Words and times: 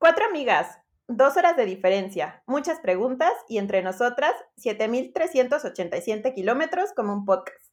Cuatro 0.00 0.24
amigas, 0.24 0.78
dos 1.08 1.36
horas 1.36 1.58
de 1.58 1.66
diferencia, 1.66 2.42
muchas 2.46 2.80
preguntas 2.80 3.34
y 3.50 3.58
entre 3.58 3.82
nosotras 3.82 4.32
7.387 4.56 6.34
kilómetros 6.34 6.94
como 6.94 7.12
un 7.12 7.26
podcast. 7.26 7.70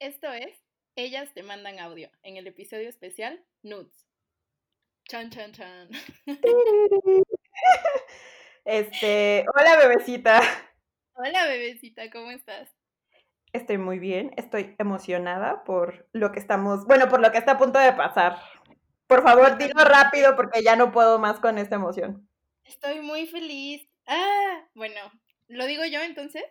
Esto 0.00 0.32
es 0.32 0.58
Ellas 0.96 1.32
te 1.32 1.44
mandan 1.44 1.78
audio 1.78 2.10
en 2.24 2.36
el 2.36 2.48
episodio 2.48 2.88
especial 2.88 3.44
Nudes. 3.62 4.08
Chan, 5.04 5.30
chan, 5.30 5.52
chan. 5.52 5.88
Este, 8.64 9.46
hola 9.54 9.76
bebecita. 9.76 10.40
Hola 11.12 11.46
bebecita, 11.46 12.10
¿cómo 12.10 12.32
estás? 12.32 12.74
Estoy 13.52 13.78
muy 13.78 14.00
bien, 14.00 14.32
estoy 14.36 14.74
emocionada 14.78 15.62
por 15.62 16.08
lo 16.10 16.32
que 16.32 16.40
estamos, 16.40 16.86
bueno, 16.86 17.08
por 17.08 17.20
lo 17.20 17.30
que 17.30 17.38
está 17.38 17.52
a 17.52 17.58
punto 17.58 17.78
de 17.78 17.92
pasar. 17.92 18.36
Por 19.06 19.22
favor, 19.22 19.58
dilo 19.58 19.84
rápido 19.84 20.34
porque 20.36 20.62
ya 20.62 20.76
no 20.76 20.92
puedo 20.92 21.18
más 21.18 21.40
con 21.40 21.58
esta 21.58 21.76
emoción. 21.76 22.28
Estoy 22.64 23.00
muy 23.00 23.26
feliz. 23.26 23.86
Ah, 24.06 24.66
bueno, 24.74 25.00
¿lo 25.48 25.66
digo 25.66 25.84
yo 25.84 26.00
entonces? 26.00 26.44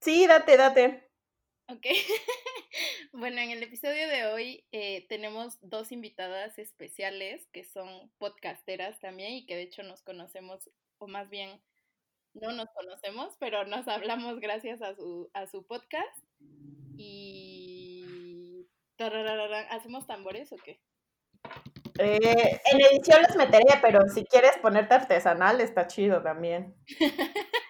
Sí, 0.00 0.26
date, 0.26 0.56
date. 0.56 1.10
Ok. 1.68 1.86
bueno, 3.12 3.40
en 3.40 3.50
el 3.50 3.62
episodio 3.62 4.08
de 4.08 4.26
hoy 4.26 4.64
eh, 4.72 5.06
tenemos 5.08 5.58
dos 5.60 5.92
invitadas 5.92 6.58
especiales 6.58 7.46
que 7.52 7.64
son 7.64 8.10
podcasteras 8.18 8.98
también 8.98 9.32
y 9.32 9.46
que 9.46 9.56
de 9.56 9.62
hecho 9.62 9.82
nos 9.82 10.02
conocemos, 10.02 10.70
o 10.98 11.06
más 11.06 11.30
bien 11.30 11.62
no 12.34 12.52
nos 12.52 12.70
conocemos, 12.70 13.36
pero 13.38 13.64
nos 13.66 13.88
hablamos 13.88 14.40
gracias 14.40 14.82
a 14.82 14.94
su, 14.94 15.30
a 15.32 15.46
su 15.46 15.66
podcast. 15.66 16.18
Y... 16.96 18.66
¿Hacemos 19.70 20.06
tambores 20.06 20.52
o 20.52 20.56
qué? 20.56 20.78
Eh, 22.02 22.60
en 22.64 22.80
edición 22.80 23.20
los 23.28 23.36
meteré, 23.36 23.78
pero 23.82 24.08
si 24.08 24.24
quieres 24.24 24.56
ponerte 24.62 24.94
artesanal, 24.94 25.60
está 25.60 25.86
chido 25.86 26.22
también. 26.22 26.74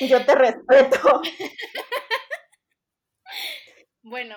Yo 0.00 0.24
te 0.24 0.34
respeto. 0.34 1.20
Bueno, 4.02 4.34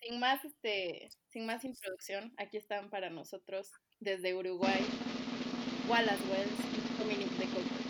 sin 0.00 0.20
más, 0.20 0.44
este, 0.44 1.08
sin 1.28 1.46
más 1.46 1.64
introducción, 1.64 2.34
aquí 2.36 2.58
están 2.58 2.90
para 2.90 3.08
nosotros 3.08 3.72
desde 3.98 4.34
Uruguay, 4.34 4.84
Wallace 5.88 6.22
Wells 6.30 6.60
y 6.74 6.98
Dominic 7.02 7.30
de 7.30 7.46
Coco. 7.46 7.86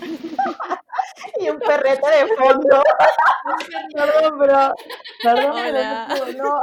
y 1.40 1.48
un 1.48 1.60
perrete 1.60 2.10
de 2.10 2.26
fondo. 2.34 2.82
Perdón, 3.94 4.38
bro. 4.38 4.74
Perdón, 5.22 5.52
Hola. 5.52 6.06
pero 6.08 6.32
no, 6.32 6.62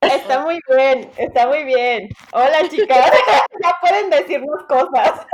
Está 0.00 0.42
muy 0.44 0.60
bien, 0.68 1.10
está 1.16 1.48
muy 1.48 1.64
bien. 1.64 2.08
Hola, 2.32 2.68
chicas. 2.70 3.10
Ya 3.60 3.74
pueden 3.80 4.08
decirnos 4.10 4.62
cosas. 4.68 5.26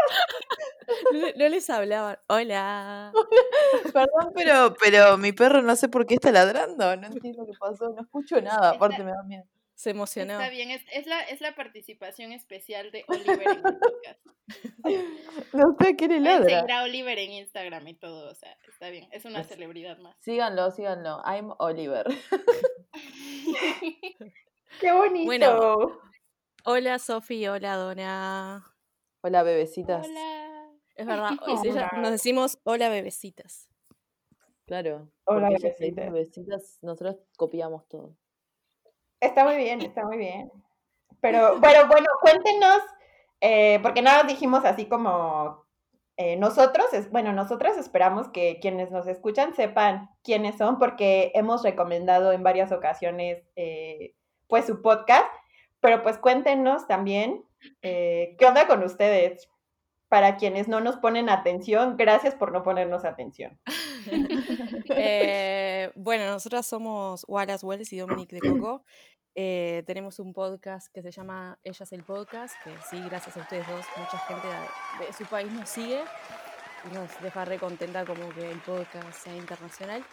No, 1.12 1.26
no 1.36 1.48
les 1.48 1.68
hablaban. 1.68 2.18
Hola. 2.28 3.12
Perdón, 3.92 4.32
pero, 4.34 4.74
pero 4.80 5.18
mi 5.18 5.32
perro 5.32 5.60
no 5.60 5.76
sé 5.76 5.90
por 5.90 6.06
qué 6.06 6.14
está 6.14 6.32
ladrando. 6.32 6.96
No 6.96 7.06
entiendo 7.06 7.44
qué 7.44 7.52
pasó. 7.60 7.90
No 7.90 8.00
escucho 8.00 8.40
nada. 8.40 8.70
Aparte 8.70 9.04
me 9.04 9.10
da 9.10 9.22
miedo. 9.24 9.44
Se 9.74 9.90
emocionó. 9.90 10.34
Está 10.34 10.48
bien, 10.48 10.70
es, 10.70 10.82
es 10.92 11.06
la, 11.06 11.20
es 11.22 11.42
la 11.42 11.54
participación 11.54 12.32
especial 12.32 12.90
de 12.92 13.04
Oliver 13.08 13.42
en 13.42 13.66
el 13.66 13.78
podcast. 13.78 14.20
No 15.54 15.74
sé 15.80 15.96
qué 15.96 16.06
le 16.08 16.20
ladra. 16.20 16.44
seguir 16.60 16.72
a 16.72 16.82
Oliver 16.82 17.18
en 17.18 17.32
Instagram 17.32 17.86
y 17.88 17.94
todo, 17.94 18.30
o 18.30 18.34
sea, 18.34 18.54
está 18.68 18.90
bien, 18.90 19.08
es 19.10 19.24
una 19.24 19.40
Es- 19.40 19.48
celebridad 19.48 19.96
más. 19.98 20.14
Síganlo, 20.20 20.70
síganlo. 20.70 21.22
I'm 21.26 21.52
Oliver. 21.58 22.06
Qué 24.80 24.92
bonito. 24.92 25.24
Bueno. 25.26 26.00
Hola, 26.64 26.98
Sofi. 26.98 27.46
Hola, 27.46 27.76
Dona. 27.76 28.64
Hola, 29.22 29.42
bebecitas. 29.42 30.06
Hola. 30.06 30.70
Es 30.96 31.06
verdad, 31.06 31.30
es 31.48 31.64
ella- 31.64 31.88
Hola. 31.92 32.02
nos 32.02 32.10
decimos 32.12 32.58
hola, 32.64 32.88
bebecitas. 32.88 33.68
Claro. 34.66 35.10
Hola, 35.24 35.50
bebecitas. 35.50 36.78
nosotros 36.82 37.16
copiamos 37.36 37.86
todo. 37.88 38.16
Está 39.20 39.44
muy 39.44 39.56
bien, 39.56 39.80
está 39.82 40.04
muy 40.04 40.16
bien. 40.18 40.50
Pero, 41.20 41.58
bueno, 41.58 41.86
bueno, 41.88 42.06
cuéntenos, 42.20 42.78
eh, 43.40 43.78
porque 43.82 44.02
nada 44.02 44.22
más 44.22 44.28
dijimos 44.32 44.64
así 44.64 44.86
como 44.86 45.64
eh, 46.16 46.36
nosotros, 46.36 46.92
es, 46.92 47.10
bueno, 47.10 47.32
nosotras 47.32 47.76
esperamos 47.78 48.28
que 48.28 48.58
quienes 48.60 48.90
nos 48.90 49.06
escuchan 49.06 49.54
sepan 49.54 50.10
quiénes 50.22 50.56
son, 50.58 50.78
porque 50.78 51.32
hemos 51.34 51.62
recomendado 51.62 52.32
en 52.32 52.42
varias 52.42 52.72
ocasiones, 52.72 53.42
eh, 53.56 54.14
pues, 54.54 54.66
su 54.66 54.82
podcast, 54.82 55.26
pero 55.80 56.04
pues 56.04 56.16
cuéntenos 56.16 56.86
también 56.86 57.44
eh, 57.82 58.36
qué 58.38 58.46
onda 58.46 58.68
con 58.68 58.84
ustedes. 58.84 59.48
Para 60.08 60.36
quienes 60.36 60.68
no 60.68 60.78
nos 60.78 60.98
ponen 60.98 61.28
atención, 61.28 61.96
gracias 61.96 62.36
por 62.36 62.52
no 62.52 62.62
ponernos 62.62 63.04
atención. 63.04 63.58
Eh, 64.96 65.90
bueno, 65.96 66.26
nosotras 66.26 66.66
somos 66.66 67.24
Wallace 67.26 67.66
Wells 67.66 67.92
y 67.92 67.98
Dominic 67.98 68.30
de 68.30 68.40
Coco. 68.40 68.84
Eh, 69.34 69.82
tenemos 69.86 70.20
un 70.20 70.32
podcast 70.32 70.92
que 70.92 71.02
se 71.02 71.10
llama 71.10 71.58
Ellas 71.64 71.90
el 71.90 72.04
Podcast, 72.04 72.54
que 72.62 72.70
sí, 72.88 73.02
gracias 73.08 73.36
a 73.36 73.40
ustedes 73.40 73.66
dos, 73.66 73.84
mucha 73.96 74.18
gente 74.18 74.46
de, 74.46 75.06
de 75.06 75.12
su 75.14 75.24
país 75.24 75.50
nos 75.50 75.68
sigue 75.68 76.02
y 76.88 76.94
nos 76.94 77.08
deja 77.22 77.44
re 77.46 77.58
contenta 77.58 78.04
como 78.04 78.28
que 78.34 78.50
el 78.50 78.60
podcast 78.60 79.24
sea 79.24 79.34
internacional. 79.34 80.04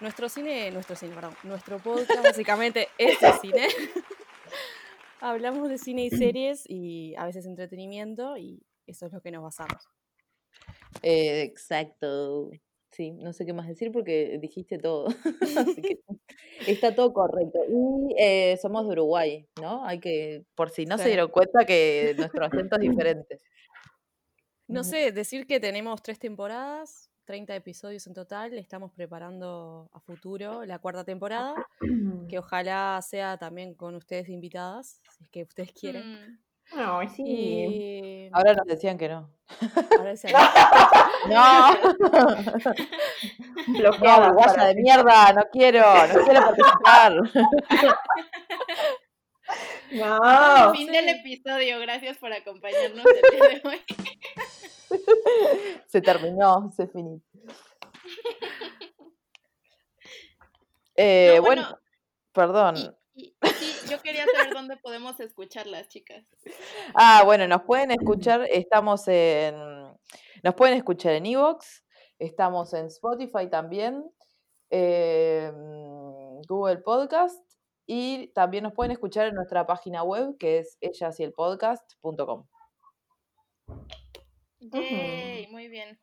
Nuestro 0.00 0.28
cine, 0.28 0.70
nuestro 0.70 0.96
cine, 0.96 1.14
perdón, 1.14 1.34
nuestro 1.44 1.78
podcast 1.78 2.22
básicamente 2.22 2.88
es 2.98 3.20
de 3.20 3.32
cine. 3.40 3.68
Hablamos 5.20 5.68
de 5.68 5.78
cine 5.78 6.04
y 6.04 6.10
series 6.10 6.64
y 6.68 7.14
a 7.16 7.24
veces 7.24 7.46
entretenimiento 7.46 8.36
y 8.36 8.62
eso 8.86 9.06
es 9.06 9.12
lo 9.12 9.20
que 9.20 9.30
nos 9.30 9.42
basamos. 9.42 9.88
Eh, 11.02 11.42
exacto. 11.42 12.50
Sí, 12.90 13.10
no 13.12 13.32
sé 13.32 13.44
qué 13.44 13.52
más 13.52 13.66
decir 13.66 13.90
porque 13.90 14.38
dijiste 14.40 14.78
todo. 14.78 15.06
Así 15.58 15.82
que 15.82 16.00
está 16.66 16.94
todo 16.94 17.12
correcto. 17.12 17.58
Y 17.68 18.14
eh, 18.18 18.56
somos 18.60 18.86
de 18.86 18.92
Uruguay, 18.92 19.48
¿no? 19.60 19.84
Hay 19.84 19.98
que, 19.98 20.44
por 20.54 20.70
si 20.70 20.86
no 20.86 20.98
se 20.98 21.08
dieron 21.08 21.30
cuenta 21.30 21.64
que 21.64 22.14
nuestro 22.16 22.44
acento 22.44 22.76
es 22.76 22.82
diferente. 22.82 23.38
No 24.68 24.84
sé, 24.84 25.12
decir 25.12 25.46
que 25.46 25.60
tenemos 25.60 26.02
tres 26.02 26.18
temporadas, 26.18 27.10
30 27.24 27.54
episodios 27.56 28.06
en 28.06 28.14
total, 28.14 28.52
estamos 28.58 28.92
preparando 28.92 29.88
a 29.92 30.00
futuro 30.00 30.64
la 30.64 30.78
cuarta 30.78 31.04
temporada, 31.04 31.54
que 32.28 32.38
ojalá 32.38 33.00
sea 33.02 33.38
también 33.38 33.74
con 33.74 33.94
ustedes 33.94 34.28
invitadas, 34.28 35.00
si 35.16 35.24
es 35.24 35.30
que 35.30 35.42
ustedes 35.42 35.72
quieren. 35.72 36.38
Mm, 36.72 36.78
Ay, 36.78 37.08
sí. 37.08 37.22
Y 37.26 38.30
Ahora 38.32 38.54
nos 38.54 38.66
decían 38.66 38.96
que 38.98 39.08
no. 39.08 39.30
ahora 39.98 40.16
se- 40.16 40.32
No, 41.28 41.72
no, 41.74 41.78
Bloqueadas 43.68 44.28
uruguaya 44.28 44.52
para 44.54 44.64
de 44.66 44.74
mierda, 44.74 45.32
no 45.32 45.42
quiero, 45.50 45.80
no 45.82 46.24
quiero 46.24 46.40
participar. 46.46 47.12
No. 49.92 50.72
fin 50.74 50.90
del 50.92 51.08
episodio, 51.08 51.78
gracias 51.80 52.18
por 52.18 52.32
acompañarnos 52.32 53.04
el 53.06 53.38
día 53.38 53.48
de 53.48 53.68
hoy. 53.68 53.80
Se 55.86 56.00
terminó, 56.00 56.70
se 56.76 56.86
finí. 56.88 57.22
Eh, 60.96 61.34
No, 61.36 61.42
bueno, 61.42 61.62
bueno, 61.62 61.78
perdón. 62.32 62.76
Y, 63.14 63.24
y- 63.26 63.36
sí, 63.58 63.88
yo 63.90 64.00
quería 64.02 64.24
saber 64.26 64.52
dónde 64.54 64.76
podemos 64.76 65.18
escucharlas, 65.20 65.88
chicas. 65.88 66.24
Ah, 66.94 67.22
bueno, 67.24 67.46
nos 67.48 67.62
pueden 67.62 67.90
escuchar, 67.90 68.42
estamos 68.50 69.06
en, 69.08 69.54
nos 70.42 70.54
pueden 70.56 70.76
escuchar 70.76 71.12
en 71.14 71.26
Evox, 71.26 71.84
estamos 72.18 72.72
en 72.74 72.86
Spotify 72.86 73.48
también, 73.50 74.04
eh, 74.70 75.52
Google 76.48 76.78
Podcast 76.78 77.40
y 77.86 78.28
también 78.28 78.64
nos 78.64 78.72
pueden 78.72 78.92
escuchar 78.92 79.26
en 79.28 79.34
nuestra 79.34 79.66
página 79.66 80.02
web 80.02 80.36
que 80.38 80.58
es 80.58 80.76
ellasyelpodcast.com. 80.80 82.46
Yay, 84.72 85.46
muy 85.48 85.68
bien. 85.68 85.98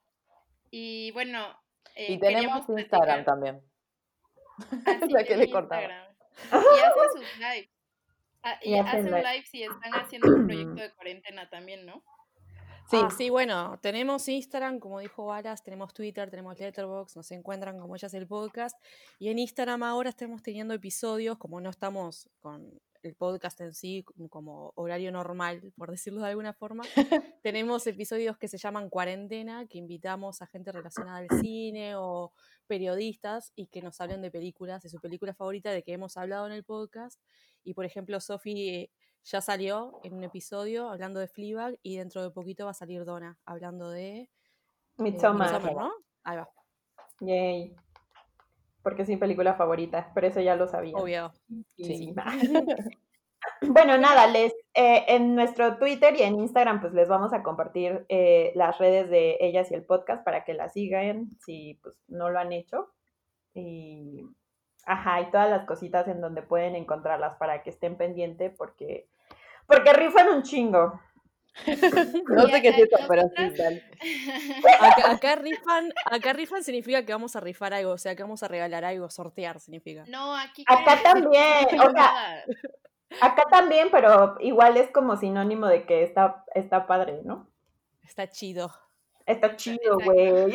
Y 0.69 1.12
bueno, 1.12 1.48
eh, 1.96 2.13
Y 2.13 2.19
tenemos 2.19 2.68
Instagram 2.69 3.24
platicar- 3.24 3.25
también. 3.25 3.62
Ah, 4.86 5.00
sí, 5.10 5.10
la 5.12 5.24
que 5.24 5.38
le. 5.38 5.46
Instagram. 5.46 6.08
Y 6.52 6.80
hacen 6.80 7.10
sus 7.13 7.38
lives. 7.40 7.69
Ah, 8.44 8.60
y 8.62 8.72
Y 8.72 8.78
hacen 8.80 8.88
hacen 8.88 9.06
live. 9.06 9.24
lives 9.34 9.54
y 9.54 9.63
están 9.63 9.94
haciendo 9.94 10.28
un 10.36 10.46
proyecto 10.48 10.81
de 10.81 10.94
cuarentena 10.94 11.50
también, 11.50 11.86
¿no? 11.86 12.04
Sí, 12.90 12.98
Ah, 13.02 13.10
sí, 13.16 13.30
bueno, 13.30 13.80
tenemos 13.81 14.28
Instagram, 14.28 14.80
como 14.80 15.00
dijo 15.00 15.24
Wallace, 15.25 15.63
tenemos 15.63 15.94
Twitter, 15.94 16.30
tenemos 16.30 16.60
Letterboxd, 16.60 17.16
nos 17.16 17.31
encuentran 17.31 17.80
como 17.80 17.96
ellas 17.96 18.13
el 18.13 18.28
podcast. 18.28 18.75
Y 19.19 19.30
en 19.30 19.40
Instagram 19.40 19.84
ahora 19.84 20.10
estamos 20.10 20.42
teniendo 20.44 20.74
episodios, 20.74 21.38
como 21.38 21.62
no 21.62 21.69
estamos 21.69 22.30
con 22.40 22.81
el 23.03 23.15
podcast 23.15 23.59
en 23.62 23.74
sí 23.74 24.06
como 24.30 24.74
horario 24.75 25.12
normal, 25.12 25.74
por 25.77 25.92
decirlo 25.92 26.21
de 26.21 26.30
alguna 26.30 26.53
forma, 26.53 26.83
tenemos 27.44 27.86
episodios 27.88 28.38
que 28.38 28.48
se 28.48 28.57
llaman 28.57 28.89
Cuarentena, 28.89 29.65
que 29.68 29.77
invitamos 29.77 30.42
a 30.42 30.48
gente 30.48 30.71
relacionada 30.71 31.18
al 31.18 31.27
cine 31.42 31.95
o 31.95 32.33
periodistas 32.68 33.51
y 33.56 33.68
que 33.68 33.81
nos 33.81 34.00
hablen 34.01 34.21
de 34.21 34.31
películas, 34.31 34.81
de 34.83 34.89
su 34.89 35.00
película 35.00 35.33
favorita, 35.33 35.71
de 35.71 35.83
que 35.83 35.94
hemos 35.94 36.18
hablado 36.18 36.48
en 36.48 36.53
el 36.53 36.63
podcast. 36.63 37.19
Y 37.63 37.74
por 37.74 37.86
ejemplo, 37.86 38.19
Sofi 38.19 38.89
ya 39.24 39.42
salió 39.42 40.00
en 40.03 40.13
un 40.13 40.24
episodio 40.24 40.89
hablando 40.89 41.19
de 41.19 41.27
Fleabag 41.27 41.77
y 41.83 41.98
dentro 41.98 42.24
de 42.24 42.31
poquito 42.31 42.65
va 42.65 42.71
a 42.71 42.75
salir 42.75 43.06
Donna 43.06 43.38
hablando 43.45 43.89
de 43.89 44.21
eh, 44.21 44.30
Midsommar. 44.98 45.51
Midsommar, 45.51 45.75
¿no? 45.75 45.92
Ahí 46.24 46.38
va, 46.38 46.50
Yay. 47.19 47.75
Porque 48.83 49.04
es 49.04 49.10
mi 49.10 49.18
película 49.18 49.54
favorita, 49.56 50.12
pero 50.16 50.28
eso 50.28 50.39
ya 50.42 50.56
lo 50.56 50.68
sabía. 50.68 50.95
obvio. 50.98 51.31
Y- 51.78 51.86
Sí. 51.86 52.16
Bueno, 53.62 53.98
nada, 53.98 54.28
les 54.28 54.54
eh, 54.75 55.04
en 55.07 55.33
nuestro 55.33 55.78
Twitter 55.78 56.16
y 56.16 56.22
en 56.22 56.39
Instagram, 56.39 56.80
pues 56.80 56.94
les 56.94 57.07
vamos 57.07 57.33
a 57.33 57.42
compartir 57.42 58.06
eh, 58.07 58.51
las 58.54 58.78
redes 58.78 59.10
de 59.10 59.38
ellas 59.39 59.72
y 59.72 59.74
el 59.74 59.83
podcast 59.83 60.24
para 60.24 60.44
que 60.44 60.54
la 60.54 60.69
sigan 60.69 61.30
si 61.39 61.80
pues 61.81 61.95
no 62.07 62.30
lo 62.30 62.38
han 62.39 62.51
hecho. 62.54 62.89
Y 63.56 64.28
ajá, 64.86 65.22
y 65.22 65.31
todas 65.31 65.50
las 65.50 65.66
cositas 65.66 66.07
en 66.07 66.22
donde 66.22 66.44
pueden 66.44 66.75
encontrarlas 66.75 67.36
para 67.38 67.63
que 67.63 67.72
estén 67.72 67.98
pendientes 67.98 68.54
porque 68.56 69.07
porque 69.66 69.92
rifan 69.94 70.30
un 70.30 70.44
chingo. 70.44 71.00
No 72.30 72.48
sé 72.48 72.62
qué 72.62 72.69
es 72.69 72.77
eso, 72.80 72.98
pero 73.07 73.24
sí. 73.36 73.81
Acá, 74.80 75.12
acá 75.12 75.36
rifan, 75.36 75.94
acá 76.06 76.33
rifan 76.33 76.63
significa 76.63 77.06
que 77.06 77.13
vamos 77.13 77.36
a 77.36 77.39
rifar 77.39 77.74
algo, 77.74 77.92
o 77.92 77.98
sea, 77.98 78.15
que 78.15 78.24
vamos 78.24 78.42
a 78.44 78.48
regalar 78.48 78.83
algo, 78.86 79.09
sortear 79.09 79.59
significa. 79.59 80.06
No, 80.07 80.36
aquí. 80.36 80.63
Acá 80.68 81.01
también, 81.03 81.68
o 81.80 81.92
sea, 81.92 82.44
acá 83.21 83.44
también, 83.50 83.89
pero 83.92 84.38
igual 84.39 84.77
es 84.77 84.89
como 84.92 85.18
sinónimo 85.18 85.68
de 85.68 85.86
que 85.86 86.03
está, 86.03 86.45
está 86.56 86.88
padre, 86.88 87.21
¿no? 87.24 87.48
Está 88.03 88.30
chido. 88.30 88.71
Está 89.27 89.56
chido, 89.56 90.00
güey. 90.03 90.51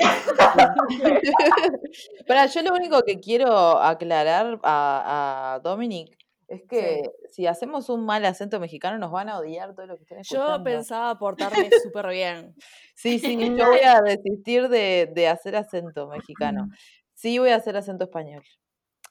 Pará, 2.26 2.46
yo 2.46 2.62
lo 2.62 2.74
único 2.74 3.00
que 3.02 3.20
quiero 3.20 3.78
aclarar 3.80 4.58
a, 4.62 5.54
a 5.54 5.60
Dominic 5.60 6.16
es 6.48 6.62
que 6.68 7.02
si 7.30 7.46
hacemos 7.46 7.88
un 7.88 8.04
mal 8.06 8.24
acento 8.24 8.60
mexicano 8.60 8.98
nos 8.98 9.10
van 9.10 9.28
a 9.28 9.38
odiar 9.38 9.74
todo 9.74 9.86
lo 9.86 9.96
que 9.96 10.02
estén 10.02 10.18
escuchando. 10.20 10.58
Yo 10.58 10.64
pensaba 10.64 11.18
portarme 11.18 11.70
súper 11.82 12.08
bien. 12.08 12.54
Sí, 12.94 13.18
sí, 13.18 13.36
yo 13.56 13.66
voy 13.66 13.80
a 13.86 14.00
desistir 14.00 14.68
de, 14.68 15.10
de 15.14 15.28
hacer 15.28 15.54
acento 15.56 16.06
mexicano. 16.08 16.68
Sí 17.14 17.38
voy 17.38 17.50
a 17.50 17.56
hacer 17.56 17.76
acento 17.76 18.04
español. 18.04 18.42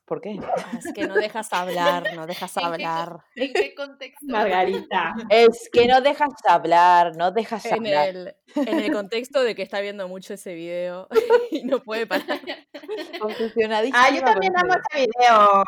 ¿Por 0.06 0.22
qué? 0.22 0.38
Ah, 0.44 0.78
Es 0.78 0.94
que 0.94 1.08
no 1.08 1.16
dejas 1.16 1.52
hablar, 1.52 2.14
no 2.16 2.28
dejas 2.28 2.56
¿En 2.58 2.62
qué 2.62 2.68
co- 2.68 2.74
hablar. 2.74 3.18
¿En 3.36 3.54
qué 3.54 3.76
contexto? 3.76 4.26
Margarita. 4.28 5.16
Es 5.30 5.68
que 5.74 5.88
no 5.88 6.02
dejas 6.02 6.30
hablar, 6.48 7.16
no 7.18 7.32
dejas 7.32 7.66
En 7.66 7.74
hablar. 7.74 8.10
el, 8.10 8.36
en 8.56 8.80
el 8.80 8.92
contexto 8.92 9.42
de 9.44 9.56
que 9.56 9.64
está 9.64 9.82
viendo 9.82 10.08
mucho 10.08 10.36
ese 10.36 10.54
video 10.54 11.08
y 11.52 11.64
no 11.64 11.80
puede 11.84 12.06
parar. 12.08 12.40
Ah, 13.94 14.10
yo 14.14 14.22
también 14.22 14.54
amo 14.58 14.74
ese 14.92 15.08
video. 15.08 15.64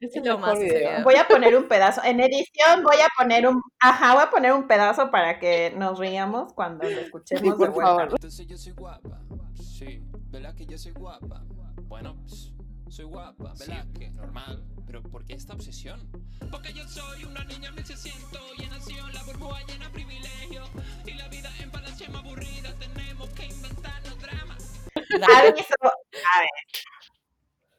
Es 0.00 0.16
lo 0.16 0.22
mejor 0.22 0.40
más 0.40 0.58
video. 0.58 1.04
Voy 1.04 1.16
a 1.16 1.28
poner 1.28 1.56
un 1.56 1.68
pedazo. 1.68 2.02
En 2.02 2.20
edición 2.20 2.82
voy 2.82 2.96
a 3.00 3.08
poner 3.16 3.46
un. 3.46 3.62
Ajá, 3.80 4.14
voy 4.14 4.22
a 4.22 4.30
poner 4.30 4.52
un 4.52 4.66
pedazo 4.66 5.10
para 5.10 5.38
que 5.38 5.74
nos 5.76 5.98
riamos 5.98 6.54
cuando 6.54 6.88
lo 6.88 7.00
escuchemos 7.00 7.42
Sí, 7.42 7.50
de 7.50 7.56
por 7.56 7.70
vuelta. 7.70 7.90
favor. 7.90 8.08
Entonces 8.12 8.46
yo 8.46 8.56
soy 8.56 8.72
guapa, 8.72 9.20
sí, 9.62 10.02
¿verdad 10.30 10.54
que 10.54 10.64
yo 10.64 10.78
soy 10.78 10.92
guapa? 10.92 11.42
Bueno, 11.82 12.16
ps, 12.24 12.52
soy 12.88 13.04
guapa, 13.04 13.52
¿verdad 13.58 13.86
que 13.98 14.10
normal? 14.10 14.64
Pero 14.86 15.02
¿por 15.02 15.24
qué 15.26 15.34
esta 15.34 15.52
obsesión? 15.52 16.10
Porque 16.50 16.72
yo 16.72 16.88
soy 16.88 17.24
una 17.24 17.44
niña 17.44 17.70
1600 17.70 18.40
y 18.58 18.62
en 18.64 19.12
la 19.12 19.22
burbuja 19.24 19.60
llena 19.66 19.84
de 19.86 19.92
privilegio 19.92 20.62
y 21.06 21.12
la 21.12 21.28
vida 21.28 21.50
en 21.60 21.70
palacio 21.70 22.06
es 22.06 22.12
más 22.12 22.24
aburrida, 22.24 22.74
tenemos 22.78 23.28
que 23.30 23.46
inventarnos 23.46 24.18
dramas. 24.18 24.80
Aviso. 24.96 25.74
A 25.82 26.40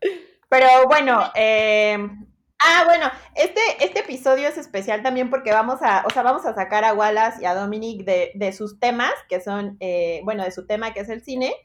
ver. 0.01 0.40
Pero 0.51 0.67
bueno, 0.87 1.31
eh, 1.33 1.97
ah, 2.59 2.83
bueno, 2.85 3.09
este, 3.35 3.61
este 3.79 4.01
episodio 4.01 4.49
es 4.49 4.57
especial 4.57 5.01
también 5.01 5.29
porque 5.29 5.53
vamos 5.53 5.81
a, 5.81 6.03
o 6.05 6.09
sea, 6.09 6.23
vamos 6.23 6.45
a 6.45 6.53
sacar 6.53 6.83
a 6.83 6.93
Wallace 6.93 7.41
y 7.41 7.45
a 7.45 7.55
Dominic 7.55 8.03
de, 8.03 8.31
de 8.35 8.51
sus 8.51 8.77
temas, 8.77 9.13
que 9.29 9.39
son, 9.39 9.77
eh, 9.79 10.19
bueno, 10.25 10.43
de 10.43 10.51
su 10.51 10.67
tema 10.67 10.93
que 10.93 10.99
es 10.99 11.07
el 11.09 11.23
cine, 11.23 11.55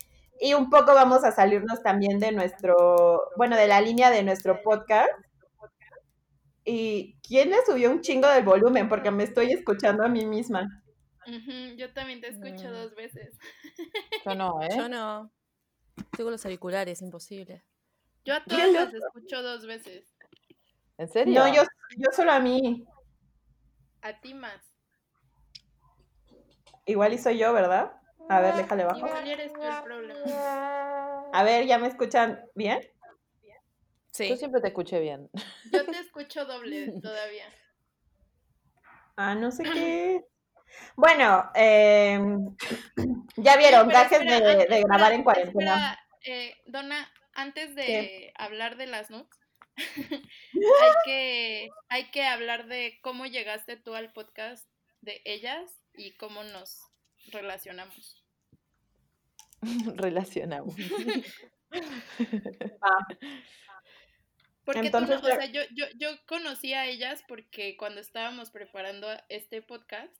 y 0.40 0.54
un 0.54 0.70
poco 0.70 0.94
vamos 0.94 1.24
a 1.24 1.32
salirnos 1.32 1.82
también 1.82 2.20
de 2.20 2.30
nuestro, 2.30 3.32
bueno, 3.36 3.56
de 3.56 3.66
la 3.66 3.80
línea 3.80 4.08
de 4.10 4.22
nuestro 4.22 4.62
podcast. 4.62 5.10
¿Y 6.64 7.18
quién 7.26 7.50
le 7.50 7.56
subió 7.66 7.90
un 7.90 8.02
chingo 8.02 8.28
del 8.28 8.44
volumen? 8.44 8.88
Porque 8.88 9.10
me 9.10 9.24
estoy 9.24 9.50
escuchando 9.52 10.04
a 10.04 10.08
mí 10.08 10.26
misma. 10.26 10.84
Yo 11.76 11.92
también 11.92 12.20
te 12.20 12.28
escucho 12.28 12.68
Mm. 12.68 12.72
dos 12.72 12.94
veces. 12.94 13.36
Yo 14.24 14.34
no, 14.36 14.62
¿eh? 14.62 14.68
Yo 14.76 14.88
no. 14.88 15.32
Con 16.16 16.30
los 16.30 16.44
auriculares, 16.44 17.02
imposible. 17.02 17.64
Yo 18.26 18.34
a 18.34 18.42
las 18.46 18.92
loco. 18.92 19.06
escucho 19.06 19.42
dos 19.42 19.64
veces. 19.66 20.04
¿En 20.98 21.08
serio? 21.08 21.34
No, 21.40 21.54
yo, 21.54 21.62
yo 21.96 22.10
solo 22.12 22.32
a 22.32 22.40
mí. 22.40 22.84
A 24.02 24.20
ti 24.20 24.34
más. 24.34 24.60
Igual 26.84 27.12
y 27.14 27.18
soy 27.18 27.38
yo, 27.38 27.52
¿verdad? 27.52 27.92
A 28.28 28.40
ver, 28.40 28.54
déjale 28.56 28.84
bajo. 28.84 29.06
Igual 29.06 29.28
eres 29.28 29.52
tú 29.52 29.62
el 29.62 29.82
problema. 29.82 31.24
A 31.32 31.42
ver, 31.44 31.66
¿ya 31.66 31.78
me 31.78 31.86
escuchan 31.88 32.40
bien? 32.54 32.80
Sí. 34.10 34.28
Yo 34.28 34.36
siempre 34.36 34.60
te 34.60 34.68
escuché 34.68 34.98
bien. 34.98 35.28
Yo 35.72 35.84
te 35.84 35.98
escucho 36.00 36.44
doble 36.46 36.92
todavía. 37.00 37.44
Ah, 39.16 39.34
no 39.34 39.50
sé 39.52 39.62
qué. 39.62 40.24
Bueno, 40.96 41.50
eh, 41.54 42.18
ya 43.36 43.56
vieron, 43.56 43.88
gajes 43.88 44.20
espera, 44.20 44.56
de, 44.56 44.82
grabar 44.82 45.12
en 45.12 45.22
cuarentena. 45.22 45.74
espera, 45.74 45.98
eh, 46.24 46.56
Donna, 46.66 47.08
antes 47.36 47.74
de 47.74 47.84
¿Qué? 47.86 48.32
hablar 48.34 48.76
de 48.76 48.86
las 48.86 49.10
nudes, 49.10 49.28
hay 50.56 50.92
que, 51.04 51.68
hay 51.88 52.10
que 52.10 52.24
hablar 52.24 52.66
de 52.66 52.98
cómo 53.02 53.26
llegaste 53.26 53.76
tú 53.76 53.94
al 53.94 54.12
podcast 54.12 54.66
de 55.02 55.20
ellas 55.24 55.80
y 55.94 56.12
cómo 56.16 56.42
nos 56.44 56.80
relacionamos. 57.26 58.24
Relacionamos. 59.96 60.74
Porque 64.64 64.80
tú 64.80 64.86
Entonces, 64.86 65.22
no- 65.22 65.28
o 65.28 65.30
sea, 65.30 65.46
yo, 65.46 65.62
yo, 65.74 65.86
yo 65.96 66.08
conocí 66.26 66.74
a 66.74 66.86
ellas 66.86 67.22
porque 67.28 67.76
cuando 67.76 68.00
estábamos 68.00 68.50
preparando 68.50 69.06
este 69.28 69.62
podcast, 69.62 70.12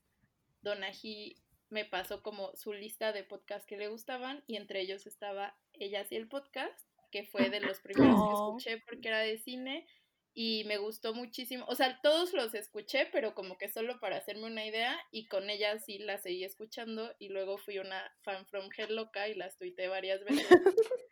Donají 0.61 1.35
me 1.69 1.83
pasó 1.83 2.23
como 2.23 2.55
su 2.55 2.71
lista 2.71 3.11
de 3.11 3.25
podcasts 3.25 3.67
que 3.67 3.75
le 3.75 3.89
gustaban 3.89 4.43
y 4.47 4.55
entre 4.55 4.79
ellos 4.79 5.05
estaba 5.05 5.57
Ellas 5.73 6.09
y 6.11 6.15
el 6.15 6.29
podcast, 6.29 6.86
que 7.11 7.23
fue 7.25 7.49
de 7.49 7.59
los 7.59 7.79
primeros 7.83 8.15
que 8.15 8.33
escuché 8.33 8.83
porque 8.87 9.07
era 9.07 9.19
de 9.19 9.37
cine 9.37 9.87
y 10.33 10.65
me 10.65 10.77
gustó 10.77 11.15
muchísimo. 11.15 11.65
O 11.67 11.73
sea, 11.73 11.99
todos 12.03 12.31
los 12.33 12.53
escuché, 12.53 13.07
pero 13.11 13.33
como 13.33 13.57
que 13.57 13.69
solo 13.69 13.99
para 13.99 14.17
hacerme 14.17 14.45
una 14.45 14.65
idea 14.65 14.95
y 15.11 15.27
con 15.27 15.49
ellas 15.49 15.83
sí 15.83 15.97
las 15.97 16.21
seguí 16.21 16.43
escuchando 16.43 17.11
y 17.17 17.29
luego 17.29 17.57
fui 17.57 17.79
una 17.79 18.03
fan 18.21 18.45
from 18.45 18.69
hell 18.77 18.95
loca 18.95 19.27
y 19.27 19.33
las 19.33 19.57
tuiteé 19.57 19.87
varias 19.87 20.23
veces. 20.23 20.47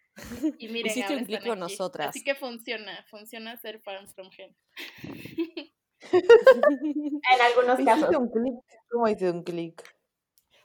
Y 0.58 0.70
miren, 0.70 0.92
Hiciste 0.92 1.04
ahora 1.04 1.18
un 1.18 1.26
clic 1.26 1.46
con 1.46 1.60
nosotras. 1.60 2.08
Así 2.08 2.24
que 2.24 2.36
funciona, 2.36 3.06
funciona 3.10 3.58
ser 3.58 3.82
fan 3.82 4.08
from 4.08 4.30
hell. 4.38 4.56
En 6.12 7.42
algunos 7.42 7.78
casos. 7.84 7.98
Hiciste 7.98 8.18
un 8.18 8.30
clic. 8.30 8.54
¿Cómo 8.90 9.08
hice 9.10 9.30
un 9.30 9.44
clic? 9.44 9.95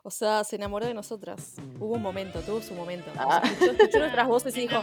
O 0.03 0.11
sea, 0.11 0.45
se 0.45 0.57
enamoró 0.57 0.87
de 0.87 0.95
nosotras. 0.95 1.57
Hubo 1.79 1.95
un 1.95 2.03
momento, 2.03 2.41
tuvo 2.41 2.61
su 2.63 2.75
momento. 2.75 3.11
Ah. 3.17 3.43
Escuchó, 3.45 3.73
escuchó 3.73 3.99
nuestras 3.99 4.27
voces 4.27 4.57
y 4.57 4.61
dijo, 4.63 4.83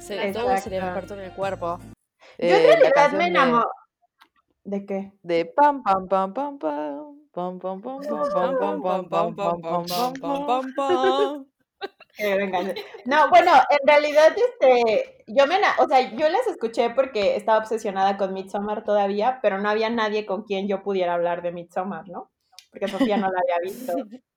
se, 0.00 0.32
todo 0.32 0.56
se 0.56 0.70
le 0.70 0.80
despertó 0.80 1.14
en 1.14 1.20
el 1.20 1.32
cuerpo. 1.32 1.78
Yo 2.38 2.46
Eh, 2.48 2.72
en 2.72 2.80
realidad 2.80 3.12
me 3.12 3.26
enamoré. 3.26 3.66
¿De 4.64 4.86
qué? 4.86 5.12
De 5.22 5.44
pam 5.46 5.82
pam 5.82 6.06
pam 6.08 6.32
pam 6.32 6.58
pam 6.58 7.16
pam 7.32 7.58
pam 7.58 7.80
pam 7.80 8.00
pam 8.00 8.58
pam 8.58 8.82
pam 8.82 9.08
pam 9.08 9.34
pam 9.34 9.86
pam 9.86 10.12
pam 10.14 10.46
pam 10.46 10.74
pam. 10.76 11.46
No, 13.06 13.28
bueno, 13.30 13.52
en 13.70 13.86
realidad, 13.86 14.34
este, 14.36 15.24
yo 15.26 15.46
me, 15.46 15.56
o 15.78 15.88
sea, 15.88 16.14
yo 16.14 16.28
las 16.28 16.46
escuché 16.46 16.90
porque 16.90 17.36
estaba 17.36 17.58
obsesionada 17.58 18.16
con 18.18 18.34
Midsommar 18.34 18.84
todavía, 18.84 19.38
pero 19.42 19.58
no 19.58 19.68
había 19.68 19.88
nadie 19.88 20.26
con 20.26 20.42
quien 20.42 20.68
yo 20.68 20.82
pudiera 20.82 21.14
hablar 21.14 21.42
de 21.42 21.52
Midsommar, 21.52 22.08
¿no? 22.08 22.30
Porque 22.72 22.88
Sofía 22.88 23.16
no 23.16 23.30
la 23.30 23.38
había 23.38 23.58
visto. 23.62 23.94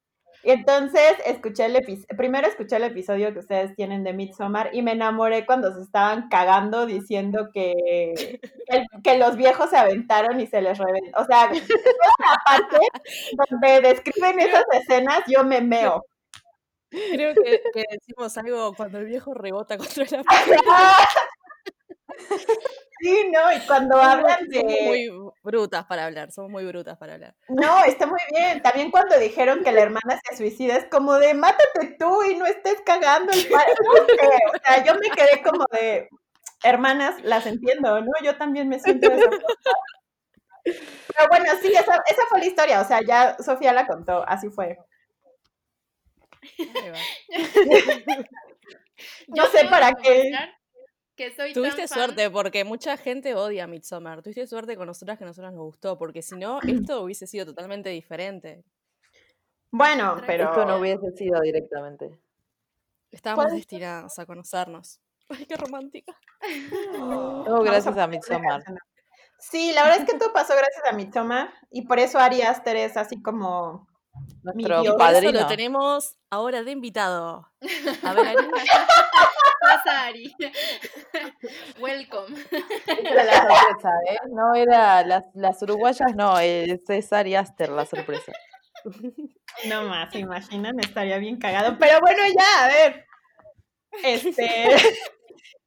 Y 0.45 0.51
entonces 0.51 1.15
escuché 1.25 1.65
el 1.65 1.75
episodio, 1.75 2.05
primero 2.15 2.47
escuché 2.47 2.75
el 2.75 2.83
episodio 2.83 3.33
que 3.33 3.39
ustedes 3.39 3.75
tienen 3.75 4.03
de 4.03 4.13
Midsommar 4.13 4.69
y 4.75 4.83
me 4.83 4.91
enamoré 4.91 5.43
cuando 5.43 5.73
se 5.73 5.81
estaban 5.81 6.29
cagando 6.29 6.85
diciendo 6.85 7.49
que, 7.51 7.73
que, 8.69 8.85
que 9.03 9.17
los 9.17 9.37
viejos 9.37 9.71
se 9.71 9.77
aventaron 9.77 10.39
y 10.39 10.45
se 10.45 10.61
les 10.61 10.77
reventó. 10.77 11.19
O 11.19 11.25
sea, 11.25 11.45
esa 11.51 12.35
parte 12.45 12.77
donde 13.49 13.81
describen 13.81 14.39
esas 14.39 14.65
escenas, 14.71 15.21
yo 15.27 15.43
me 15.43 15.61
meo. 15.61 16.05
Creo 16.91 17.33
que, 17.33 17.61
que 17.73 17.83
decimos 17.89 18.37
algo 18.37 18.73
cuando 18.75 18.99
el 18.99 19.05
viejo 19.05 19.33
rebota 19.33 19.77
contra 19.79 20.05
la 20.11 20.23
pared. 20.23 20.57
Sí, 22.99 23.31
no, 23.31 23.51
y 23.51 23.59
cuando 23.67 23.97
hablan 23.97 24.39
Somos 24.39 24.73
de... 24.73 24.81
muy 24.85 25.31
brutas 25.43 25.85
para 25.85 26.05
hablar, 26.05 26.31
somos 26.31 26.51
muy 26.51 26.65
brutas 26.65 26.97
para 26.97 27.15
hablar. 27.15 27.35
No, 27.49 27.83
está 27.83 28.07
muy 28.07 28.19
bien. 28.31 28.61
También 28.61 28.91
cuando 28.91 29.17
dijeron 29.19 29.63
que 29.63 29.71
la 29.71 29.81
hermana 29.81 30.19
se 30.23 30.37
suicida, 30.37 30.77
es 30.77 30.85
como 30.85 31.15
de, 31.15 31.33
mátate 31.33 31.95
tú 31.99 32.23
y 32.23 32.35
no 32.35 32.45
estés 32.45 32.81
cagando 32.85 33.31
el 33.33 33.47
pa-". 33.47 33.65
No 33.83 34.05
sé, 34.05 34.29
o 34.53 34.57
sea, 34.63 34.83
yo 34.85 34.93
me 34.95 35.09
quedé 35.09 35.41
como 35.43 35.65
de, 35.71 36.09
hermanas, 36.63 37.15
las 37.23 37.45
entiendo, 37.45 38.01
¿no? 38.01 38.11
Yo 38.23 38.37
también 38.37 38.69
me 38.69 38.79
siento 38.79 39.09
de 39.09 39.17
esa. 39.19 39.29
Pero 40.63 41.27
bueno, 41.29 41.45
sí, 41.61 41.71
esa, 41.73 42.01
esa 42.07 42.25
fue 42.29 42.39
la 42.39 42.45
historia. 42.45 42.81
O 42.81 42.85
sea, 42.85 43.01
ya 43.01 43.37
Sofía 43.39 43.73
la 43.73 43.87
contó, 43.87 44.23
así 44.27 44.49
fue. 44.49 44.77
Ahí 46.75 46.89
va. 46.89 46.97
No 49.27 49.35
Yo 49.35 49.45
sé 49.47 49.57
debo 49.57 49.69
para 49.69 49.93
qué. 49.93 50.31
Que 51.15 51.33
soy 51.33 51.53
tan 51.53 51.63
Tuviste 51.63 51.87
fan- 51.87 51.97
suerte 51.97 52.29
porque 52.29 52.63
mucha 52.65 52.97
gente 52.97 53.35
odia 53.35 53.67
Midsommar. 53.67 54.21
Tuviste 54.21 54.47
suerte 54.47 54.75
con 54.75 54.87
nosotras 54.87 55.17
que 55.17 55.23
a 55.23 55.27
nosotras 55.27 55.53
nos 55.53 55.63
gustó, 55.63 55.97
porque 55.97 56.21
si 56.21 56.35
no, 56.35 56.59
esto 56.91 57.01
hubiese 57.03 57.25
sido 57.27 57.45
totalmente 57.45 57.89
diferente. 57.89 58.63
Bueno, 59.71 60.21
pero. 60.25 60.49
Esto 60.49 60.65
no 60.65 60.77
hubiese 60.77 61.11
sido 61.11 61.39
directamente. 61.41 62.17
Estábamos 63.11 63.45
Puede 63.45 63.49
ser. 63.55 63.59
destinadas 63.59 64.19
a 64.19 64.25
conocernos. 64.25 64.99
Ay, 65.29 65.45
qué 65.45 65.55
romántica. 65.55 66.13
Todo 66.93 67.43
Vamos 67.45 67.63
gracias 67.65 67.87
a 67.87 67.91
ponerle 67.91 68.17
Midsommar. 68.17 68.63
Sí, 69.37 69.71
la 69.73 69.83
verdad 69.83 69.99
es 70.01 70.09
que 70.09 70.17
todo 70.17 70.31
pasó 70.33 70.53
gracias 70.55 70.83
a 70.89 70.93
Midsommar 70.93 71.53
y 71.69 71.81
por 71.85 71.99
eso 71.99 72.17
Ari 72.19 72.41
Aster 72.41 72.77
es 72.77 72.95
así 72.97 73.21
como 73.21 73.85
Nuestro 74.43 74.83
eso 74.83 74.97
padrino. 74.97 75.41
lo 75.41 75.47
tenemos 75.47 76.15
ahora 76.29 76.63
de 76.63 76.71
invitado. 76.71 77.51
A 78.03 78.13
ver, 78.13 78.27
Ari. 78.27 78.47
Pasa, 79.59 80.03
Ari. 80.05 80.35
Welcome. 81.79 82.35
Era 82.87 83.23
la 83.23 83.33
sorpresa, 83.33 83.89
¿eh? 84.09 84.17
No 84.29 84.53
era 84.55 85.03
las, 85.03 85.23
las 85.33 85.61
uruguayas, 85.63 86.15
no, 86.15 86.37
es, 86.39 86.87
es 86.89 87.13
Ari 87.13 87.35
Aster 87.35 87.69
la 87.69 87.85
sorpresa. 87.85 88.31
No 89.63 89.83
más, 89.85 90.11
¿se 90.11 90.19
imaginan? 90.19 90.77
Estaría 90.81 91.17
bien 91.17 91.37
cagado. 91.37 91.77
Pero 91.79 91.99
bueno, 92.01 92.21
ya, 92.37 92.65
a 92.65 92.67
ver. 92.67 93.05
Este. 94.03 94.43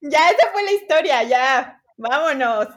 ya, 0.02 0.28
esa 0.28 0.52
fue 0.52 0.62
la 0.62 0.72
historia, 0.72 1.22
ya. 1.22 1.82
Vámonos. 1.96 2.68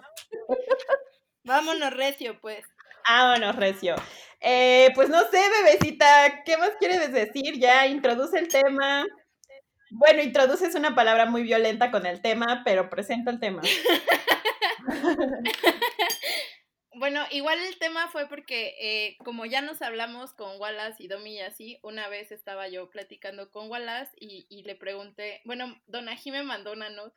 Vámonos, 1.44 1.94
recio, 1.94 2.40
pues. 2.40 2.66
Vámonos, 3.08 3.56
Recio. 3.56 3.96
Eh, 4.42 4.92
pues 4.96 5.10
no 5.10 5.20
sé, 5.30 5.40
bebecita, 5.64 6.44
¿qué 6.44 6.58
más 6.58 6.72
quieres 6.80 7.12
decir? 7.12 7.60
Ya 7.60 7.88
introduce 7.88 8.38
el 8.38 8.48
tema. 8.48 9.06
Bueno, 9.92 10.22
introduces 10.24 10.74
una 10.76 10.96
palabra 10.96 11.26
muy 11.26 11.44
violenta 11.44 11.92
con 11.92 12.06
el 12.06 12.22
tema, 12.22 12.64
pero 12.66 12.90
presenta 12.90 13.32
el 13.32 13.40
tema. 13.40 13.62
Bueno, 16.94 17.24
igual 17.32 17.58
el 17.58 17.80
tema 17.80 18.10
fue 18.10 18.28
porque 18.28 18.76
eh, 18.80 19.18
como 19.24 19.48
ya 19.48 19.62
nos 19.62 19.82
hablamos 19.82 20.36
con 20.36 20.60
Wallace 20.60 21.02
y 21.02 21.08
Domi 21.08 21.36
y 21.36 21.40
así, 21.40 21.80
una 21.82 22.08
vez 22.10 22.32
estaba 22.32 22.68
yo 22.68 22.92
platicando 22.92 23.50
con 23.50 23.72
Wallace 23.72 24.12
y, 24.20 24.46
y 24.50 24.62
le 24.64 24.76
pregunté, 24.76 25.42
bueno, 25.44 25.82
Dona 25.88 26.16
me 26.26 26.44
mandó 26.44 26.74
una 26.74 26.92
note. 26.92 27.16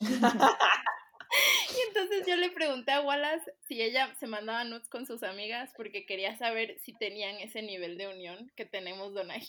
y 1.76 1.88
entonces 1.88 2.26
yo 2.26 2.36
le 2.36 2.50
pregunté 2.50 2.92
a 2.92 3.00
Wallace 3.00 3.52
si 3.68 3.80
ella 3.82 4.14
se 4.18 4.26
mandaba 4.26 4.64
notes 4.64 4.88
con 4.88 5.06
sus 5.06 5.22
amigas 5.22 5.72
porque 5.76 6.06
quería 6.06 6.36
saber 6.36 6.78
si 6.80 6.92
tenían 6.96 7.36
ese 7.36 7.62
nivel 7.62 7.98
de 7.98 8.08
unión 8.08 8.50
que 8.56 8.64
tenemos 8.66 9.12
Dona 9.14 9.36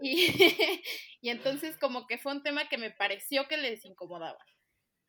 y 0.00 1.28
entonces 1.30 1.76
como 1.78 2.06
que 2.06 2.18
fue 2.18 2.32
un 2.32 2.42
tema 2.42 2.68
que 2.68 2.78
me 2.78 2.90
pareció 2.90 3.48
que 3.48 3.56
les 3.56 3.84
incomodaba. 3.84 4.38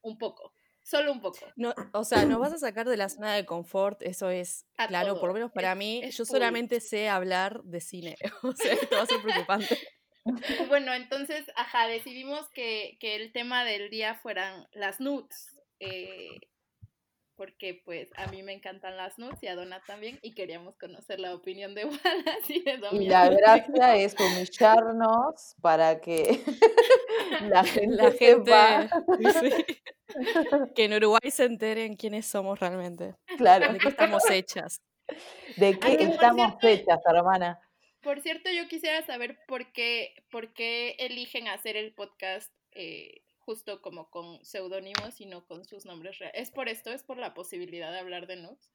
Un 0.02 0.18
poco, 0.20 0.54
solo 0.84 1.12
un 1.12 1.20
poco. 1.20 1.40
No, 1.56 1.74
o 1.94 2.04
sea, 2.04 2.26
nos 2.26 2.40
vas 2.40 2.54
a 2.54 2.58
sacar 2.60 2.88
de 2.88 2.96
la 2.96 3.10
zona 3.10 3.34
de 3.36 3.44
confort, 3.46 4.02
eso 4.04 4.30
es 4.30 4.66
A 4.78 4.88
claro, 4.88 5.14
todo, 5.14 5.20
por 5.20 5.30
lo 5.30 5.34
menos 5.34 5.52
para 5.52 5.72
es- 5.72 5.78
mí. 5.78 6.02
es 6.04 6.16
yo 6.18 6.26
solamente 6.26 6.80
sé 6.80 7.10
hablar 7.10 7.64
de 7.64 7.82
cine, 7.82 8.16
o 8.44 8.52
sea, 8.54 8.74
esto 8.74 8.96
va 8.96 9.02
a 9.02 9.06
ser 9.08 9.22
preocupante. 9.22 9.80
Bueno, 10.70 10.94
entonces, 10.94 11.46
ajá, 11.56 11.88
decidimos 11.88 12.50
que, 12.50 12.98
que 13.00 13.16
el 13.16 13.32
tema 13.32 13.64
del 13.64 13.90
día 13.90 14.16
fueran 14.16 14.68
las 14.74 15.00
nudes. 15.00 15.56
eh, 15.80 16.40
porque 17.38 17.82
pues 17.84 18.08
a 18.16 18.28
mí 18.28 18.44
me 18.44 18.54
encantan 18.54 18.96
las 18.96 19.20
nudes 19.20 19.38
y 19.44 19.48
a 19.48 19.56
Donna 19.56 19.82
también. 19.86 20.18
Y 20.22 20.34
queríamos 20.34 20.78
conocer 20.78 21.20
la 21.20 21.36
opinión 21.36 21.76
de 21.76 21.84
Wallace 21.86 22.54
y 22.54 22.62
de. 22.64 22.80
Y 22.94 23.08
la 23.10 23.28
gracia 23.30 23.96
es 23.98 24.16
humillarnos 24.18 25.56
para 25.62 26.00
que 26.00 26.42
la 27.50 27.66
gente, 27.66 27.96
La 27.98 28.12
gente 28.12 28.52
sepa. 28.54 28.90
sí, 29.42 29.66
que 30.76 30.86
en 30.86 30.94
Uruguay 30.94 31.30
se 31.30 31.44
enteren 31.44 31.98
quiénes 31.98 32.26
somos 32.26 32.58
realmente, 32.58 33.16
Claro, 33.38 33.74
de 33.74 33.80
qué 33.80 33.90
estamos 33.90 34.24
hechas. 34.32 34.80
de 35.58 35.78
qué 35.78 35.88
Ay, 35.88 35.98
estamos 36.12 36.54
cierto- 36.62 36.68
hechas, 36.70 37.00
hermana. 37.06 37.60
Por 38.06 38.22
cierto, 38.22 38.50
yo 38.52 38.68
quisiera 38.68 39.04
saber 39.06 39.38
por 39.48 39.74
qué, 39.74 40.24
por 40.32 40.54
qué 40.54 40.96
eligen 41.00 41.48
hacer 41.48 41.76
el 41.76 41.92
podcast 41.94 42.54
eh, 42.72 43.24
justo 43.40 43.82
como 43.82 44.12
con 44.12 44.46
seudónimos 44.46 45.20
y 45.20 45.26
no 45.26 45.46
con 45.48 45.66
sus 45.66 45.86
nombres 45.86 46.20
reales. 46.20 46.40
¿Es 46.40 46.52
por 46.52 46.70
esto? 46.70 46.92
¿Es 46.94 47.02
por 47.04 47.18
la 47.18 47.34
posibilidad 47.34 47.92
de 47.92 47.98
hablar 47.98 48.28
de 48.28 48.36
nudes? 48.38 48.72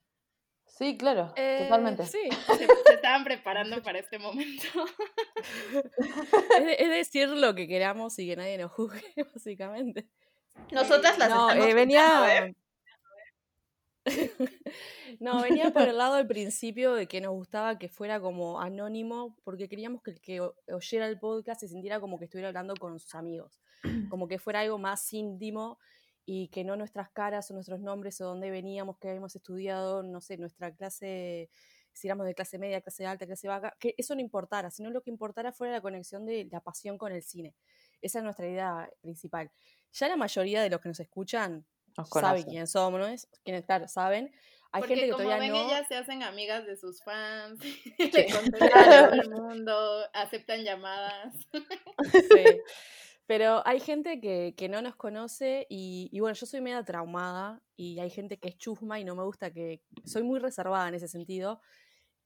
Sí, 0.66 0.96
claro, 0.96 1.32
Eh, 1.36 1.60
totalmente. 1.62 2.06
Sí, 2.06 2.18
Se, 2.58 2.66
se 2.66 2.94
estaban 2.94 3.22
preparando 3.22 3.80
para 3.84 4.00
este 4.00 4.18
momento. 4.18 4.66
es, 6.58 6.64
de- 6.64 6.76
es 6.80 6.88
decir 6.88 7.28
lo 7.28 7.54
que 7.54 7.68
queramos 7.68 8.18
y 8.18 8.26
que 8.28 8.34
nadie 8.36 8.58
nos 8.58 8.72
juzgue, 8.72 9.00
básicamente. 9.34 10.08
Nosotras 10.72 11.18
las 11.18 11.30
No, 11.30 11.48
estamos 11.50 11.66
eh, 11.66 11.70
¿eh? 11.70 12.54
no, 15.20 15.42
venía 15.42 15.72
por 15.72 15.82
el 15.82 15.98
lado 15.98 16.16
del 16.16 16.26
principio 16.26 16.94
de 16.94 17.06
que 17.06 17.20
nos 17.20 17.32
gustaba 17.32 17.78
que 17.78 17.88
fuera 17.88 18.20
como 18.20 18.60
anónimo, 18.60 19.36
porque 19.44 19.68
queríamos 19.68 20.02
que 20.02 20.12
el 20.12 20.20
que 20.20 20.40
oyera 20.72 21.06
el 21.06 21.18
podcast 21.18 21.60
se 21.60 21.68
sintiera 21.68 22.00
como 22.00 22.18
que 22.18 22.24
estuviera 22.24 22.48
hablando 22.48 22.74
con 22.76 22.98
sus 22.98 23.14
amigos, 23.14 23.60
como 24.10 24.26
que 24.26 24.38
fuera 24.38 24.60
algo 24.60 24.78
más 24.78 25.12
íntimo 25.12 25.78
y 26.24 26.48
que 26.48 26.64
no 26.64 26.76
nuestras 26.76 27.10
caras 27.10 27.50
o 27.50 27.54
nuestros 27.54 27.80
nombres 27.80 28.20
o 28.20 28.24
dónde 28.24 28.50
veníamos, 28.50 28.98
que 28.98 29.08
habíamos 29.08 29.34
estudiado, 29.36 30.02
no 30.02 30.20
sé, 30.20 30.38
nuestra 30.38 30.74
clase, 30.74 31.50
si 31.92 32.08
éramos 32.08 32.26
de 32.26 32.34
clase 32.34 32.58
media, 32.58 32.80
clase 32.80 33.06
alta, 33.06 33.26
clase 33.26 33.48
baja, 33.48 33.74
que 33.78 33.94
eso 33.98 34.14
no 34.14 34.20
importara, 34.20 34.70
sino 34.70 34.90
lo 34.90 35.02
que 35.02 35.10
importara 35.10 35.52
fuera 35.52 35.74
la 35.74 35.80
conexión 35.80 36.24
de 36.24 36.48
la 36.50 36.60
pasión 36.60 36.96
con 36.98 37.12
el 37.12 37.22
cine. 37.22 37.54
Esa 38.00 38.18
es 38.18 38.24
nuestra 38.24 38.48
idea 38.48 38.90
principal. 39.00 39.50
Ya 39.92 40.08
la 40.08 40.16
mayoría 40.16 40.62
de 40.62 40.70
los 40.70 40.80
que 40.80 40.88
nos 40.88 41.00
escuchan 41.00 41.66
Nos 42.00 42.20
saben 42.20 42.44
conocen. 42.44 42.50
quién 42.50 42.66
somos. 42.66 43.28
Quiénes, 43.44 43.64
claro, 43.64 43.88
saben. 43.88 44.32
Hay 44.72 44.82
Porque 44.82 44.94
gente 44.94 45.06
que 45.06 45.12
como 45.12 45.24
todavía 45.24 45.52
ven, 45.52 45.52
no. 45.52 45.68
ellas 45.68 45.86
se 45.88 45.96
hacen 45.96 46.22
amigas 46.22 46.64
de 46.66 46.76
sus 46.76 47.02
fans, 47.02 47.58
le 47.98 48.30
contestan 48.30 48.70
a 48.94 49.08
todo 49.10 49.20
el 49.22 49.30
mundo, 49.30 50.04
aceptan 50.12 50.62
llamadas. 50.64 51.34
sí. 51.52 52.44
Pero 53.26 53.62
hay 53.64 53.78
gente 53.78 54.20
que, 54.20 54.54
que 54.56 54.68
no 54.68 54.82
nos 54.82 54.96
conoce 54.96 55.64
y, 55.70 56.08
y 56.12 56.18
bueno, 56.18 56.34
yo 56.34 56.46
soy 56.46 56.60
media 56.60 56.82
traumada 56.82 57.62
y 57.76 58.00
hay 58.00 58.10
gente 58.10 58.38
que 58.40 58.48
es 58.48 58.58
chusma 58.58 58.98
y 58.98 59.04
no 59.04 59.14
me 59.14 59.22
gusta 59.22 59.52
que... 59.52 59.82
Soy 60.04 60.24
muy 60.24 60.40
reservada 60.40 60.88
en 60.88 60.94
ese 60.96 61.06
sentido. 61.06 61.60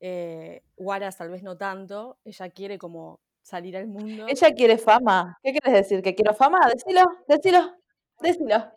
Eh, 0.01 0.63
Waras 0.79 1.19
tal 1.19 1.29
vez 1.29 1.43
no 1.43 1.59
tanto. 1.59 2.19
Ella 2.25 2.49
quiere 2.49 2.79
como 2.79 3.21
salir 3.43 3.77
al 3.77 3.87
mundo. 3.87 4.25
Ella 4.29 4.55
quiere 4.55 4.79
fama. 4.79 5.39
¿Qué 5.43 5.53
quieres 5.53 5.75
decir? 5.83 6.03
¿Que 6.03 6.15
quiero 6.15 6.33
fama? 6.33 6.59
Decilo, 6.73 7.03
decilo, 7.29 7.75
decilo. 8.21 8.73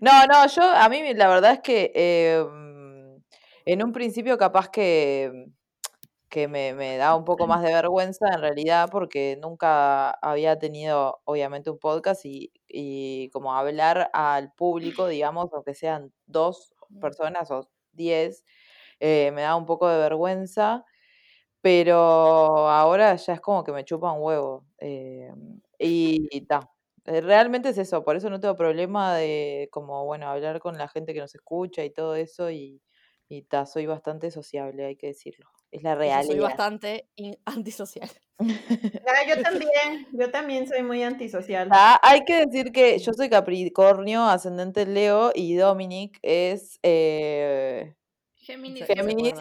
No, 0.00 0.12
no, 0.26 0.46
yo, 0.48 0.62
a 0.62 0.88
mí 0.88 1.14
la 1.14 1.28
verdad 1.28 1.52
es 1.54 1.60
que 1.60 1.92
eh, 1.94 2.44
mm, 2.44 3.16
en 3.66 3.84
un 3.84 3.92
principio 3.92 4.38
capaz 4.38 4.68
que, 4.70 5.46
que 6.30 6.48
me, 6.48 6.74
me 6.74 6.96
da 6.98 7.16
un 7.16 7.24
poco 7.24 7.46
más 7.46 7.62
de 7.62 7.72
vergüenza 7.72 8.26
en 8.34 8.40
realidad 8.40 8.88
porque 8.92 9.38
nunca 9.40 10.10
había 10.10 10.58
tenido 10.58 11.20
obviamente 11.24 11.70
un 11.70 11.78
podcast 11.78 12.24
y, 12.26 12.52
y 12.68 13.30
como 13.30 13.54
hablar 13.54 14.10
al 14.14 14.52
público, 14.54 15.08
digamos, 15.08 15.50
aunque 15.52 15.74
sean 15.74 16.12
dos 16.26 16.74
personas 17.00 17.50
o 17.50 17.68
diez, 17.92 18.44
eh, 19.00 19.32
me 19.34 19.42
da 19.42 19.56
un 19.56 19.66
poco 19.66 19.88
de 19.88 19.98
vergüenza, 19.98 20.84
pero 21.62 21.96
ahora 22.68 23.16
ya 23.16 23.34
es 23.34 23.40
como 23.40 23.64
que 23.64 23.72
me 23.72 23.84
chupa 23.84 24.12
un 24.12 24.22
huevo. 24.22 24.66
eh, 24.78 25.32
y 25.78 26.42
ta, 26.46 26.60
eh, 26.60 26.73
realmente 27.04 27.68
es 27.70 27.78
eso, 27.78 28.04
por 28.04 28.16
eso 28.16 28.30
no 28.30 28.40
tengo 28.40 28.56
problema 28.56 29.14
de 29.14 29.68
como, 29.70 30.04
bueno, 30.04 30.28
hablar 30.28 30.60
con 30.60 30.78
la 30.78 30.88
gente 30.88 31.14
que 31.14 31.20
nos 31.20 31.34
escucha 31.34 31.84
y 31.84 31.90
todo 31.90 32.14
eso 32.14 32.50
y, 32.50 32.82
y 33.28 33.42
ta, 33.42 33.66
soy 33.66 33.86
bastante 33.86 34.30
sociable, 34.30 34.84
hay 34.86 34.96
que 34.96 35.08
decirlo. 35.08 35.50
Es 35.70 35.82
la 35.82 35.92
yo 35.94 35.98
realidad. 35.98 36.22
soy 36.22 36.38
bastante 36.38 37.08
antisocial. 37.44 38.10
Ah, 39.06 39.28
yo 39.28 39.40
también, 39.40 40.08
yo 40.12 40.30
también 40.32 40.66
soy 40.66 40.82
muy 40.82 41.02
antisocial. 41.04 41.68
Ah, 41.70 42.00
hay 42.02 42.24
que 42.24 42.46
decir 42.46 42.72
que 42.72 42.98
yo 42.98 43.12
soy 43.12 43.28
Capricornio, 43.28 44.24
ascendente 44.24 44.82
en 44.82 44.94
Leo 44.94 45.30
y 45.32 45.54
Dominic 45.54 46.18
es 46.22 46.80
eh, 46.82 47.94
Géminis. 48.34 48.84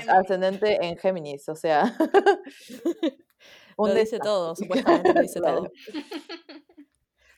Ascendente 0.08 0.78
en 0.86 0.98
Géminis, 0.98 1.50
o 1.50 1.56
sea, 1.56 1.96
un 3.78 3.90
lo 3.90 3.96
dice 3.96 4.20
todo, 4.20 4.56
supuestamente 4.56 5.14
lo 5.14 5.22
dice 5.22 5.42
todo. 5.42 5.72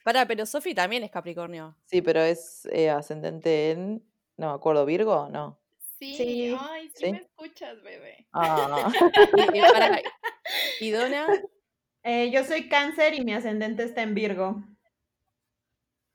Pará, 0.06 0.24
pero 0.24 0.46
Sofi 0.46 0.72
también 0.72 1.02
es 1.02 1.10
Capricornio. 1.10 1.74
Sí, 1.86 2.00
pero 2.00 2.20
es 2.20 2.64
eh, 2.70 2.90
ascendente 2.90 3.72
en, 3.72 4.04
no 4.36 4.50
me 4.50 4.54
acuerdo, 4.54 4.86
Virgo, 4.86 5.28
no. 5.28 5.58
Sí, 5.98 6.14
Sí. 6.14 6.56
ay, 6.56 6.88
sí, 6.94 7.06
Sí. 7.06 7.10
me 7.10 7.18
escuchas, 7.18 7.82
bebé. 7.82 8.24
Ah, 8.32 8.86
Y, 9.52 9.58
y 9.58 9.60
pará, 9.62 10.00
y 10.78 10.90
Donna, 10.92 11.26
Eh, 12.04 12.30
yo 12.30 12.44
soy 12.44 12.68
cáncer 12.68 13.14
y 13.14 13.24
mi 13.24 13.34
ascendente 13.34 13.82
está 13.82 14.02
en 14.02 14.14
Virgo. 14.14 14.62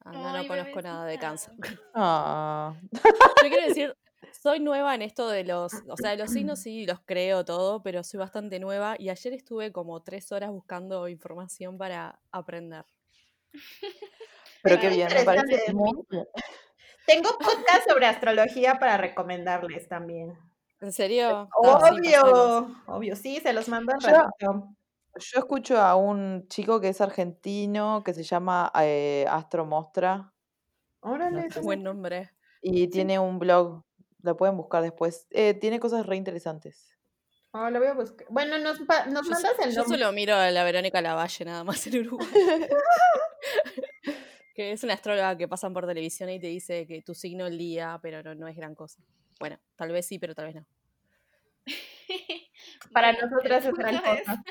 Ah, 0.06 0.14
no, 0.14 0.38
no 0.38 0.48
conozco 0.48 0.82
nada 0.82 1.04
de 1.04 1.20
cáncer. 1.20 1.54
Ah. 1.94 2.74
Yo 2.94 3.50
quiero 3.50 3.68
decir, 3.68 3.98
soy 4.42 4.62
nueva 4.62 4.96
en 4.96 5.02
esto 5.02 5.28
de 5.28 5.44
los, 5.44 5.74
o 5.90 5.98
sea, 5.98 6.12
de 6.12 6.18
los 6.18 6.32
signos 6.32 6.60
sí 6.60 6.86
los 6.86 7.02
creo 7.02 7.44
todo, 7.44 7.84
pero 7.84 8.06
soy 8.06 8.20
bastante 8.20 8.58
nueva 8.62 8.96
y 8.98 9.10
ayer 9.10 9.34
estuve 9.34 9.74
como 9.74 10.02
tres 10.02 10.32
horas 10.32 10.50
buscando 10.50 11.10
información 11.10 11.78
para 11.78 12.22
aprender. 12.32 12.86
Pero 14.64 14.80
qué 14.80 14.90
bien, 14.90 15.08
me 15.14 15.24
parece 15.24 15.44
interesante. 15.46 15.74
muy 15.74 16.06
bien. 16.10 16.28
Tengo 17.08 17.30
podcast 17.40 17.90
sobre 17.90 18.06
astrología 18.06 18.76
para 18.80 18.98
recomendarles 18.98 19.88
también. 19.88 20.38
¿En 20.80 20.92
serio? 20.92 21.50
Sí, 21.62 21.68
pasanos. 21.72 22.00
Obvio, 22.00 22.76
obvio, 22.88 23.16
sí, 23.16 23.40
se 23.40 23.54
los 23.54 23.68
mando 23.70 23.94
Yo-. 24.40 24.70
Yo 25.18 25.40
escucho 25.40 25.78
a 25.80 25.96
un 25.96 26.48
chico 26.48 26.80
que 26.80 26.90
es 26.90 27.02
argentino 27.02 28.02
que 28.04 28.14
se 28.14 28.24
llama 28.24 28.72
eh, 28.80 29.26
Astro 29.30 29.66
Mostra 29.66 30.32
Órale, 31.02 31.50
no- 31.54 31.62
Buen 31.64 31.84
nombre. 31.84 32.30
y 32.62 32.88
tiene 32.88 33.20
un 33.20 33.38
blog, 33.40 33.84
lo 34.22 34.38
pueden 34.38 34.56
buscar 34.56 34.84
después. 34.84 35.28
Eh, 35.32 35.54
tiene 35.56 35.80
cosas 35.80 36.06
re 36.06 36.16
interesantes. 36.16 36.96
Ah, 37.54 37.70
lo 37.70 37.80
voy 37.80 37.90
a 37.90 37.94
buscar. 37.94 38.26
Bueno, 38.30 38.58
nos, 38.60 38.80
nos 38.80 38.88
Yo, 38.88 38.96
mandas 39.32 39.60
el 39.64 39.72
yo 39.72 39.82
nombre. 39.82 39.98
solo 39.98 40.12
miro 40.14 40.36
a 40.36 40.50
la 40.52 40.64
Verónica 40.64 41.02
Lavalle 41.02 41.46
nada 41.46 41.64
más 41.66 41.86
en 41.88 42.00
Uruguay. 42.08 42.28
que 44.56 44.72
es 44.72 44.84
una 44.84 44.94
astróloga 44.94 45.38
que 45.38 45.48
pasan 45.48 45.74
por 45.74 45.86
televisión 45.86 46.30
y 46.30 46.40
te 46.40 46.48
dice 46.48 46.88
que 46.88 47.02
tu 47.02 47.14
signo 47.14 47.48
el 47.48 47.58
día, 47.58 48.00
pero 48.02 48.24
no, 48.24 48.36
no 48.36 48.48
es 48.48 48.56
gran 48.56 48.76
cosa. 48.76 49.02
Bueno, 49.40 49.60
tal 49.76 49.92
vez 49.92 50.06
sí, 50.06 50.20
pero 50.20 50.34
tal 50.36 50.46
vez 50.46 50.56
no. 50.56 50.66
Para 52.94 53.12
Bueno, 53.14 53.28
nosotras 53.30 53.66
es 53.66 53.74
gran 53.74 53.98
cosa. 54.02 54.44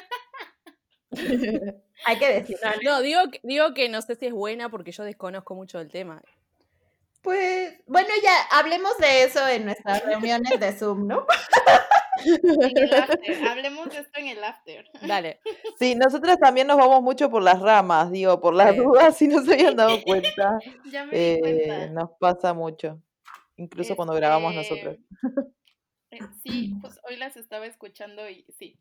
Hay 2.06 2.18
que 2.18 2.28
decirlo. 2.34 2.70
No, 2.84 3.00
digo, 3.00 3.20
que- 3.30 3.40
digo 3.42 3.72
que 3.74 3.88
no 3.88 4.02
sé 4.02 4.14
si 4.16 4.26
es 4.26 4.32
buena 4.32 4.68
porque 4.68 4.92
yo 4.92 5.04
desconozco 5.04 5.54
mucho 5.54 5.78
del 5.78 5.90
tema. 5.90 6.22
Pues, 7.22 7.74
bueno, 7.86 8.08
ya 8.22 8.58
hablemos 8.58 8.96
de 8.98 9.24
eso 9.24 9.46
en 9.48 9.66
nuestras 9.66 10.02
reuniones 10.04 10.58
de 10.58 10.72
Zoom, 10.72 11.06
¿no? 11.06 11.26
En 12.24 12.78
el 12.78 12.94
after. 12.94 13.48
Hablemos 13.48 13.88
de 13.90 13.98
esto 14.00 14.18
en 14.20 14.28
el 14.28 14.42
after. 14.44 14.86
Dale. 15.06 15.40
Sí, 15.78 15.94
nosotras 15.94 16.38
también 16.38 16.66
nos 16.66 16.76
vamos 16.76 17.02
mucho 17.02 17.30
por 17.30 17.42
las 17.42 17.60
ramas, 17.60 18.10
digo, 18.10 18.40
por 18.40 18.54
las 18.54 18.72
Sí. 18.74 18.76
dudas, 18.76 19.16
si 19.16 19.28
no 19.28 19.42
se 19.42 19.54
habían 19.54 19.76
dado 19.76 19.98
cuenta. 20.04 20.58
Ya 20.90 21.04
me 21.06 21.12
di 21.12 21.18
eh, 21.18 21.38
cuenta. 21.40 21.86
nos 21.90 22.10
pasa 22.18 22.52
mucho, 22.54 23.00
incluso 23.56 23.96
cuando 23.96 24.12
grabamos 24.14 24.54
nosotros. 24.54 24.96
Este, 26.10 26.24
eh, 26.24 26.28
Sí, 26.44 26.74
pues 26.82 26.98
hoy 27.08 27.16
las 27.16 27.36
estaba 27.36 27.66
escuchando 27.66 28.28
y 28.28 28.44
sí. 28.58 28.78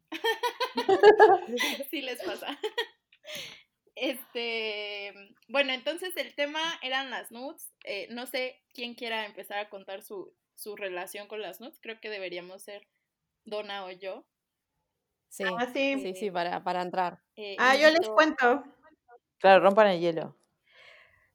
sí 1.89 2.01
les 2.01 2.21
pasa. 2.23 2.57
Este, 3.95 5.13
bueno, 5.47 5.73
entonces 5.73 6.15
el 6.17 6.33
tema 6.35 6.59
eran 6.81 7.09
las 7.11 7.31
nudes. 7.31 7.71
Eh, 7.83 8.07
no 8.11 8.25
sé 8.27 8.61
quién 8.73 8.95
quiera 8.95 9.25
empezar 9.25 9.59
a 9.59 9.69
contar 9.69 10.01
su, 10.03 10.33
su 10.55 10.75
relación 10.75 11.27
con 11.27 11.41
las 11.41 11.59
nudes. 11.59 11.79
Creo 11.81 11.99
que 11.99 12.09
deberíamos 12.09 12.63
ser 12.63 12.87
Donna 13.49 13.85
o 13.85 13.91
yo. 13.91 14.25
Sí, 15.29 15.43
Ah, 15.45 15.67
sí. 15.73 15.99
sí, 16.01 16.15
sí, 16.15 16.31
para, 16.31 16.63
para 16.63 16.81
entrar. 16.81 17.21
Eh, 17.35 17.55
Ah, 17.59 17.75
yo 17.75 17.89
les 17.89 18.09
cuento. 18.09 18.63
Claro, 19.39 19.63
rompan 19.63 19.87
el 19.87 19.99
hielo. 20.01 20.35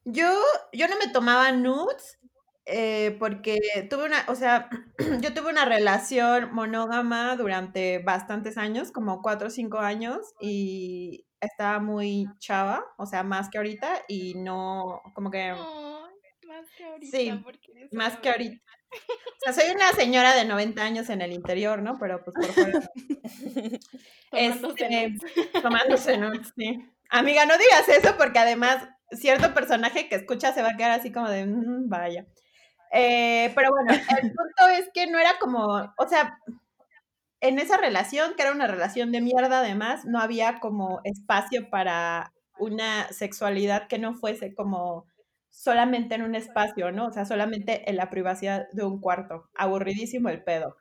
Yo, 0.03 0.27
yo 0.71 0.87
no 0.87 0.97
me 0.97 1.07
tomaba 1.11 1.51
nudes 1.51 2.19
eh, 2.67 3.15
porque 3.19 3.59
tuve 3.89 4.05
una, 4.05 4.25
o 4.27 4.35
sea, 4.35 4.69
yo 5.21 5.33
tuve 5.33 5.49
una 5.49 5.65
relación 5.65 6.53
monógama 6.53 7.35
durante 7.35 7.99
bastantes 7.99 8.57
años, 8.57 8.91
como 8.91 9.21
cuatro 9.21 9.47
o 9.47 9.51
cinco 9.51 9.79
años, 9.79 10.33
y 10.41 11.25
estaba 11.39 11.79
muy 11.79 12.27
chava, 12.39 12.85
o 12.97 13.05
sea, 13.05 13.23
más 13.23 13.49
que 13.49 13.57
ahorita, 13.57 14.01
y 14.07 14.33
no, 14.35 15.01
como 15.13 15.29
que, 15.31 15.53
más 16.45 16.65
que 16.77 16.83
ahorita. 16.85 17.17
Sí, 17.17 17.31
porque 17.43 17.71
eres 17.71 17.93
más 17.93 18.13
una 18.13 18.21
que 18.21 18.29
ahorita. 18.29 18.61
O 19.49 19.53
sea, 19.53 19.53
soy 19.53 19.75
una 19.75 19.91
señora 19.91 20.35
de 20.35 20.45
90 20.45 20.83
años 20.83 21.09
en 21.09 21.21
el 21.21 21.33
interior, 21.33 21.81
¿no? 21.81 21.97
Pero 21.99 22.23
pues 22.23 22.35
por 22.35 22.53
fuera. 22.53 22.79
Tomándose 24.31 24.85
Este. 25.05 25.61
Tomándose 25.61 26.17
nudes, 26.17 26.53
sí. 26.57 26.79
Amiga, 27.09 27.45
no 27.45 27.57
digas 27.57 27.87
eso 27.89 28.15
porque 28.17 28.39
además 28.39 28.87
cierto 29.11 29.53
personaje 29.53 30.09
que 30.09 30.15
escucha 30.15 30.53
se 30.53 30.61
va 30.61 30.69
a 30.71 30.77
quedar 30.77 30.91
así 30.99 31.11
como 31.11 31.29
de, 31.29 31.45
"Mm, 31.45 31.89
vaya. 31.89 32.25
Eh, 32.93 33.51
pero 33.55 33.71
bueno, 33.71 33.93
el 33.93 34.33
punto 34.33 34.67
es 34.73 34.89
que 34.93 35.07
no 35.07 35.19
era 35.19 35.37
como, 35.39 35.93
o 35.97 36.07
sea, 36.09 36.39
en 37.41 37.59
esa 37.59 37.77
relación, 37.77 38.35
que 38.35 38.43
era 38.43 38.51
una 38.51 38.67
relación 38.67 39.11
de 39.11 39.21
mierda 39.21 39.59
además, 39.59 40.05
no 40.05 40.19
había 40.19 40.59
como 40.59 41.01
espacio 41.03 41.69
para 41.69 42.33
una 42.57 43.11
sexualidad 43.11 43.87
que 43.87 43.99
no 43.99 44.15
fuese 44.15 44.53
como 44.55 45.05
solamente 45.55 46.15
en 46.15 46.23
un 46.23 46.35
espacio, 46.35 46.91
¿no? 46.91 47.07
O 47.07 47.11
sea, 47.11 47.25
solamente 47.25 47.89
en 47.89 47.95
la 47.97 48.09
privacidad 48.09 48.67
de 48.71 48.83
un 48.83 48.99
cuarto. 48.99 49.49
Aburridísimo 49.55 50.29
el 50.29 50.43
pedo. 50.43 50.77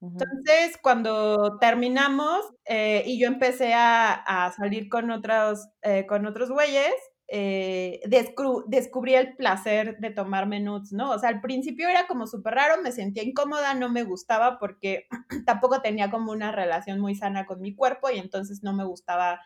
Entonces, 0.00 0.78
cuando 0.82 1.58
terminamos 1.58 2.40
eh, 2.66 3.02
y 3.06 3.20
yo 3.20 3.28
empecé 3.28 3.74
a, 3.74 4.12
a 4.12 4.52
salir 4.52 4.88
con 4.88 5.10
otros, 5.10 5.68
eh, 5.82 6.06
con 6.06 6.26
otros 6.26 6.50
güeyes, 6.50 6.94
eh, 7.30 8.00
descubrí 8.06 9.14
el 9.14 9.36
placer 9.36 9.98
de 9.98 10.10
tomarme 10.10 10.60
nudes, 10.60 10.92
¿no? 10.92 11.10
O 11.10 11.18
sea, 11.18 11.28
al 11.28 11.42
principio 11.42 11.86
era 11.88 12.06
como 12.06 12.26
súper 12.26 12.54
raro, 12.54 12.80
me 12.82 12.90
sentía 12.90 13.22
incómoda, 13.22 13.74
no 13.74 13.90
me 13.90 14.02
gustaba 14.02 14.58
porque 14.58 15.06
tampoco 15.46 15.82
tenía 15.82 16.10
como 16.10 16.32
una 16.32 16.52
relación 16.52 17.00
muy 17.00 17.14
sana 17.14 17.44
con 17.44 17.60
mi 17.60 17.74
cuerpo 17.74 18.08
y 18.10 18.18
entonces 18.18 18.62
no 18.62 18.72
me 18.72 18.84
gustaba, 18.84 19.40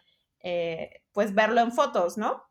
eh, 0.44 1.02
pues, 1.12 1.34
verlo 1.34 1.60
en 1.60 1.72
fotos, 1.72 2.16
¿no? 2.18 2.42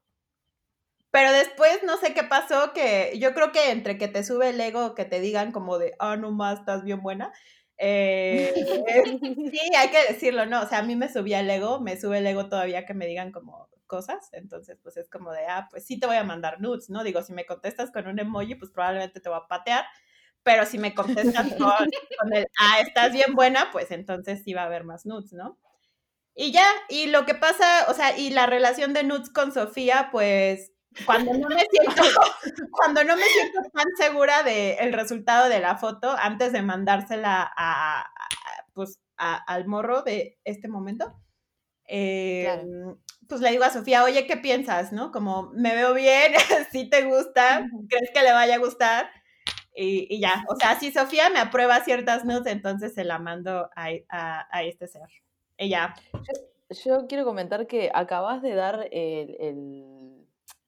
Pero 1.11 1.31
después 1.33 1.83
no 1.83 1.97
sé 1.97 2.13
qué 2.13 2.23
pasó, 2.23 2.73
que 2.73 3.13
yo 3.19 3.33
creo 3.33 3.51
que 3.51 3.71
entre 3.71 3.97
que 3.97 4.07
te 4.07 4.23
sube 4.23 4.49
el 4.49 4.61
ego, 4.61 4.95
que 4.95 5.05
te 5.05 5.19
digan 5.19 5.51
como 5.51 5.77
de, 5.77 5.93
ah, 5.99 6.15
no 6.17 6.31
más, 6.31 6.59
estás 6.59 6.83
bien 6.83 7.01
buena. 7.01 7.33
eh, 7.77 8.53
sí, 9.51 9.59
hay 9.77 9.89
que 9.89 10.13
decirlo, 10.13 10.45
¿no? 10.45 10.61
O 10.61 10.67
sea, 10.67 10.79
a 10.79 10.83
mí 10.83 10.95
me 10.95 11.11
subía 11.11 11.39
el 11.41 11.49
ego, 11.49 11.79
me 11.81 11.99
sube 11.99 12.19
el 12.19 12.27
ego 12.27 12.47
todavía 12.49 12.85
que 12.85 12.93
me 12.93 13.07
digan 13.07 13.31
como 13.31 13.69
cosas, 13.87 14.29
entonces 14.33 14.77
pues 14.81 14.95
es 14.97 15.09
como 15.09 15.31
de, 15.33 15.45
ah, 15.47 15.67
pues 15.69 15.85
sí 15.85 15.99
te 15.99 16.07
voy 16.07 16.15
a 16.17 16.23
mandar 16.23 16.61
nudes, 16.61 16.89
¿no? 16.89 17.03
Digo, 17.03 17.21
si 17.23 17.33
me 17.33 17.45
contestas 17.45 17.91
con 17.91 18.07
un 18.07 18.19
emoji, 18.19 18.55
pues 18.55 18.71
probablemente 18.71 19.19
te 19.19 19.27
voy 19.29 19.39
a 19.43 19.47
patear, 19.47 19.85
pero 20.43 20.65
si 20.65 20.77
me 20.79 20.93
contestas 20.95 21.47
con, 21.57 21.89
con 22.19 22.33
el, 22.33 22.47
ah, 22.59 22.79
estás 22.81 23.11
bien 23.13 23.33
buena, 23.35 23.69
pues 23.71 23.91
entonces 23.91 24.43
sí 24.43 24.53
va 24.53 24.63
a 24.63 24.65
haber 24.67 24.83
más 24.85 25.05
nudes, 25.05 25.33
¿no? 25.33 25.59
Y 26.35 26.51
ya, 26.51 26.65
y 26.89 27.07
lo 27.07 27.25
que 27.25 27.35
pasa, 27.35 27.85
o 27.89 27.93
sea, 27.93 28.17
y 28.17 28.29
la 28.31 28.45
relación 28.47 28.93
de 28.93 29.03
nudes 29.03 29.29
con 29.29 29.51
Sofía, 29.53 30.09
pues 30.11 30.71
cuando 31.05 31.33
no 31.33 31.47
me 31.49 31.61
siento, 31.71 32.01
cuando 32.71 33.03
no 33.03 33.15
me 33.15 33.23
siento 33.23 33.59
tan 33.73 33.85
segura 33.97 34.43
del 34.43 34.93
resultado 34.93 35.49
de 35.49 35.59
la 35.59 35.77
foto, 35.77 36.15
antes 36.17 36.51
de 36.53 36.61
mandársela 36.61 37.41
a, 37.55 38.01
a- 38.01 38.11
pues, 38.73 38.99
a- 39.17 39.43
al 39.47 39.67
morro 39.67 40.01
de 40.03 40.39
este 40.43 40.67
momento, 40.67 41.13
eh, 41.87 42.43
Claro. 42.45 42.99
pues 43.27 43.41
le 43.41 43.51
digo 43.51 43.63
a 43.63 43.69
Sofía, 43.69 44.03
oye, 44.03 44.25
¿qué 44.27 44.37
piensas? 44.37 44.91
¿No? 44.93 45.11
Como, 45.11 45.51
me 45.53 45.73
veo 45.75 45.93
bien, 45.93 46.33
si 46.71 46.89
te 46.89 47.03
gusta, 47.03 47.67
crees 47.89 48.11
que 48.13 48.21
le 48.23 48.31
vaya 48.31 48.55
a 48.55 48.59
gustar. 48.59 49.09
Y, 49.73 50.07
y 50.13 50.19
ya, 50.19 50.43
o 50.49 50.55
sea, 50.57 50.77
si 50.79 50.91
Sofía 50.91 51.29
me 51.29 51.39
aprueba 51.39 51.83
ciertas 51.83 52.25
nudes, 52.25 52.51
entonces 52.51 52.93
se 52.93 53.05
la 53.05 53.19
mando 53.19 53.69
a, 53.75 53.87
a- 54.09 54.47
a 54.51 54.63
este 54.63 54.87
ser. 54.87 55.07
Ella, 55.57 55.93
Yo 56.85 57.05
quiero 57.07 57.25
comentar 57.25 57.67
que 57.67 57.91
acabas 57.93 58.41
de 58.41 58.55
dar 58.55 58.87
el- 58.91 59.35
el- 59.39 60.00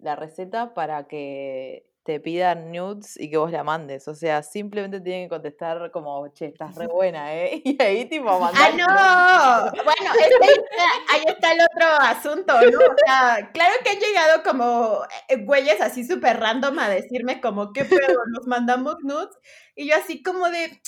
la 0.03 0.15
receta 0.15 0.73
para 0.73 1.07
que 1.07 1.87
te 2.03 2.19
pidan 2.19 2.71
nudes 2.71 3.17
y 3.17 3.29
que 3.29 3.37
vos 3.37 3.51
la 3.51 3.63
mandes. 3.63 4.07
O 4.07 4.13
sea, 4.13 4.43
simplemente 4.43 4.99
tienen 4.99 5.25
que 5.25 5.29
contestar 5.29 5.89
como, 5.91 6.27
che, 6.33 6.47
estás 6.47 6.75
re 6.75 6.87
buena, 6.87 7.33
¿eh? 7.35 7.61
Y 7.65 7.81
ahí 7.81 8.05
tipo 8.05 8.29
¡Ah, 8.29 8.39
mandar. 8.39 8.75
no! 8.75 9.83
Bueno, 9.83 10.11
es 10.19 10.27
que 10.27 10.83
ahí 11.13 11.23
está, 11.25 11.53
el 11.53 11.61
otro 11.61 11.87
asunto, 12.01 12.53
¿no? 12.53 12.79
O 12.79 12.95
sea, 13.05 13.49
claro 13.53 13.73
que 13.83 13.91
han 13.91 13.99
llegado 13.99 14.43
como 14.43 15.01
eh, 15.29 15.37
güeyes 15.45 15.79
así 15.81 16.05
súper 16.05 16.39
random 16.39 16.77
a 16.79 16.89
decirme 16.89 17.39
como, 17.39 17.71
¿qué 17.71 17.85
pedo? 17.85 18.19
Nos 18.27 18.47
mandamos 18.47 18.97
nudes. 19.03 19.35
Y 19.75 19.87
yo 19.87 19.95
así 19.95 20.21
como 20.21 20.49
de, 20.49 20.81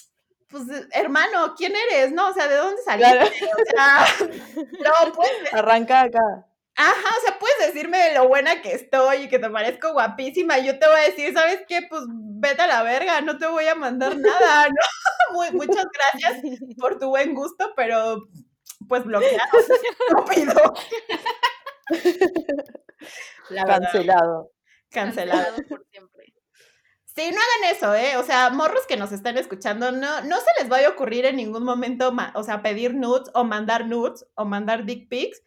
pues, 0.50 0.66
hermano, 0.92 1.56
¿quién 1.58 1.74
eres? 1.76 2.12
No, 2.12 2.30
o 2.30 2.34
sea, 2.34 2.48
¿de 2.48 2.58
dónde 2.58 2.82
saliste? 2.84 3.18
Claro. 3.18 3.30
O 3.56 3.66
sea, 3.72 4.06
no, 4.84 5.14
pues, 5.14 5.32
Arranca 5.54 6.02
acá. 6.02 6.46
Ajá, 6.78 7.10
o 7.18 7.22
sea, 7.26 7.40
puedes 7.40 7.74
decirme 7.74 8.14
lo 8.14 8.28
buena 8.28 8.62
que 8.62 8.74
estoy 8.74 9.24
y 9.24 9.30
que 9.30 9.40
te 9.40 9.50
parezco 9.50 9.94
guapísima. 9.94 10.60
Y 10.60 10.68
yo 10.68 10.78
te 10.78 10.88
voy 10.88 10.98
a 11.00 11.04
decir, 11.10 11.34
¿sabes 11.34 11.62
qué? 11.68 11.82
Pues 11.90 12.04
vete 12.10 12.62
a 12.64 12.68
la 12.68 12.84
verga, 12.84 13.22
no 13.22 13.38
te 13.38 13.48
voy 13.48 13.66
a 13.68 13.76
mandar 13.76 14.18
nada, 14.18 14.68
¿no? 14.68 14.76
Muy- 15.34 15.52
muchas 15.52 15.86
gracias 15.94 16.42
por 16.78 17.00
tu 17.00 17.08
buen 17.10 17.34
gusto, 17.34 17.72
pero 17.76 18.28
pues 18.90 19.04
bloqueado, 19.06 19.40
estúpido. 20.10 20.74
Cancelado. 23.66 24.52
cancelado. 24.92 25.56
por 25.70 25.86
siempre. 25.92 26.34
Sí, 27.06 27.32
no 27.32 27.38
hagan 27.38 27.76
eso, 27.76 27.96
¿eh? 27.96 28.18
O 28.18 28.24
sea, 28.24 28.50
morros 28.50 28.86
que 28.88 28.98
nos 28.98 29.12
están 29.14 29.38
escuchando, 29.38 29.92
no, 29.92 30.22
no 30.22 30.38
se 30.40 30.48
les 30.60 30.68
vaya 30.70 30.88
a 30.88 30.92
ocurrir 30.92 31.26
en 31.26 31.38
ningún 31.38 31.64
momento, 31.64 32.14
o 32.34 32.44
sea, 32.44 32.62
pedir 32.62 32.94
nudes 32.94 33.30
o 33.34 33.46
mandar 33.46 33.88
nudes 33.88 34.26
o 34.36 34.44
mandar 34.46 34.86
dick 34.86 35.08
pics, 35.08 35.42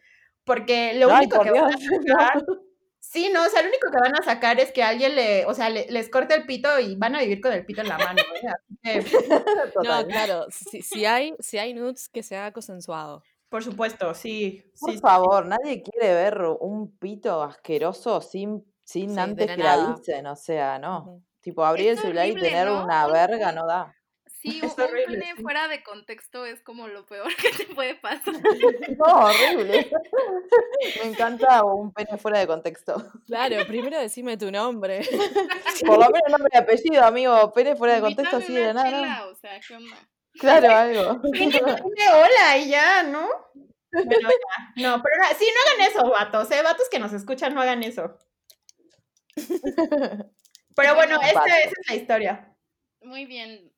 porque 0.49 0.93
lo 0.95 1.11
Ay, 1.13 1.27
único 1.27 1.41
que 1.43 1.51
van 1.51 1.65
a 1.73 1.77
lograr 1.77 2.43
Sí, 2.99 3.29
no, 3.33 3.43
o 3.45 3.49
sea, 3.49 3.61
lo 3.63 3.69
único 3.69 3.89
que 3.91 3.97
van 3.99 4.15
a 4.19 4.23
sacar 4.23 4.59
es 4.59 4.71
que 4.71 4.83
alguien 4.83 5.15
le, 5.15 5.45
o 5.45 5.53
sea, 5.53 5.69
le- 5.69 5.87
les 5.89 6.09
corte 6.09 6.35
el 6.35 6.45
pito 6.45 6.79
y 6.79 6.95
van 6.95 7.15
a 7.15 7.21
vivir 7.21 7.39
con 7.41 7.53
el 7.53 7.65
pito 7.65 7.81
en 7.81 7.87
la 7.87 7.97
mano. 7.97 8.21
¿eh? 8.21 8.47
Así 8.47 8.77
que, 8.83 8.99
No, 9.65 9.71
Total. 9.73 10.07
claro, 10.07 10.45
si, 10.51 10.81
si 10.81 11.05
hay, 11.05 11.33
si 11.39 11.57
hay 11.57 11.73
nudes, 11.73 12.09
que 12.09 12.21
se 12.23 12.35
haga 12.37 12.51
consensuado. 12.51 13.23
por 13.49 13.63
supuesto, 13.63 14.13
sí. 14.13 14.63
Por 14.79 14.91
sí, 14.91 14.97
sí, 14.97 15.01
favor, 15.01 15.45
nadie 15.45 15.81
quiere 15.81 16.13
ver 16.13 16.41
un 16.59 16.97
pito 16.97 17.41
asqueroso 17.43 18.21
sin, 18.21 18.63
sin 18.83 19.11
Sí, 19.11 19.19
antes 19.19 19.47
la 19.47 19.55
que 19.55 19.63
nada. 19.63 19.91
avisen, 19.91 20.27
o 20.27 20.35
sea, 20.35 20.77
no. 20.79 21.21
Tipo, 21.41 21.63
abrir 21.65 21.89
el 21.89 21.95
Es 21.95 22.01
celular 22.01 22.27
y 22.27 22.35
tener 22.35 22.67
¿no? 22.67 22.83
una 22.83 23.07
Un- 23.07 23.13
verga 23.13 23.51
no 23.53 23.65
da. 23.65 23.95
Sí, 24.41 24.61
Es 24.63 24.73
un, 24.77 24.83
horrible, 24.83 25.19
pene 25.19 25.33
sí. 25.35 25.41
fuera 25.41 25.67
de 25.67 25.83
contexto 25.83 26.45
es 26.45 26.61
como 26.61 26.87
lo 26.87 27.05
peor 27.05 27.27
que 27.35 27.51
te 27.51 27.73
puede 27.73 27.95
pasar. 27.95 28.33
No, 28.97 29.05
horrible. 29.05 29.91
Me 31.03 31.09
encanta 31.09 31.63
un 31.65 31.91
pene 31.91 32.17
fuera 32.17 32.39
de 32.39 32.47
contexto. 32.47 33.05
Claro, 33.25 33.65
primero 33.67 33.99
decime 33.99 34.37
tu 34.37 34.49
nombre. 34.49 35.01
Por 35.85 35.99
lo 35.99 36.09
menos 36.09 36.29
nombre 36.29 36.49
y 36.53 36.57
apellido, 36.57 37.03
amigo. 37.03 37.51
Pene 37.53 37.75
fuera 37.75 37.95
de 37.95 38.01
contexto 38.01 38.37
así 38.37 38.53
de 38.53 38.73
nada. 38.73 38.89
¿no? 38.89 38.97
chela, 38.97 39.25
o 39.27 39.35
sea, 39.35 39.59
¿qué 39.59 39.75
onda? 39.75 39.97
Claro, 40.39 40.71
algo. 40.71 41.21
Dime 41.33 41.61
hola 41.61 42.57
y 42.57 42.69
ya, 42.69 43.03
¿no? 43.03 43.27
Bueno, 43.91 44.29
ya. 44.29 44.89
No, 44.89 45.03
pero 45.03 45.15
sí, 45.37 45.45
no 45.53 45.83
hagan 45.83 45.91
eso, 45.91 46.09
vatos, 46.09 46.51
¿eh? 46.51 46.61
Vatos 46.63 46.87
que 46.89 46.99
nos 46.99 47.11
escuchan, 47.11 47.53
no 47.53 47.61
hagan 47.61 47.83
eso. 47.83 48.17
Pero 50.75 50.95
bueno, 50.95 51.19
esta, 51.21 51.45
esa 51.45 51.73
es 51.81 51.89
la 51.89 51.95
historia. 51.95 52.55
Muy 53.01 53.25
bien, 53.25 53.71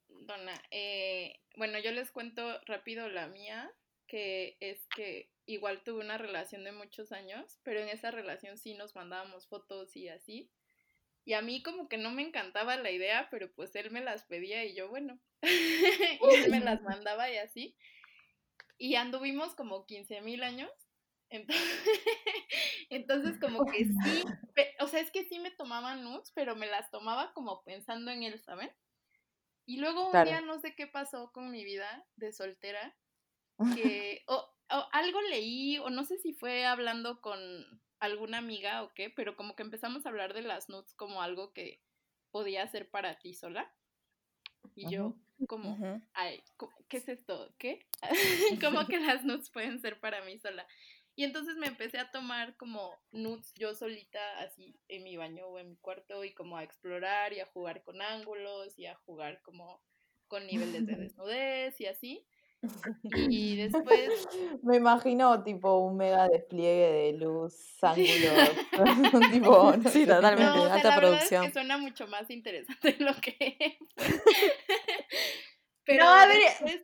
Eh, 0.72 1.40
bueno, 1.56 1.80
yo 1.80 1.92
les 1.92 2.12
cuento 2.12 2.60
rápido 2.66 3.10
la 3.10 3.28
mía, 3.28 3.72
que 4.08 4.58
es 4.60 4.88
que 4.96 5.30
igual 5.46 5.84
tuve 5.84 6.04
una 6.04 6.18
relación 6.18 6.64
de 6.64 6.72
muchos 6.72 7.12
años, 7.12 7.60
pero 7.64 7.80
en 7.80 7.90
esa 7.90 8.12
relación 8.12 8.58
sí 8.58 8.74
nos 8.74 8.96
mandábamos 8.96 9.48
fotos 9.48 9.96
y 9.96 10.10
así. 10.10 10.52
Y 11.24 11.34
a 11.34 11.42
mí 11.42 11.62
como 11.62 11.88
que 11.88 11.98
no 11.98 12.12
me 12.12 12.24
encantaba 12.24 12.78
la 12.78 12.92
idea, 12.92 13.28
pero 13.30 13.52
pues 13.54 13.76
él 13.76 13.92
me 13.92 14.02
las 14.02 14.24
pedía 14.24 14.66
y 14.66 14.76
yo, 14.76 14.90
bueno, 14.90 15.20
y 15.44 16.36
él 16.36 16.52
me 16.52 16.60
las 16.60 16.82
mandaba 16.82 17.30
y 17.30 17.38
así. 17.38 17.76
Y 18.78 18.96
anduvimos 18.96 19.54
como 19.56 19.86
15 19.86 20.22
mil 20.22 20.44
años. 20.44 20.72
Entonces, 21.30 21.64
entonces 22.90 23.40
como 23.40 23.66
que 23.66 23.86
sí, 23.86 23.94
o 24.80 24.88
sea, 24.88 25.00
es 25.00 25.12
que 25.12 25.24
sí 25.26 25.40
me 25.40 25.52
tomaban 25.52 26.04
nudes, 26.04 26.32
pero 26.36 26.56
me 26.56 26.68
las 26.68 26.92
tomaba 26.92 27.34
como 27.34 27.64
pensando 27.64 28.12
en 28.12 28.24
él, 28.24 28.40
¿saben? 28.40 28.72
Y 29.72 29.78
luego 29.78 30.12
un 30.12 30.12
Claro. 30.12 30.32
día 30.32 30.42
no 30.42 30.60
sé 30.60 30.76
qué 30.76 30.86
pasó 30.88 31.32
con 31.32 31.50
mi 31.50 31.64
vida 31.64 32.06
de 32.18 32.34
soltera, 32.34 32.98
que 33.70 34.24
o, 34.28 34.36
o 34.70 34.88
algo 34.92 35.22
leí, 35.22 35.78
o 35.80 35.90
no 35.90 36.04
sé 36.06 36.18
si 36.20 36.34
fue 36.34 36.66
hablando 36.66 37.22
con 37.22 37.40
alguna 38.00 38.40
amiga 38.40 38.84
o 38.84 38.94
qué, 38.94 39.10
pero 39.10 39.38
como 39.38 39.56
que 39.56 39.64
empezamos 39.64 40.06
a 40.06 40.10
hablar 40.10 40.34
de 40.34 40.42
las 40.44 40.70
nudes 40.70 40.94
como 40.96 41.22
algo 41.22 41.54
que 41.54 41.82
podía 42.32 42.68
ser 42.68 42.90
para 42.92 43.20
ti 43.20 43.34
sola. 43.34 43.74
Y 44.76 44.88
yo, 44.88 45.16
como, 45.48 45.82
ay, 46.14 46.44
¿qué 46.90 46.98
es 46.98 47.08
esto? 47.10 47.54
¿Qué? 47.58 47.88
como 48.62 48.88
que 48.88 49.00
las 49.00 49.24
nudes 49.24 49.50
pueden 49.50 49.80
ser 49.82 50.00
para 50.00 50.24
mí 50.24 50.40
sola. 50.40 50.68
Y 51.22 51.24
entonces 51.24 51.56
me 51.56 51.68
empecé 51.68 52.00
a 52.00 52.10
tomar 52.10 52.58
como 52.58 53.00
nudes 53.12 53.54
yo 53.54 53.76
solita, 53.76 54.40
así 54.40 54.76
en 54.88 55.04
mi 55.04 55.18
baño 55.18 55.46
o 55.46 55.60
en 55.60 55.70
mi 55.70 55.76
cuarto, 55.78 56.24
y 56.24 56.34
como 56.34 56.58
a 56.58 56.64
explorar 56.64 57.32
y 57.32 57.40
a 57.42 57.46
jugar 57.46 57.84
con 57.84 58.02
ángulos 58.02 58.74
y 58.80 58.88
a 58.88 58.96
jugar 58.96 59.40
como 59.44 59.84
con 60.28 60.48
niveles 60.48 60.84
de 60.88 60.96
desnudez 61.14 61.80
y 61.80 61.86
así. 61.86 62.26
Y 63.14 63.56
después, 63.56 64.10
Me 64.64 64.78
imagino 64.78 65.44
tipo 65.44 65.78
un 65.78 65.98
mega 65.98 66.28
despliegue 66.28 66.92
de 66.92 67.14
luz, 67.14 67.54
ángulos. 67.84 68.50
tipo, 69.32 69.78
no 69.78 69.90
Sí, 69.92 70.08
totalmente. 70.08 70.44
no, 70.58 70.64
o 70.64 70.66
sea, 70.66 70.74
alta 70.74 70.90
la 70.90 70.96
verdad 70.96 71.14
es 71.14 71.18
producción. 71.30 71.46
que 71.46 71.52
suena 71.54 71.78
mucho 71.78 72.08
más 72.08 72.32
interesante 72.32 72.94
de 72.94 73.06
lo 73.06 73.14
que. 73.22 73.78
Pero 75.86 76.04
No, 76.04 76.10
a 76.16 76.26
ver, 76.26 76.40
después- 76.40 76.84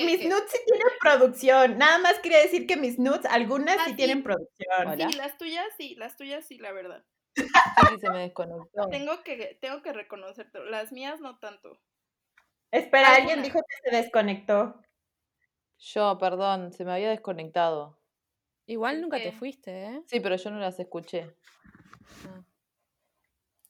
¿qué- 0.00 0.04
Mis 0.06 0.18
qué? 0.20 0.28
nudes 0.28 0.50
sí 0.50 0.58
tienen 0.66 0.86
producción. 1.00 1.78
Nada 1.78 1.98
más 1.98 2.18
quería 2.20 2.38
decir 2.38 2.66
que 2.66 2.76
mis 2.76 2.98
nudes, 2.98 3.24
algunas 3.26 3.76
Ah, 3.78 3.84
sí 3.84 3.90
sí. 3.90 3.96
tienen 3.96 4.22
producción. 4.22 4.88
Hola. 4.88 5.10
Sí, 5.10 5.16
las 5.16 5.36
tuyas 5.38 5.66
sí, 5.76 5.94
las 5.96 6.16
tuyas 6.16 6.44
sí, 6.46 6.58
la 6.58 6.72
verdad. 6.72 7.04
Sí, 7.34 7.44
se 8.00 8.10
me 8.10 8.20
desconectó. 8.20 8.88
Tengo 8.90 9.22
que, 9.22 9.58
tengo 9.60 9.82
que 9.82 9.92
reconocerte. 9.92 10.58
Las 10.66 10.92
mías 10.92 11.20
no 11.20 11.38
tanto. 11.38 11.78
Espera, 12.70 13.14
alguien 13.16 13.42
dijo 13.42 13.58
que 13.60 13.90
se 13.90 13.96
desconectó. 13.96 14.80
Yo, 15.78 16.16
perdón, 16.18 16.72
se 16.72 16.84
me 16.84 16.92
había 16.92 17.10
desconectado. 17.10 18.00
Igual 18.66 18.94
¿Por 18.96 19.02
nunca 19.02 19.16
te 19.18 19.32
fuiste, 19.32 19.84
¿eh? 19.86 20.02
Sí, 20.06 20.20
pero 20.20 20.36
yo 20.36 20.50
no 20.50 20.58
las 20.58 20.78
escuché. 20.80 21.36
Ah. 22.26 22.42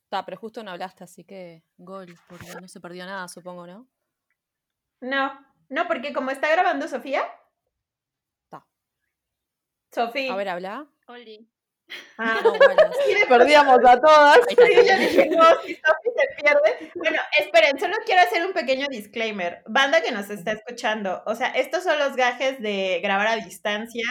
Ta, 0.08 0.24
pero 0.24 0.36
justo 0.36 0.62
no 0.62 0.70
hablaste, 0.70 1.02
así 1.04 1.24
que 1.24 1.64
gol, 1.76 2.14
porque 2.28 2.46
no 2.60 2.68
se 2.68 2.80
perdió 2.80 3.04
nada, 3.04 3.26
supongo, 3.28 3.66
¿no? 3.66 3.88
No, 5.00 5.45
no, 5.68 5.86
porque 5.88 6.12
como 6.12 6.30
está 6.30 6.50
grabando 6.50 6.88
Sofía. 6.88 7.24
Ta. 8.50 8.66
Sofía. 9.92 10.32
A 10.32 10.36
ver, 10.36 10.48
habla. 10.48 10.86
Oli. 11.06 11.48
Ah. 12.18 12.40
No, 12.42 12.52
Wallace. 12.52 12.96
Sí, 13.06 13.14
de- 13.14 13.26
Perdíamos 13.26 13.78
a 13.84 14.00
todas. 14.00 14.38
Está. 14.48 14.64
Sí, 14.66 14.74
yo 14.88 14.98
dije, 14.98 15.26
no, 15.30 15.44
si 15.62 15.74
Sofi 15.76 16.08
se 16.16 16.42
pierde. 16.42 16.92
Bueno, 16.96 17.18
esperen, 17.38 17.78
solo 17.78 17.96
quiero 18.04 18.22
hacer 18.22 18.44
un 18.44 18.52
pequeño 18.52 18.86
disclaimer. 18.90 19.62
Banda 19.66 20.02
que 20.02 20.10
nos 20.12 20.28
está 20.30 20.52
escuchando, 20.52 21.22
o 21.26 21.34
sea, 21.34 21.48
estos 21.50 21.84
son 21.84 21.98
los 21.98 22.16
gajes 22.16 22.60
de 22.60 23.00
grabar 23.02 23.28
a 23.28 23.36
distancia 23.36 24.04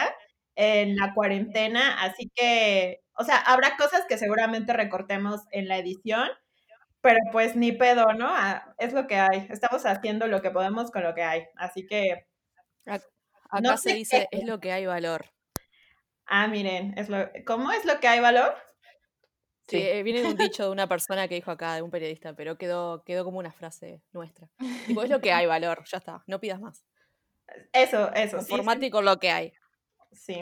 en 0.54 0.96
la 0.96 1.12
cuarentena, 1.14 2.02
así 2.02 2.30
que, 2.34 3.02
o 3.18 3.24
sea, 3.24 3.36
habrá 3.38 3.76
cosas 3.76 4.06
que 4.08 4.16
seguramente 4.16 4.72
recortemos 4.72 5.42
en 5.50 5.68
la 5.68 5.76
edición, 5.76 6.30
pero 7.00 7.18
pues 7.32 7.54
ni 7.56 7.72
pedo, 7.72 8.12
¿no? 8.14 8.26
Ah, 8.28 8.74
es 8.78 8.92
lo 8.92 9.06
que 9.06 9.16
hay. 9.16 9.46
Estamos 9.50 9.84
haciendo 9.86 10.26
lo 10.26 10.42
que 10.42 10.50
podemos 10.50 10.90
con 10.90 11.02
lo 11.02 11.14
que 11.14 11.22
hay, 11.22 11.44
así 11.56 11.86
que, 11.86 12.26
Acá 12.84 13.60
No 13.60 13.76
se 13.76 13.94
dice, 13.94 14.28
qué- 14.30 14.38
es 14.38 14.44
lo 14.44 14.58
que 14.60 14.72
hay 14.72 14.86
valor. 14.86 15.26
ah, 16.26 16.48
miren, 16.48 16.94
es 16.98 17.08
lo, 17.08 17.30
¿cómo 17.46 17.70
es 17.72 17.84
lo 17.84 18.00
que 18.00 18.08
hay 18.08 18.18
valor? 18.20 18.54
Sí, 19.68 19.78
Sí. 19.78 19.82
eh, 19.82 20.02
viene 20.02 20.22
de 20.22 20.28
un 20.28 20.36
dicho 20.36 20.64
de 20.64 20.70
una 20.70 20.86
persona 20.88 21.26
que 21.28 21.34
dijo 21.36 21.50
acá, 21.50 21.74
de 21.76 21.82
un 21.82 21.90
periodista, 21.90 22.34
pero 22.34 22.56
quedó, 22.58 23.02
quedó 23.04 23.24
como 23.24 23.38
una 23.38 23.52
frase 23.52 24.02
nuestra. 24.12 24.48
Tipo, 24.86 25.02
es 25.02 25.10
lo 25.10 25.20
que 25.20 25.32
hay 25.32 25.46
valor, 25.46 25.84
ya 25.86 25.98
está, 25.98 26.22
no 26.26 26.40
pidas 26.40 26.60
más. 26.60 26.84
Eso, 27.72 28.12
eso, 28.14 28.38
sí, 28.40 28.44
sí, 28.46 28.50
Conformate 28.50 28.90
con 28.90 29.04
lo 29.04 29.18
que 29.18 29.30
hay. 29.30 29.52
Sí. 30.12 30.40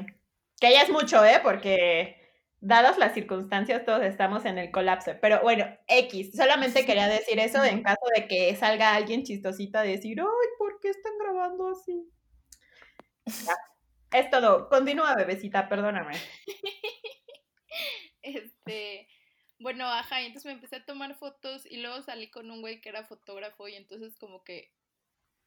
Que 0.61 0.73
ya 0.73 0.83
es 0.83 0.91
mucho, 0.91 1.23
¿eh? 1.25 1.41
Porque 1.43 2.24
dadas 2.65 2.99
las 2.99 3.13
circunstancias, 3.15 3.85
todos 3.85 4.03
estamos 4.03 4.45
en 4.45 4.59
el 4.59 4.71
colapso. 4.71 5.13
Pero 5.21 5.41
bueno, 5.43 5.67
X. 5.87 6.35
Solamente 6.35 6.87
quería 6.87 7.09
decir 7.09 7.39
eso 7.39 7.63
en 7.63 7.83
caso 7.83 8.07
de 8.17 8.27
que 8.27 8.57
salga 8.57 8.95
alguien 8.95 9.23
chistosito 9.23 9.79
a 9.79 9.83
decir, 9.83 10.19
ay, 10.21 10.49
¿por 10.59 10.81
qué 10.81 10.89
están 10.89 11.13
grabando 11.19 11.69
así? 11.69 12.11
Ya. 13.27 13.55
Es 14.13 14.31
todo. 14.31 14.69
Continúa, 14.69 15.15
bebecita, 15.15 15.69
perdóname. 15.69 16.15
Este, 18.27 19.07
bueno, 19.59 19.85
ajá, 19.87 20.23
y 20.23 20.27
entonces 20.27 20.47
me 20.47 20.53
empecé 20.53 20.77
a 20.77 20.85
tomar 20.87 21.15
fotos 21.15 21.67
y 21.67 21.77
luego 21.79 22.01
salí 22.01 22.31
con 22.31 22.51
un 22.51 22.63
güey 22.63 22.81
que 22.81 22.89
era 22.89 23.05
fotógrafo 23.05 23.69
y 23.69 23.75
entonces 23.75 24.17
como 24.17 24.43
que 24.45 24.73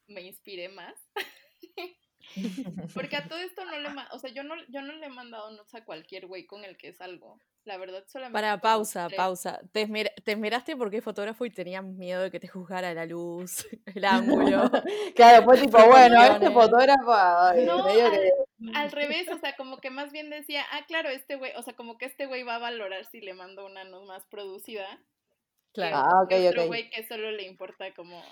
me 0.08 0.21
inspiré 0.21 0.69
más. 0.69 0.93
Porque 2.94 3.16
a 3.16 3.28
todo 3.28 3.40
esto 3.40 3.66
no 3.66 3.80
le, 3.80 3.90
o 4.12 4.20
sea, 4.20 4.30
yo 4.32 4.44
no, 4.44 4.56
yo 4.70 4.82
no 4.82 4.94
le 4.94 5.06
he 5.06 5.10
mandado 5.10 5.52
notes 5.52 5.74
a 5.76 5.84
cualquier 5.86 6.28
güey 6.28 6.46
con 6.46 6.63
el 6.66 6.78
que 6.78 6.94
salgo. 6.94 7.40
La 7.66 7.78
verdad, 7.78 8.04
solamente. 8.08 8.34
Para, 8.34 8.62
pausa, 8.62 9.08
tres. 9.08 9.18
pausa. 9.18 9.60
Te, 9.74 9.86
esmer- 9.88 10.13
te 10.24 10.32
esmeraste 10.32 10.78
porque 10.78 10.98
es 10.98 11.04
fotógrafo 11.04 11.46
y 11.46 11.50
tenías 11.50 11.84
miedo 11.84 12.22
de 12.22 12.32
que 12.32 12.40
te 12.40 12.48
juzgara 12.48 12.94
la 12.94 13.06
luz, 13.06 13.68
el 13.96 14.06
ángulo. 14.06 14.72
Claro, 15.16 15.44
fue 15.44 15.58
tipo, 15.60 15.78
bueno, 15.86 16.24
este 16.24 16.50
fotógrafo, 16.52 17.13
ay, 17.13 17.66
No, 17.66 17.84
medio 17.86 18.10
que- 18.12 18.32
Al 18.74 18.92
revés, 18.92 19.28
o 19.30 19.38
sea, 19.40 19.56
como 19.58 19.80
que 19.80 19.90
más 19.90 20.12
bien 20.12 20.30
decía, 20.30 20.63
ah, 20.72 20.86
claro, 20.88 21.10
este 21.10 21.36
güey, 21.36 21.52
o 21.58 21.62
sea, 21.63 21.76
como 21.76 21.98
que 21.98 22.06
este 22.06 22.26
güey 22.26 22.44
va 22.44 22.56
a 22.56 22.60
valorar 22.60 23.06
si 23.06 23.20
le 23.22 23.34
mando 23.34 23.66
una 23.66 23.84
no 23.84 24.04
más 24.06 24.24
producida. 24.26 24.88
que 25.74 25.82
Claro. 25.82 25.96
Ah, 25.98 26.22
ok, 26.24 26.32
otro 26.50 26.68
güey 26.68 26.90
que 26.90 27.06
solo 27.06 27.32
le 27.32 27.44
importa 27.44 27.94
como 27.94 28.24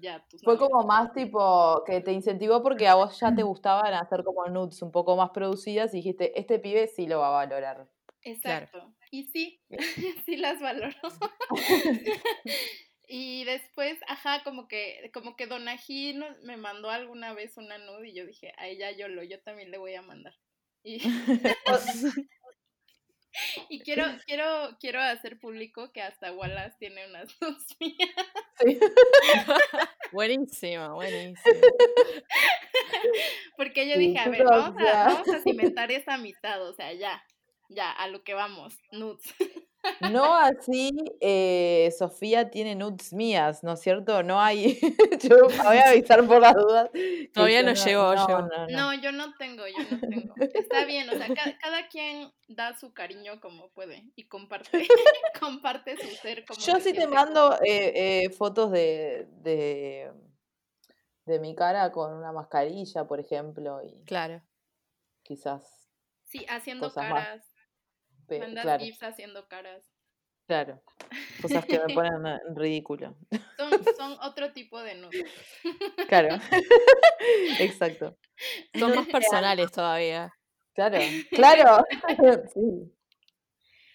ya 0.00 0.24
tus 0.28 0.42
Fue 0.42 0.58
como 0.58 0.84
más 0.86 1.12
tipo 1.12 1.82
que 1.84 2.00
te 2.00 2.12
incentivó 2.12 2.62
porque 2.62 2.88
a 2.88 2.94
vos 2.94 3.18
ya 3.20 3.34
te 3.34 3.42
gustaban 3.42 3.94
hacer 3.94 4.24
como 4.24 4.46
nudes 4.46 4.82
un 4.82 4.90
poco 4.90 5.16
más 5.16 5.30
producidas 5.30 5.92
y 5.94 5.98
dijiste, 5.98 6.38
este 6.38 6.58
pibe 6.58 6.86
sí 6.88 7.06
lo 7.06 7.20
va 7.20 7.28
a 7.28 7.46
valorar. 7.46 7.88
Exacto. 8.22 8.92
Y 9.10 9.24
sí, 9.24 9.60
sí 10.26 10.36
las 10.36 10.60
valoro. 10.60 10.94
y 13.08 13.44
después, 13.44 13.98
ajá, 14.06 14.42
como 14.44 14.68
que, 14.68 15.10
como 15.12 15.36
que 15.36 15.46
Donají 15.46 16.18
me 16.42 16.56
mandó 16.56 16.90
alguna 16.90 17.34
vez 17.34 17.56
una 17.56 17.78
nude 17.78 18.08
y 18.08 18.14
yo 18.14 18.26
dije, 18.26 18.52
ay, 18.56 18.78
ya 18.78 18.90
yo 18.92 19.08
lo, 19.08 19.22
yo 19.22 19.40
también 19.42 19.70
le 19.70 19.78
voy 19.78 19.94
a 19.94 20.02
mandar. 20.02 20.34
Y, 20.82 21.00
y 23.68 23.82
quiero, 23.82 24.04
quiero, 24.26 24.76
quiero 24.80 25.00
hacer 25.00 25.38
público 25.38 25.92
que 25.92 26.02
hasta 26.02 26.32
Wallace 26.32 26.76
tiene 26.78 27.06
unas 27.08 27.28
nudes 27.40 27.76
mías. 27.80 28.10
Sí. 28.60 28.78
Buenísimo, 30.10 30.94
buenísimo. 30.94 31.70
Porque 33.56 33.88
yo 33.88 33.96
Sí, 33.96 33.98
dije, 33.98 34.18
a 34.18 34.28
ver, 34.28 34.44
vamos 34.44 34.74
a, 34.78 35.04
vamos 35.04 35.30
a 35.32 35.40
cimentar 35.40 35.90
esa 35.92 36.14
amistad, 36.14 36.62
o 36.68 36.72
sea, 36.74 36.92
ya. 36.92 37.22
ya, 37.68 37.90
a 37.92 38.08
lo 38.08 38.22
que 38.24 38.34
vamos, 38.34 38.78
nudes. 38.90 39.34
No 40.12 40.34
así, 40.34 40.90
eh, 41.20 41.92
Sofía 41.96 42.50
tiene 42.50 42.74
nudes 42.74 43.12
mías, 43.12 43.62
¿no 43.62 43.72
es 43.72 43.80
cierto? 43.80 44.22
No 44.22 44.40
hay. 44.40 44.78
yo 45.22 45.36
voy 45.64 45.76
a 45.78 45.90
avisar 45.90 46.26
por 46.26 46.40
las 46.40 46.54
dudas. 46.54 46.90
Todavía 47.32 47.60
yo 47.60 47.66
no 47.66 47.74
llegó, 47.74 48.14
no, 48.14 48.26
llegó. 48.26 48.40
no, 48.42 48.48
no. 48.48 48.68
No, 48.68 48.94
yo 49.02 49.12
no 49.12 49.34
tengo, 49.36 49.66
yo 49.66 49.78
no 49.90 50.00
tengo. 50.00 50.34
Está 50.54 50.84
bien, 50.84 51.08
o 51.08 51.16
sea, 51.16 51.28
ca- 51.28 51.56
cada, 51.60 51.88
quien 51.88 52.32
da 52.48 52.74
su 52.78 52.92
cariño 52.92 53.40
como 53.40 53.70
puede 53.70 54.04
y 54.16 54.26
comparte, 54.28 54.70
comparte 55.40 55.96
su 55.96 56.08
ser 56.16 56.44
como 56.44 56.60
Yo 56.60 56.80
sí 56.80 56.92
te 56.92 57.06
mando 57.06 57.54
eh, 57.62 58.24
eh, 58.24 58.30
fotos 58.30 58.70
de, 58.72 59.26
de, 59.42 60.10
de 61.26 61.40
mi 61.40 61.54
cara 61.54 61.90
con 61.92 62.12
una 62.12 62.32
mascarilla, 62.32 63.06
por 63.06 63.20
ejemplo, 63.20 63.82
y 63.82 64.04
Claro. 64.04 64.42
quizás. 65.22 65.88
Sí, 66.24 66.44
haciendo 66.48 66.86
cosas 66.88 67.10
más. 67.10 67.49
Caras. 68.38 68.40
pe- 68.40 68.46
Mandas 68.46 68.64
claro, 68.64 68.84
gifs 68.84 69.02
haciendo 69.02 69.48
caras. 69.48 69.90
claro. 70.46 70.82
Cosas 71.42 71.64
que 71.64 71.78
me 71.78 71.94
ponen 71.94 72.26
en 72.26 72.56
ridículo. 72.56 73.16
Son, 73.56 73.70
son 73.96 74.16
otro 74.22 74.52
tipo 74.52 74.80
de 74.82 74.94
nudes. 74.96 75.24
Claro. 76.08 76.36
Exacto. 77.60 78.16
Son 78.78 78.94
más 78.94 79.06
personales 79.08 79.70
todavía. 79.72 80.32
Claro. 80.74 80.98
Claro. 81.30 81.84
Sí. 82.54 82.60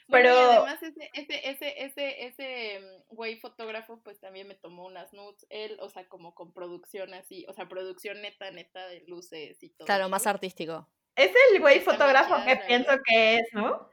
Bueno, 0.07 0.29
y 0.29 0.33
Pero- 0.33 0.51
además 0.51 0.83
ese, 0.83 1.09
ese, 1.13 1.49
ese, 1.49 1.83
ese, 1.85 2.25
ese 2.27 2.79
mm, 2.79 3.15
güey 3.15 3.39
fotógrafo, 3.39 4.01
pues 4.03 4.19
también 4.19 4.47
me 4.47 4.53
tomó 4.55 4.85
unas 4.85 5.11
nudes. 5.13 5.47
Él, 5.49 5.77
o 5.81 5.89
sea, 5.89 6.07
como 6.07 6.35
con 6.35 6.53
producción 6.53 7.13
así, 7.15 7.43
o 7.49 7.53
sea, 7.53 7.67
producción 7.67 8.21
neta, 8.21 8.51
neta 8.51 8.85
de 8.87 9.03
luces 9.07 9.61
y 9.63 9.69
todo. 9.71 9.87
Claro, 9.87 10.07
más 10.09 10.27
artístico. 10.27 10.87
Es 11.15 11.31
el 11.53 11.59
güey 11.59 11.79
fotógrafo 11.79 12.35
que 12.45 12.55
pienso 12.67 12.91
que 13.07 13.35
es, 13.37 13.47
¿no? 13.53 13.89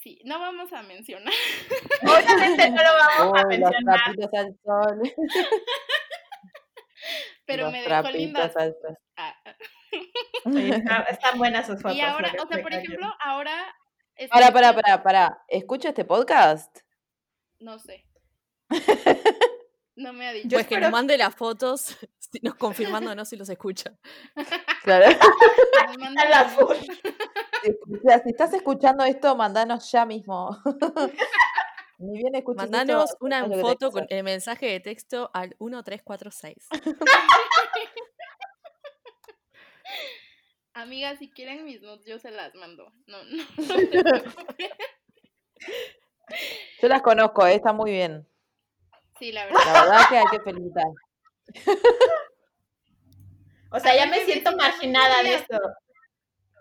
Sí, 0.00 0.20
no 0.24 0.38
vamos 0.38 0.72
a 0.72 0.82
mencionar. 0.82 1.32
Obviamente 2.02 2.70
no 2.70 2.82
lo 2.82 2.88
vamos 2.94 3.38
a 3.38 3.42
los 3.42 3.46
mencionar. 3.48 4.00
trapitos 4.04 4.30
al 4.34 4.56
sol. 4.64 5.02
Pero 7.46 7.64
los 7.64 7.72
me 7.72 7.82
dejó 7.82 8.10
lindas. 8.10 8.56
al 8.56 8.74
sol. 8.80 8.96
Ah, 9.16 9.34
ah. 9.46 9.54
Sí, 10.52 10.70
está- 10.70 11.02
están 11.10 11.38
buenas 11.38 11.66
sus 11.66 11.80
fotos. 11.80 11.96
Y 11.96 12.00
ahora, 12.00 12.32
o 12.42 12.46
sea, 12.46 12.62
por 12.62 12.72
ejemplo, 12.74 13.06
ahora. 13.20 13.74
Para, 14.30 14.46
estoy 14.46 14.52
para, 14.62 14.72
para, 14.74 15.02
para. 15.02 15.44
¿Escucha 15.48 15.88
este 15.90 16.04
podcast? 16.04 16.78
No 17.60 17.78
sé. 17.78 18.04
No 20.00 20.12
me 20.12 20.28
ha 20.28 20.32
dicho. 20.32 20.46
Yo 20.46 20.58
pues 20.58 20.68
que 20.68 20.78
nos 20.78 20.92
mande 20.92 21.18
las 21.18 21.34
fotos, 21.34 21.96
si- 22.20 22.38
nos 22.42 22.54
confirmándonos 22.54 23.28
si 23.28 23.36
los 23.36 23.48
escucha. 23.48 23.98
Claro. 24.84 25.06
Nos 25.88 25.98
manda 25.98 26.22
Está 26.22 26.28
la 26.28 26.44
un- 26.44 26.50
full. 26.68 26.76
Si, 27.62 28.30
estás 28.30 28.52
escuchando 28.54 29.04
esto, 29.04 29.34
mandanos 29.36 29.90
ya 29.90 30.04
mismo. 30.04 30.56
Ni 31.98 32.18
bien 32.18 32.34
escuches 32.36 32.64
esto, 32.64 32.76
Mandanos 32.76 33.16
una 33.20 33.44
foto 33.60 33.90
con 33.90 34.06
el 34.08 34.22
mensaje 34.22 34.66
de 34.66 34.78
texto 34.80 35.30
al 35.34 35.56
1346. 35.58 36.68
Amigas, 40.74 41.18
si 41.18 41.28
quieren 41.28 41.64
mis 41.64 41.82
nudes, 41.82 42.04
yo 42.06 42.20
se 42.20 42.30
las 42.30 42.54
mando. 42.54 42.92
No, 43.06 43.18
no. 43.24 43.42
Yo 46.80 46.88
las 46.88 47.00
conozco, 47.02 47.46
eh, 47.46 47.54
está 47.54 47.72
muy 47.72 47.90
bien. 47.90 48.28
Sí, 49.18 49.32
la 49.32 49.46
verdad. 49.46 49.60
La 49.64 49.72
verdad 49.72 50.08
que 50.08 50.18
hay 50.18 50.26
que 50.30 50.40
felicitar. 50.40 50.84
O 53.70 53.80
sea, 53.80 53.96
ya 53.96 54.06
me 54.06 54.24
siento 54.24 54.54
marginada 54.56 55.22
de 55.22 55.34
esto. 55.34 55.58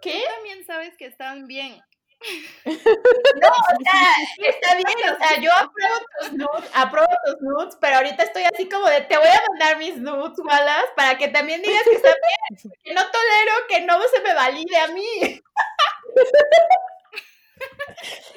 ¿Qué? 0.07 0.23
Tú 0.25 0.33
también 0.35 0.65
sabes 0.65 0.97
que 0.97 1.05
están 1.05 1.47
bien. 1.47 1.81
No, 2.65 3.47
o 3.47 3.83
sea, 3.83 4.13
está 4.49 4.75
bien, 4.75 5.13
o 5.13 5.17
sea, 5.17 5.39
yo 5.39 5.51
apruebo 5.53 5.95
tus 6.19 6.33
nudes, 6.33 6.71
apruebo 6.73 7.07
tus 7.25 7.41
nudes, 7.41 7.77
pero 7.79 7.97
ahorita 7.97 8.23
estoy 8.23 8.43
así 8.43 8.67
como 8.67 8.87
de, 8.87 9.01
te 9.01 9.17
voy 9.17 9.27
a 9.27 9.43
mandar 9.49 9.77
mis 9.77 9.97
nudes, 9.97 10.39
Wallace, 10.39 10.93
para 10.95 11.17
que 11.17 11.27
también 11.27 11.61
digas 11.61 11.83
que 11.83 11.95
está 11.95 12.09
bien, 12.09 12.73
que 12.83 12.93
no 12.93 13.01
tolero 13.01 13.67
que 13.69 13.81
no 13.81 14.01
se 14.07 14.21
me 14.21 14.33
valide 14.33 14.77
a 14.77 14.87
mí. 14.87 15.41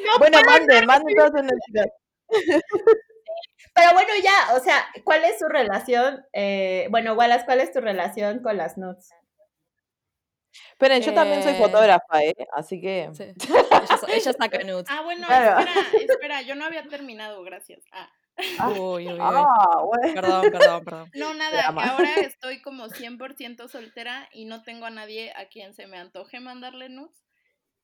No 0.04 0.18
Bueno, 0.18 0.38
manden 0.44 1.16
todas 1.16 1.30
sus 1.30 1.42
noticias. 1.42 1.88
Pero 3.74 3.92
bueno, 3.92 4.12
ya, 4.22 4.54
o 4.54 4.60
sea, 4.60 4.86
¿cuál 5.04 5.24
es 5.24 5.38
su 5.38 5.48
relación? 5.48 6.24
Eh, 6.32 6.86
bueno, 6.90 7.14
Wallace, 7.14 7.44
¿cuál 7.44 7.60
es 7.60 7.72
tu 7.72 7.80
relación 7.80 8.40
con 8.42 8.56
las 8.56 8.76
nudes? 8.76 9.10
Esperen, 10.80 11.02
yo 11.02 11.12
también 11.12 11.42
soy 11.42 11.52
Eh, 11.52 11.58
fotógrafa, 11.58 12.24
¿eh? 12.24 12.34
Así 12.54 12.80
que. 12.80 13.10
Sí. 13.12 13.24
Ella, 13.24 13.98
ella 14.08 14.32
saca 14.32 14.58
nudes. 14.64 14.86
Ah, 14.88 15.02
bueno, 15.02 15.26
Claro. 15.26 15.60
espera, 15.60 16.04
espera, 16.14 16.40
yo 16.42 16.54
no 16.54 16.64
había 16.64 16.82
terminado, 16.84 17.42
gracias. 17.42 17.84
Ah. 17.92 18.10
Uy, 18.70 19.06
uy, 19.06 19.12
uy. 19.12 19.18
Ah, 19.20 19.82
bueno. 19.84 20.14
Perdón, 20.14 20.50
perdón, 20.50 20.84
perdón. 20.86 21.10
No, 21.12 21.34
nada, 21.34 21.66
ahora 21.66 22.14
estoy 22.34 22.62
como 22.62 22.86
100% 22.88 23.68
soltera 23.68 24.26
y 24.32 24.46
no 24.46 24.62
tengo 24.62 24.86
a 24.86 24.90
nadie 24.90 25.34
a 25.36 25.48
quien 25.48 25.74
se 25.74 25.86
me 25.86 25.98
antoje 25.98 26.40
mandarle 26.40 26.88
nudes. 26.88 27.26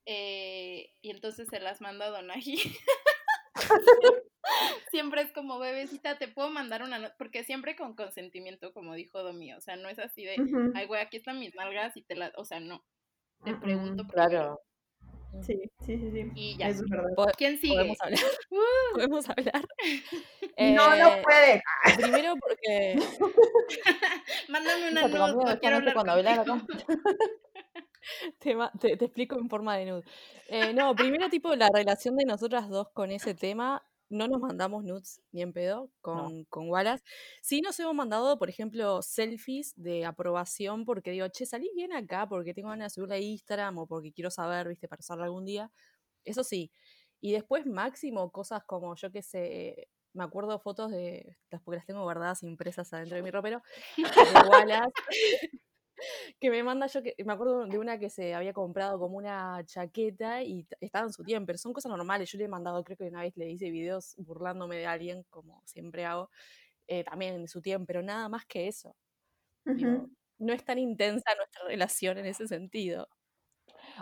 Eh, 0.06 0.88
y 1.02 1.10
entonces 1.10 1.48
se 1.50 1.60
las 1.60 1.82
mando 1.82 2.04
a 2.04 2.08
Donagi. 2.08 2.56
siempre 4.90 5.22
es 5.22 5.32
como, 5.32 5.58
bebecita, 5.58 6.18
te 6.18 6.28
puedo 6.28 6.50
mandar 6.50 6.82
una 6.82 6.98
nota, 6.98 7.14
porque 7.18 7.44
siempre 7.44 7.76
con 7.76 7.94
consentimiento, 7.96 8.72
como 8.72 8.94
dijo 8.94 9.22
Domi, 9.22 9.52
o 9.54 9.60
sea, 9.60 9.76
no 9.76 9.88
es 9.88 9.98
así 9.98 10.24
de, 10.24 10.36
ay, 10.74 10.86
güey, 10.86 11.00
aquí 11.00 11.16
están 11.16 11.38
mis 11.40 11.54
nalgas 11.54 11.96
y 11.96 12.02
te 12.02 12.14
las, 12.14 12.32
o 12.36 12.44
sea, 12.44 12.60
no, 12.60 12.84
te 13.44 13.54
pregunto 13.54 14.04
primero. 14.06 14.28
Claro. 14.30 14.60
Sí, 15.42 15.60
sí, 15.84 15.98
sí, 15.98 16.10
sí. 16.12 16.30
Y 16.34 16.56
ya. 16.56 16.68
Eso 16.68 16.82
es 16.84 16.90
verdad. 16.90 17.10
Po- 17.14 17.26
¿Quién 17.36 17.58
sigue? 17.58 17.74
¿Podemos 17.74 18.00
hablar? 18.00 18.20
¿Podemos 18.94 19.28
hablar? 19.28 19.68
No, 20.58 20.96
no 20.96 21.08
Eh, 21.08 21.22
puede. 21.22 21.62
Primero 21.96 22.34
porque 22.40 22.98
Mándame 24.48 24.90
una 24.92 25.02
conmigo, 25.02 25.44
no 25.44 25.58
quiero 25.58 25.76
hablar 25.76 26.08
hablar. 26.08 26.44
te, 28.38 28.56
te- 28.80 28.96
te 28.96 29.04
explico 29.04 29.38
en 29.38 29.48
forma 29.48 29.76
de 29.76 29.86
nude. 29.86 30.04
Eh, 30.48 30.72
no, 30.74 30.94
primero 30.94 31.28
tipo 31.28 31.54
la 31.54 31.68
relación 31.72 32.16
de 32.16 32.24
nosotras 32.24 32.68
dos 32.68 32.88
con 32.92 33.10
ese 33.10 33.34
tema, 33.34 33.84
no 34.08 34.28
nos 34.28 34.40
mandamos 34.40 34.84
nudes 34.84 35.20
ni 35.32 35.42
en 35.42 35.52
pedo 35.52 35.90
con, 36.00 36.44
con 36.44 36.68
Wallace. 36.70 37.02
Sí 37.42 37.60
nos 37.60 37.78
hemos 37.80 37.94
mandado, 37.94 38.38
por 38.38 38.48
ejemplo, 38.48 39.02
selfies 39.02 39.72
de 39.76 40.04
aprobación 40.04 40.84
porque 40.84 41.10
digo, 41.10 41.26
che, 41.28 41.44
salí 41.46 41.70
bien 41.74 41.92
acá 41.92 42.28
porque 42.28 42.54
tengo 42.54 42.68
ganas 42.68 42.92
de 42.92 42.94
subirla 42.94 43.16
a 43.16 43.18
Instagram 43.18 43.78
o 43.78 43.86
porque 43.86 44.12
quiero 44.12 44.30
saber, 44.30 44.68
viste, 44.68 44.86
para 44.88 45.00
usarla 45.00 45.24
algún 45.24 45.44
día. 45.44 45.70
Eso 46.24 46.44
sí. 46.44 46.70
Y 47.20 47.32
después 47.32 47.66
máximo 47.66 48.30
cosas 48.30 48.64
como, 48.64 48.94
yo 48.96 49.10
qué 49.12 49.22
sé, 49.22 49.88
me 50.12 50.24
acuerdo 50.24 50.58
fotos 50.60 50.90
de, 50.92 51.36
las 51.50 51.62
porque 51.62 51.78
las 51.78 51.86
tengo 51.86 52.02
guardadas 52.02 52.42
impresas 52.44 52.92
adentro 52.92 53.16
de 53.16 53.22
mi 53.22 53.30
ropero, 53.32 53.62
de 53.96 54.48
Wallace 54.48 54.92
que 56.40 56.50
me 56.50 56.62
manda 56.62 56.86
yo 56.86 57.02
que 57.02 57.14
me 57.24 57.32
acuerdo 57.32 57.66
de 57.66 57.78
una 57.78 57.98
que 57.98 58.10
se 58.10 58.34
había 58.34 58.52
comprado 58.52 58.98
como 58.98 59.16
una 59.18 59.62
chaqueta 59.64 60.42
y 60.42 60.66
estaba 60.80 61.06
en 61.06 61.12
su 61.12 61.24
tiempo, 61.24 61.46
pero 61.46 61.58
son 61.58 61.72
cosas 61.72 61.90
normales. 61.90 62.30
Yo 62.32 62.38
le 62.38 62.44
he 62.44 62.48
mandado, 62.48 62.84
creo 62.84 62.96
que 62.96 63.04
una 63.08 63.22
vez 63.22 63.36
le 63.36 63.50
hice 63.50 63.70
videos 63.70 64.14
burlándome 64.18 64.76
de 64.76 64.86
alguien, 64.86 65.24
como 65.30 65.62
siempre 65.66 66.04
hago, 66.04 66.30
eh, 66.88 67.04
también 67.04 67.34
en 67.36 67.48
su 67.48 67.62
tiempo, 67.62 67.86
pero 67.86 68.02
nada 68.02 68.28
más 68.28 68.46
que 68.46 68.68
eso. 68.68 68.96
Digo, 69.74 70.10
no 70.38 70.52
es 70.54 70.64
tan 70.64 70.78
intensa 70.78 71.30
nuestra 71.36 71.64
relación 71.66 72.18
en 72.18 72.26
ese 72.26 72.48
sentido. 72.48 73.08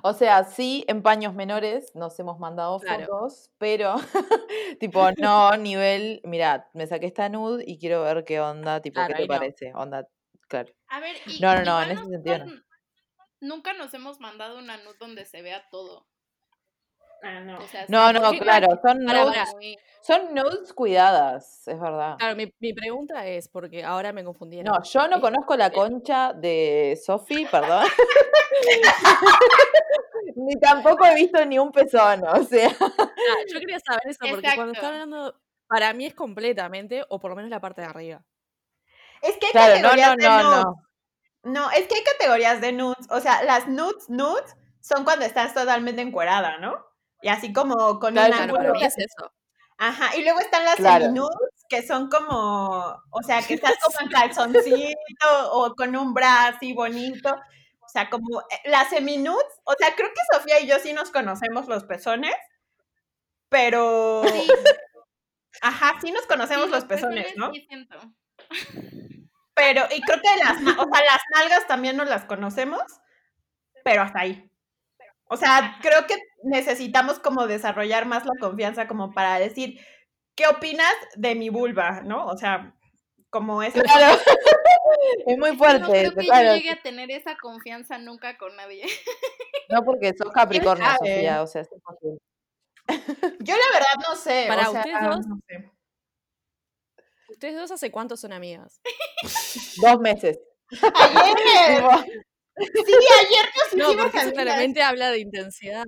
O 0.02 0.12
sea, 0.12 0.44
sí, 0.44 0.84
en 0.88 1.02
paños 1.02 1.34
menores 1.34 1.94
nos 1.94 2.18
hemos 2.18 2.38
mandado 2.38 2.78
Claro. 2.78 3.10
fotos, 3.18 3.50
pero 3.58 3.94
tipo, 4.80 5.10
no 5.18 5.56
nivel, 5.56 6.20
mira, 6.24 6.70
me 6.74 6.86
saqué 6.86 7.06
esta 7.06 7.28
nude 7.28 7.64
y 7.66 7.78
quiero 7.78 8.02
ver 8.02 8.24
qué 8.24 8.40
onda, 8.40 8.80
tipo, 8.82 9.04
Claro, 9.04 9.14
¿qué 9.14 9.14
te 9.14 9.26
no. 9.26 9.26
parece? 9.26 9.72
Onda, 9.74 10.08
claro. 10.48 10.72
A 10.94 11.00
ver, 11.00 11.16
y, 11.26 11.40
No, 11.40 11.56
no, 11.56 11.64
no, 11.64 11.82
en 11.82 11.90
ese 11.90 12.06
sentido 12.06 12.38
no. 12.38 12.52
Nunca 13.40 13.72
nos 13.72 13.92
hemos 13.94 14.20
mandado 14.20 14.58
una 14.58 14.76
nude 14.76 14.94
donde 15.00 15.24
se 15.24 15.42
vea 15.42 15.68
todo. 15.68 16.06
Ah, 17.20 17.40
no. 17.40 17.58
O 17.58 17.66
sea, 17.66 17.84
No, 17.88 18.12
no, 18.12 18.30
claro, 18.38 18.68
son 18.80 19.04
Para, 19.04 19.24
nudes, 19.24 19.54
muy- 19.54 19.76
son 20.02 20.32
nudes 20.34 20.72
cuidadas, 20.72 21.66
es 21.66 21.80
verdad. 21.80 22.16
Claro, 22.18 22.36
mi, 22.36 22.54
mi 22.60 22.72
pregunta 22.72 23.26
es, 23.26 23.48
porque 23.48 23.82
ahora 23.82 24.12
me 24.12 24.22
confundieron. 24.22 24.72
No, 24.72 24.84
yo 24.84 25.08
no 25.08 25.20
conozco 25.20 25.56
la 25.56 25.70
concha 25.70 26.32
de 26.32 26.96
Sofi, 27.04 27.44
perdón. 27.50 27.86
Ni 30.36 30.54
tampoco 30.60 31.04
he 31.06 31.14
visto 31.16 31.44
ni 31.44 31.58
un 31.58 31.72
pezón, 31.72 32.22
o 32.28 32.42
sea. 32.44 32.68
ah, 32.80 33.42
yo 33.52 33.58
quería 33.58 33.80
saber 33.80 34.02
eso, 34.06 34.20
porque 34.30 34.48
cuando 34.54 34.74
están 34.74 34.94
hablando, 34.94 35.40
para 35.66 35.92
mí 35.92 36.06
es 36.06 36.14
completamente, 36.14 37.04
o 37.08 37.18
por 37.18 37.30
lo 37.30 37.36
menos 37.36 37.50
la 37.50 37.60
parte 37.60 37.80
de 37.80 37.88
arriba. 37.88 38.22
Es 39.22 39.38
que 39.38 39.46
hay 39.46 39.52
Claro, 39.52 39.74
no, 39.76 39.82
categorías 39.82 40.08
no, 40.08 40.16
de 40.16 40.28
no, 40.28 40.62
no. 40.62 40.83
No, 41.44 41.70
es 41.70 41.86
que 41.88 41.96
hay 41.96 42.04
categorías 42.04 42.60
de 42.60 42.72
nudes. 42.72 43.06
O 43.10 43.20
sea, 43.20 43.42
las 43.44 43.68
nudes, 43.68 44.08
nudes 44.08 44.56
son 44.80 45.04
cuando 45.04 45.24
estás 45.26 45.54
totalmente 45.54 46.02
encuerada, 46.02 46.58
¿no? 46.58 46.84
Y 47.22 47.28
así 47.28 47.52
como 47.52 47.98
con 48.00 48.14
Claro, 48.14 48.34
un 48.34 48.40
ángulo. 48.40 48.72
mí 48.72 48.84
es 48.84 48.96
eso. 48.98 49.32
Ajá, 49.78 50.16
y 50.16 50.22
luego 50.24 50.40
están 50.40 50.64
las 50.64 50.76
Claro. 50.76 51.06
semi-nudes, 51.06 51.64
que 51.68 51.82
son 51.86 52.08
como, 52.08 53.02
o 53.10 53.22
sea, 53.22 53.42
que 53.42 53.54
estás 53.74 53.74
como 53.84 54.00
en 54.00 54.08
calzoncito 54.08 55.52
o 55.52 55.74
con 55.74 55.96
un 55.96 56.14
bra 56.14 56.48
así 56.48 56.72
bonito. 56.72 57.36
sea, 57.88 58.10
como 58.10 58.40
eh, 58.42 58.44
las 58.70 58.88
seminudes, 58.90 59.44
o 59.64 59.74
sea, 59.78 59.94
creo 59.94 60.08
que 60.10 60.36
Sofía 60.36 60.60
y 60.60 60.66
yo 60.66 60.78
sí 60.80 60.92
nos 60.92 61.10
conocemos 61.10 61.68
los 61.68 61.84
pezones, 61.84 62.34
pero... 63.48 64.22
Sí, 64.26 64.48
Ajá, 65.62 65.94
sí 66.00 66.10
nos 66.10 66.26
conocemos 66.26 66.66
sí, 66.66 66.72
los 66.72 66.84
pezones, 66.84 67.36
¿no? 67.36 67.52
Pero, 69.54 69.82
y 69.94 70.00
creo 70.00 70.20
que 70.20 70.44
las, 70.44 70.56
o 70.78 70.88
sea, 70.92 71.04
las 71.04 71.20
nalgas 71.34 71.66
también 71.66 71.96
nos 71.96 72.08
las 72.08 72.24
conocemos, 72.24 72.82
pero 73.84 74.02
hasta 74.02 74.20
ahí. 74.20 74.50
O 75.26 75.36
sea, 75.36 75.78
creo 75.80 76.06
que 76.06 76.16
necesitamos 76.42 77.18
como 77.18 77.46
desarrollar 77.46 78.06
más 78.06 78.24
la 78.26 78.32
confianza 78.40 78.86
como 78.86 79.12
para 79.12 79.38
decir, 79.38 79.80
¿qué 80.34 80.46
opinas 80.46 80.92
de 81.16 81.34
mi 81.34 81.48
vulva? 81.48 82.02
¿No? 82.02 82.26
O 82.26 82.36
sea, 82.36 82.74
como 83.30 83.62
es... 83.62 83.74
Claro. 83.74 84.18
es 85.26 85.38
muy 85.38 85.52
No 85.52 85.58
fuerte. 85.58 85.86
creo 85.86 86.14
que 86.14 86.24
claro. 86.26 86.50
yo 86.50 86.56
llegue 86.56 86.70
a 86.70 86.82
tener 86.82 87.10
esa 87.10 87.36
confianza 87.36 87.98
nunca 87.98 88.36
con 88.38 88.56
nadie. 88.56 88.84
No, 89.70 89.82
porque 89.82 90.12
sos 90.12 90.30
Capricornio? 90.30 90.86
Sofía, 90.98 91.42
o 91.42 91.46
sea, 91.46 91.62
es 91.62 91.72
imposible. 91.72 92.18
Yo 93.40 93.54
la 93.56 93.72
verdad 93.72 94.06
no 94.06 94.14
sé. 94.14 94.44
Para 94.46 94.68
o 94.68 94.72
sea, 94.72 94.80
ustedes 94.80 95.00
dos. 95.02 95.26
no 95.26 95.38
sé. 95.48 95.70
¿Ustedes 97.44 97.60
dos 97.60 97.72
hace 97.72 97.90
cuánto 97.90 98.16
son 98.16 98.32
amigas? 98.32 98.80
Dos 99.82 100.00
meses. 100.00 100.38
Ayer, 100.70 101.36
sí, 102.56 102.94
ayer 103.20 103.50
nos 103.54 103.74
No, 103.74 104.02
porque 104.02 104.16
eso 104.16 104.32
claramente 104.32 104.80
habla 104.82 105.10
de 105.10 105.18
intensidad. 105.18 105.84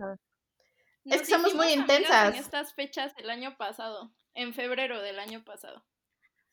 Es 1.06 1.22
que 1.22 1.28
somos 1.28 1.54
muy 1.54 1.72
intensas. 1.72 2.34
En 2.34 2.40
estas 2.40 2.74
fechas 2.74 3.14
el 3.16 3.30
año 3.30 3.56
pasado, 3.56 4.12
en 4.34 4.52
febrero 4.52 5.00
del 5.00 5.18
año 5.18 5.44
pasado. 5.44 5.82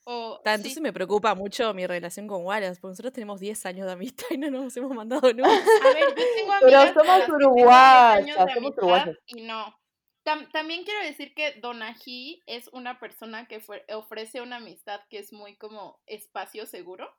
O, 0.05 0.39
Ta, 0.41 0.51
sí, 0.51 0.55
Entonces 0.55 0.81
me 0.81 0.93
preocupa 0.93 1.35
mucho 1.35 1.73
mi 1.73 1.85
relación 1.85 2.25
con 2.25 2.45
Wallace, 2.45 2.79
porque 2.79 2.91
nosotros 2.93 3.11
tenemos 3.11 3.41
10 3.41 3.65
años 3.65 3.87
de 3.87 3.91
amistad 3.91 4.27
y 4.29 4.37
no 4.37 4.51
nos 4.51 4.77
hemos 4.77 4.93
mandado 4.95 5.33
nunca. 5.33 5.49
A 5.49 5.93
ver, 5.93 6.15
yo 6.15 6.15
tengo 6.15 6.53
Pero 6.61 6.77
amigas 6.77 6.93
con 6.93 7.05
somos 7.05 7.07
las 7.07 7.19
que 7.19 7.25
tengo 7.25 7.37
10 7.37 7.57
uruguayas, 7.57 8.53
somos 8.53 8.77
uruguayas. 8.77 9.17
Y 9.25 9.41
no. 9.41 9.82
Tam- 10.23 10.49
también 10.51 10.83
quiero 10.85 11.01
decir 11.05 11.33
que 11.33 11.53
Donají 11.59 12.41
es 12.45 12.67
una 12.69 12.99
persona 12.99 13.47
que 13.47 13.59
fue- 13.59 13.85
ofrece 13.93 14.41
una 14.41 14.57
amistad 14.57 15.01
que 15.09 15.19
es 15.19 15.33
muy 15.33 15.57
como 15.57 15.99
espacio 16.05 16.65
seguro. 16.65 17.13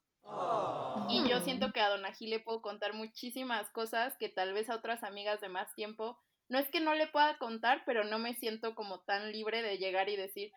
Y 1.10 1.28
yo 1.28 1.40
siento 1.40 1.70
que 1.72 1.80
a 1.80 1.90
Donají 1.90 2.28
le 2.28 2.40
puedo 2.40 2.62
contar 2.62 2.94
muchísimas 2.94 3.68
cosas 3.70 4.16
que 4.16 4.30
tal 4.30 4.54
vez 4.54 4.70
a 4.70 4.76
otras 4.76 5.02
amigas 5.04 5.40
de 5.42 5.50
más 5.50 5.74
tiempo, 5.74 6.18
no 6.48 6.58
es 6.58 6.66
que 6.70 6.80
no 6.80 6.94
le 6.94 7.06
pueda 7.06 7.36
contar, 7.36 7.82
pero 7.84 8.04
no 8.04 8.18
me 8.18 8.34
siento 8.34 8.74
como 8.74 9.00
tan 9.00 9.32
libre 9.32 9.60
de 9.62 9.76
llegar 9.76 10.08
y 10.08 10.16
decir, 10.16 10.50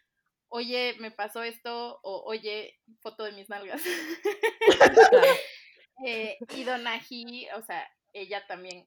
oye, 0.47 0.95
me 0.99 1.11
pasó 1.11 1.43
esto, 1.43 1.99
o 2.01 2.23
oye, 2.25 2.79
foto 3.01 3.23
de 3.25 3.33
mis 3.33 3.49
nalgas. 3.49 3.81
Eh, 6.05 6.37
y 6.55 6.63
Donají, 6.63 7.47
o 7.57 7.63
sea, 7.63 7.89
ella 8.13 8.45
también 8.45 8.85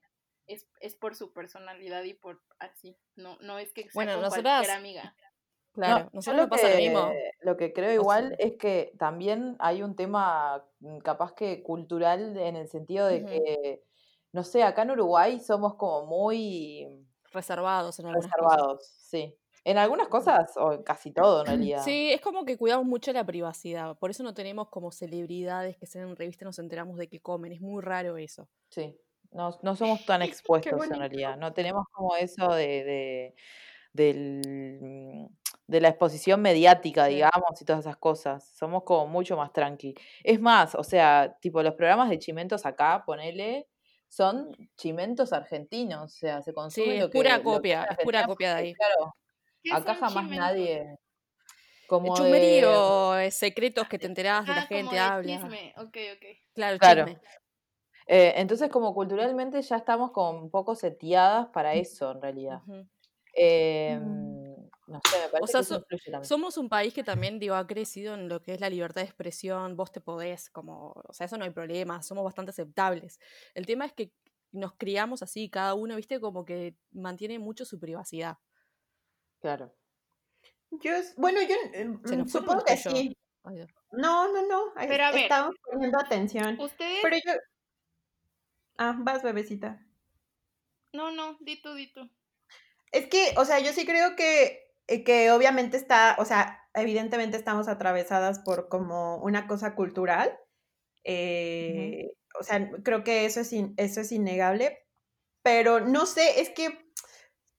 es, 0.53 0.67
es 0.79 0.95
por 0.95 1.15
su 1.15 1.33
personalidad 1.33 2.03
y 2.03 2.13
por 2.13 2.41
así. 2.59 2.97
No, 3.15 3.37
no 3.41 3.57
es 3.59 3.71
que 3.73 3.83
sea 3.83 3.91
Bueno, 3.93 4.13
con 4.13 4.21
nosotras- 4.23 4.43
cualquier 4.67 4.77
amiga. 4.77 5.15
Claro, 5.73 6.03
No, 6.05 6.09
nosotros 6.15 6.41
lo 6.43 6.49
pasa 6.49 6.69
lo 6.69 6.75
mismo. 6.75 7.09
que- 7.11 7.31
Lo 7.41 7.55
que 7.57 7.71
creo 7.71 7.85
sea- 7.87 7.95
igual 7.95 8.35
es 8.39 8.57
que 8.57 8.91
también 8.99 9.55
hay 9.59 9.83
un 9.83 9.95
tema 9.95 10.65
mm, 10.79 10.97
capaz 10.99 11.33
que 11.33 11.63
cultural 11.63 12.35
en 12.37 12.55
el 12.57 12.67
sentido 12.67 13.07
de 13.07 13.23
que, 13.25 13.83
no 14.33 14.43
sé, 14.43 14.63
acá 14.63 14.81
en 14.81 14.91
Uruguay 14.91 15.39
somos 15.39 15.75
como 15.75 16.05
muy 16.07 17.07
Reservados 17.31 17.97
en 17.99 18.07
algunas 18.07 18.25
cosas. 18.29 18.41
reservados, 18.41 18.85
sí. 18.87 19.37
En 19.63 19.77
algunas 19.77 20.07
cosas, 20.09 20.57
o 20.57 20.73
en 20.73 20.83
casi 20.83 21.11
todo 21.13 21.41
en 21.41 21.45
realidad. 21.79 21.83
Sí, 21.85 22.11
es 22.11 22.19
como 22.19 22.43
que 22.43 22.57
cuidamos 22.57 22.85
mucho 22.85 23.13
la 23.13 23.23
privacidad. 23.25 23.97
Por 23.97 24.09
eso 24.09 24.23
no 24.23 24.33
tenemos 24.33 24.67
como 24.69 24.91
celebridades 24.91 25.77
que 25.77 25.85
salen 25.85 26.09
en 26.09 26.15
revista 26.17 26.43
y 26.43 26.47
nos 26.47 26.59
enteramos 26.59 26.97
de 26.97 27.07
que 27.07 27.21
comen. 27.21 27.53
Es 27.53 27.61
muy 27.61 27.81
raro 27.81 28.17
eso. 28.17 28.49
Sí, 28.69 28.99
no, 29.31 29.57
no 29.61 29.75
somos 29.75 30.05
tan 30.05 30.21
expuestos 30.21 30.85
en 30.91 30.99
realidad. 30.99 31.37
No 31.37 31.53
tenemos 31.53 31.85
como 31.91 32.15
eso 32.15 32.53
de, 32.53 32.83
de, 32.83 33.35
del, 33.93 34.79
mm, 34.81 35.25
de 35.67 35.81
la 35.81 35.89
exposición 35.89 36.41
mediática, 36.41 37.07
Sí. 37.07 37.15
digamos, 37.15 37.61
y 37.61 37.65
todas 37.65 37.81
esas 37.85 37.97
cosas. 37.97 38.47
Somos 38.55 38.83
como 38.83 39.07
mucho 39.07 39.37
más 39.37 39.51
tranqui. 39.53 39.95
Es 40.23 40.39
más, 40.39 40.75
o 40.75 40.83
sea, 40.83 41.37
tipo 41.41 41.61
los 41.63 41.75
programas 41.75 42.09
de 42.09 42.19
chimentos 42.19 42.65
acá, 42.65 43.03
ponele, 43.05 43.67
son 44.09 44.51
chimentos 44.75 45.31
argentinos. 45.33 46.03
O 46.13 46.17
sea, 46.17 46.41
se 46.41 46.53
consume 46.53 46.95
es 46.95 47.01
lo 47.01 47.09
que 47.09 47.17
pura 47.17 47.41
copia, 47.41 47.87
es 47.89 47.97
pura 48.03 48.25
copia 48.25 48.55
de 48.55 48.61
ahí. 48.61 48.73
Claro, 48.73 49.15
¿Qué 49.63 49.71
acá 49.71 49.93
jamás 49.95 50.23
chimentos? 50.25 50.37
nadie. 50.37 50.95
Como 51.87 52.13
de- 52.15 52.21
Chusmerío, 52.21 53.17
eh, 53.19 53.31
secretos 53.31 53.87
que 53.89 53.99
te 53.99 54.07
enterás 54.07 54.45
de 54.47 54.53
la 54.53 54.61
Ah, 54.61 54.67
como 54.67 54.79
gente, 54.79 54.97
habla. 54.97 55.23
chisme. 55.41 55.73
Ok, 55.77 55.97
ok. 56.15 56.25
Claro, 56.53 56.77
Claro. 56.79 57.05
chisme. 57.05 57.21
Eh, 58.07 58.33
entonces, 58.37 58.69
como 58.69 58.93
culturalmente 58.93 59.61
ya 59.61 59.77
estamos 59.77 60.11
como 60.11 60.39
un 60.39 60.49
poco 60.49 60.75
seteadas 60.75 61.47
para 61.49 61.73
eso, 61.75 62.11
en 62.11 62.21
realidad. 62.21 62.61
Eh, 63.35 63.97
Mm. 64.01 64.69
no 64.87 64.99
sé, 65.09 65.19
me 65.23 65.29
parece 65.29 65.51
sea, 65.51 65.59
que 65.61 65.63
eso 65.63 65.85
so-. 66.19 66.23
Somos 66.25 66.57
un 66.57 66.67
país 66.69 66.93
que 66.93 67.03
también, 67.03 67.39
digo, 67.39 67.55
ha 67.55 67.65
crecido 67.65 68.13
en 68.15 68.27
lo 68.27 68.41
que 68.41 68.53
es 68.53 68.59
la 68.59 68.69
libertad 68.69 69.01
de 69.01 69.07
expresión, 69.07 69.77
vos 69.77 69.91
te 69.91 70.01
podés, 70.01 70.49
como, 70.49 70.91
o 71.07 71.13
sea, 71.13 71.25
eso 71.27 71.37
no 71.37 71.45
hay 71.45 71.51
problema, 71.51 72.01
somos 72.03 72.23
bastante 72.25 72.49
aceptables. 72.51 73.19
El 73.53 73.65
tema 73.65 73.85
es 73.85 73.93
que 73.93 74.11
nos 74.51 74.73
criamos 74.75 75.23
así, 75.23 75.49
cada 75.49 75.75
uno, 75.75 75.95
viste, 75.95 76.19
como 76.19 76.43
que 76.43 76.75
mantiene 76.91 77.39
mucho 77.39 77.63
su 77.63 77.79
privacidad. 77.79 78.37
Claro. 79.39 79.73
Yo, 80.71 80.91
es- 80.93 81.15
bueno, 81.15 81.39
yo 81.41 81.55
Se 82.05 82.17
mm, 82.17 82.27
supongo 82.27 82.63
que 82.65 82.75
sí. 82.77 83.15
No, 83.91 84.31
no, 84.31 84.47
no. 84.47 84.73
Pero 84.75 85.03
a 85.05 85.11
ver. 85.11 85.21
Estamos 85.23 85.55
poniendo 85.63 85.99
atención. 85.99 86.59
Ustedes. 86.59 86.99
Pero 87.01 87.15
yo. 87.25 87.33
Ah, 88.77 88.97
vas, 88.99 89.23
bebecita. 89.23 89.79
No, 90.93 91.11
no, 91.11 91.37
di 91.41 91.61
tú, 91.61 91.73
di 91.73 91.91
tú. 91.91 92.09
Es 92.91 93.07
que, 93.07 93.33
o 93.37 93.45
sea, 93.45 93.59
yo 93.59 93.71
sí 93.73 93.85
creo 93.85 94.15
que, 94.15 94.75
eh, 94.87 95.03
que 95.03 95.31
obviamente 95.31 95.77
está, 95.77 96.15
o 96.19 96.25
sea, 96.25 96.59
evidentemente 96.73 97.37
estamos 97.37 97.67
atravesadas 97.67 98.39
por 98.39 98.67
como 98.69 99.17
una 99.17 99.47
cosa 99.47 99.75
cultural. 99.75 100.37
eh, 101.05 102.11
O 102.39 102.43
sea, 102.43 102.69
creo 102.83 103.03
que 103.03 103.25
eso 103.25 103.41
es, 103.41 103.53
in- 103.53 103.73
eso 103.77 104.01
es 104.01 104.11
innegable. 104.11 104.79
Pero 105.43 105.81
no 105.81 106.05
sé, 106.07 106.41
es 106.41 106.49
que, 106.51 106.80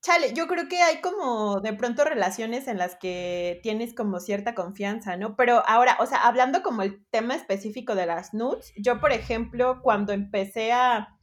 chale, 0.02 0.34
yo 0.34 0.48
creo 0.48 0.68
que 0.68 0.82
hay 0.82 1.00
como 1.00 1.60
de 1.60 1.72
pronto 1.72 2.04
relaciones 2.04 2.66
en 2.66 2.76
las 2.76 2.96
que 2.96 3.60
tienes 3.62 3.94
como 3.94 4.18
cierta 4.18 4.54
confianza, 4.54 5.16
¿no? 5.16 5.36
Pero 5.36 5.62
ahora, 5.66 5.96
o 6.00 6.06
sea, 6.06 6.26
hablando 6.26 6.62
como 6.62 6.82
el 6.82 7.06
tema 7.10 7.34
específico 7.34 7.94
de 7.94 8.06
las 8.06 8.34
nudes, 8.34 8.72
yo, 8.76 9.00
por 9.00 9.12
ejemplo, 9.12 9.80
cuando 9.80 10.12
empecé 10.12 10.72
a, 10.72 11.16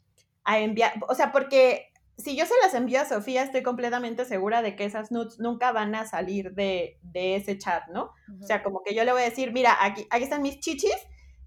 a 0.45 0.59
enviar, 0.59 0.93
o 1.07 1.13
sea, 1.13 1.31
porque 1.33 1.91
si 2.17 2.37
yo 2.37 2.45
se 2.45 2.53
las 2.63 2.73
envío 2.73 3.01
a 3.01 3.05
Sofía, 3.05 3.43
estoy 3.43 3.63
completamente 3.63 4.23
segura 4.25 4.61
de 4.61 4.75
que 4.75 4.85
esas 4.85 5.11
nudes 5.11 5.39
nunca 5.39 5.71
van 5.73 5.93
a 5.93 6.05
salir 6.05 6.53
de, 6.53 6.99
de 7.01 7.35
ese 7.35 7.57
chat, 7.57 7.83
¿no? 7.89 8.11
O 8.41 8.45
sea, 8.45 8.63
como 8.63 8.81
que 8.83 8.95
yo 8.95 9.03
le 9.03 9.11
voy 9.11 9.21
a 9.21 9.25
decir, 9.25 9.51
mira, 9.51 9.77
aquí, 9.81 10.07
aquí 10.09 10.23
están 10.23 10.41
mis 10.41 10.59
chichis 10.59 10.95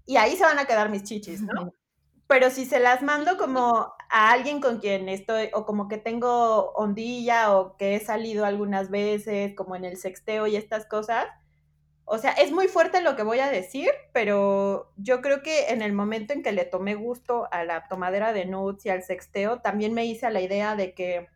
y 0.05 0.17
ahí 0.17 0.35
se 0.35 0.43
van 0.43 0.59
a 0.59 0.65
quedar 0.65 0.89
mis 0.89 1.03
chichis, 1.03 1.41
¿no? 1.41 1.73
Pero 2.27 2.49
si 2.49 2.65
se 2.65 2.79
las 2.79 3.01
mando 3.03 3.37
como 3.37 3.93
a 4.13 4.31
alguien 4.31 4.61
con 4.61 4.79
quien 4.79 5.09
estoy, 5.09 5.49
o 5.53 5.65
como 5.65 5.87
que 5.87 5.97
tengo 5.97 6.71
ondilla, 6.73 7.57
o 7.57 7.77
que 7.77 7.95
he 7.95 7.99
salido 7.99 8.45
algunas 8.45 8.91
veces, 8.91 9.55
como 9.55 9.75
en 9.75 9.85
el 9.85 9.97
sexteo 9.97 10.45
y 10.47 10.55
estas 10.55 10.85
cosas, 10.85 11.25
o 12.05 12.17
sea, 12.19 12.31
es 12.33 12.51
muy 12.51 12.67
fuerte 12.67 13.01
lo 13.01 13.15
que 13.15 13.23
voy 13.23 13.39
a 13.39 13.49
decir, 13.49 13.89
pero 14.13 14.91
yo 14.97 15.21
creo 15.21 15.41
que 15.41 15.69
en 15.69 15.81
el 15.81 15.93
momento 15.93 16.33
en 16.33 16.43
que 16.43 16.51
le 16.51 16.65
tomé 16.65 16.95
gusto 16.95 17.47
a 17.51 17.63
la 17.63 17.87
tomadera 17.87 18.33
de 18.33 18.45
nudes 18.45 18.85
y 18.85 18.89
al 18.89 19.03
sexteo, 19.03 19.61
también 19.61 19.93
me 19.93 20.05
hice 20.05 20.27
a 20.27 20.29
la 20.31 20.41
idea 20.41 20.75
de 20.75 20.93
que 20.93 21.27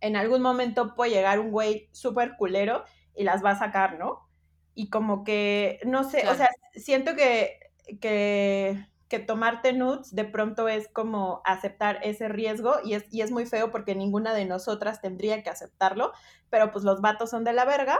en 0.00 0.16
algún 0.16 0.42
momento 0.42 0.94
puede 0.94 1.12
llegar 1.12 1.40
un 1.40 1.50
güey 1.50 1.88
súper 1.92 2.36
culero 2.36 2.84
y 3.16 3.24
las 3.24 3.44
va 3.44 3.52
a 3.52 3.58
sacar, 3.58 3.98
¿no? 3.98 4.28
Y 4.74 4.90
como 4.90 5.24
que, 5.24 5.80
no 5.84 6.04
sé, 6.04 6.20
Claro. 6.20 6.34
o 6.34 6.34
sea, 6.36 6.48
siento 6.74 7.16
que, 7.16 7.58
que, 8.00 8.86
que 9.08 9.18
tomarte 9.18 9.72
nudes 9.72 10.14
de 10.14 10.24
pronto 10.24 10.68
es 10.68 10.88
como 10.88 11.42
aceptar 11.44 12.00
ese 12.02 12.28
riesgo 12.28 12.76
y 12.84 12.94
es, 12.94 13.04
y 13.10 13.22
es 13.22 13.30
muy 13.30 13.46
feo 13.46 13.70
porque 13.70 13.94
ninguna 13.94 14.34
de 14.34 14.44
nosotras 14.46 15.00
tendría 15.00 15.42
que 15.42 15.50
aceptarlo, 15.50 16.12
pero 16.50 16.72
pues 16.72 16.84
los 16.84 17.00
vatos 17.00 17.30
son 17.30 17.44
de 17.44 17.52
la 17.52 17.64
verga. 17.64 17.98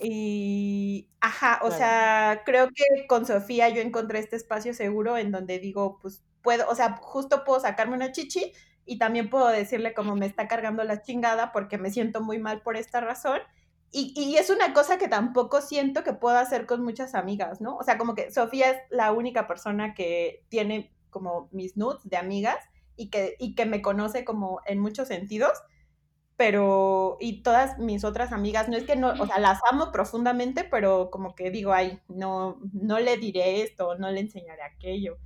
Y, 0.00 1.08
ajá, 1.20 1.60
o 1.62 1.70
Claro. 1.70 1.70
sea, 1.70 2.42
creo 2.44 2.68
que 2.74 3.06
con 3.06 3.26
Sofía 3.26 3.68
yo 3.68 3.80
encontré 3.80 4.18
este 4.18 4.36
espacio 4.36 4.74
seguro 4.74 5.16
en 5.16 5.30
donde 5.30 5.58
digo, 5.60 5.98
pues 6.00 6.24
puedo, 6.42 6.68
o 6.68 6.74
sea, 6.74 6.96
justo 7.00 7.44
puedo 7.44 7.60
sacarme 7.60 7.94
una 7.96 8.10
chichi 8.12 8.52
y 8.84 8.98
también 8.98 9.30
puedo 9.30 9.46
decirle 9.48 9.94
como 9.94 10.16
me 10.16 10.26
está 10.26 10.48
cargando 10.48 10.82
la 10.84 11.02
chingada 11.02 11.52
porque 11.52 11.78
me 11.78 11.90
siento 11.92 12.20
muy 12.22 12.38
mal 12.38 12.62
por 12.62 12.76
esta 12.76 13.00
razón. 13.00 13.40
Y, 13.96 14.12
y 14.16 14.36
es 14.38 14.50
una 14.50 14.72
cosa 14.74 14.98
que 14.98 15.06
tampoco 15.08 15.60
siento 15.60 16.02
que 16.02 16.14
puedo 16.14 16.36
hacer 16.36 16.66
con 16.66 16.82
muchas 16.82 17.14
amigas, 17.14 17.60
¿no? 17.60 17.76
O 17.76 17.84
sea, 17.84 17.96
como 17.96 18.14
que 18.16 18.30
Sofía 18.32 18.70
es 18.72 18.78
la 18.90 19.12
única 19.12 19.46
persona 19.46 19.94
que 19.94 20.44
tiene 20.48 20.92
como 21.10 21.48
mis 21.52 21.76
nudes 21.76 22.00
de 22.04 22.16
amigas 22.16 22.56
y 22.96 23.08
que, 23.10 23.36
y 23.38 23.54
que 23.54 23.66
me 23.66 23.82
conoce 23.82 24.24
como 24.24 24.60
en 24.66 24.80
muchos 24.80 25.06
sentidos, 25.08 25.52
pero, 26.36 27.16
y 27.20 27.42
todas 27.42 27.78
mis 27.78 28.04
otras 28.04 28.32
amigas, 28.32 28.68
no 28.68 28.76
es 28.76 28.84
que 28.84 28.96
no, 28.96 29.14
o 29.20 29.26
sea, 29.26 29.38
las 29.38 29.60
amo 29.70 29.92
profundamente, 29.92 30.64
pero 30.64 31.10
como 31.10 31.34
que 31.36 31.50
digo, 31.50 31.72
ay, 31.72 32.00
no, 32.08 32.58
no 32.72 32.98
le 32.98 33.16
diré 33.18 33.62
esto, 33.62 33.94
no 33.96 34.10
le 34.10 34.20
enseñaré 34.20 34.62
aquello. 34.64 35.18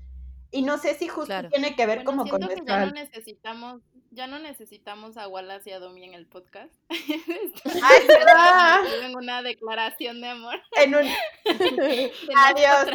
Y 0.50 0.62
no 0.62 0.78
sé 0.78 0.94
si 0.94 1.08
justo 1.08 1.26
Claro. 1.26 1.48
tiene 1.48 1.76
que 1.76 1.86
ver 1.86 2.02
Bueno, 2.04 2.04
como 2.04 2.28
con 2.28 2.40
que 2.46 2.46
nuestra... 2.46 2.64
ya 2.66 2.80
no 2.86 2.90
necesitamos, 2.92 3.82
ya 4.10 4.26
no 4.26 4.38
necesitamos 4.38 5.16
a 5.16 5.28
Wallace 5.28 5.70
y 5.70 5.72
a 5.72 5.78
Domi 5.78 6.04
en 6.04 6.14
el 6.14 6.26
podcast. 6.26 6.72
¡Ay, 6.90 8.08
va! 8.26 8.80
en 9.04 9.16
una 9.16 9.42
declaración 9.42 10.20
de 10.20 10.28
amor 10.28 10.60
En 10.76 10.94
un... 10.94 11.02
de 11.44 12.12
Adiós. 12.36 12.86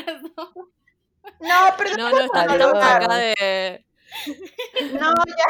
No, 1.39 1.73
pero 1.77 1.97
No, 1.97 2.09
no, 2.09 2.19
está- 2.21 2.41
Adiós. 2.41 2.55
estamos 2.55 2.83
acá 2.83 3.15
de. 3.15 3.85
no, 4.93 5.13
ya. 5.27 5.47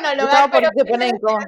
No, 0.00 0.08
Estamos 0.24 0.40
por 0.42 0.50
pero 0.50 0.70
si 0.72 0.78
se 0.78 0.84
ponen 0.84 1.08
incómodos. 1.16 1.44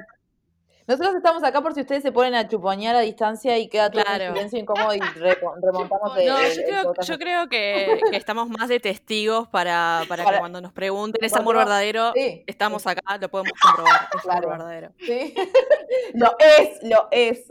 Nosotros 0.87 1.15
estamos 1.15 1.43
acá 1.43 1.61
por 1.63 1.73
si 1.73 1.81
ustedes 1.81 2.03
se 2.03 2.11
ponen 2.11 2.35
a 2.35 2.47
chuponear 2.47 2.95
a 2.95 2.99
distancia 2.99 3.57
y 3.57 3.67
queda 3.67 3.89
todo 3.89 4.03
Claro. 4.03 4.33
silencio 4.35 4.59
incómodo 4.59 4.93
y 4.93 4.99
re- 4.99 5.35
remontamos 5.61 6.13
No, 6.23 6.47
yo 6.53 6.63
creo, 6.63 6.93
yo 7.01 7.17
creo 7.17 7.49
que, 7.49 8.01
que 8.11 8.15
estamos 8.17 8.49
más 8.49 8.69
de 8.69 8.79
testigos 8.79 9.47
para, 9.47 10.05
para 10.07 10.25
que 10.25 10.37
cuando 10.37 10.61
nos 10.61 10.73
pregunten 10.73 11.23
ese 11.23 11.33
Porque 11.33 11.41
amor 11.41 11.55
verdadero, 11.57 12.13
Sí, 12.13 12.43
estamos 12.45 12.85
acá, 12.85 13.17
lo 13.19 13.29
podemos 13.29 13.53
comprobar. 13.59 14.07
Es 14.13 14.21
Claro. 14.21 14.37
amor 14.37 14.57
verdadero. 14.59 14.93
sí. 14.99 15.33
lo 16.13 16.35
es, 16.39 16.83
lo 16.83 17.07
es. 17.09 17.47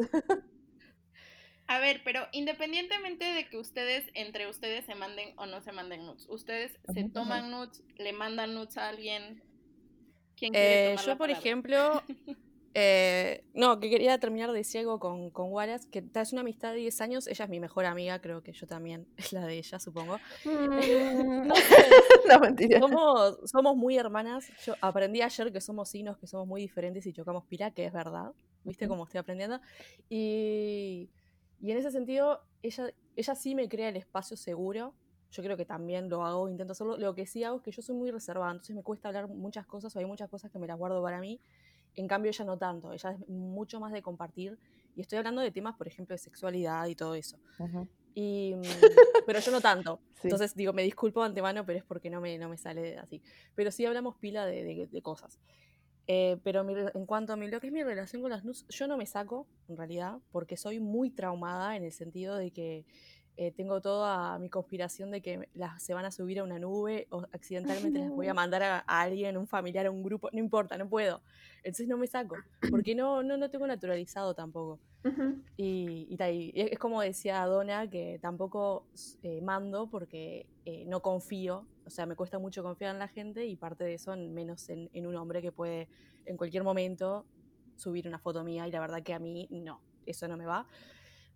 A 1.66 1.78
ver, 1.80 2.02
pero 2.04 2.28
independientemente 2.32 3.24
de 3.24 3.48
que 3.48 3.56
ustedes, 3.56 4.04
entre 4.14 4.48
ustedes 4.48 4.84
se 4.84 4.94
manden 4.94 5.32
o 5.38 5.46
no 5.46 5.60
se 5.60 5.72
manden 5.72 6.06
nudes, 6.06 6.26
ustedes 6.28 6.78
se 6.92 7.08
toman 7.08 7.50
nudes, 7.50 7.82
le 7.96 8.12
mandan 8.12 8.54
nudes 8.54 8.76
a 8.76 8.90
alguien. 8.90 9.42
¿Quién 10.36 10.52
quiere 10.52 10.74
Eh, 10.76 10.90
tomar 10.90 11.04
yo, 11.06 11.16
por 11.16 11.28
palabra? 11.28 11.38
ejemplo, 11.38 12.02
eh, 12.76 13.44
no, 13.54 13.78
que 13.78 13.88
quería 13.88 14.18
terminar 14.18 14.50
de 14.50 14.58
decir 14.58 14.80
algo 14.80 14.98
con, 14.98 15.30
con 15.30 15.52
Wallace, 15.52 15.88
que 15.90 16.04
es 16.12 16.32
una 16.32 16.40
amistad 16.40 16.72
de 16.72 16.78
10 16.78 17.00
años, 17.02 17.26
ella 17.28 17.44
es 17.44 17.50
mi 17.50 17.60
mejor 17.60 17.84
amiga, 17.84 18.20
creo 18.20 18.42
que 18.42 18.52
yo 18.52 18.66
también, 18.66 19.06
es 19.16 19.32
la 19.32 19.46
de 19.46 19.58
ella, 19.58 19.78
supongo. 19.78 20.18
No 20.44 21.54
sé, 21.54 21.76
no, 22.28 22.40
mentira. 22.40 22.80
somos, 22.80 23.38
somos 23.44 23.76
muy 23.76 23.96
hermanas. 23.96 24.48
Yo 24.64 24.74
aprendí 24.80 25.22
ayer 25.22 25.52
que 25.52 25.60
somos 25.60 25.88
signos, 25.88 26.18
que 26.18 26.26
somos 26.26 26.46
muy 26.48 26.60
diferentes 26.62 27.06
y 27.06 27.12
chocamos 27.12 27.44
pila, 27.44 27.70
que 27.70 27.86
es 27.86 27.92
verdad. 27.92 28.32
¿Viste 28.64 28.88
cómo 28.88 29.04
estoy 29.04 29.18
aprendiendo? 29.18 29.60
Y, 30.08 31.10
y 31.60 31.70
en 31.70 31.78
ese 31.78 31.90
sentido, 31.90 32.40
ella, 32.62 32.92
ella 33.14 33.34
sí 33.34 33.54
me 33.54 33.68
crea 33.68 33.90
el 33.90 33.96
espacio 33.96 34.36
seguro. 34.36 34.94
Yo 35.30 35.42
creo 35.42 35.56
que 35.56 35.64
también 35.64 36.08
lo 36.08 36.24
hago, 36.24 36.48
intento 36.48 36.72
hacerlo. 36.72 36.96
Lo 36.96 37.14
que 37.14 37.26
sí 37.26 37.44
hago 37.44 37.58
es 37.58 37.62
que 37.62 37.70
yo 37.70 37.82
soy 37.82 37.94
muy 37.94 38.10
reservada, 38.10 38.52
entonces 38.52 38.74
me 38.74 38.82
cuesta 38.82 39.08
hablar 39.08 39.28
muchas 39.28 39.66
cosas 39.66 39.94
o 39.94 39.98
hay 39.98 40.06
muchas 40.06 40.28
cosas 40.28 40.50
que 40.50 40.58
me 40.58 40.66
las 40.66 40.78
guardo 40.78 41.02
para 41.02 41.20
mí. 41.20 41.40
En 41.96 42.08
cambio, 42.08 42.30
ella 42.30 42.44
no 42.44 42.58
tanto. 42.58 42.92
Ella 42.92 43.10
es 43.12 43.28
mucho 43.28 43.80
más 43.80 43.92
de 43.92 44.02
compartir. 44.02 44.58
Y 44.96 45.00
estoy 45.00 45.18
hablando 45.18 45.40
de 45.42 45.50
temas, 45.50 45.76
por 45.76 45.86
ejemplo, 45.88 46.14
de 46.14 46.18
sexualidad 46.18 46.86
y 46.86 46.94
todo 46.94 47.14
eso. 47.14 47.38
Ujú, 47.58 47.88
Y, 48.14 48.54
mm, 48.54 48.62
pero 49.26 49.40
yo 49.40 49.50
no 49.52 49.60
tanto. 49.60 49.98
sí. 50.14 50.20
Entonces, 50.28 50.54
digo, 50.54 50.72
me 50.72 50.82
disculpo 50.82 51.20
de 51.20 51.26
antemano, 51.26 51.64
pero 51.66 51.78
es 51.78 51.84
porque 51.84 52.10
no 52.10 52.20
me, 52.20 52.38
no 52.38 52.48
me 52.48 52.56
sale 52.56 52.96
así. 52.98 53.20
Pero 53.54 53.70
sí 53.70 53.84
hablamos 53.86 54.16
pila 54.16 54.46
de, 54.46 54.62
de- 54.64 54.86
de 54.86 55.02
cosas. 55.02 55.38
Eh, 56.06 56.36
pero 56.44 56.64
mi 56.64 56.74
en 56.74 57.06
cuanto 57.06 57.32
a 57.32 57.36
mi, 57.36 57.48
lo 57.48 57.60
que 57.60 57.68
es 57.68 57.72
mi 57.72 57.82
relación 57.82 58.20
con 58.20 58.30
las 58.30 58.44
nudes, 58.44 58.66
yo 58.68 58.86
no 58.86 58.98
me 58.98 59.06
saco, 59.06 59.46
en 59.68 59.76
realidad, 59.78 60.18
porque 60.32 60.56
soy 60.58 60.78
muy 60.78 61.08
traumada 61.10 61.76
en 61.76 61.82
el 61.84 61.92
sentido 61.92 62.36
de 62.36 62.50
que 62.50 62.84
eh, 63.36 63.50
tengo 63.52 63.80
toda 63.80 64.38
mi 64.38 64.48
conspiración 64.48 65.10
de 65.10 65.20
que 65.20 65.48
las, 65.54 65.82
se 65.82 65.92
van 65.94 66.04
a 66.04 66.10
subir 66.10 66.38
a 66.38 66.44
una 66.44 66.58
nube 66.58 67.06
o 67.10 67.22
accidentalmente 67.32 67.98
las 67.98 68.10
voy 68.10 68.28
a 68.28 68.34
mandar 68.34 68.62
a, 68.62 68.78
a 68.86 69.00
alguien, 69.00 69.36
un 69.36 69.46
familiar, 69.46 69.86
a 69.86 69.90
un 69.90 70.02
grupo, 70.02 70.28
no 70.32 70.38
importa, 70.38 70.76
no 70.78 70.88
puedo. 70.88 71.20
Entonces 71.64 71.88
no 71.88 71.96
me 71.96 72.06
saco, 72.06 72.36
porque 72.70 72.94
no, 72.94 73.22
no 73.22 73.36
lo 73.36 73.50
tengo 73.50 73.66
naturalizado 73.66 74.34
tampoco. 74.34 74.78
Ujú. 75.04 75.42
Y, 75.56 76.06
y 76.08 76.16
ta, 76.16 76.30
y 76.30 76.52
es 76.54 76.78
como 76.78 77.00
decía 77.00 77.44
Donna, 77.46 77.88
que 77.88 78.18
tampoco 78.20 78.86
eh, 79.22 79.40
mando 79.40 79.88
porque 79.88 80.46
eh, 80.64 80.84
no 80.86 81.00
confío, 81.00 81.66
o 81.86 81.90
sea, 81.90 82.06
me 82.06 82.16
cuesta 82.16 82.38
mucho 82.38 82.62
confiar 82.62 82.92
en 82.92 82.98
la 82.98 83.08
gente 83.08 83.46
y 83.46 83.56
parte 83.56 83.84
de 83.84 83.94
eso 83.94 84.12
en- 84.14 84.32
menos 84.34 84.68
en, 84.68 84.90
en 84.92 85.06
un 85.06 85.14
hombre 85.16 85.42
que 85.42 85.52
puede 85.52 85.88
en 86.26 86.36
cualquier 86.36 86.62
momento 86.64 87.24
subir 87.76 88.08
una 88.08 88.18
foto 88.18 88.42
mía 88.44 88.66
y 88.66 88.70
la 88.70 88.80
verdad 88.80 89.02
que 89.02 89.12
a 89.14 89.18
mí 89.18 89.46
no, 89.50 89.80
eso 90.06 90.26
no 90.28 90.36
me 90.36 90.46
va. 90.46 90.66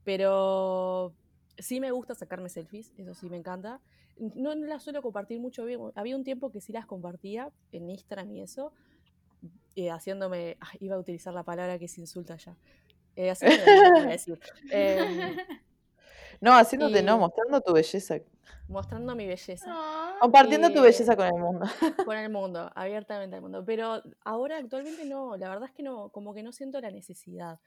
Pero 0.05 1.12
sí 1.59 1.81
me 1.81 1.91
gusta 1.91 2.15
sacarme 2.15 2.49
selfies, 2.49 2.93
eso 2.97 3.15
sí 3.15 3.29
me 3.29 3.37
encanta. 3.37 3.81
No, 4.17 4.55
no 4.55 4.67
las 4.67 4.83
suelo 4.83 5.03
compartir 5.03 5.39
mucho, 5.41 5.63
había- 5.63 5.79
había 5.95 6.17
un 6.17 6.25
tiempo 6.25 6.51
que 6.51 6.61
sí 6.61 6.73
las 6.73 6.87
compartía 6.87 7.51
en 7.73 7.89
Instagram 7.91 8.31
y 8.33 8.43
eso, 8.43 8.73
eh, 9.77 9.91
haciéndome, 9.91 10.57
ah, 10.61 10.71
iba 10.81 10.97
a 10.97 10.99
utilizar 10.99 11.33
la 11.35 11.45
palabra 11.45 11.79
que 11.79 11.87
se 11.89 12.01
insulta 12.01 12.37
ya. 12.37 12.57
Eh, 13.17 13.31
haciéndome 13.31 14.11
decir. 14.13 14.39
Em, 14.73 15.37
No, 16.41 16.53
haciéndote, 16.55 17.03
no, 17.03 17.19
mostrando 17.19 17.61
tu 17.61 17.73
belleza. 17.73 18.17
mostrando 18.69 19.15
mi 19.17 19.27
belleza 19.27 19.65
Ah, 19.69 20.17
Compartiendo 20.21 20.69
tu 20.73 20.79
Eh, 20.79 20.83
belleza 20.83 21.17
con 21.17 21.27
el 21.27 21.33
mundo. 21.35 21.67
con 22.13 22.17
el 22.17 22.31
mundo, 22.31 22.71
abiertamente 22.77 23.35
al 23.37 23.43
mundo. 23.43 23.65
Pero 23.65 24.01
ahora 24.25 24.59
actualmente 24.59 25.05
no, 25.05 25.37
la 25.37 25.49
verdad 25.49 25.69
es 25.69 25.75
que 25.75 25.83
no, 25.83 26.11
como 26.11 26.35
que 26.35 26.43
no 26.45 26.53
siento 26.53 26.81
la 26.81 26.91
necesidad. 26.91 27.59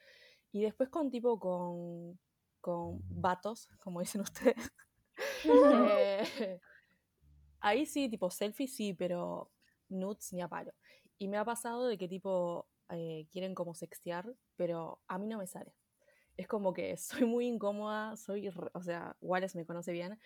Y 0.54 0.62
después 0.62 0.90
con 0.90 1.10
tipo 1.10 1.38
con, 1.40 2.18
con 2.62 3.02
vatos, 3.10 3.68
como 3.84 4.00
dicen 4.00 4.22
ustedes. 4.22 4.72
eh, 5.44 6.24
ahí 7.60 7.86
sí, 7.86 8.10
tipo 8.10 8.30
selfie 8.30 8.68
sí, 8.68 8.94
pero 8.94 9.52
nudes 9.90 10.34
ni 10.34 10.42
a 10.42 10.48
palo. 10.48 10.74
Y 11.18 11.28
me 11.28 11.38
ha 11.38 11.46
pasado 11.46 11.88
de 11.88 11.98
que 11.98 12.08
tipo 12.08 12.68
eh, 12.90 13.28
quieren 13.32 13.54
como 13.56 13.74
sextear, 13.76 14.34
pero 14.56 15.02
a 15.08 15.18
mí 15.18 15.28
no 15.28 15.38
me 15.38 15.48
sale. 15.48 15.74
Es 16.38 16.48
como 16.48 16.74
que 16.74 16.98
soy 16.98 17.26
muy 17.26 17.48
incómoda, 17.48 18.16
soy, 18.18 18.50
o 18.74 18.82
sea, 18.84 19.16
Wallace 19.22 19.58
me 19.58 19.66
conoce 19.66 19.92
bien 19.92 20.20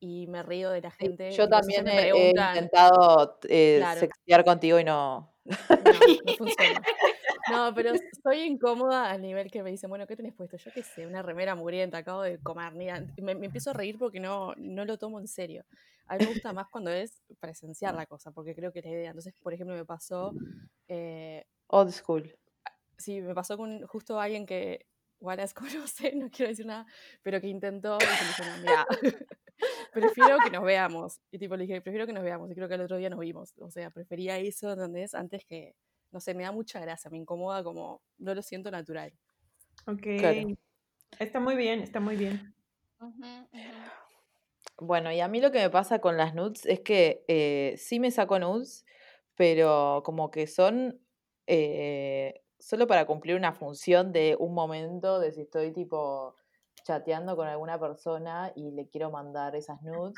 y 0.00 0.26
me 0.28 0.42
río 0.42 0.70
de 0.70 0.80
la 0.80 0.90
Sí, 0.92 1.06
gente. 1.08 1.30
Yo 1.32 1.44
tipo, 1.44 1.62
si 1.62 1.74
también 1.74 1.88
he, 1.88 2.08
he 2.10 2.30
intentado 2.30 3.38
eh, 3.48 3.76
Claro. 3.78 4.00
sextear 4.00 4.44
contigo 4.44 4.78
y 4.78 4.84
no. 4.84 5.34
no, 5.44 5.92
no 6.24 6.34
funciona. 6.38 6.82
No, 7.50 7.72
pero 7.74 7.92
estoy 7.94 8.40
incómoda 8.40 9.10
al 9.10 9.22
nivel 9.22 9.50
que 9.50 9.62
me 9.62 9.70
dicen, 9.70 9.88
bueno, 9.88 10.06
¿qué 10.06 10.16
tenés 10.16 10.34
puesto? 10.34 10.56
Yo 10.56 10.70
qué 10.72 10.82
sé, 10.82 11.06
una 11.06 11.22
remera 11.22 11.54
mugrienta, 11.54 11.98
acabo 11.98 12.22
de 12.22 12.38
comer. 12.38 12.72
Mira, 12.74 13.04
me, 13.16 13.34
me 13.34 13.46
empiezo 13.46 13.70
a 13.70 13.72
reír 13.72 13.98
porque 13.98 14.20
no, 14.20 14.54
no 14.56 14.84
lo 14.84 14.98
tomo 14.98 15.20
en 15.20 15.28
serio. 15.28 15.64
A 16.10 16.16
mí 16.16 16.24
me 16.24 16.32
gusta 16.32 16.52
más 16.52 16.68
cuando 16.68 16.90
es 16.90 17.22
presenciar 17.38 17.94
la 17.94 18.04
cosa, 18.04 18.32
porque 18.32 18.54
creo 18.54 18.72
que 18.72 18.80
es 18.80 18.84
la 18.84 18.90
idea. 18.90 19.10
Entonces, 19.10 19.32
por 19.40 19.54
ejemplo, 19.54 19.76
me 19.76 19.84
pasó, 19.84 20.32
eh, 20.88 21.46
Old 21.68 21.92
school. 21.92 22.36
sí, 22.98 23.20
me 23.20 23.32
pasó 23.32 23.56
con 23.56 23.86
justo 23.86 24.18
alguien 24.18 24.44
que 24.44 24.86
Wallace 25.20 25.54
conoce, 25.94 26.12
no 26.16 26.28
quiero 26.30 26.48
decir 26.48 26.66
nada, 26.66 26.84
pero 27.22 27.40
que 27.40 27.46
intentó 27.46 27.96
y 27.98 28.34
se 28.34 28.44
no, 28.44 28.56
mira, 28.58 28.86
prefiero 29.92 30.38
que 30.42 30.50
nos 30.50 30.64
veamos. 30.64 31.20
Y 31.30 31.38
tipo 31.38 31.56
le 31.56 31.64
dije, 31.64 31.80
prefiero 31.80 32.06
que 32.06 32.12
nos 32.12 32.24
veamos. 32.24 32.50
Y 32.50 32.54
creo 32.54 32.68
que 32.68 32.74
el 32.74 32.80
otro 32.80 32.96
día 32.96 33.08
nos 33.08 33.20
vimos. 33.20 33.54
O 33.60 33.70
sea, 33.70 33.90
prefería 33.90 34.36
eso, 34.38 34.72
¿entendés? 34.72 35.14
Antes 35.14 35.44
que, 35.44 35.76
no 36.10 36.20
sé, 36.20 36.34
me 36.34 36.44
da 36.44 36.52
mucha 36.52 36.80
gracia, 36.80 37.10
me 37.10 37.18
incomoda 37.18 37.62
como, 37.62 38.02
no 38.18 38.34
lo 38.34 38.42
siento 38.42 38.70
natural. 38.70 39.12
Ok. 39.86 40.02
Claro. 40.18 40.48
Está 41.18 41.40
muy 41.40 41.56
bien, 41.56 41.80
está 41.80 42.00
muy 42.00 42.16
bien. 42.16 42.54
Bueno, 44.78 45.12
y 45.12 45.20
a 45.20 45.28
mí 45.28 45.40
lo 45.40 45.50
que 45.50 45.58
me 45.58 45.70
pasa 45.70 46.00
con 46.00 46.16
las 46.16 46.34
nudes 46.34 46.64
es 46.66 46.80
que 46.80 47.24
eh, 47.28 47.74
sí 47.76 48.00
me 48.00 48.10
saco 48.10 48.38
nudes, 48.38 48.86
pero 49.34 50.02
como 50.04 50.30
que 50.30 50.46
son 50.46 51.00
eh, 51.46 52.42
solo 52.58 52.86
para 52.86 53.06
cumplir 53.06 53.36
una 53.36 53.52
función 53.52 54.12
de 54.12 54.36
un 54.38 54.54
momento, 54.54 55.18
de 55.18 55.32
si 55.32 55.42
estoy 55.42 55.72
tipo 55.72 56.36
chateando 56.84 57.36
con 57.36 57.46
alguna 57.46 57.78
persona 57.78 58.52
y 58.54 58.70
le 58.70 58.88
quiero 58.88 59.10
mandar 59.10 59.56
esas 59.56 59.82
nudes. 59.82 60.14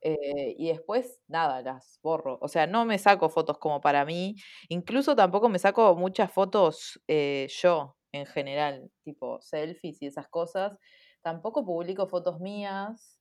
Eh, 0.00 0.54
y 0.58 0.68
después, 0.68 1.20
nada, 1.28 1.62
las 1.62 1.98
borro. 2.02 2.38
O 2.40 2.48
sea, 2.48 2.66
no 2.66 2.84
me 2.84 2.98
saco 2.98 3.28
fotos 3.28 3.58
como 3.58 3.80
para 3.80 4.04
mí. 4.04 4.36
Incluso 4.68 5.16
tampoco 5.16 5.48
me 5.48 5.58
saco 5.58 5.94
muchas 5.96 6.32
fotos 6.32 7.00
eh, 7.08 7.48
yo, 7.50 7.96
en 8.12 8.26
general, 8.26 8.90
tipo 9.02 9.40
selfies 9.40 10.00
y 10.02 10.06
esas 10.06 10.28
cosas. 10.28 10.76
Tampoco 11.22 11.64
publico 11.64 12.06
fotos 12.08 12.40
mías 12.40 13.20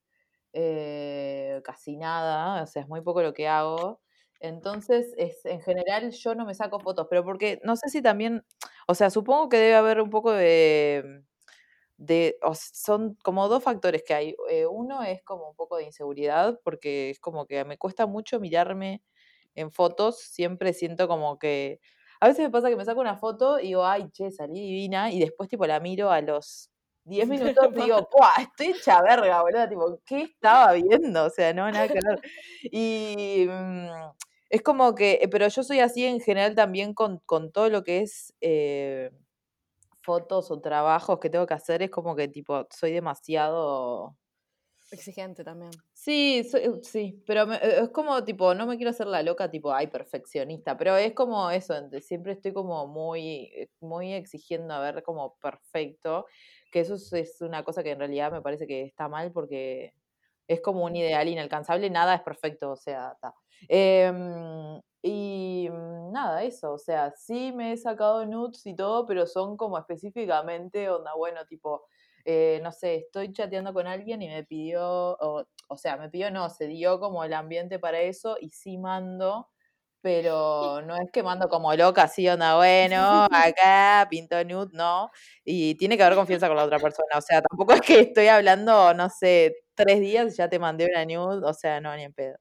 eh, 0.53 1.61
casi 1.65 1.97
nada, 1.97 2.63
o 2.63 2.67
sea, 2.67 2.83
es 2.83 2.87
muy 2.87 3.01
poco 3.01 3.21
lo 3.21 3.33
que 3.33 3.47
hago. 3.47 4.01
Entonces, 4.39 5.13
es, 5.17 5.45
en 5.45 5.61
general 5.61 6.11
yo 6.11 6.35
no 6.35 6.45
me 6.45 6.53
saco 6.55 6.79
fotos, 6.79 7.07
pero 7.09 7.23
porque 7.25 7.59
no 7.63 7.75
sé 7.75 7.89
si 7.89 8.01
también, 8.01 8.45
o 8.87 8.95
sea, 8.95 9.09
supongo 9.09 9.49
que 9.49 9.57
debe 9.57 9.75
haber 9.75 10.01
un 10.01 10.09
poco 10.09 10.31
de, 10.31 11.23
de 11.97 12.37
o 12.41 12.53
son 12.55 13.15
como 13.23 13.47
dos 13.47 13.63
factores 13.63 14.03
que 14.03 14.13
hay. 14.13 14.35
Eh, 14.49 14.65
uno 14.65 15.03
es 15.03 15.23
como 15.23 15.49
un 15.49 15.55
poco 15.55 15.77
de 15.77 15.85
inseguridad, 15.85 16.59
porque 16.63 17.09
es 17.11 17.19
como 17.19 17.45
que 17.45 17.63
me 17.65 17.77
cuesta 17.77 18.05
mucho 18.05 18.39
mirarme 18.39 19.01
en 19.55 19.71
fotos, 19.71 20.19
siempre 20.19 20.73
siento 20.73 21.07
como 21.07 21.39
que, 21.39 21.79
a 22.19 22.27
veces 22.27 22.43
me 22.45 22.51
pasa 22.51 22.69
que 22.69 22.75
me 22.75 22.85
saco 22.85 23.01
una 23.01 23.17
foto 23.17 23.59
y 23.59 23.67
digo, 23.67 23.85
ay, 23.85 24.09
che, 24.11 24.31
salí 24.31 24.61
divina, 24.61 25.11
y 25.11 25.19
después 25.19 25.49
tipo 25.49 25.65
la 25.65 25.79
miro 25.79 26.11
a 26.11 26.21
los 26.21 26.71
10 27.05 27.27
minutos 27.55 27.69
y 27.71 27.81
digo, 27.81 28.09
¡buah! 28.11 28.41
Estoy 28.41 28.67
hecha 28.67 29.01
verga, 29.01 29.41
boludo. 29.41 29.69
Tipo, 29.69 30.01
¿qué 30.05 30.21
estaba 30.23 30.73
viendo? 30.73 31.25
O 31.25 31.29
sea, 31.29 31.53
no, 31.53 31.69
nada 31.71 31.87
que 31.87 31.93
ver. 31.93 32.21
Y 32.63 33.47
mm, 33.49 33.89
es 34.49 34.61
como 34.61 34.95
que, 34.95 35.19
eh, 35.21 35.27
pero 35.29 35.47
yo 35.47 35.63
soy 35.63 35.79
así 35.79 36.05
en 36.05 36.19
general 36.19 36.55
también 36.55 36.93
con, 36.93 37.19
con 37.25 37.51
todo 37.51 37.69
lo 37.69 37.83
que 37.83 38.01
es 38.01 38.33
eh, 38.41 39.11
fotos 40.05 40.51
o 40.51 40.61
trabajos 40.61 41.19
que 41.19 41.29
tengo 41.29 41.45
que 41.47 41.53
hacer. 41.55 41.81
Es 41.83 41.89
como 41.91 42.15
que, 42.15 42.27
tipo, 42.27 42.67
soy 42.71 42.91
demasiado 42.93 44.17
Exigente 44.91 45.43
también. 45.43 45.71
Sí, 45.93 46.43
so- 46.43 46.57
eh, 46.57 46.71
sí, 46.83 47.23
pero 47.25 47.47
me- 47.47 47.55
eh, 47.55 47.81
es 47.83 47.89
como 47.89 48.23
tipo, 48.23 48.53
no 48.53 48.67
me 48.67 48.75
quiero 48.77 48.91
hacer 48.91 49.07
la 49.07 49.23
loca, 49.23 49.49
tipo, 49.49 49.73
ay, 49.73 49.87
perfeccionista, 49.87 50.77
pero 50.77 50.95
es 50.95 51.13
como 51.13 51.49
eso, 51.49 51.73
siempre 52.01 52.33
estoy 52.33 52.53
como 52.53 52.85
muy, 52.87 53.51
eh, 53.55 53.69
muy 53.79 54.13
exigiendo 54.13 54.73
a 54.73 54.79
ver 54.79 55.01
como 55.03 55.37
perfecto, 55.41 56.27
que 56.71 56.81
eso 56.81 56.95
es, 56.95 57.11
es 57.13 57.41
una 57.41 57.63
cosa 57.63 57.81
que 57.83 57.91
en 57.91 57.99
realidad 57.99 58.31
me 58.31 58.41
parece 58.41 58.67
que 58.67 58.83
está 58.83 59.09
mal 59.09 59.31
porque 59.31 59.93
es 60.47 60.61
como 60.61 60.85
un 60.85 60.95
ideal 60.95 61.27
inalcanzable, 61.27 61.89
nada 61.89 62.15
es 62.15 62.21
perfecto, 62.21 62.71
o 62.71 62.75
sea, 62.75 63.13
está. 63.13 63.33
Em, 63.67 64.79
y 65.07 65.69
mm, 65.69 66.11
nada, 66.13 66.43
eso, 66.43 66.73
o 66.73 66.77
sea, 66.79 67.11
sí 67.15 67.51
me 67.53 67.73
he 67.73 67.77
sacado 67.77 68.25
nudes 68.25 68.65
y 68.65 68.75
todo, 68.75 69.05
pero 69.05 69.27
son 69.27 69.55
como 69.55 69.77
específicamente, 69.77 70.89
onda, 70.89 71.13
bueno, 71.15 71.45
tipo, 71.45 71.85
eh, 72.25 72.59
no 72.63 72.71
sé, 72.71 72.95
estoy 72.95 73.31
chateando 73.31 73.71
con 73.71 73.85
alguien 73.85 74.23
y 74.23 74.27
me 74.27 74.43
pidió, 74.43 74.81
o, 74.83 75.45
o 75.67 75.77
sea, 75.77 75.97
me 75.97 76.09
pidió, 76.09 76.31
no, 76.31 76.49
se 76.49 76.65
dio 76.67 76.99
como 76.99 77.23
el 77.23 77.33
ambiente 77.33 77.77
para 77.77 77.99
eso 78.01 78.37
y 78.41 78.49
sí 78.49 78.79
mando, 78.79 79.47
pero 80.01 80.81
no 80.81 80.95
es 80.97 81.11
que 81.11 81.21
mando 81.23 81.49
como 81.49 81.73
loca, 81.75 82.03
así 82.03 82.27
onda, 82.27 82.55
bueno, 82.57 83.27
acá, 83.31 84.07
pinto 84.09 84.43
nude, 84.43 84.71
no, 84.73 85.11
y 85.43 85.75
tiene 85.75 85.97
que 85.97 86.03
haber 86.03 86.17
confianza 86.17 86.47
con 86.47 86.57
la 86.57 86.65
otra 86.65 86.79
persona, 86.79 87.17
o 87.17 87.21
sea, 87.21 87.43
tampoco 87.43 87.73
es 87.73 87.81
que 87.81 87.99
estoy 87.99 88.27
hablando, 88.27 88.93
no 88.95 89.09
sé, 89.09 89.55
tres 89.75 89.99
días 89.99 90.33
y 90.33 90.37
ya 90.37 90.49
te 90.49 90.57
mandé 90.59 90.87
una 90.87 91.05
nude, 91.05 91.45
o 91.47 91.53
sea, 91.53 91.79
no, 91.79 91.95
ni 91.95 92.03
en 92.03 92.13
pedo. 92.13 92.37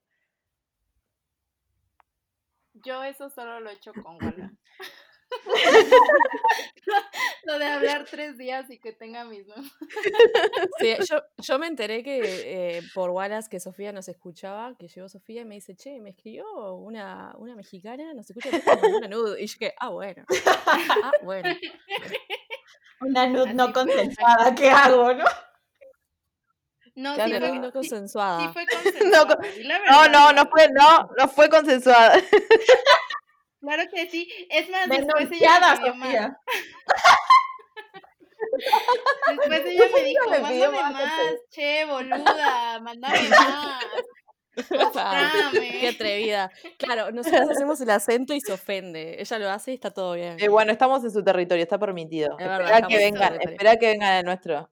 Yo 2.84 3.04
eso 3.04 3.30
solo 3.30 3.60
lo 3.60 3.70
he 3.70 3.74
hecho 3.74 3.92
con 3.92 4.16
Wala. 4.16 4.52
lo 7.44 7.58
de 7.58 7.66
hablar 7.66 8.06
tres 8.10 8.38
días 8.38 8.70
y 8.70 8.78
que 8.78 8.92
tenga 8.92 9.24
mis 9.24 9.46
nombres. 9.46 9.72
Sí, 10.80 10.94
yo, 11.08 11.22
yo 11.38 11.58
me 11.58 11.66
enteré 11.66 12.02
que 12.02 12.20
eh, 12.22 12.82
por 12.94 13.10
Wallace 13.10 13.48
que 13.48 13.60
Sofía 13.60 13.92
nos 13.92 14.08
escuchaba, 14.08 14.76
que 14.76 14.88
llegó 14.88 15.08
Sofía 15.08 15.42
y 15.42 15.44
me 15.44 15.54
dice, 15.54 15.76
che, 15.76 16.00
me 16.00 16.10
escribió 16.10 16.74
una, 16.74 17.34
una 17.38 17.54
mexicana, 17.54 18.12
nos 18.14 18.28
escucha, 18.28 18.50
una 18.96 19.08
nude. 19.08 19.42
Y 19.42 19.46
yo 19.46 19.58
que, 19.58 19.74
ah, 19.78 19.88
bueno. 19.88 20.24
Ah, 20.66 21.12
bueno. 21.22 21.48
Una 23.00 23.26
nud 23.26 23.46
Así 23.46 23.54
no 23.54 23.72
consensuada, 23.72 24.54
¿qué 24.54 24.70
hago, 24.70 25.12
no? 25.14 25.24
No, 26.96 27.14
Claro, 27.14 27.32
sí, 27.34 27.40
no, 27.40 27.48
fue, 27.48 27.58
no 27.58 27.72
consensuada. 27.72 28.40
sí 28.40 28.48
fue 28.52 28.64
No, 28.64 29.26
consensuada. 29.26 29.38
No, 29.90 30.08
no, 30.08 30.32
no 30.32 30.46
fue, 30.48 30.68
no, 30.70 31.10
no 31.18 31.28
fue 31.28 31.48
consensuada. 31.48 32.14
Claro 33.60 33.84
que 33.90 34.10
sí. 34.10 34.28
Es 34.50 34.68
más, 34.68 34.86
después 34.90 35.32
ella 35.32 35.58
me 35.58 35.78
pidió 35.78 35.94
más. 35.94 36.12
Después 39.26 39.62
ella 39.64 39.84
me 39.92 40.04
dijo, 40.04 40.28
mándame 40.28 40.68
más, 40.68 40.92
más, 40.92 41.34
che, 41.48 41.84
boluda, 41.86 42.78
mándame 42.80 43.28
más. 43.30 43.84
Qué 45.80 45.88
atrevida. 45.88 46.50
Claro, 46.78 47.10
nosotros 47.10 47.50
hacemos 47.50 47.80
el 47.80 47.90
acento 47.90 48.34
y 48.34 48.40
se 48.40 48.52
ofende. 48.52 49.20
Ella 49.20 49.38
lo 49.38 49.50
hace 49.50 49.72
y 49.72 49.74
está 49.74 49.90
todo 49.90 50.14
bien. 50.14 50.36
Eh, 50.40 50.48
bueno, 50.48 50.70
estamos 50.72 51.02
en 51.04 51.10
su 51.10 51.22
territorio, 51.24 51.62
está 51.62 51.78
permitido. 51.78 52.38
Es 52.38 52.46
verdad, 52.46 52.66
Espera 52.70 52.88
que 52.88 52.96
vengan, 52.96 53.40
espera 53.40 53.76
que 53.76 53.86
vengan 53.88 54.12
al 54.12 54.24
nuestro. 54.24 54.70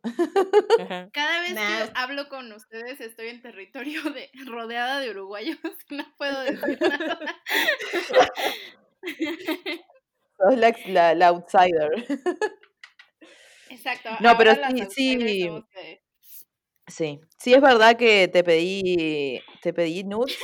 Cada 1.13 1.41
vez 1.41 1.55
Nah. 1.55 1.85
que 1.87 1.91
hablo 1.95 2.29
con 2.29 2.53
ustedes 2.53 3.01
estoy 3.01 3.29
en 3.29 3.43
territorio 3.43 4.03
de 4.15 4.31
rodeada 4.47 5.01
de 5.01 5.11
uruguayos 5.11 5.59
no 5.91 6.05
puedo 6.17 6.41
decir 6.43 6.79
nada. 6.81 7.19
Sos 10.39 10.57
la, 10.57 10.69
ex- 10.69 10.87
la- 10.89 11.15
la 11.15 11.29
outsider. 11.29 11.91
Exacto. 13.71 14.11
No, 14.21 14.37
pero 14.37 14.55
sí, 14.55 15.19
sí. 15.21 15.49
ustedes. 15.51 16.01
Sí, 16.93 17.19
sí 17.39 17.55
es 17.55 17.63
verdad 17.63 17.97
que 17.97 18.29
te 18.29 18.45
pedí, 18.45 19.41
te 19.63 19.73
pedí 19.73 20.05
nudes, 20.05 20.37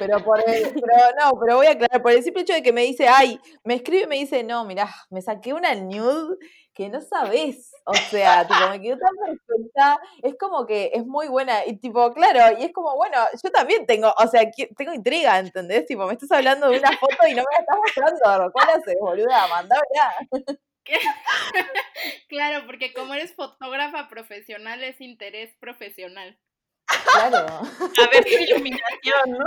pero 0.00 0.18
por 0.24 0.40
el, 0.40 0.44
pero 0.84 0.96
no, 1.20 1.38
pero 1.38 1.56
voy 1.56 1.66
a 1.66 1.72
aclarar, 1.72 2.02
por 2.02 2.10
el 2.10 2.24
simple 2.24 2.42
hecho 2.42 2.54
de 2.54 2.62
que 2.62 2.72
me 2.72 2.82
dice, 2.82 3.06
ay, 3.06 3.38
me 3.62 3.74
escribe 3.74 4.02
y 4.02 4.06
me 4.08 4.16
dice, 4.16 4.42
no, 4.42 4.64
mirá, 4.64 4.92
me 5.10 5.22
saqué 5.22 5.54
una 5.54 5.76
nude 5.76 6.38
que 6.74 6.88
no 6.88 7.00
sabés, 7.00 7.70
o 7.84 7.94
sea, 7.94 8.48
tipo, 8.48 8.68
me 8.68 8.80
quedó 8.80 8.96
tan 8.98 9.14
perfecta, 9.14 10.00
es 10.22 10.34
como 10.40 10.66
que 10.66 10.90
es 10.92 11.06
muy 11.06 11.28
buena, 11.28 11.64
y 11.66 11.76
tipo, 11.76 12.12
claro, 12.12 12.58
y 12.58 12.64
es 12.64 12.72
como, 12.72 12.96
bueno, 12.96 13.18
yo 13.40 13.50
también 13.52 13.86
tengo, 13.86 14.12
o 14.18 14.26
sea, 14.26 14.42
tengo 14.76 14.92
intriga, 14.92 15.38
¿entendés? 15.38 15.86
Tipo, 15.86 16.06
me 16.06 16.14
estás 16.14 16.32
hablando 16.32 16.68
de 16.68 16.80
una 16.80 16.98
foto 16.98 17.28
y 17.28 17.34
no 17.34 17.42
me 17.42 17.56
la 17.56 17.60
estás 17.60 17.76
mostrando, 17.78 18.50
¿cuál 18.52 18.68
haces, 18.70 18.96
boluda? 19.00 19.46
Claro, 22.28 22.66
porque 22.66 22.92
como 22.94 23.14
eres 23.14 23.34
fotógrafa 23.34 24.08
profesional 24.08 24.82
es 24.82 25.00
interés 25.00 25.54
profesional. 25.60 26.38
Claro. 27.12 27.46
A 27.46 28.10
ver 28.10 28.24
qué 28.24 28.42
iluminación, 28.42 29.30
¿no? 29.38 29.46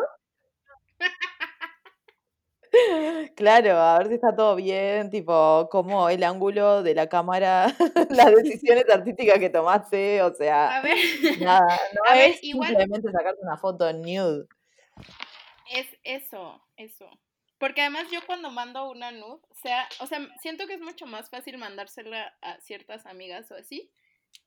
Claro, 3.36 3.78
a 3.78 3.98
ver 4.00 4.08
si 4.10 4.14
está 4.16 4.36
todo 4.36 4.56
bien, 4.56 5.10
tipo, 5.10 5.68
como 5.72 6.10
el 6.10 6.24
ángulo 6.24 6.84
de 6.84 6.94
la 6.94 7.08
cámara, 7.08 7.68
las 8.10 8.36
decisiones 8.36 8.90
artísticas 8.90 9.40
que 9.40 9.50
tomaste, 9.50 10.22
o 10.22 10.34
sea, 10.34 10.78
A 10.78 10.82
ver, 10.82 10.98
nada, 11.40 11.80
no 11.94 12.12
A 12.12 12.14
ver, 12.16 12.32
es 12.32 12.44
igual- 12.44 12.70
simplemente 12.70 13.12
sacarte 13.12 13.42
una 13.42 13.58
foto 13.58 13.92
nude. 13.94 14.46
es 15.72 15.88
eso, 16.04 16.62
eso. 16.76 17.10
Porque 17.66 17.82
además 17.82 18.05
yo 18.11 18.24
cuando 18.28 18.51
mando 18.51 18.91
una 18.91 19.09
nude, 19.11 19.41
sea, 19.63 19.89
o 19.99 20.05
sea, 20.05 20.20
siento 20.39 20.68
que 20.68 20.76
es 20.76 20.82
mucho 20.82 21.07
más 21.07 21.32
fácil 21.32 21.57
mandársela 21.57 22.38
a 22.43 22.61
ciertas 22.61 23.07
amigas 23.07 23.49
o 23.49 23.55
así 23.55 23.91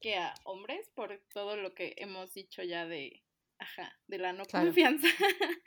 que 0.01 0.15
a 0.15 0.35
hombres 0.45 0.89
por 0.95 1.21
todo 1.35 1.57
lo 1.57 1.75
que 1.75 1.95
hemos 1.97 2.33
dicho 2.33 2.63
ya 2.63 2.87
de, 2.87 3.25
ajá, 3.59 3.99
de 4.07 4.19
la 4.19 4.33
no 4.33 4.45
Claro. 4.45 4.67
confianza. 4.67 5.09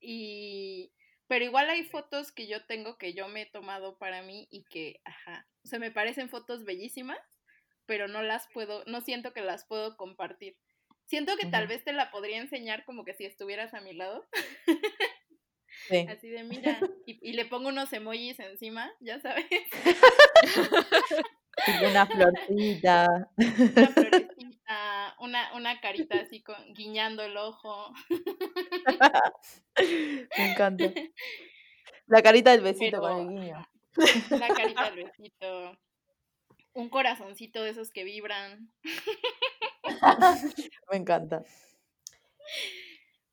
y 0.00 0.92
pero 1.28 1.46
igual 1.46 1.70
hay 1.70 1.82
fotos 1.84 2.30
que 2.30 2.46
yo 2.46 2.66
tengo 2.66 2.98
que 2.98 3.14
yo 3.14 3.26
me 3.26 3.40
he 3.40 3.46
tomado 3.46 3.96
para 3.96 4.20
mí 4.20 4.46
y 4.50 4.64
que, 4.64 5.00
ajá, 5.06 5.48
o 5.64 5.68
sea, 5.68 5.78
me 5.78 5.92
parecen 5.92 6.28
fotos 6.28 6.66
bellísimas, 6.66 7.18
pero 7.86 8.06
no 8.06 8.22
las 8.22 8.48
puedo, 8.52 8.84
no 8.84 9.00
siento 9.00 9.32
que 9.32 9.40
las 9.40 9.64
puedo 9.64 9.96
compartir. 9.96 10.58
Siento 11.06 11.38
que 11.38 11.46
tal 11.46 11.68
vez 11.68 11.84
te 11.84 11.94
la 11.94 12.10
podría 12.10 12.36
enseñar 12.36 12.84
como 12.84 13.06
que 13.06 13.14
si 13.14 13.24
estuvieras 13.24 13.72
a 13.72 13.80
mi 13.80 13.94
lado, 13.94 14.28
Sí. 16.00 16.06
así 16.08 16.28
de 16.28 16.42
mira, 16.44 16.78
y, 17.06 17.30
y 17.30 17.32
le 17.34 17.44
pongo 17.46 17.68
unos 17.68 17.92
emojis 17.92 18.38
encima, 18.40 18.90
ya 19.00 19.20
sabes, 19.20 19.46
una 21.88 22.06
florcita. 22.06 23.06
una 23.36 23.36
florecita, 23.94 25.16
una, 25.20 25.54
una 25.54 25.80
carita 25.80 26.18
así 26.20 26.42
con, 26.42 26.56
guiñando 26.74 27.22
el 27.22 27.36
ojo, 27.36 27.92
Me 29.78 30.50
encanta. 30.52 30.92
La 32.06 32.22
carita 32.22 32.50
del 32.52 32.62
besito 32.62 33.00
con 33.00 33.16
Pero- 33.16 33.20
el 33.20 33.28
guiño. 33.28 33.68
la 34.30 34.48
carita 34.48 34.90
del 34.90 35.04
besito, 35.04 35.78
un 36.74 36.88
corazoncito 36.88 37.62
de 37.62 37.70
esos 37.70 37.90
que 37.90 38.04
vibran. 38.04 38.72
Me 40.90 40.96
encanta. 40.96 41.44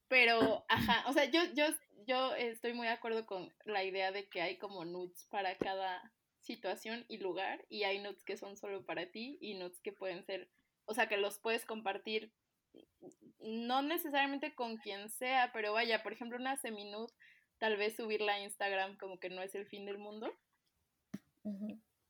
Pero, 0.07 0.66
ajá, 0.68 1.03
o 1.07 1.14
sea, 1.14 1.26
yo, 1.26 1.41
yo, 1.53 1.66
yo 2.10 2.34
estoy 2.34 2.74
muy 2.74 2.88
de 2.88 2.93
acuerdo 2.93 3.28
con 3.28 3.53
la 3.66 3.84
idea 3.84 4.12
de 4.12 4.28
que 4.28 4.41
hay 4.41 4.57
como 4.57 4.84
nudes 4.84 5.28
para 5.30 5.55
cada 5.57 6.12
situación 6.39 7.05
y 7.07 7.20
lugar, 7.20 7.64
y 7.70 7.84
hay 7.84 7.99
nudes 7.99 8.24
que 8.24 8.36
son 8.36 8.57
solo 8.57 8.84
para 8.84 9.12
ti 9.12 9.38
y 9.41 9.53
nudes 9.53 9.80
que 9.82 9.91
pueden 9.93 10.26
ser, 10.26 10.49
o 10.86 10.95
sea, 10.95 11.07
que 11.07 11.18
los 11.18 11.38
puedes 11.38 11.66
compartir, 11.66 12.34
no 13.39 13.84
necesariamente 13.84 14.55
con 14.55 14.78
quien 14.78 15.12
sea, 15.12 15.51
pero 15.53 15.72
vaya, 15.74 16.01
por 16.01 16.14
ejemplo, 16.14 16.39
una 16.39 16.57
semi-nude, 16.57 17.14
tal 17.60 17.78
vez 17.78 17.95
subirla 17.95 18.34
a 18.34 18.39
Instagram 18.39 18.97
como 18.97 19.20
que 19.20 19.30
no 19.30 19.43
es 19.43 19.53
el 19.53 19.68
fin 19.68 19.86
del 19.86 19.99
mundo. 19.99 20.34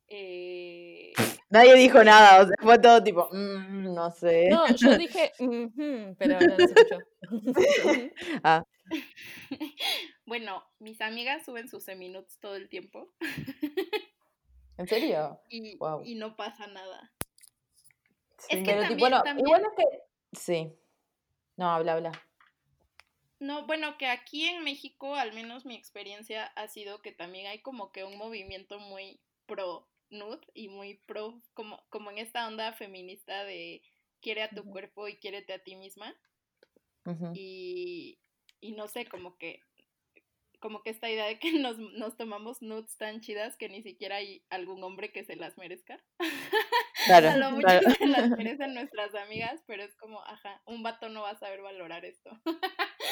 Eh, 0.08 1.12
Nadie 1.50 1.76
dijo 1.76 2.04
nada, 2.06 2.42
o 2.44 2.48
sea, 2.48 2.56
fue 2.62 2.80
todo 2.80 3.04
tipo, 3.04 3.28
"Mm, 3.32 3.94
no 3.94 4.12
sé. 4.12 4.48
No, 4.50 4.66
yo 4.76 4.98
dije, 4.98 5.34
"Ujú", 5.40 6.16
pero 6.18 6.40
no, 6.40 6.48
no 6.48 6.58
se 6.58 6.64
escuchó. 6.74 7.04
Ah, 8.44 8.64
bueno, 10.26 10.64
mis 10.80 11.00
amigas 11.02 11.46
suben 11.46 11.68
sus 11.68 11.84
semi-nudes 11.84 12.38
todo 12.40 12.56
el 12.56 12.70
tiempo 12.70 13.12
¿en 14.78 14.88
serio? 14.88 15.40
y, 15.50 15.78
Guau. 15.78 16.04
y 16.06 16.16
no 16.16 16.36
pasa 16.36 16.68
nada. 16.68 17.12
Sí, 18.38 18.58
que 18.58 18.64
pero 18.64 18.80
también- 18.82 19.00
bueno, 19.00 19.24
también- 19.24 19.48
igual 19.48 19.62
es 19.64 19.72
que. 19.78 20.38
Sí. 20.40 20.72
No, 21.58 21.70
habla, 21.72 21.94
habla. 21.94 22.12
No, 23.40 23.66
bueno, 23.68 23.98
que 23.98 24.06
aquí 24.08 24.46
en 24.48 24.64
México, 24.64 25.16
al 25.16 25.34
menos 25.34 25.66
mi 25.66 25.76
experiencia 25.76 26.46
ha 26.56 26.68
sido 26.68 27.02
que 27.02 27.12
también 27.12 27.48
hay 27.48 27.60
como 27.62 27.92
que 27.92 28.04
un 28.04 28.18
movimiento 28.18 28.80
muy 28.80 29.20
pro 29.46 29.88
nude 30.10 30.40
y 30.54 30.70
muy 30.70 30.96
pro, 31.06 31.42
como, 31.54 31.84
como 31.90 32.12
en 32.12 32.18
esta 32.18 32.48
onda 32.48 32.74
feminista 32.74 33.44
de 33.44 33.82
quiere 34.22 34.44
a 34.44 34.50
tu 34.50 34.64
cuerpo 34.66 35.08
y 35.08 35.18
quiérete 35.18 35.54
a 35.54 35.60
ti 35.64 35.76
misma. 35.76 36.16
Y, 37.34 38.20
y 38.62 38.74
no 38.74 38.88
sé, 38.88 39.06
como 39.06 39.38
que 39.38 39.62
como 40.60 40.84
que 40.84 40.90
esta 40.90 41.10
idea 41.10 41.26
de 41.26 41.40
que 41.40 41.52
nos, 41.60 41.78
nos 41.78 42.16
tomamos 42.18 42.62
nudes 42.62 42.98
tan 42.98 43.22
chidas 43.22 43.58
que 43.58 43.70
ni 43.70 43.82
siquiera 43.82 44.18
hay 44.18 44.44
algún 44.50 44.84
hombre 44.84 45.12
que 45.12 45.24
se 45.24 45.36
las 45.36 45.58
merezca. 45.58 46.00
Claro, 47.06 47.30
A 47.30 47.38
lo 47.38 47.52
mucho 47.52 47.66
claro. 47.66 47.90
se 47.92 48.06
las 48.08 48.30
merecen 48.38 48.74
nuestras 48.74 49.16
amigas, 49.16 49.64
pero 49.66 49.84
es 49.84 49.96
como, 49.96 50.22
ajá, 50.26 50.62
un 50.66 50.84
vato 50.84 51.08
no 51.08 51.22
va 51.22 51.30
a 51.32 51.40
saber 51.40 51.62
valorar 51.62 52.04
esto. 52.04 52.30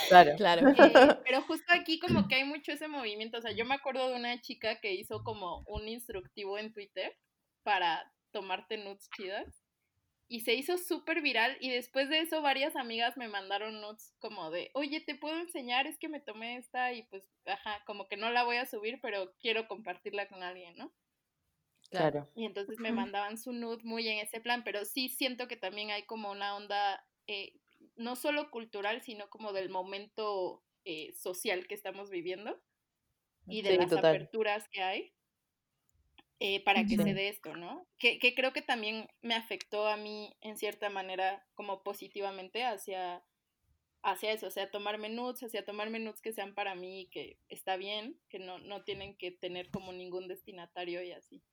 Claro. 0.10 0.36
Claro. 0.36 0.70
Eh, 0.70 1.20
pero 1.24 1.41
justo 1.43 1.74
aquí 1.74 1.98
como 1.98 2.28
que 2.28 2.36
hay 2.36 2.43
mucho 2.43 2.74
ese 2.74 2.89
movimiento, 2.89 3.38
o 3.38 3.41
sea, 3.41 3.54
yo 3.54 3.64
me 3.64 3.76
acuerdo 3.76 4.10
de 4.10 4.16
una 4.18 4.41
chica 4.41 4.82
que 4.82 4.93
hizo 4.93 5.24
como 5.24 5.64
un 5.68 5.88
instructivo 5.88 6.58
en 6.58 6.74
Twitter 6.74 7.18
para 7.64 8.12
tomarte 8.32 8.78
nudes 8.78 9.10
chidas 9.16 9.48
y 10.28 10.41
se 10.41 10.53
hizo 10.55 10.78
súper 10.78 11.21
viral 11.21 11.57
y 11.61 11.69
después 11.71 12.09
de 12.09 12.19
eso 12.19 12.41
varias 12.41 12.75
amigas 12.75 13.17
me 13.17 13.28
mandaron 13.30 13.82
nudes 13.82 14.15
como 14.19 14.51
de, 14.51 14.71
oye, 14.73 15.01
te 15.01 15.15
puedo 15.15 15.38
enseñar, 15.39 15.88
es 15.88 15.97
que 15.99 16.09
me 16.09 16.19
tomé 16.21 16.57
esta 16.57 16.93
y 16.93 17.03
pues, 17.03 17.30
ajá, 17.45 17.84
como 17.86 18.07
que 18.07 18.17
no 18.17 18.30
la 18.32 18.43
voy 18.43 18.57
a 18.57 18.65
subir, 18.65 18.99
pero 19.01 19.36
quiero 19.39 19.67
compartirla 19.67 20.28
con 20.28 20.43
alguien, 20.43 20.75
¿no? 20.78 20.93
Claro. 21.89 22.30
Y 22.36 22.45
entonces 22.45 22.80
me 22.80 22.91
mandaban 22.91 23.38
su 23.38 23.51
nude 23.51 23.84
muy 23.84 24.07
en 24.07 24.19
ese 24.19 24.39
plan, 24.41 24.63
pero 24.63 24.86
sí 24.86 25.09
siento 25.09 25.47
que 25.47 25.57
también 25.57 25.89
hay 25.91 26.03
como 26.05 26.32
una 26.32 26.55
onda, 26.55 27.03
eh, 27.28 27.53
no 27.95 28.15
solo 28.15 28.51
cultural, 28.51 29.01
sino 29.01 29.30
como 29.30 29.53
del 29.53 29.69
momento 29.69 30.63
eh, 30.86 31.13
social 31.13 31.67
que 31.67 31.73
estamos 31.75 32.09
viviendo 32.11 32.61
y 33.49 33.63
de 33.63 33.73
Sí, 33.73 33.78
las 33.78 33.95
total. 33.95 34.28
aperturas 34.28 34.69
que 34.71 34.84
hay 34.84 35.16
eh, 36.39 36.63
para 36.63 36.83
que 36.88 36.97
Sí. 36.97 37.03
se 37.03 37.13
dé 37.13 37.29
esto, 37.29 37.55
¿no? 37.55 37.88
Que, 37.99 38.19
que 38.19 38.35
creo 38.35 38.53
que 38.53 38.61
también 38.61 39.09
me 39.21 39.35
afectó 39.35 39.88
a 39.88 39.97
mí 39.97 40.35
en 40.41 40.57
cierta 40.57 40.89
manera 40.89 41.45
como 41.55 41.83
positivamente 41.83 42.63
hacia, 42.63 43.23
hacia 44.03 44.31
eso, 44.33 44.47
o 44.47 44.51
sea, 44.51 44.69
tomarme 44.71 45.09
nudes, 45.09 45.43
hacia 45.43 45.65
tomarme 45.65 45.99
nudes 45.99 46.21
que 46.21 46.33
sean 46.33 46.53
para 46.55 46.75
mí, 46.75 47.09
que 47.11 47.39
está 47.49 47.77
bien, 47.77 48.19
que 48.29 48.39
no, 48.39 48.59
no 48.59 48.83
tienen 48.83 49.17
que 49.17 49.31
tener 49.31 49.69
como 49.71 49.93
ningún 49.93 50.27
destinatario 50.27 51.01
y 51.03 51.11
así. 51.13 51.43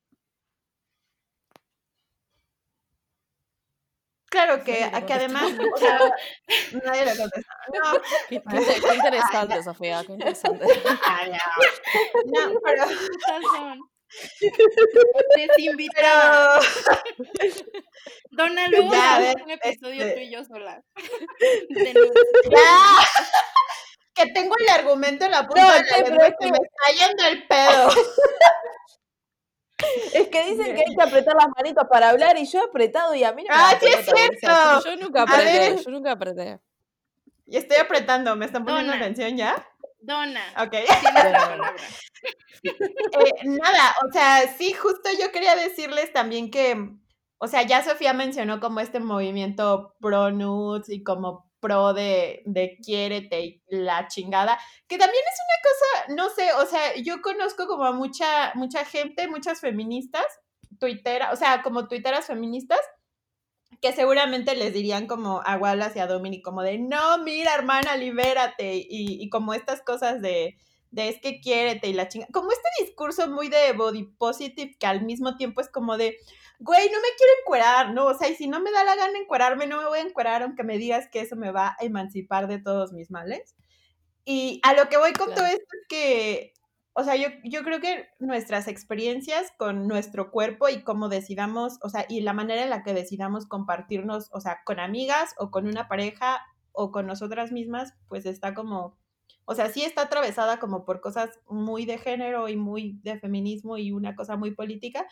Claro 4.30 4.64
que, 4.64 4.72
le 4.92 5.06
que 5.06 5.12
además, 5.12 5.44
o 5.74 5.78
sea, 5.78 5.98
nadie 6.84 7.04
le 7.04 7.16
contesta. 7.16 7.54
No, 7.74 8.00
Qué, 8.28 8.42
qué 8.42 8.80
qué 8.80 8.94
interesante, 8.96 9.62
Sofía, 9.62 10.02
qué 10.04 10.12
interesante. 10.12 10.66
ay, 11.04 11.30
no. 12.24 12.50
No, 12.52 12.60
pero, 12.64 12.84
Pero 15.94 16.08
Dona, 18.30 18.68
ver, 19.18 19.36
un 19.42 19.50
episodio 19.50 20.04
este- 20.04 20.14
tú 20.14 20.20
y 20.20 20.30
yo 20.30 20.40
ya, 22.50 22.98
que 24.14 24.26
tengo 24.32 24.54
el 24.58 24.68
argumento 24.68 25.24
en 25.24 25.30
la 25.32 25.46
punta 25.46 25.62
No, 25.66 25.72
de 25.72 25.90
la 25.90 25.98
lengua 26.08 26.30
que- 26.38 26.50
me 26.52 26.58
está 26.58 27.06
yendo 27.06 27.24
el 27.24 27.46
pedo. 27.46 27.88
Es 30.14 30.28
que 30.28 30.44
dicen 30.44 30.74
que 30.74 30.82
hay 30.86 30.96
que 30.96 31.02
apretar 31.02 31.34
las 31.34 31.48
manitos 31.54 31.84
para 31.90 32.08
hablar 32.08 32.38
y 32.38 32.46
yo 32.46 32.60
he 32.60 32.64
apretado 32.64 33.14
y 33.14 33.22
a 33.24 33.32
mí 33.32 33.42
no 33.44 33.54
me 33.54 33.60
Ah, 33.60 33.76
sí 33.78 33.86
es 33.86 34.06
cierto. 34.06 34.82
Yo 34.84 34.96
nunca 34.96 35.22
apreté, 35.22 35.82
yo 35.84 35.90
nunca 35.90 36.12
apreté. 36.12 36.58
Y 37.46 37.56
estoy 37.58 37.76
apretando, 37.76 38.34
¿me 38.34 38.46
están 38.46 38.64
poniendo 38.64 38.92
Dona. 38.92 39.04
atención 39.04 39.36
ya? 39.36 39.68
Dona, 40.04 40.42
Ok. 40.62 40.74
Eh, 42.64 43.44
nada, 43.44 43.94
o 44.08 44.10
sea, 44.10 44.48
sí, 44.56 44.72
justo 44.72 45.10
yo 45.20 45.30
quería 45.30 45.54
decirles 45.54 46.12
también 46.14 46.50
que, 46.50 46.74
o 47.36 47.46
sea, 47.46 47.62
ya 47.62 47.84
Sofía 47.84 48.14
mencionó 48.14 48.58
como 48.60 48.80
este 48.80 49.00
movimiento 49.00 49.94
pro 50.00 50.30
nudes 50.30 50.88
y 50.88 51.02
como 51.02 51.50
pro 51.60 51.92
de, 51.92 52.42
de 52.46 52.78
quiérete 52.82 53.40
y 53.44 53.62
la 53.68 54.08
chingada, 54.08 54.58
que 54.88 54.96
también 54.96 55.22
es 55.30 55.38
una 55.44 55.58
cosa, 55.70 56.22
no 56.22 56.34
sé, 56.34 56.52
o 56.54 56.66
sea, 56.66 56.94
yo 57.02 57.20
conozco 57.20 57.66
como 57.66 57.84
a 57.84 57.92
mucha, 57.92 58.52
mucha 58.54 58.84
gente, 58.86 59.28
muchas 59.28 59.60
feministas, 59.60 60.24
tuiteras, 60.80 61.34
o 61.34 61.36
sea, 61.36 61.62
como 61.62 61.86
tuiteras 61.88 62.26
feministas, 62.26 62.80
que 63.84 63.92
seguramente 63.92 64.56
les 64.56 64.72
dirían 64.72 65.06
como 65.06 65.42
a 65.44 65.58
Wallace 65.58 65.98
y 65.98 66.00
a 66.00 66.06
Dominic 66.06 66.42
como 66.42 66.62
de, 66.62 66.78
no, 66.78 67.18
mira, 67.18 67.52
hermana, 67.54 67.98
libérate, 67.98 68.76
y, 68.76 69.22
y 69.22 69.28
como 69.28 69.52
estas 69.52 69.82
cosas 69.82 70.22
de, 70.22 70.56
de 70.90 71.10
es 71.10 71.20
que 71.20 71.38
quiérete 71.42 71.88
y 71.88 71.92
la 71.92 72.08
chinga, 72.08 72.26
como 72.32 72.50
este 72.50 72.66
discurso 72.82 73.28
muy 73.28 73.50
de 73.50 73.74
body 73.74 74.04
positive 74.16 74.74
que 74.80 74.86
al 74.86 75.04
mismo 75.04 75.36
tiempo 75.36 75.60
es 75.60 75.68
como 75.68 75.98
de, 75.98 76.16
güey, 76.60 76.86
no 76.86 76.96
me 76.98 77.08
quiero 77.18 77.32
encuerar, 77.42 77.92
¿no? 77.92 78.06
O 78.06 78.14
sea, 78.14 78.30
y 78.30 78.36
si 78.36 78.48
no 78.48 78.58
me 78.60 78.72
da 78.72 78.84
la 78.84 78.96
gana 78.96 79.18
encuerarme, 79.18 79.66
no 79.66 79.76
me 79.76 79.86
voy 79.86 79.98
a 79.98 80.02
encuerar 80.02 80.42
aunque 80.42 80.64
me 80.64 80.78
digas 80.78 81.06
que 81.12 81.20
eso 81.20 81.36
me 81.36 81.52
va 81.52 81.76
a 81.78 81.84
emancipar 81.84 82.48
de 82.48 82.60
todos 82.62 82.94
mis 82.94 83.10
males. 83.10 83.54
Y 84.24 84.60
a 84.62 84.72
lo 84.72 84.88
que 84.88 84.96
voy 84.96 85.12
con 85.12 85.26
Claro. 85.26 85.42
todo 85.42 85.46
esto 85.46 85.66
es 85.78 85.86
que, 85.90 86.54
o 86.96 87.02
sea, 87.02 87.16
yo, 87.16 87.28
yo 87.42 87.62
creo 87.64 87.80
que 87.80 88.08
nuestras 88.20 88.68
experiencias 88.68 89.52
con 89.58 89.88
nuestro 89.88 90.30
cuerpo 90.30 90.68
y 90.68 90.82
cómo 90.82 91.08
decidamos, 91.08 91.78
o 91.82 91.88
sea, 91.88 92.06
y 92.08 92.20
la 92.20 92.32
manera 92.32 92.62
en 92.62 92.70
la 92.70 92.84
que 92.84 92.94
decidamos 92.94 93.46
compartirnos, 93.46 94.28
o 94.32 94.40
sea, 94.40 94.60
con 94.64 94.78
amigas 94.78 95.34
o 95.38 95.50
con 95.50 95.66
una 95.66 95.88
pareja 95.88 96.40
o 96.72 96.92
con 96.92 97.06
nosotras 97.06 97.50
mismas, 97.50 97.94
pues 98.08 98.26
está 98.26 98.54
como, 98.54 98.96
o 99.44 99.54
sea, 99.56 99.70
sí 99.70 99.82
está 99.82 100.02
atravesada 100.02 100.60
como 100.60 100.84
por 100.84 101.00
cosas 101.00 101.30
muy 101.48 101.84
de 101.84 101.98
género 101.98 102.48
y 102.48 102.56
muy 102.56 103.00
de 103.02 103.18
feminismo 103.18 103.76
y 103.76 103.90
una 103.90 104.14
cosa 104.14 104.36
muy 104.36 104.52
política, 104.54 105.04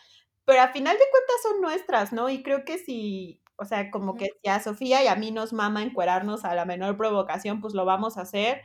pero 0.44 0.62
a 0.62 0.68
final 0.68 0.96
de 0.96 1.04
cuentas 1.10 1.42
son 1.42 1.60
nuestras, 1.60 2.12
¿no? 2.12 2.28
Y 2.30 2.44
creo 2.44 2.64
que 2.64 2.78
si, 2.78 3.42
o 3.56 3.64
sea, 3.64 3.90
como 3.90 4.14
que 4.16 4.28
si 4.42 4.48
a 4.48 4.60
Sofía 4.60 5.02
y 5.02 5.08
a 5.08 5.16
mí 5.16 5.32
nos 5.32 5.52
mama 5.52 5.82
encuerarnos 5.82 6.44
a 6.44 6.54
la 6.54 6.64
menor 6.64 6.96
provocación, 6.96 7.60
pues 7.60 7.74
lo 7.74 7.84
vamos 7.84 8.18
a 8.18 8.22
hacer. 8.22 8.62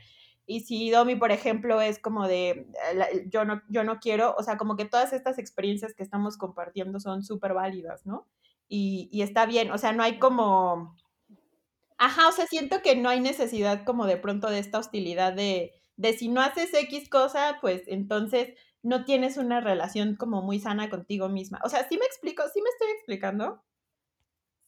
Y 0.50 0.62
si 0.62 0.90
Domi, 0.90 1.16
por 1.16 1.32
ejemplo, 1.32 1.82
es 1.82 2.00
como 2.00 2.28
de 2.28 2.50
eh, 2.50 2.68
la- 2.96 3.10
yo 3.30 3.44
no, 3.46 3.62
yo 3.70 3.84
no 3.84 4.00
quiero, 4.00 4.34
o 4.38 4.44
sea, 4.44 4.58
como 4.58 4.78
que 4.78 4.86
todas 4.86 5.12
estas 5.14 5.38
experiencias 5.38 5.94
que 5.94 6.02
estamos 6.04 6.38
compartiendo 6.38 7.00
son 7.02 7.22
súper 7.24 7.54
válidas, 7.54 8.06
¿no? 8.06 8.26
Y, 8.70 9.10
y 9.12 9.22
está 9.22 9.46
bien, 9.46 9.70
o 9.72 9.78
sea, 9.78 9.92
no 9.92 10.04
hay 10.04 10.20
como, 10.20 10.96
ajá, 11.98 12.30
o 12.30 12.32
sea, 12.32 12.48
siento 12.48 12.82
que 12.82 12.96
no 12.96 13.10
hay 13.10 13.20
necesidad 13.20 13.84
como 13.86 14.06
de 14.06 14.18
pronto 14.18 14.50
de 14.50 14.60
esta 14.60 14.80
hostilidad 14.80 15.34
de, 15.34 15.74
de 15.98 16.14
si 16.14 16.30
no 16.30 16.42
haces 16.42 16.74
X 16.74 17.10
cosa, 17.10 17.58
pues 17.62 17.84
entonces 17.88 18.54
no 18.84 19.04
tienes 19.04 19.38
una 19.38 19.60
relación 19.60 20.16
como 20.16 20.42
muy 20.42 20.60
sana 20.60 20.90
contigo 20.90 21.28
misma. 21.28 21.60
O 21.66 21.70
sea, 21.70 21.88
¿sí 21.90 21.98
me 21.98 22.06
explico? 22.06 22.44
¿Sí 22.54 22.62
me 22.62 22.70
estoy 22.70 22.88
explicando? 22.96 23.64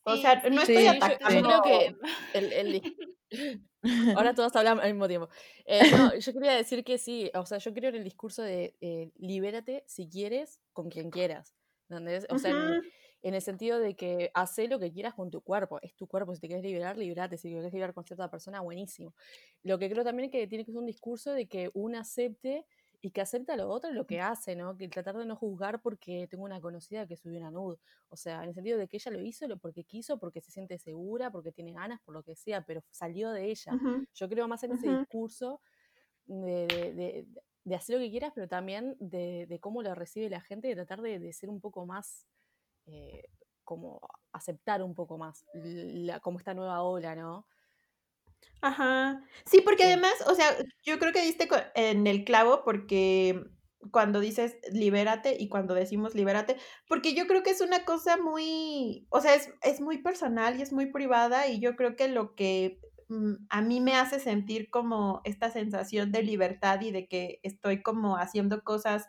O 0.03 0.15
Sí, 0.15 0.21
sea, 0.23 0.41
sí, 0.41 0.49
no 0.49 0.65
Sí, 0.65 0.73
estoy 0.73 0.86
yo- 0.86 0.93
Yo, 0.93 0.99
yo 0.99 1.05
atacando. 1.05 1.61
creo 1.61 1.61
que 1.61 1.95
el, 2.34 2.53
el 2.53 2.73
dis- 3.32 3.61
Ahora 4.13 4.34
todos 4.36 4.55
hablan 4.55 4.80
al 4.80 4.93
mismo 4.93 5.07
tiempo. 5.07 5.30
Eh, 5.65 5.89
no, 5.91 6.15
yo 6.15 6.34
quería 6.34 6.53
decir 6.55 6.84
que 6.84 6.97
sí, 6.97 7.32
o 7.34 7.45
sea, 7.45 7.57
yo 7.59 7.73
creo 7.73 7.89
en 7.89 7.95
el 7.97 8.03
discurso 8.03 8.41
de 8.43 8.75
eh, 8.82 9.11
libérate 9.17 9.84
si 9.88 10.09
quieres 10.09 10.59
con 10.73 10.89
quien 10.89 11.09
quieras. 11.11 11.55
¿entendés? 11.89 12.27
O 12.30 12.38
sea, 12.38 12.51
en, 12.51 12.57
Ujú. 12.57 12.82
en 13.23 13.34
el 13.34 13.41
sentido 13.41 13.80
de 13.80 13.95
que 13.95 14.32
hace 14.36 14.67
lo 14.67 14.80
que 14.80 14.91
quieras 14.91 15.13
con 15.15 15.32
tu 15.32 15.41
cuerpo. 15.41 15.80
Es 15.82 15.95
tu 15.95 16.07
cuerpo. 16.07 16.36
Si 16.36 16.41
te 16.41 16.47
quieres 16.47 16.63
liberar, 16.63 16.97
liberate. 16.97 17.38
Si 17.38 17.43
te 17.49 17.53
quieres 17.53 17.73
liberar 17.73 17.93
con 17.93 18.05
cierta 18.05 18.30
persona, 18.30 18.61
buenísimo. 18.61 19.15
Lo 19.63 19.80
que 19.80 19.89
creo 19.89 20.03
también 20.03 20.25
es 20.30 20.32
que 20.32 20.47
tiene 20.47 20.65
que 20.65 20.71
ser 20.71 20.80
un 20.80 20.86
discurso 20.86 21.32
de 21.34 21.47
que 21.47 21.71
uno 21.73 21.99
acepte 21.99 22.65
y 23.02 23.12
que 23.12 23.22
acepta 23.22 23.56
lo 23.56 23.70
otro 23.70 23.91
lo 23.91 24.06
que 24.06 24.20
hace, 24.22 24.56
¿no? 24.56 24.76
Que 24.78 24.89
tratar 24.89 25.18
de 25.18 25.26
no 25.26 25.36
juzgar 25.36 25.82
porque 25.82 26.28
tengo 26.30 26.43
una 26.43 26.62
conocida 26.62 27.08
que 27.08 27.16
subió 27.18 27.39
una 27.39 27.52
nude. 27.52 27.78
O 28.10 28.18
sea, 28.18 28.43
en 28.43 28.50
el 28.50 28.56
sentido 28.56 28.78
de 28.78 28.88
que 28.88 28.97
ella 28.97 29.12
lo 29.12 29.22
hizo 29.22 29.47
porque 29.60 29.84
quiso, 29.86 30.20
porque 30.20 30.41
se 30.41 30.52
siente 30.52 30.78
segura, 30.80 31.32
porque 31.32 31.52
tiene 31.52 31.74
ganas, 31.74 32.02
por 32.02 32.14
lo 32.16 32.24
que 32.24 32.36
sea, 32.36 32.64
pero 32.66 32.84
salió 32.89 33.32
de 33.32 33.45
ella. 33.52 33.80
Yo 34.14 34.28
creo 34.30 34.47
más 34.47 34.64
en 34.64 34.74
ese 34.74 34.88
discurso 34.88 35.62
de, 36.26 36.68
de- 36.68 36.93
de- 36.93 37.28
de 37.66 37.76
hacer 37.76 37.95
lo 37.97 38.02
que 38.04 38.10
quieras, 38.12 38.32
pero 38.34 38.47
también 38.47 38.95
de, 39.00 39.45
de 39.47 39.60
cómo 39.60 39.84
lo 39.84 39.93
recibe 39.95 40.30
la 40.30 40.41
gente 40.41 40.68
y 40.68 40.72
de 40.72 40.76
tratar 40.78 41.02
de, 41.02 41.20
de 41.20 41.34
ser 41.34 41.50
un 41.50 41.62
poco 41.62 41.86
más, 41.86 42.28
eh, 42.86 43.24
como 43.64 44.02
aceptar 44.32 44.82
un 44.84 44.95
poco 44.95 45.18
más 45.18 45.45
la, 45.54 46.20
como 46.22 46.39
esta 46.39 46.54
nueva 46.54 46.82
ola, 46.84 47.16
¿no? 47.16 47.47
Ajá. 48.61 49.23
Sí, 49.45 49.61
porque 49.61 49.83
Sí. 49.83 49.89
además, 49.89 50.13
o 50.27 50.35
sea, 50.35 50.55
yo 50.83 50.99
creo 50.99 51.13
que 51.13 51.21
diste 51.21 51.47
co- 51.47 51.55
en 51.75 52.07
el 52.07 52.25
clavo 52.25 52.63
porque 52.65 53.45
cuando 53.91 54.19
dices 54.19 54.57
libérate 54.73 55.37
y 55.39 55.47
cuando 55.47 55.73
decimos 55.73 56.13
libérate, 56.13 56.57
porque 56.87 57.13
yo 57.13 57.27
creo 57.27 57.43
que 57.43 57.51
es 57.51 57.61
una 57.61 57.85
cosa 57.85 58.17
muy, 58.17 59.07
o 59.09 59.21
sea, 59.21 59.35
es, 59.35 59.49
es 59.61 59.79
muy 59.79 59.99
personal 59.99 60.59
y 60.59 60.61
es 60.61 60.73
muy 60.73 60.87
privada 60.91 61.47
y 61.47 61.59
yo 61.61 61.75
creo 61.77 61.95
que 61.95 62.09
lo 62.09 62.35
que 62.35 62.81
mm, 63.07 63.35
a 63.49 63.61
mí 63.61 63.79
me 63.79 63.95
hace 63.95 64.19
sentir 64.19 64.69
como 64.69 65.21
esta 65.23 65.49
sensación 65.51 66.11
de 66.11 66.23
libertad 66.23 66.81
y 66.81 66.91
de 66.91 67.07
que 67.07 67.39
estoy 67.43 67.81
como 67.81 68.17
haciendo 68.17 68.63
cosas 68.63 69.07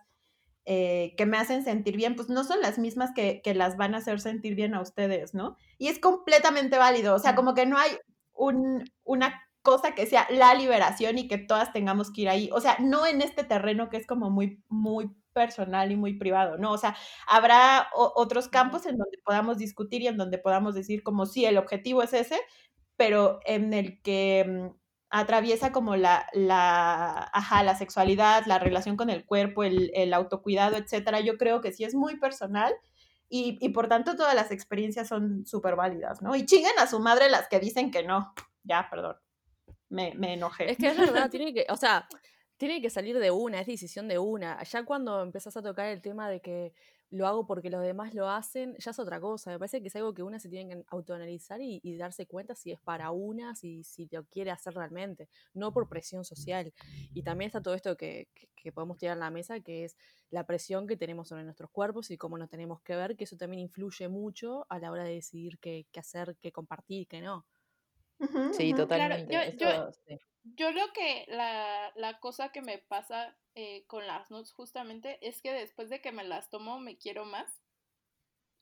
eh, 0.66 1.14
que 1.16 1.26
me 1.26 1.36
hacen 1.38 1.64
sentir 1.64 1.96
bien, 1.96 2.14
pues 2.16 2.28
no 2.28 2.44
son 2.44 2.60
las 2.60 2.78
mismas 2.78 3.12
que, 3.14 3.40
que 3.42 3.54
las 3.54 3.76
van 3.76 3.94
a 3.94 3.98
hacer 3.98 4.20
sentir 4.20 4.54
bien 4.54 4.74
a 4.74 4.80
ustedes, 4.82 5.34
¿no? 5.34 5.56
Y 5.78 5.88
es 5.88 5.98
completamente 5.98 6.76
válido, 6.78 7.14
o 7.14 7.18
sea, 7.18 7.34
como 7.34 7.54
que 7.54 7.66
no 7.66 7.78
hay 7.78 7.92
un, 8.32 8.84
una 9.10 9.42
cosa 9.62 9.94
que 9.94 10.06
sea 10.06 10.26
la 10.30 10.54
liberación 10.54 11.18
y 11.18 11.28
que 11.28 11.38
todas 11.38 11.72
tengamos 11.72 12.10
que 12.12 12.22
ir 12.22 12.28
ahí, 12.30 12.50
o 12.52 12.60
sea, 12.60 12.76
no 12.80 13.06
en 13.06 13.20
este 13.22 13.44
terreno 13.44 13.90
que 13.90 13.98
es 13.98 14.06
como 14.06 14.30
muy, 14.30 14.62
muy 14.68 15.10
personal 15.34 15.92
y 15.92 15.96
muy 15.96 16.14
privado, 16.18 16.56
¿no? 16.58 16.72
O 16.72 16.78
sea, 16.78 16.96
habrá 17.26 17.88
o- 17.94 18.12
otros 18.16 18.48
campos 18.48 18.86
en 18.86 18.96
donde 18.98 19.18
podamos 19.24 19.58
discutir 19.58 20.02
y 20.02 20.06
en 20.08 20.16
donde 20.16 20.38
podamos 20.38 20.74
decir 20.74 21.02
como 21.02 21.26
sí, 21.26 21.44
el 21.44 21.58
objetivo 21.58 22.02
es 22.02 22.12
ese, 22.14 22.40
pero 22.96 23.40
en 23.44 23.72
el 23.74 24.02
que, 24.02 24.44
mm, 24.48 24.76
atraviesa 25.12 25.72
como 25.72 25.96
la, 25.96 26.26
la, 26.34 27.30
ajá, 27.32 27.62
la 27.64 27.74
sexualidad, 27.76 28.44
la 28.46 28.58
relación 28.60 28.96
con 28.96 29.10
el 29.10 29.24
cuerpo, 29.26 29.64
el, 29.64 29.90
el 29.94 30.14
autocuidado, 30.14 30.76
etcétera, 30.76 31.18
yo 31.20 31.36
creo 31.36 31.60
que 31.60 31.72
sí 31.72 31.82
es 31.84 31.94
muy 31.96 32.16
personal 32.20 32.72
y, 33.28 33.58
y 33.60 33.70
por 33.70 33.88
tanto 33.88 34.14
todas 34.16 34.34
las 34.36 34.50
experiencias 34.52 35.08
son 35.08 35.46
súper 35.46 35.74
válidas, 35.76 36.22
¿no? 36.22 36.36
Y 36.36 36.46
chinguen 36.46 36.78
a 36.78 36.86
su 36.86 37.00
madre 37.00 37.28
las 37.28 37.48
que 37.48 37.58
dicen 37.60 37.90
que 37.90 38.04
no. 38.04 38.32
Ya, 38.64 38.88
perdón. 38.90 39.16
Me, 39.88 40.14
me 40.14 40.34
enojé. 40.34 40.70
Es 40.70 40.78
que 40.78 40.88
es 40.88 40.96
verdad, 40.96 41.30
tiene 41.30 41.52
que, 41.52 41.66
o 41.68 41.76
sea, 41.76 42.06
tiene 42.56 42.80
que 42.80 42.90
salir 42.90 43.18
de 43.18 43.30
una, 43.30 43.60
es 43.60 43.66
decisión 43.66 44.06
de 44.08 44.18
una. 44.18 44.62
Ya 44.62 44.84
cuando 44.84 45.22
empezás 45.22 45.56
a 45.56 45.62
tocar 45.62 45.86
el 45.86 46.00
tema 46.00 46.28
de 46.28 46.40
que 46.40 46.72
lo 47.10 47.26
hago 47.26 47.44
porque 47.46 47.70
los 47.70 47.82
demás 47.82 48.14
lo 48.14 48.28
hacen, 48.28 48.76
ya 48.78 48.92
es 48.92 48.98
otra 48.98 49.20
cosa. 49.20 49.50
Me 49.50 49.58
parece 49.58 49.80
que 49.82 49.88
es 49.88 49.96
algo 49.96 50.14
que 50.14 50.22
una 50.22 50.38
se 50.38 50.48
tiene 50.48 50.74
que 50.74 50.84
autoanalizar 50.88 51.60
y, 51.60 51.80
y 51.82 51.96
darse 51.96 52.26
cuenta 52.26 52.54
si 52.54 52.70
es 52.70 52.78
para 52.80 53.10
una, 53.10 53.56
si, 53.56 53.82
si 53.82 54.08
lo 54.12 54.24
quiere 54.26 54.50
hacer 54.52 54.74
realmente, 54.74 55.28
no 55.54 55.72
por 55.72 55.88
presión 55.88 56.24
social. 56.24 56.72
Y 57.12 57.22
también 57.22 57.48
está 57.48 57.60
todo 57.60 57.74
esto 57.74 57.96
que, 57.96 58.28
que, 58.34 58.48
que 58.54 58.72
podemos 58.72 58.96
tirar 58.96 59.16
en 59.16 59.20
la 59.20 59.30
mesa, 59.30 59.60
que 59.60 59.84
es 59.84 59.96
la 60.30 60.46
presión 60.46 60.86
que 60.86 60.96
tenemos 60.96 61.28
sobre 61.28 61.42
nuestros 61.42 61.70
cuerpos 61.70 62.10
y 62.12 62.16
cómo 62.18 62.38
nos 62.38 62.48
tenemos 62.48 62.80
que 62.82 62.94
ver, 62.94 63.16
que 63.16 63.24
eso 63.24 63.36
también 63.36 63.60
influye 63.60 64.06
mucho 64.08 64.66
a 64.68 64.78
la 64.78 64.92
hora 64.92 65.02
de 65.02 65.14
decidir 65.14 65.58
qué, 65.58 65.86
qué 65.90 66.00
hacer, 66.00 66.36
qué 66.40 66.52
compartir, 66.52 67.08
qué 67.08 67.20
no. 67.20 67.44
Sí, 68.52 68.74
totalmente. 68.74 69.26
Claro, 69.28 69.50
yo- 69.52 69.58
yo- 69.58 69.92
sí. 69.92 70.18
Yo 70.56 70.70
creo 70.70 70.92
que 70.94 71.26
la, 71.28 71.92
la 71.96 72.18
cosa 72.18 72.50
que 72.50 72.62
me 72.62 72.78
pasa 72.78 73.36
eh, 73.54 73.84
con 73.86 74.06
las 74.06 74.30
nudes 74.30 74.52
justamente 74.52 75.18
es 75.26 75.42
que 75.42 75.52
después 75.52 75.90
de 75.90 76.00
que 76.00 76.12
me 76.12 76.24
las 76.24 76.48
tomo 76.48 76.80
me 76.80 76.96
quiero 76.96 77.24
más. 77.26 77.60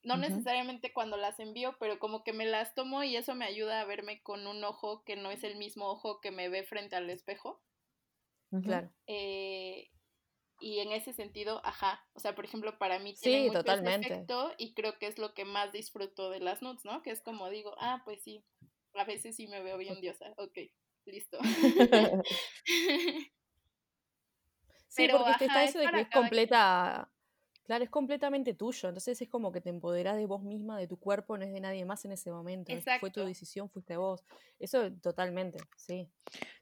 No 0.02 0.16
necesariamente 0.16 0.92
cuando 0.92 1.16
las 1.16 1.38
envío, 1.40 1.76
pero 1.78 1.98
como 1.98 2.24
que 2.24 2.32
me 2.32 2.46
las 2.46 2.74
tomo 2.74 3.02
y 3.04 3.16
eso 3.16 3.34
me 3.34 3.44
ayuda 3.44 3.80
a 3.80 3.84
verme 3.84 4.22
con 4.22 4.46
un 4.46 4.62
ojo 4.64 5.02
que 5.04 5.16
no 5.16 5.30
es 5.30 5.44
el 5.44 5.56
mismo 5.56 5.86
ojo 5.88 6.20
que 6.20 6.30
me 6.30 6.48
ve 6.48 6.64
frente 6.64 6.96
al 6.96 7.10
espejo. 7.10 7.60
Claro. 8.62 8.90
Eh, 9.06 9.90
y 10.60 10.80
en 10.80 10.92
ese 10.92 11.12
sentido, 11.12 11.60
ajá, 11.64 12.04
o 12.14 12.20
sea, 12.20 12.34
por 12.34 12.44
ejemplo, 12.44 12.78
para 12.78 12.98
mí 12.98 13.14
Sí, 13.14 13.22
tiene 13.24 13.46
mucho 13.46 13.58
ese 13.58 13.64
totalmente. 13.64 14.06
efecto 14.14 14.52
y 14.58 14.74
creo 14.74 14.98
que 14.98 15.06
es 15.06 15.18
lo 15.18 15.34
que 15.34 15.44
más 15.44 15.72
disfruto 15.72 16.30
de 16.30 16.40
las 16.40 16.62
nudes, 16.62 16.84
¿no? 16.84 17.02
Que 17.02 17.10
es 17.10 17.20
como 17.20 17.48
digo, 17.50 17.74
ah, 17.78 18.02
pues 18.04 18.22
sí, 18.22 18.44
a 18.94 19.04
veces 19.04 19.36
sí 19.36 19.46
me 19.48 19.62
veo 19.62 19.78
bien 19.78 20.00
diosa, 20.00 20.32
ok, 20.36 20.58
listo. 21.06 21.38
Sí, 24.88 25.06
Pero, 25.06 25.18
porque 25.18 25.44
está 25.44 25.64
es 25.64 25.70
eso 25.70 25.78
de 25.80 25.88
que 25.88 26.00
es 26.00 26.08
completa, 26.08 27.08
claro, 27.66 27.84
es 27.84 27.90
completamente 27.90 28.54
tuyo, 28.54 28.88
entonces 28.88 29.20
es 29.20 29.28
como 29.28 29.52
que 29.52 29.60
te 29.60 29.68
empoderás 29.70 30.16
de 30.16 30.26
vos 30.26 30.42
misma, 30.42 30.78
de 30.78 30.88
tu 30.88 30.98
cuerpo, 30.98 31.36
no 31.36 31.44
es 31.44 31.52
de 31.52 31.60
nadie 31.60 31.84
más 31.84 32.04
en 32.04 32.12
ese 32.12 32.30
momento, 32.32 32.72
es- 32.72 32.84
fue 32.84 33.10
tu 33.10 33.20
Exacto. 33.20 33.26
decisión, 33.26 33.70
fuiste 33.70 33.96
vos, 33.96 34.24
eso 34.58 34.90
totalmente, 34.94 35.58
sí. 35.76 36.08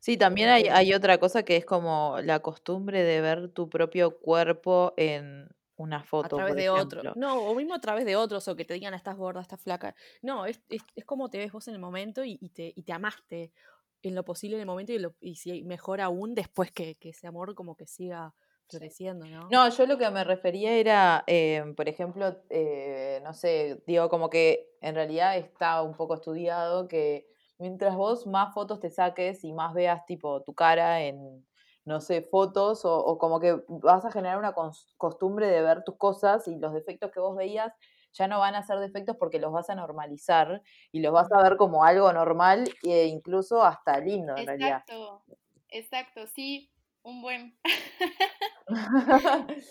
Sí, 0.00 0.16
también 0.16 0.48
hay, 0.50 0.64
hay 0.64 0.92
otra 0.92 1.18
cosa 1.18 1.44
que 1.44 1.56
es 1.56 1.64
como 1.64 2.18
la 2.22 2.40
costumbre 2.40 3.02
de 3.02 3.20
ver 3.20 3.48
tu 3.48 3.68
propio 3.68 4.18
cuerpo 4.18 4.92
en 4.96 5.48
una 5.76 6.02
A 6.20 6.28
foto, 6.28 6.30
través 6.30 6.54
por 6.54 6.56
de 6.56 6.68
otro. 6.70 7.08
No, 7.14 7.38
o 7.48 7.54
mismo 7.54 7.74
a 7.74 7.80
través 7.80 8.04
de 8.06 8.16
otros, 8.16 8.48
o 8.48 8.56
que 8.56 8.64
te 8.64 8.74
digan, 8.74 8.94
"Ah, 8.94 8.96
estás 8.96 9.16
gorda, 9.16 9.40
estás 9.40 9.60
flaca. 9.62 9.94
No, 10.22 10.46
es, 10.46 10.62
es, 10.68 10.82
es 10.94 11.04
como 11.04 11.28
te 11.30 11.38
ves 11.38 11.52
vos 11.52 11.68
en 11.68 11.74
el 11.74 11.80
momento 11.80 12.24
y, 12.24 12.38
y 12.40 12.50
te, 12.50 12.72
y 12.74 12.82
te 12.84 12.92
amaste 12.92 13.52
en 14.02 14.14
lo 14.14 14.24
posible 14.24 14.56
en 14.56 14.60
el 14.62 14.66
momento 14.66 14.92
y, 14.92 14.98
lo, 14.98 15.16
y 15.20 15.36
si 15.36 15.62
mejor 15.64 16.00
aún 16.00 16.34
después 16.34 16.70
que, 16.72 16.96
que 16.96 17.10
ese 17.10 17.26
amor 17.26 17.54
como 17.54 17.76
que 17.76 17.86
siga 17.86 18.34
floreciendo, 18.68 19.28
¿no? 19.28 19.50
No, 19.50 19.68
yo 19.70 19.86
lo 19.86 19.96
que 19.96 20.10
me 20.10 20.24
refería 20.24 20.72
era, 20.76 21.22
eh, 21.28 21.62
por 21.76 21.88
ejemplo, 21.88 22.36
eh, 22.50 23.20
no 23.22 23.32
sé, 23.32 23.82
digo 23.86 24.08
como 24.08 24.28
que 24.28 24.76
en 24.80 24.94
realidad 24.96 25.36
está 25.36 25.82
un 25.82 25.94
poco 25.94 26.14
estudiado 26.14 26.88
que 26.88 27.28
mientras 27.58 27.94
vos 27.96 28.26
más 28.26 28.52
fotos 28.54 28.80
te 28.80 28.90
saques 28.90 29.44
y 29.44 29.52
más 29.52 29.72
veas 29.72 30.04
tipo 30.06 30.42
tu 30.42 30.52
cara 30.54 31.02
en, 31.04 31.46
no 31.86 32.00
sé, 32.00 32.20
fotos 32.20 32.84
o, 32.84 32.98
o 32.98 33.16
como 33.16 33.40
que 33.40 33.62
vas 33.68 34.04
a 34.04 34.10
generar 34.10 34.38
una 34.38 34.54
costumbre 34.98 35.46
de 35.46 35.62
ver 35.62 35.84
tus 35.84 35.96
cosas 35.96 36.46
y 36.48 36.56
los 36.56 36.74
defectos 36.74 37.12
que 37.12 37.20
vos 37.20 37.36
veías 37.36 37.72
ya 38.12 38.26
no 38.26 38.40
van 38.40 38.56
a 38.56 38.62
ser 38.62 38.78
defectos 38.80 39.16
porque 39.16 39.38
los 39.38 39.52
vas 39.52 39.70
a 39.70 39.74
normalizar 39.74 40.62
y 40.90 41.00
los 41.00 41.12
vas 41.12 41.30
a 41.32 41.42
ver 41.42 41.56
como 41.56 41.84
algo 41.84 42.12
normal 42.12 42.64
e 42.82 43.06
incluso 43.06 43.62
hasta 43.62 44.00
lindo 44.00 44.36
en 44.36 44.46
realidad. 44.46 44.82
Exacto, 44.86 45.22
exacto, 45.68 46.26
sí, 46.26 46.72
un 47.02 47.22
buen. 47.22 47.56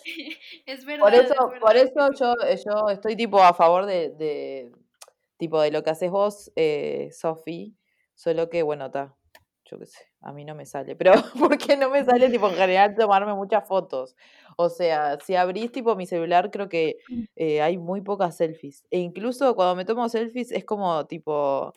es 0.65 0.85
verdad. 0.85 1.03
Por 1.03 1.13
eso, 1.13 1.33
es 1.53 1.59
por 1.59 1.75
eso 1.75 2.11
yo, 2.17 2.33
eh, 2.47 2.57
yo 2.65 2.89
estoy 2.89 3.17
tipo 3.17 3.41
a 3.41 3.53
favor 3.53 3.85
de, 3.85 4.11
de 4.11 4.71
tipo 5.37 5.59
de 5.59 5.71
lo 5.71 5.83
que 5.83 5.89
haces 5.89 6.11
vos, 6.11 6.49
eh, 6.55 7.09
Sofi, 7.11 7.75
solo 8.13 8.49
que 8.49 8.63
bueno, 8.63 8.85
está, 8.85 9.17
yo 9.65 9.79
qué 9.79 9.85
sé, 9.87 9.99
a 10.21 10.31
mí 10.31 10.45
no 10.45 10.55
me 10.55 10.65
sale, 10.65 10.95
pero 10.95 11.11
porque 11.39 11.75
no 11.75 11.89
me 11.89 12.03
sale 12.05 12.29
tipo 12.29 12.47
en 12.49 12.55
general 12.55 12.95
tomarme 12.95 13.33
muchas 13.33 13.67
fotos. 13.67 14.15
O 14.57 14.69
sea, 14.69 15.19
si 15.19 15.35
abrís 15.35 15.71
tipo 15.71 15.95
mi 15.95 16.05
celular, 16.05 16.51
creo 16.51 16.69
que 16.69 16.97
eh, 17.35 17.61
hay 17.61 17.77
muy 17.77 18.01
pocas 18.01 18.37
selfies. 18.37 18.85
E 18.91 18.99
incluso 18.99 19.55
cuando 19.55 19.75
me 19.75 19.85
tomo 19.85 20.07
selfies 20.07 20.51
es 20.51 20.65
como 20.65 21.05
tipo, 21.07 21.73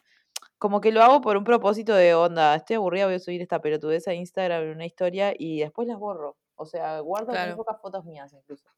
como 0.58 0.80
que 0.80 0.92
lo 0.92 1.02
hago 1.02 1.20
por 1.20 1.36
un 1.36 1.44
propósito 1.44 1.94
de 1.94 2.14
onda, 2.14 2.54
estoy 2.54 2.76
aburrida, 2.76 3.06
voy 3.06 3.14
a 3.14 3.20
subir 3.20 3.40
esta 3.40 3.60
pelotudez 3.60 4.06
a 4.06 4.14
Instagram 4.14 4.64
en 4.64 4.70
una 4.70 4.86
historia 4.86 5.32
y 5.36 5.60
después 5.60 5.88
las 5.88 5.98
borro. 5.98 6.36
O 6.56 6.66
sea, 6.66 7.00
guardo 7.00 7.32
muy 7.32 7.56
pocas 7.56 7.80
fotos 7.80 8.04
mías 8.04 8.32
incluso. 8.32 8.68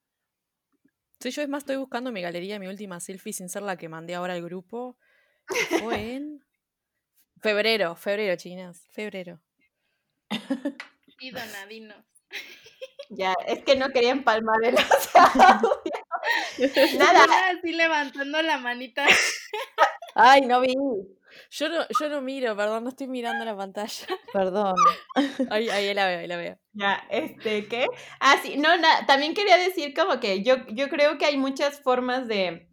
Sí, 1.18 1.30
yo 1.30 1.42
es 1.42 1.48
más 1.48 1.62
estoy 1.62 1.76
buscando 1.76 2.12
mi 2.12 2.22
galería, 2.22 2.58
mi 2.58 2.66
última 2.66 3.00
selfie 3.00 3.32
sin 3.32 3.48
ser 3.48 3.62
la 3.62 3.76
que 3.76 3.88
mandé 3.88 4.14
ahora 4.14 4.34
al 4.34 4.42
grupo. 4.42 4.96
Fue 5.82 6.14
en 6.14 6.42
febrero, 7.40 7.94
febrero, 7.96 8.36
chinas, 8.36 8.86
febrero. 8.92 9.40
Sí, 11.18 11.30
dona, 11.30 11.66
dinos. 11.68 11.96
Ya, 13.12 13.34
es 13.44 13.64
que 13.64 13.74
no 13.74 13.88
quería 13.88 14.12
empalmar 14.12 14.62
el 14.62 14.76
audio. 15.14 15.68
Nada, 16.96 17.26
así 17.50 17.72
levantando 17.72 18.40
la 18.40 18.58
manita. 18.58 19.04
Ay, 20.14 20.42
no 20.42 20.60
vi. 20.60 20.74
Yo 21.50 21.68
no, 21.68 21.84
yo 21.98 22.08
no 22.08 22.20
miro, 22.20 22.56
perdón, 22.56 22.84
no 22.84 22.90
estoy 22.90 23.08
mirando 23.08 23.44
la 23.44 23.56
pantalla. 23.56 24.06
Perdón. 24.32 24.74
Ahí, 25.50 25.68
ahí 25.70 25.92
la 25.92 26.06
veo, 26.06 26.20
ahí 26.20 26.28
la 26.28 26.36
veo. 26.36 26.58
Ya, 26.72 27.04
este, 27.10 27.66
¿qué? 27.66 27.88
Ah, 28.20 28.36
sí, 28.40 28.56
no, 28.58 28.76
na- 28.78 29.04
también 29.06 29.34
quería 29.34 29.56
decir 29.56 29.92
como 29.92 30.20
que 30.20 30.44
yo, 30.44 30.64
yo 30.68 30.88
creo 30.88 31.18
que 31.18 31.26
hay 31.26 31.36
muchas 31.36 31.80
formas 31.82 32.28
de, 32.28 32.69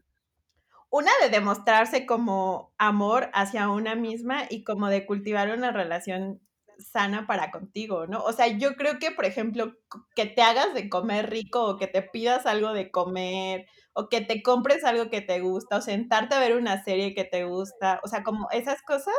una 0.90 1.12
de 1.22 1.30
demostrarse 1.30 2.06
como 2.06 2.74
amor 2.78 3.30
hacia 3.34 3.70
una 3.70 3.96
misma 3.96 4.44
y 4.50 4.64
como 4.64 4.90
de 4.90 5.06
cultivar 5.06 5.50
una 5.52 5.72
relación 5.72 6.42
sana 6.80 7.26
para 7.28 7.52
contigo, 7.52 8.08
¿no? 8.08 8.24
O 8.24 8.34
sea, 8.34 8.48
yo 8.48 8.76
creo 8.76 9.00
que, 9.00 9.12
por 9.12 9.26
ejemplo, 9.26 9.74
que 10.16 10.26
te 10.28 10.42
hagas 10.42 10.74
de 10.74 10.90
comer 10.90 11.30
rico 11.30 11.66
o 11.66 11.78
que 11.78 11.88
te 11.88 12.02
pidas 12.04 12.46
algo 12.46 12.74
de 12.74 12.92
comer 12.92 13.66
o 13.94 14.10
que 14.10 14.22
te 14.22 14.44
compres 14.44 14.84
algo 14.84 15.10
que 15.10 15.22
te 15.22 15.40
gusta 15.42 15.78
o 15.78 15.82
sentarte 15.82 16.36
a 16.36 16.40
ver 16.40 16.56
una 16.56 16.84
serie 16.84 17.16
que 17.16 17.24
te 17.26 17.46
gusta, 17.46 18.00
o 18.04 18.08
sea, 18.08 18.24
como 18.24 18.48
esas 18.52 18.82
cosas, 18.84 19.16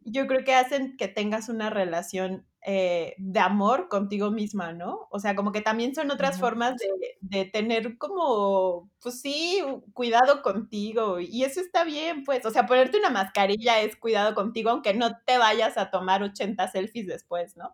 yo 0.00 0.26
creo 0.26 0.44
que 0.44 0.54
hacen 0.54 0.96
que 0.96 1.08
tengas 1.08 1.48
una 1.48 1.68
relación 1.70 2.46
eh, 2.68 3.14
de 3.18 3.38
amor 3.38 3.88
contigo 3.88 4.32
misma, 4.32 4.72
¿no? 4.72 5.06
O 5.12 5.20
sea, 5.20 5.36
como 5.36 5.52
que 5.52 5.60
también 5.60 5.94
son 5.94 6.10
otras 6.10 6.40
formas 6.40 6.74
de, 6.76 6.88
de 7.20 7.44
tener 7.44 7.96
como, 7.96 8.90
pues 9.00 9.20
sí, 9.20 9.62
cuidado 9.94 10.42
contigo. 10.42 11.20
Y 11.20 11.44
eso 11.44 11.60
está 11.60 11.84
bien, 11.84 12.24
pues. 12.24 12.44
O 12.44 12.50
sea, 12.50 12.66
ponerte 12.66 12.98
una 12.98 13.10
mascarilla 13.10 13.80
es 13.82 13.94
cuidado 13.94 14.34
contigo, 14.34 14.70
aunque 14.70 14.94
no 14.94 15.16
te 15.24 15.38
vayas 15.38 15.78
a 15.78 15.92
tomar 15.92 16.24
80 16.24 16.66
selfies 16.68 17.06
después, 17.06 17.56
¿no? 17.56 17.72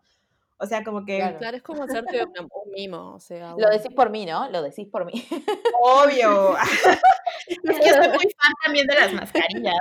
O 0.57 0.67
sea, 0.67 0.83
como 0.83 1.03
que, 1.05 1.17
Claro. 1.17 1.39
Claro, 1.39 1.57
es 1.57 1.63
como 1.63 1.83
hacerte 1.83 2.23
una- 2.23 2.41
un 2.41 2.71
mimo, 2.71 3.15
o 3.15 3.19
sea, 3.19 3.55
Lo 3.57 3.65
un- 3.65 3.71
decís 3.71 3.91
por 3.95 4.11
mí, 4.11 4.27
¿no? 4.27 4.47
Lo 4.51 4.61
decís 4.61 4.87
por 4.87 5.05
mí. 5.05 5.13
obvio. 5.81 6.55
es 7.47 7.79
que 7.79 7.87
yo 7.89 7.93
soy 7.95 8.07
muy 8.09 8.27
fan 8.37 8.53
también 8.63 8.85
de 8.85 8.93
las 8.95 9.11
mascarillas. 9.11 9.73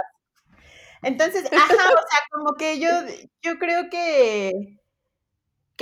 Entonces, 1.03 1.45
ajá, 1.53 1.75
o 1.75 1.77
sea, 2.09 2.21
como 2.33 2.55
que 2.55 2.79
yo, 2.81 2.89
yo 3.43 3.59
creo 3.59 3.91
que, 3.91 4.79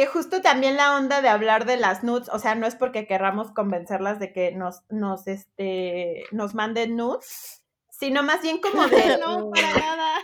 que 0.01 0.07
justo 0.07 0.41
también 0.41 0.79
la 0.79 0.97
onda 0.97 1.21
de 1.21 1.29
hablar 1.29 1.67
de 1.67 1.77
las 1.77 2.03
nudes, 2.03 2.31
o 2.33 2.39
sea, 2.39 2.55
no 2.55 2.67
es 2.67 2.75
porque 2.75 3.07
querramos 3.07 3.51
convencerlas 3.51 4.19
de 4.19 4.33
que 4.33 4.51
nos, 4.51 4.81
nos, 4.89 5.27
este, 5.27 6.25
nos 6.33 6.55
manden 6.55 6.97
nudes, 6.97 7.63
sino 7.91 8.23
más 8.23 8.41
bien 8.41 8.61
como 8.63 8.89
de, 8.89 8.97
No, 9.21 9.51
para 9.51 9.75
nada. 9.75 10.15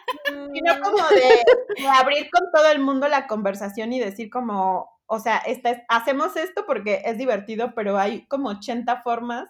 sino 0.54 0.80
como 0.80 1.06
de, 1.10 1.42
de 1.82 1.88
abrir 1.88 2.30
con 2.30 2.50
todo 2.54 2.70
el 2.70 2.78
mundo 2.78 3.06
la 3.08 3.26
conversación 3.26 3.92
y 3.92 4.00
decir 4.00 4.30
como, 4.30 4.88
o 5.04 5.18
sea, 5.20 5.36
esta 5.38 5.72
es- 5.72 5.82
hacemos 5.90 6.36
esto 6.36 6.64
porque 6.66 7.02
es 7.04 7.18
divertido, 7.18 7.74
pero 7.74 7.98
hay 7.98 8.24
como 8.28 8.48
80 8.48 9.02
formas 9.02 9.46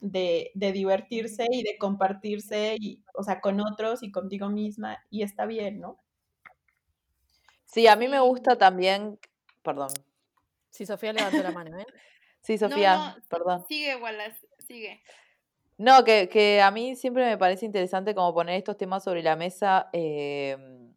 de, 0.00 0.52
de 0.54 0.72
divertirse 0.72 1.44
y 1.50 1.62
de 1.64 1.76
compartirse, 1.76 2.76
y, 2.80 3.04
o 3.12 3.22
sea, 3.24 3.42
con 3.42 3.60
otros 3.60 4.02
y 4.02 4.10
contigo 4.10 4.48
misma, 4.48 5.04
y 5.10 5.22
está 5.22 5.44
bien, 5.44 5.80
¿no? 5.80 5.98
Sí, 7.66 7.86
a 7.86 7.96
mí 7.96 8.08
me 8.08 8.20
gusta 8.20 8.56
también. 8.56 9.18
Perdón. 9.66 9.88
Sí, 10.70 10.86
Sofía 10.86 11.12
levantó 11.12 11.42
la 11.42 11.50
mano, 11.50 11.76
¿eh? 11.76 11.86
Sí, 12.40 12.56
Sofía, 12.56 12.96
no, 12.96 13.16
perdón. 13.28 13.64
sigue, 13.66 13.96
Wallace, 13.96 14.46
sigue. 14.64 15.02
No, 15.76 16.04
que, 16.04 16.28
que 16.28 16.62
a 16.62 16.70
mí 16.70 16.94
siempre 16.94 17.24
me 17.24 17.36
parece 17.36 17.66
interesante 17.66 18.14
como 18.14 18.32
poner 18.32 18.54
estos 18.54 18.76
temas 18.76 19.02
sobre 19.02 19.24
la 19.24 19.34
mesa 19.34 19.88
em, 19.92 20.94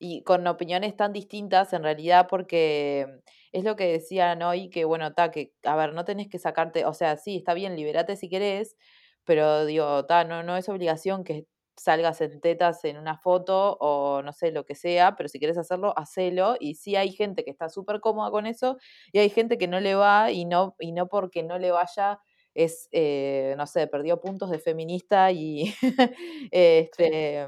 y 0.00 0.24
con 0.24 0.44
opiniones 0.48 0.96
tan 0.96 1.12
distintas 1.12 1.72
en 1.72 1.84
realidad 1.84 2.26
porque 2.28 3.20
es 3.52 3.62
lo 3.62 3.76
que 3.76 3.86
decían 3.86 4.42
hoy, 4.42 4.68
que 4.68 4.84
bueno, 4.84 5.14
ta, 5.14 5.30
que, 5.30 5.52
a 5.62 5.76
ver, 5.76 5.92
no 5.94 6.04
tenés 6.04 6.28
que 6.28 6.40
sacarte, 6.40 6.84
o 6.84 6.94
sea, 6.94 7.16
sí, 7.16 7.36
está 7.36 7.54
bien, 7.54 7.76
liberate 7.76 8.16
si 8.16 8.28
querés, 8.28 8.76
pero 9.24 9.64
digo, 9.64 10.04
ta, 10.06 10.24
no, 10.24 10.42
no 10.42 10.56
es 10.56 10.68
obligación 10.68 11.22
que 11.22 11.46
salgas 11.80 12.20
en 12.20 12.40
tetas 12.40 12.84
en 12.84 12.98
una 12.98 13.16
foto 13.18 13.76
o 13.80 14.22
no 14.22 14.32
sé, 14.32 14.52
lo 14.52 14.64
que 14.66 14.74
sea, 14.74 15.16
pero 15.16 15.28
si 15.28 15.38
quieres 15.38 15.58
hacerlo, 15.58 15.94
hacelo. 15.98 16.56
Y 16.60 16.74
sí 16.76 16.96
hay 16.96 17.12
gente 17.12 17.44
que 17.44 17.50
está 17.50 17.68
súper 17.68 18.00
cómoda 18.00 18.30
con 18.30 18.46
eso 18.46 18.78
y 19.12 19.18
hay 19.20 19.30
gente 19.30 19.58
que 19.58 19.68
no 19.68 19.80
le 19.80 19.94
va 19.94 20.30
y 20.32 20.44
no, 20.44 20.74
y 20.80 20.92
no 20.92 21.08
porque 21.08 21.42
no 21.42 21.58
le 21.58 21.70
vaya 21.72 22.20
es, 22.54 22.88
eh, 22.92 23.54
no 23.56 23.66
sé, 23.66 23.86
perdió 23.86 24.20
puntos 24.20 24.50
de 24.50 24.58
feminista 24.58 25.30
y 25.32 25.74
este... 26.50 27.46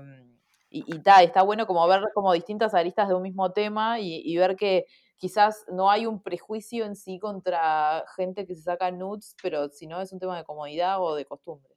Y, 0.72 0.84
y 0.86 1.02
ta, 1.02 1.20
está 1.22 1.42
bueno 1.42 1.66
como 1.66 1.86
ver 1.88 2.00
como 2.14 2.32
distintas 2.32 2.74
aristas 2.74 3.08
de 3.08 3.14
un 3.14 3.22
mismo 3.22 3.50
tema 3.52 3.98
y, 3.98 4.22
y 4.24 4.36
ver 4.36 4.54
que 4.54 4.86
quizás 5.16 5.64
no 5.68 5.90
hay 5.90 6.06
un 6.06 6.22
prejuicio 6.22 6.84
en 6.84 6.94
sí 6.94 7.18
contra 7.18 8.04
gente 8.16 8.46
que 8.46 8.54
se 8.54 8.62
saca 8.62 8.90
nudes, 8.92 9.34
pero 9.42 9.68
si 9.68 9.88
no 9.88 10.00
es 10.00 10.12
un 10.12 10.20
tema 10.20 10.36
de 10.36 10.44
comodidad 10.44 11.02
o 11.02 11.16
de 11.16 11.24
costumbre. 11.24 11.69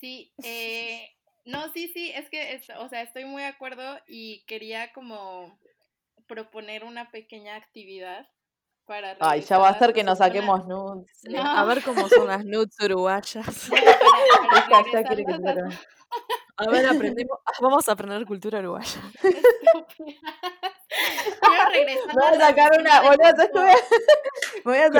Sí, 0.00 0.32
eh, 0.44 1.08
no, 1.44 1.70
sí, 1.72 1.88
sí, 1.94 2.10
es 2.14 2.28
que, 2.30 2.54
es- 2.54 2.70
o 2.78 2.88
sea, 2.88 3.02
estoy 3.02 3.24
muy 3.24 3.42
de 3.42 3.48
acuerdo 3.48 3.98
y 4.06 4.44
quería 4.46 4.92
como 4.92 5.58
proponer 6.26 6.84
una 6.84 7.10
pequeña 7.10 7.56
actividad 7.56 8.26
para 8.84 9.16
Ay, 9.20 9.40
ya 9.42 9.58
va 9.58 9.68
a 9.70 9.78
ser 9.78 9.92
que 9.92 10.04
nos 10.04 10.18
una- 10.18 10.26
saquemos 10.26 10.66
nudes. 10.66 11.10
No. 11.24 11.42
A 11.42 11.64
ver 11.64 11.82
cómo 11.82 12.08
son 12.08 12.28
las 12.28 12.44
nudes 12.44 12.76
uruguayas. 12.80 13.68
para- 13.70 13.82
para 14.70 14.80
Esta 14.80 15.02
ya 15.02 15.02
regresar 15.02 15.06
quiere 15.08 15.24
que 15.24 15.32
las- 15.32 15.40
saque- 15.40 15.78
A 16.58 16.66
ver, 16.70 16.86
aprendemos, 16.86 17.38
vamos 17.60 17.88
a 17.88 17.92
aprender 17.92 18.24
cultura 18.26 18.60
uruguaya. 18.60 19.00
Quiero 19.20 19.40
regresar 21.70 22.14
Voy 22.14 22.24
a 22.24 22.34
sacar 22.40 22.80
una, 22.80 23.00
voy 23.02 23.16
a, 23.22 23.36
sacar- 23.36 23.76
voy 24.64 24.78
a 24.78 24.90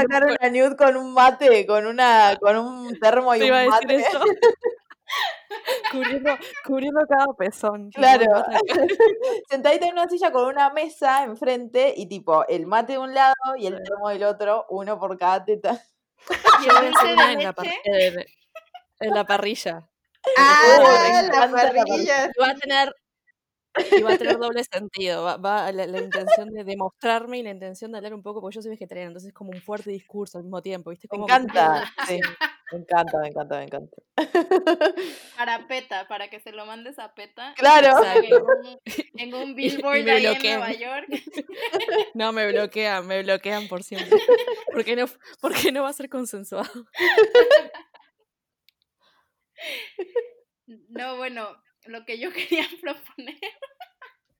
una 0.41 0.51
nude 0.51 0.77
con 0.77 0.97
un 0.97 1.15
mate, 1.15 1.67
con 1.67 1.87
una, 1.87 2.37
con 2.41 2.57
un 2.57 2.99
termo 2.99 3.35
y 3.35 3.39
Te 3.39 3.47
iba 3.47 3.63
a 3.63 3.67
un 3.67 3.71
decir 3.71 3.87
mate. 3.87 4.01
eso. 4.09 4.21
Cubriendo, 5.93 6.31
cubriendo 6.65 7.01
cada 7.09 7.27
pezón. 7.35 7.91
Claro. 7.91 8.27
Sentadita 9.51 9.87
en 9.87 9.93
una 9.93 10.09
silla 10.09 10.31
con 10.33 10.47
una 10.47 10.71
mesa 10.71 11.25
enfrente 11.25 11.95
y 11.97 12.07
tipo 12.07 12.47
el 12.49 12.67
mate 12.67 12.95
de 12.95 12.99
un 12.99 13.15
lado 13.15 13.35
y 13.59 13.67
el 13.67 13.83
termo 13.83 14.09
del 14.09 14.25
otro, 14.25 14.67
uno 14.71 14.99
por 14.99 15.17
cada 15.19 15.45
teta. 15.45 15.83
Y 16.65 16.69
el 16.69 16.77
en 17.11 17.17
la, 17.17 17.33
en- 17.33 18.25
en 19.01 19.11
la 19.15 19.25
parrilla. 19.25 19.89
Ah, 20.37 21.23
la 21.23 21.51
parrilla. 21.53 22.27
Y 22.35 22.41
va 22.41 22.51
a 22.51 22.55
tener, 22.57 22.93
y 23.97 24.03
va 24.03 24.13
a 24.15 24.19
tener 24.19 24.39
doble 24.39 24.65
sentido. 24.65 25.23
Va, 25.23 25.37
va 25.37 25.71
la, 25.71 25.87
la 25.87 26.01
intención 26.01 26.51
de 26.53 26.65
demostrarme 26.65 27.39
y 27.39 27.43
la 27.45 27.51
intención 27.51 27.93
de 27.93 27.99
hablar 27.99 28.13
un 28.15 28.23
poco, 28.25 28.41
porque 28.41 28.57
yo 28.57 28.63
soy 28.63 28.71
vegetariana, 28.73 29.09
entonces 29.09 29.29
es 29.29 29.35
como 29.35 29.51
un 29.53 29.61
fuerte 29.63 29.91
discurso 29.91 30.39
al 30.39 30.45
mismo 30.45 30.63
tiempo, 30.63 30.91
¿viste? 30.91 31.07
Me 31.07 31.11
Como 31.11 31.25
encanta, 31.27 31.85
sí. 32.09 32.21
Me 32.73 32.79
encanta, 32.79 33.19
me 33.21 33.29
encanta, 33.29 33.59
me 33.59 33.65
encanta. 33.65 33.97
para 35.37 35.69
PETA, 35.69 36.09
para 36.09 36.29
que 36.29 36.41
se 36.41 36.53
lo 36.53 36.67
mandes 36.67 36.99
a 36.99 37.15
PETA. 37.15 37.55
Claro. 37.57 38.03
En 38.05 38.35
un, 38.43 38.81
en 39.19 39.35
un 39.35 39.51
Y- 39.51 39.55
billboard 39.55 40.09
ahí 40.09 40.27
en. 40.27 40.41
Nueva 40.43 40.73
York. 41.07 41.07
No, 42.15 42.33
me 42.33 42.51
bloquean, 42.51 43.07
me 43.07 43.23
bloquean 43.23 43.69
por 43.69 43.83
siempre. 43.83 44.19
Porque 44.73 44.97
no, 44.97 45.07
porque 45.41 45.71
no 45.73 45.83
va 45.85 45.91
a 45.91 45.93
ser 45.93 46.09
consensuado. 46.09 46.71
No, 50.67 51.17
bueno, 51.17 51.49
lo 51.85 52.05
que 52.05 52.19
yo 52.19 52.33
quería 52.33 52.67
proponer 52.81 53.39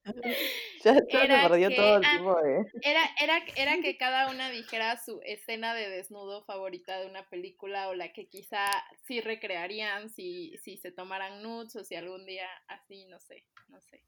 Ya, 0.85 0.95
se 0.95 1.05
Era 1.09 1.49
perdió 1.49 1.69
que- 1.69 1.75
todo 1.77 1.97
el 1.97 2.03
tipo 2.03 2.35
de... 2.43 2.67
era, 2.83 3.01
era, 3.21 3.39
era 3.57 3.81
que 3.83 3.97
cada 3.97 4.31
una 4.31 4.51
dijera 4.51 4.97
su 4.97 5.21
escena 5.25 5.75
de 5.75 5.89
desnudo 5.89 6.45
favorita 6.45 7.01
de 7.01 7.07
una 7.09 7.29
película 7.29 7.89
o 7.89 7.95
la 7.95 8.13
que 8.13 8.29
quizá 8.29 8.65
sí 9.07 9.21
recrearían 9.21 10.09
si, 10.11 10.57
si 10.59 10.77
se 10.77 10.93
tomaran 10.93 11.43
nudes 11.43 11.75
o 11.77 11.83
si 11.85 11.97
algún 11.97 12.25
día 12.27 12.47
así, 12.69 13.05
no 13.07 13.19
sé, 13.19 13.45
no 13.69 13.81
sé. 13.81 14.05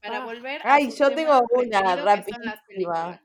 Para 0.00 0.18
Ah. 0.18 0.24
volver 0.24 0.60
a 0.64 0.74
Ay, 0.74 0.90
yo 0.96 1.12
tengo 1.12 1.42
una 1.50 1.96
rapidísima. 1.96 3.20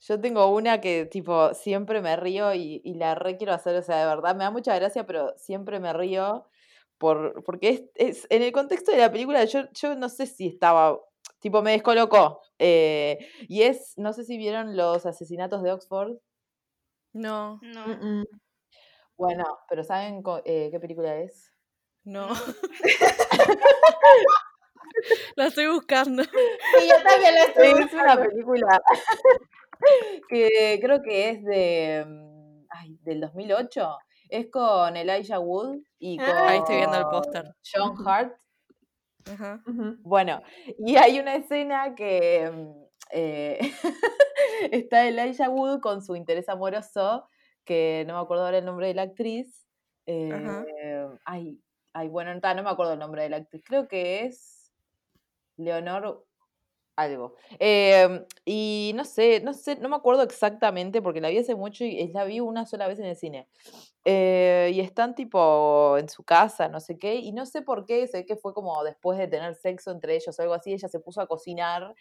Yo 0.00 0.18
tengo 0.18 0.46
una 0.54 0.80
que 0.80 1.04
tipo 1.04 1.52
siempre 1.52 2.00
me 2.00 2.16
río 2.16 2.54
y, 2.54 2.80
y 2.82 2.94
la 2.94 3.14
re 3.14 3.36
quiero 3.36 3.52
hacer, 3.52 3.76
o 3.76 3.82
sea, 3.82 3.98
de 4.00 4.06
verdad 4.06 4.34
me 4.34 4.44
da 4.44 4.50
mucha 4.50 4.74
gracia, 4.74 5.04
pero 5.04 5.34
siempre 5.36 5.78
me 5.78 5.92
río 5.92 6.48
por, 6.96 7.44
porque 7.44 7.68
es, 7.68 7.82
es- 7.96 8.26
en 8.30 8.42
el 8.42 8.52
contexto 8.52 8.92
de 8.92 8.98
la 8.98 9.12
película 9.12 9.44
yo, 9.44 9.64
yo 9.72 9.94
no 9.96 10.08
sé 10.08 10.26
si 10.26 10.46
estaba, 10.46 10.98
tipo 11.40 11.62
me 11.62 11.72
descolocó. 11.72 12.42
eh, 12.58 13.18
y 13.48 13.62
es, 13.62 13.94
no 13.96 14.12
sé 14.12 14.24
si 14.24 14.36
vieron 14.38 14.76
los 14.76 15.06
asesinatos 15.06 15.62
de 15.62 15.72
Oxford. 15.72 16.16
No, 17.12 17.58
No, 17.62 17.86
Mm, 17.88 18.20
mm. 18.20 18.24
Bueno, 19.16 19.44
pero 19.68 19.82
¿saben 19.84 20.22
eh, 20.44 20.68
qué 20.70 20.80
película 20.80 21.16
es? 21.18 21.52
no. 22.04 22.28
La 25.36 25.46
estoy 25.46 25.66
buscando. 25.68 26.22
Sí, 26.24 26.30
yo 26.88 27.02
también 27.08 27.34
la 27.34 27.44
estoy 27.44 27.68
Es 27.68 27.74
una 27.74 27.82
buscando. 28.16 28.28
película 28.28 28.82
que 30.28 30.78
creo 30.82 31.00
que 31.02 31.30
es 31.30 31.44
de, 31.44 32.04
mm, 32.06 32.66
ay, 32.70 32.98
del 33.02 33.20
2008. 33.20 33.96
Es 34.28 34.50
con 34.50 34.96
Elijah 34.96 35.38
Wood 35.40 35.78
y 35.98 36.16
con 36.18 36.26
Ah, 36.28 36.48
Ahí 36.50 36.58
estoy 36.58 36.76
viendo 36.76 36.98
el 36.98 37.06
póster. 37.08 37.44
John 37.72 37.94
Bueno, 40.02 40.42
y 40.78 40.96
hay 40.96 41.20
una 41.20 41.34
escena 41.36 41.94
que 41.94 42.50
mm, 42.50 42.84
eh, 43.12 43.58
está 44.70 45.06
Elijah 45.06 45.48
Wood 45.48 45.80
con 45.80 46.02
su 46.02 46.16
interés 46.16 46.48
amoroso, 46.48 47.28
que 47.64 48.04
no 48.06 48.14
me 48.14 48.20
acuerdo 48.20 48.44
ahora 48.44 48.58
el 48.58 48.64
nombre 48.64 48.88
de 48.88 48.94
la 48.94 49.02
actriz. 49.02 49.66
Eh, 50.06 51.06
ay, 51.24 51.60
ay, 51.92 52.08
bueno, 52.08 52.34
no, 52.34 52.54
no 52.54 52.62
me 52.62 52.70
acuerdo 52.70 52.94
el 52.94 52.98
nombre 52.98 53.22
de 53.22 53.30
la 53.30 53.36
actriz. 53.38 53.62
Creo 53.64 53.88
que 53.88 54.24
es 54.24 54.72
Leonor 55.56 56.26
algo. 56.96 57.34
Em, 57.58 58.24
y 58.44 58.92
no 58.94 59.04
sé, 59.04 59.40
no 59.40 59.54
sé, 59.54 59.76
no 59.76 59.88
me 59.88 59.96
acuerdo 59.96 60.22
exactamente 60.22 61.02
porque 61.02 61.20
la 61.20 61.30
vi 61.30 61.38
hace 61.38 61.54
mucho 61.54 61.84
y 61.84 62.08
la 62.08 62.24
vi 62.24 62.40
una 62.40 62.66
sola 62.66 62.88
vez 62.88 62.98
en 62.98 63.06
el 63.06 63.16
cine. 63.16 63.48
Eh, 64.04 64.70
y 64.72 64.80
están 64.80 65.14
tipo 65.14 65.98
en 65.98 66.08
su 66.08 66.24
casa, 66.24 66.68
no 66.68 66.80
sé 66.80 66.98
qué, 66.98 67.16
y 67.16 67.32
no 67.32 67.44
sé 67.44 67.60
por 67.60 67.84
qué, 67.84 68.06
sé 68.06 68.24
que 68.24 68.36
fue 68.36 68.54
como 68.54 68.82
después 68.82 69.18
de 69.18 69.28
tener 69.28 69.54
sexo 69.54 69.90
entre 69.90 70.14
ellos 70.16 70.38
o 70.38 70.42
algo 70.42 70.54
así, 70.54 70.72
ella 70.72 70.88
se 70.88 71.00
puso 71.00 71.20
a 71.20 71.26
cocinar 71.26 71.94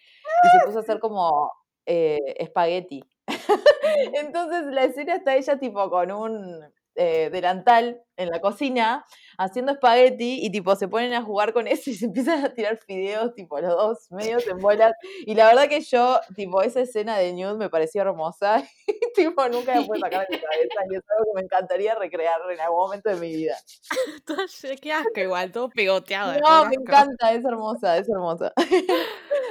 y 0.45 0.47
se 0.49 0.65
puso 0.65 0.77
a 0.79 0.81
hacer 0.81 0.99
como 0.99 1.51
eh, 1.85 2.19
espagueti. 2.37 3.03
Entonces 4.13 4.65
la 4.67 4.85
escena 4.85 5.15
está 5.15 5.35
ella 5.35 5.59
tipo 5.59 5.89
con 5.89 6.11
un 6.11 6.73
eh, 7.01 7.29
delantal 7.31 8.03
en 8.17 8.29
la 8.29 8.41
cocina 8.41 9.05
haciendo 9.37 9.71
espagueti 9.71 10.45
y 10.45 10.51
tipo 10.51 10.75
se 10.75 10.89
ponen 10.89 11.13
a 11.13 11.21
jugar 11.23 11.53
con 11.53 11.65
eso 11.73 11.89
y 11.89 11.93
se 11.95 12.05
empiezan 12.07 12.43
a 12.43 12.53
tirar 12.53 12.77
fideos 12.77 13.33
tipo 13.33 13.57
los 13.61 13.71
dos 13.71 14.11
medios 14.11 14.45
en 14.47 14.57
bolas 14.57 14.93
y 15.25 15.33
la 15.33 15.45
verdad 15.47 15.69
que 15.69 15.79
yo 15.79 16.19
tipo 16.35 16.61
esa 16.61 16.81
escena 16.81 17.17
de 17.17 17.31
nude 17.31 17.55
me 17.55 17.69
pareció 17.69 18.01
hermosa 18.01 18.61
y 18.85 18.93
tipo 19.15 19.47
nunca 19.47 19.75
me 19.75 19.85
pude 19.85 19.99
sacar 20.01 20.27
de 20.27 20.35
mi 20.35 20.41
cabeza 20.43 20.73
y 20.91 20.95
es 20.95 21.03
algo 21.17 21.31
que 21.31 21.35
me 21.35 21.41
encantaría 21.45 21.95
recrear 21.95 22.41
en 22.51 22.59
algún 22.59 22.79
momento 22.79 23.09
de 23.09 23.15
mi 23.15 23.33
vida. 23.33 23.55
Qué 24.81 24.91
asco 24.91 25.19
igual, 25.21 25.51
todo 25.53 25.69
pegoteado. 25.69 26.33
No, 26.33 26.65
me 26.65 26.75
asco. 26.75 26.81
encanta, 26.81 27.31
es 27.31 27.45
hermosa, 27.45 27.97
es 27.97 28.09
hermosa. 28.09 28.51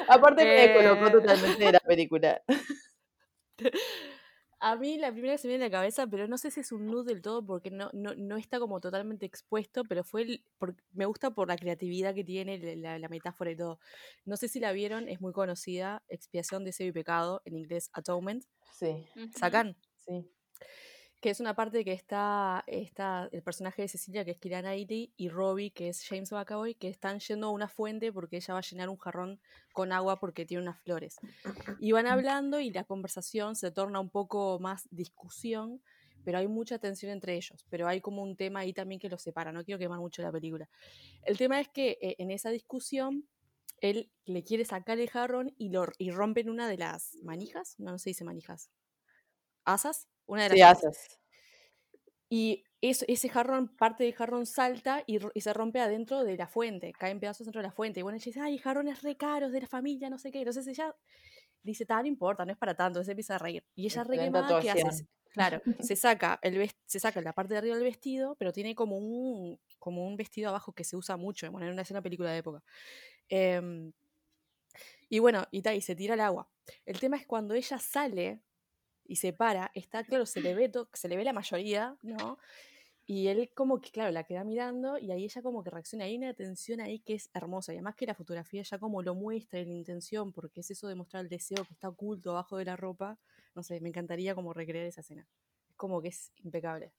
Aparte 0.09 0.45
me 0.45 0.51
descolocó 0.69 1.07
Eh. 1.07 1.11
totalmente 1.11 1.65
de 1.65 1.73
la 1.73 1.81
película. 1.81 2.43
A 4.61 4.75
mí 4.75 4.99
la 4.99 5.13
primera 5.13 5.35
que 5.35 5.39
se 5.39 5.47
me 5.47 5.53
viene 5.53 5.67
a 5.67 5.69
la 5.69 5.73
cabeza, 5.73 6.07
pero 6.09 6.27
no 6.27 6.37
sé 6.37 6.51
si 6.51 6.61
es 6.61 6.73
un 6.73 6.87
nude 6.87 7.13
del 7.15 7.23
todo 7.23 7.45
porque 7.47 7.71
no, 7.71 7.91
no, 7.93 8.15
no 8.17 8.37
está 8.37 8.59
como 8.59 8.81
totalmente 8.81 9.25
expuesto, 9.25 9.85
pero 9.85 10.03
fue 10.03 10.23
el, 10.23 10.45
por- 10.59 10.75
me 10.93 11.07
gusta 11.07 11.31
por 11.31 11.47
la 11.49 11.57
creatividad 11.57 12.13
que 12.13 12.25
tiene, 12.25 12.59
la, 12.77 12.99
la- 12.99 13.09
metáfora 13.09 13.53
y 13.53 13.57
todo. 13.57 13.79
No 14.25 14.37
sé 14.37 14.49
si 14.49 14.59
la 14.59 14.73
vieron, 14.73 15.09
es 15.09 15.21
muy 15.21 15.33
conocida, 15.33 16.03
Expiación, 16.09 16.65
Deseo 16.65 16.89
y 16.89 16.93
Pecado, 16.93 17.41
en 17.45 17.57
inglés 17.57 17.91
Atonement. 17.93 18.45
Sí. 18.73 19.07
Sacan, 19.31 19.77
sí. 19.97 20.29
Que 21.21 21.31
es 21.31 21.41
una 21.41 21.55
parte 21.55 21.85
que 21.85 21.93
está, 21.93 22.63
está 22.69 23.29
el 23.33 23.43
personaje 23.43 23.83
de 23.83 23.89
Cecilia, 23.89 24.25
que 24.25 24.31
es 24.31 24.39
Kira 24.39 24.61
Knightley, 24.61 25.13
y 25.17 25.29
Robbie, 25.29 25.73
que 25.73 25.89
es 25.89 26.07
James 26.07 26.31
McAvoy, 26.31 26.75
que 26.75 26.89
están 26.89 27.19
yendo 27.19 27.49
a 27.49 27.51
una 27.51 27.69
fuente 27.69 28.13
porque 28.13 28.37
ella 28.37 28.55
va 28.55 28.61
a 28.61 28.63
llenar 28.63 28.89
un 28.89 28.99
jarrón 28.99 29.41
con 29.73 29.93
agua 29.93 30.21
porque 30.21 30.47
tiene 30.47 30.63
unas 30.63 30.81
flores. 30.81 31.17
Y 31.81 31.91
van 31.93 32.07
hablando 32.07 32.61
y 32.61 32.71
la 32.71 32.85
conversación 32.85 33.57
se 33.57 33.73
torna 33.73 33.99
un 33.99 34.11
poco 34.11 34.61
más 34.61 34.87
discusión, 34.91 35.83
pero 36.25 36.39
hay 36.39 36.47
mucha 36.47 36.79
tensión 36.79 37.11
entre 37.11 37.35
ellos. 37.35 37.67
Pero 37.69 37.89
hay 37.89 38.01
como 38.01 38.23
un 38.23 38.37
tema 38.37 38.61
ahí 38.61 38.73
también 38.73 39.01
que 39.01 39.09
los 39.09 39.23
separa. 39.23 39.51
No 39.51 39.65
quiero 39.65 39.79
quemar 39.79 39.99
mucho 39.99 40.23
la 40.23 40.31
película. 40.31 40.69
El 41.25 41.37
tema 41.37 41.61
es 41.61 41.69
que 41.69 41.99
eh, 42.01 42.15
en 42.19 42.31
esa 42.31 42.51
discusión 42.51 43.29
él 43.81 44.11
le 44.25 44.45
quiere 44.45 44.65
sacar 44.65 44.99
el 45.01 45.11
jarrón 45.11 45.53
y, 45.57 45.71
lo, 45.71 45.87
y 45.99 46.11
rompen 46.11 46.49
una 46.49 46.69
de 46.69 46.79
las 46.79 47.17
manijas. 47.23 47.75
No, 47.79 47.91
no 47.91 47.99
se 47.99 48.11
dice 48.11 48.25
manijas. 48.25 48.71
¿Asas? 49.65 50.09
Una 50.29 50.45
de 50.45 50.51
las 50.51 50.59
Sí, 50.59 50.63
haces. 50.63 51.19
y 52.31 52.65
eso, 52.81 53.05
ese 53.09 53.29
jarrón, 53.29 53.69
parte 53.77 54.05
del 54.05 54.15
jarrón 54.15 54.47
salta 54.47 55.03
y, 55.07 55.19
y 55.35 55.41
se 55.41 55.53
rompe 55.53 55.81
adentro 55.81 56.23
de 56.25 56.37
la 56.37 56.47
fuente, 56.47 56.93
caen 56.93 57.19
pedazos 57.21 57.47
dentro 57.47 57.61
de 57.61 57.67
la 57.69 57.73
fuente. 57.73 58.01
Y 58.01 58.03
bueno, 58.03 58.17
ella 58.17 58.25
dice, 58.25 58.41
ay, 58.41 58.59
jarrones 58.59 59.03
re 59.03 59.17
caros 59.17 59.51
de 59.53 59.63
la 59.63 59.67
familia, 59.67 60.11
no 60.11 60.19
sé 60.19 60.31
qué. 60.31 60.39
Entonces 60.41 60.67
ella 60.69 60.95
dice, 61.63 61.87
tal, 61.87 62.03
no 62.03 62.09
importa, 62.09 62.45
no 62.45 62.53
es 62.53 62.59
para 62.59 62.75
tanto. 62.77 62.99
Entonces 63.01 63.13
empieza 63.13 63.37
a 63.37 63.39
reír. 63.39 63.65
Y 63.75 63.87
ella 63.87 64.05
re 64.05 64.19
quemada, 64.21 64.57
¿qué 64.59 64.71
hace? 64.71 65.07
Claro, 65.31 65.63
se 65.79 65.97
saca, 65.97 66.39
el 66.43 66.71
se 66.87 67.01
saca 67.01 67.21
la 67.23 67.33
parte 67.35 67.55
de 67.55 67.59
arriba 67.59 67.77
del 67.77 67.85
vestido, 67.85 68.37
pero 68.39 68.53
tiene 68.53 68.75
como 68.75 68.97
un, 68.99 69.61
como 69.79 70.07
un 70.07 70.17
vestido 70.17 70.51
abajo 70.51 70.73
que 70.73 70.85
se 70.85 70.97
usa 70.97 71.17
mucho, 71.17 71.51
bueno, 71.53 71.67
en 71.67 71.73
una 71.75 71.83
escena 71.83 72.03
película 72.03 72.31
de 72.33 72.39
época. 72.39 72.63
Em, 73.29 73.93
y 75.09 75.19
bueno, 75.21 75.47
y, 75.51 75.63
ta, 75.63 75.75
y 75.75 75.81
se 75.81 75.97
tira 75.97 76.15
al 76.15 76.21
agua. 76.21 76.49
El 76.85 77.01
tema 77.01 77.17
es 77.17 77.27
cuando 77.27 77.55
ella 77.55 77.79
sale 77.79 78.43
y 79.09 79.17
se 79.17 79.33
para, 79.33 79.73
está 79.75 80.05
claro, 80.05 80.27
se 80.27 80.41
le 80.41 80.55
ve, 80.55 80.71
se 80.93 81.09
le 81.09 81.17
ve 81.17 81.25
la 81.25 81.33
mayoría, 81.33 81.97
¿no? 82.03 82.39
Y 83.07 83.29
él 83.29 83.51
como 83.55 83.81
que, 83.81 83.91
claro, 83.91 84.11
la 84.13 84.25
queda 84.25 84.45
mirando 84.45 84.99
y 84.99 85.11
ahí 85.13 85.25
ella 85.25 85.43
como 85.43 85.65
que 85.65 85.71
reacciona. 85.71 86.05
Hay 86.05 86.17
una 86.17 86.35
tensión 86.35 86.81
ahí 86.81 87.01
que 87.01 87.15
es 87.15 87.31
hermosa. 87.35 87.73
Y 87.73 87.77
además 87.77 87.97
que 87.97 88.07
la 88.07 88.15
fotografía 88.15 88.63
ya 88.63 88.79
como 88.79 89.03
lo 89.03 89.15
muestra 89.15 89.61
en 89.61 89.69
la 89.71 89.75
intención, 89.75 90.33
porque 90.33 90.61
es 90.61 90.71
eso 90.71 90.89
de 90.89 90.95
mostrar 90.95 91.23
el 91.25 91.31
deseo 91.31 91.65
que 91.65 91.73
está 91.73 91.89
oculto 91.89 92.33
abajo 92.33 92.59
de 92.59 92.67
la 92.67 92.77
ropa. 92.77 93.19
No 93.55 93.63
sé, 93.63 93.81
me 93.81 93.89
encantaría 93.89 94.35
como 94.35 94.53
recrear 94.53 94.85
esa 94.87 95.01
escena. 95.01 95.27
Es 95.71 95.77
como 95.77 96.03
que 96.03 96.09
es 96.09 96.33
impecable. 96.45 96.93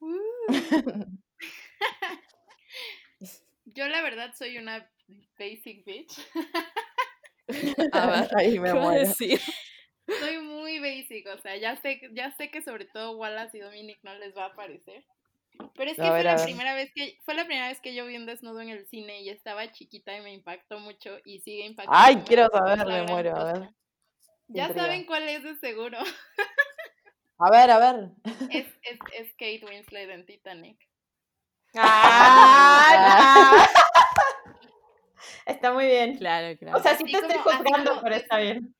Yo 3.64 3.86
la 3.88 4.02
verdad 4.02 4.32
soy 4.36 4.58
una 4.58 4.88
basic 5.38 5.84
bitch. 5.84 6.18
A 7.92 8.06
ver, 8.06 8.30
Ahí 8.36 8.58
me 8.58 8.68
¿qué 8.72 8.78
vas 8.78 8.90
a 8.92 8.92
muero. 8.92 9.08
decir? 9.08 9.40
Soy 10.20 10.38
muy 10.38 10.78
basic, 10.80 11.26
o 11.28 11.38
sea, 11.38 11.56
ya 11.56 11.76
sé, 11.76 12.00
ya 12.12 12.30
sé 12.36 12.50
que 12.50 12.62
sobre 12.62 12.86
todo 12.86 13.16
Wallace 13.16 13.58
y 13.58 13.60
Dominic 13.60 13.98
no 14.02 14.14
les 14.14 14.36
va 14.36 14.46
a 14.46 14.54
parecer. 14.54 15.04
Pero 15.74 15.90
es 15.90 15.96
que 15.96 16.06
fue 16.06 16.22
la 16.22 16.36
primera 16.42 16.74
vez 16.74 16.92
que 16.94 17.18
fue 17.24 17.34
la 17.34 17.44
primera 17.44 17.68
vez 17.68 17.80
que 17.80 17.92
yo 17.94 18.06
vi 18.06 18.16
un 18.16 18.26
desnudo 18.26 18.60
en 18.60 18.68
el 18.68 18.86
cine 18.88 19.22
y 19.22 19.28
estaba 19.30 19.70
chiquita 19.72 20.16
y 20.16 20.20
me 20.20 20.32
impactó 20.32 20.78
mucho 20.78 21.18
y 21.24 21.40
sigue 21.40 21.66
impactando. 21.66 21.98
Ay, 22.00 22.22
quiero 22.26 22.48
saber, 22.48 22.86
me 22.86 23.02
muero, 23.02 23.36
a 23.36 23.52
ver. 23.52 23.68
Ya 24.46 24.66
Intriga. 24.66 24.86
saben 24.86 25.04
cuál 25.04 25.28
es 25.28 25.42
de 25.42 25.56
seguro. 25.56 25.98
A 27.38 27.50
ver, 27.50 27.70
a 27.70 27.78
ver. 27.78 28.08
Es, 28.50 28.66
es, 28.82 28.98
es 29.14 29.30
Kate 29.32 29.60
Winslet 29.68 30.10
en 30.10 30.26
Titanic. 30.26 30.78
Ah, 31.74 33.66
está 35.46 35.72
muy 35.72 35.86
bien. 35.86 36.16
Claro, 36.18 36.56
claro. 36.58 36.78
O 36.78 36.82
sea, 36.82 36.96
sí 36.96 37.04
Así 37.04 37.12
te 37.12 37.18
estoy 37.18 37.36
como- 37.42 37.58
juzgando, 37.58 37.90
como- 37.90 38.02
pero 38.02 38.14
está 38.16 38.38
bien. 38.38 38.74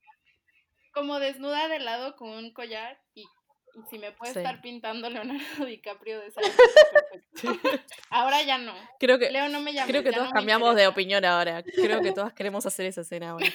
Como 0.98 1.20
desnuda 1.20 1.68
de 1.68 1.78
lado 1.78 2.16
con 2.16 2.28
un 2.30 2.52
collar 2.52 2.98
y, 3.14 3.22
y 3.22 3.82
si 3.88 3.98
me 4.00 4.10
puede 4.10 4.32
Sí. 4.32 4.40
estar 4.40 4.60
pintando 4.60 5.08
Leonardo 5.08 5.38
DiCaprio 5.66 6.18
de 6.18 6.26
esa 6.26 6.40
perfecto. 6.40 7.82
Ahora 8.10 8.42
ya 8.42 8.58
no. 8.58 8.74
creo 8.98 9.16
que, 9.18 9.30
Leo 9.30 9.48
no 9.48 9.60
me 9.60 9.72
llama. 9.72 9.86
creo 9.86 10.02
que 10.02 10.10
todos 10.10 10.30
cambiamos 10.32 10.74
de 10.74 10.88
opinión 10.88 11.24
ahora. 11.24 11.62
Creo 11.62 12.00
que 12.00 12.10
todas 12.12 12.32
queremos 12.32 12.66
hacer 12.66 12.86
esa 12.86 13.02
escena 13.02 13.30
ahora. 13.30 13.46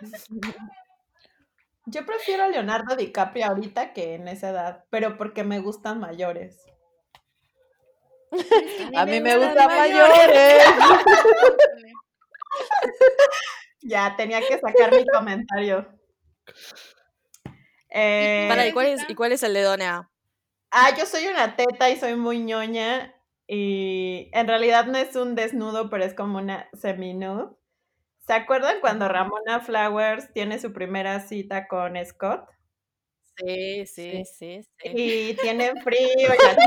Yo 1.86 2.04
prefiero 2.06 2.42
a 2.44 2.48
Leonardo 2.48 2.96
DiCaprio 2.96 3.46
ahorita 3.46 3.92
que 3.92 4.14
en 4.14 4.26
esa 4.28 4.50
edad, 4.50 4.84
pero 4.90 5.16
porque 5.16 5.44
me 5.44 5.60
gustan 5.60 6.00
mayores. 6.00 6.64
A 8.96 9.04
mí 9.06 9.20
me 9.20 9.36
gustan 9.36 9.66
mayores. 9.68 10.64
Ya, 13.84 14.14
tenía 14.16 14.40
que 14.40 14.58
sacar 14.60 14.92
mi 14.94 15.04
comentario. 15.06 15.88
Eh, 17.94 18.68
¿y 18.68 18.72
cuál, 18.72 18.86
es, 18.86 19.04
¿y 19.08 19.14
cuál 19.14 19.32
es 19.32 19.42
el 19.42 19.52
de 19.52 19.62
Dona? 19.62 20.10
Ah, 20.70 20.96
yo 20.96 21.04
soy 21.04 21.26
una 21.26 21.56
teta 21.56 21.90
y 21.90 21.96
soy 21.96 22.16
muy 22.16 22.38
ñoña. 22.38 23.14
Y 23.46 24.30
en 24.32 24.48
realidad 24.48 24.86
no 24.86 24.96
es 24.96 25.14
un 25.16 25.34
desnudo, 25.34 25.90
pero 25.90 26.04
es 26.04 26.14
como 26.14 26.38
una 26.38 26.68
semi-nude. 26.72 27.54
¿Se 28.26 28.32
acuerdan 28.32 28.80
cuando 28.80 29.08
Ramona 29.08 29.60
Flowers 29.60 30.32
tiene 30.32 30.58
su 30.58 30.72
primera 30.72 31.20
cita 31.20 31.68
con 31.68 31.94
Scott? 32.06 32.48
Sí, 33.38 33.86
sí, 33.86 34.24
sí, 34.26 34.60
sí. 34.82 34.92
Y 34.94 35.34
tienen 35.36 35.76
frío. 35.82 35.98
y 36.16 36.46
así. 36.46 36.66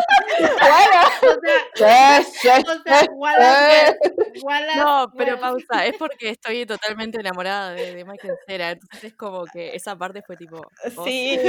O 1.21 1.39
sea, 1.77 2.21
Sí, 2.23 2.31
sí, 2.41 2.47
o 2.49 2.83
sea, 2.83 3.01
sí. 3.01 3.07
Wallace, 3.11 3.97
Wallace, 4.33 4.75
No, 4.75 5.07
pero 5.15 5.39
pausa, 5.39 5.85
es 5.85 5.95
porque 5.99 6.29
estoy 6.31 6.65
totalmente 6.65 7.19
enamorada 7.19 7.71
de, 7.71 7.93
de 7.93 8.05
Michael 8.05 8.37
Cera, 8.47 8.71
entonces 8.71 9.03
es 9.03 9.15
como 9.15 9.45
que 9.45 9.75
esa 9.75 9.95
parte 9.97 10.21
fue 10.23 10.37
tipo... 10.37 10.57
oh, 10.95 11.05
Sí, 11.05 11.39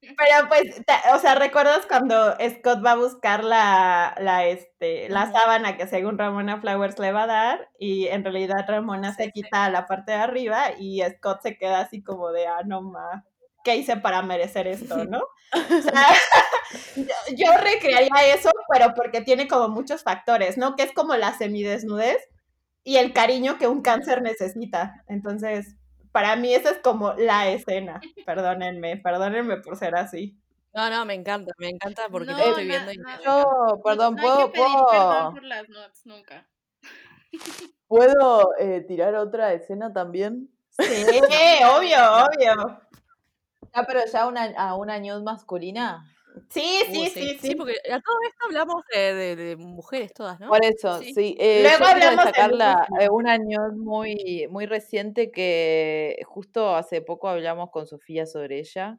pero 0.00 0.48
pues, 0.48 0.62
o 1.14 1.18
sea, 1.18 1.34
¿recuerdas 1.36 1.86
cuando 1.86 2.32
Scott 2.50 2.84
va 2.84 2.92
a 2.92 2.96
buscar 2.96 3.44
la, 3.44 4.14
la, 4.18 4.46
este, 4.46 5.08
la 5.08 5.30
sábana 5.30 5.76
que 5.76 5.86
según 5.86 6.18
Ramona 6.18 6.60
Flowers 6.60 6.98
le 6.98 7.12
va 7.12 7.24
a 7.24 7.26
dar? 7.26 7.68
Y 7.78 8.06
en 8.08 8.24
realidad 8.24 8.64
Ramona 8.68 9.14
Sí, 9.14 9.24
se 9.24 9.30
quita 9.32 9.70
la 9.70 9.86
parte 9.86 10.12
de 10.12 10.18
arriba 10.18 10.72
y 10.78 11.02
Scott 11.02 11.42
se 11.42 11.56
queda 11.56 11.80
así 11.80 12.02
como 12.02 12.32
de, 12.32 12.46
ah, 12.46 12.62
no 12.66 12.82
ma, 12.82 13.24
¿qué 13.64 13.76
hice 13.76 13.96
para 13.96 14.22
merecer 14.22 14.66
esto, 14.66 15.04
no? 15.04 15.20
O 15.52 15.82
sea, 15.82 16.06
yo, 16.94 17.04
yo 17.36 17.56
recrearía 17.56 18.34
eso, 18.34 18.50
pero 18.72 18.94
porque 18.94 19.20
tiene 19.20 19.48
como 19.48 19.68
muchos 19.68 20.04
factores, 20.04 20.56
¿no? 20.56 20.76
Que 20.76 20.84
es 20.84 20.92
como 20.92 21.16
la 21.16 21.36
semidesnudez 21.36 22.18
y 22.84 22.98
el 22.98 23.12
cariño 23.12 23.58
que 23.58 23.66
un 23.66 23.82
cáncer 23.82 24.22
necesita. 24.22 25.02
Entonces, 25.08 25.74
para 26.12 26.36
mí 26.36 26.54
esa 26.54 26.70
es 26.70 26.78
como 26.78 27.14
la 27.14 27.50
escena. 27.50 28.00
Perdónenme, 28.24 28.98
perdónenme 28.98 29.56
por 29.56 29.76
ser 29.76 29.96
así. 29.96 30.38
No, 30.72 30.88
no, 30.88 31.04
me 31.04 31.14
encanta, 31.14 31.52
me 31.58 31.68
encanta 31.68 32.08
porque 32.08 32.30
No, 32.30 32.36
te 32.36 32.48
estoy 32.48 32.66
viendo 32.68 32.92
y 32.92 32.94
encanta. 32.94 33.24
Yo, 33.24 33.80
perdón, 33.84 34.14
no, 34.14 34.22
¿puedo, 34.22 34.38
hay 34.38 34.46
que 34.46 34.52
pedir 34.52 34.66
puedo, 34.66 34.88
perdón 34.88 35.34
por 35.34 35.42
las 35.42 35.68
notes, 35.68 36.06
nunca. 36.06 36.48
¿puedo 37.88 38.52
eh, 38.56 38.84
tirar 38.86 39.16
otra 39.16 39.52
escena 39.52 39.92
también? 39.92 40.48
Sí, 40.78 40.84
obvio, 41.64 41.98
obvio. 42.24 42.80
Ah, 43.72 43.84
pero 43.86 44.00
ya 44.12 44.26
una, 44.26 44.44
a 44.56 44.74
una 44.76 44.98
ñud 44.98 45.22
masculina. 45.22 46.04
Sí, 46.48 46.80
Uh, 46.88 46.92
sí, 46.94 47.10
sí, 47.10 47.38
sí. 47.40 47.54
porque 47.56 47.74
a 47.90 48.00
todo 48.00 48.16
esto 48.28 48.46
hablamos 48.46 48.82
de, 48.94 49.14
de- 49.14 49.36
de 49.36 49.56
mujeres 49.56 50.12
todas, 50.14 50.38
¿no? 50.38 50.48
Por 50.48 50.64
eso, 50.64 50.98
Sí. 51.00 51.12
sí. 51.12 51.36
eh, 51.40 51.62
Luego 51.62 51.84
hablamos 51.86 52.24
de 52.32 52.48
la, 52.56 52.86
Lucy. 52.88 53.04
eh, 53.04 53.08
una 53.10 53.36
ñud 53.36 53.72
muy, 53.74 54.46
muy 54.48 54.66
reciente 54.66 55.30
que 55.32 56.20
justo 56.26 56.74
hace 56.76 57.02
poco 57.02 57.28
hablamos 57.28 57.70
con 57.70 57.86
Sofía 57.86 58.26
sobre 58.26 58.60
ella, 58.60 58.98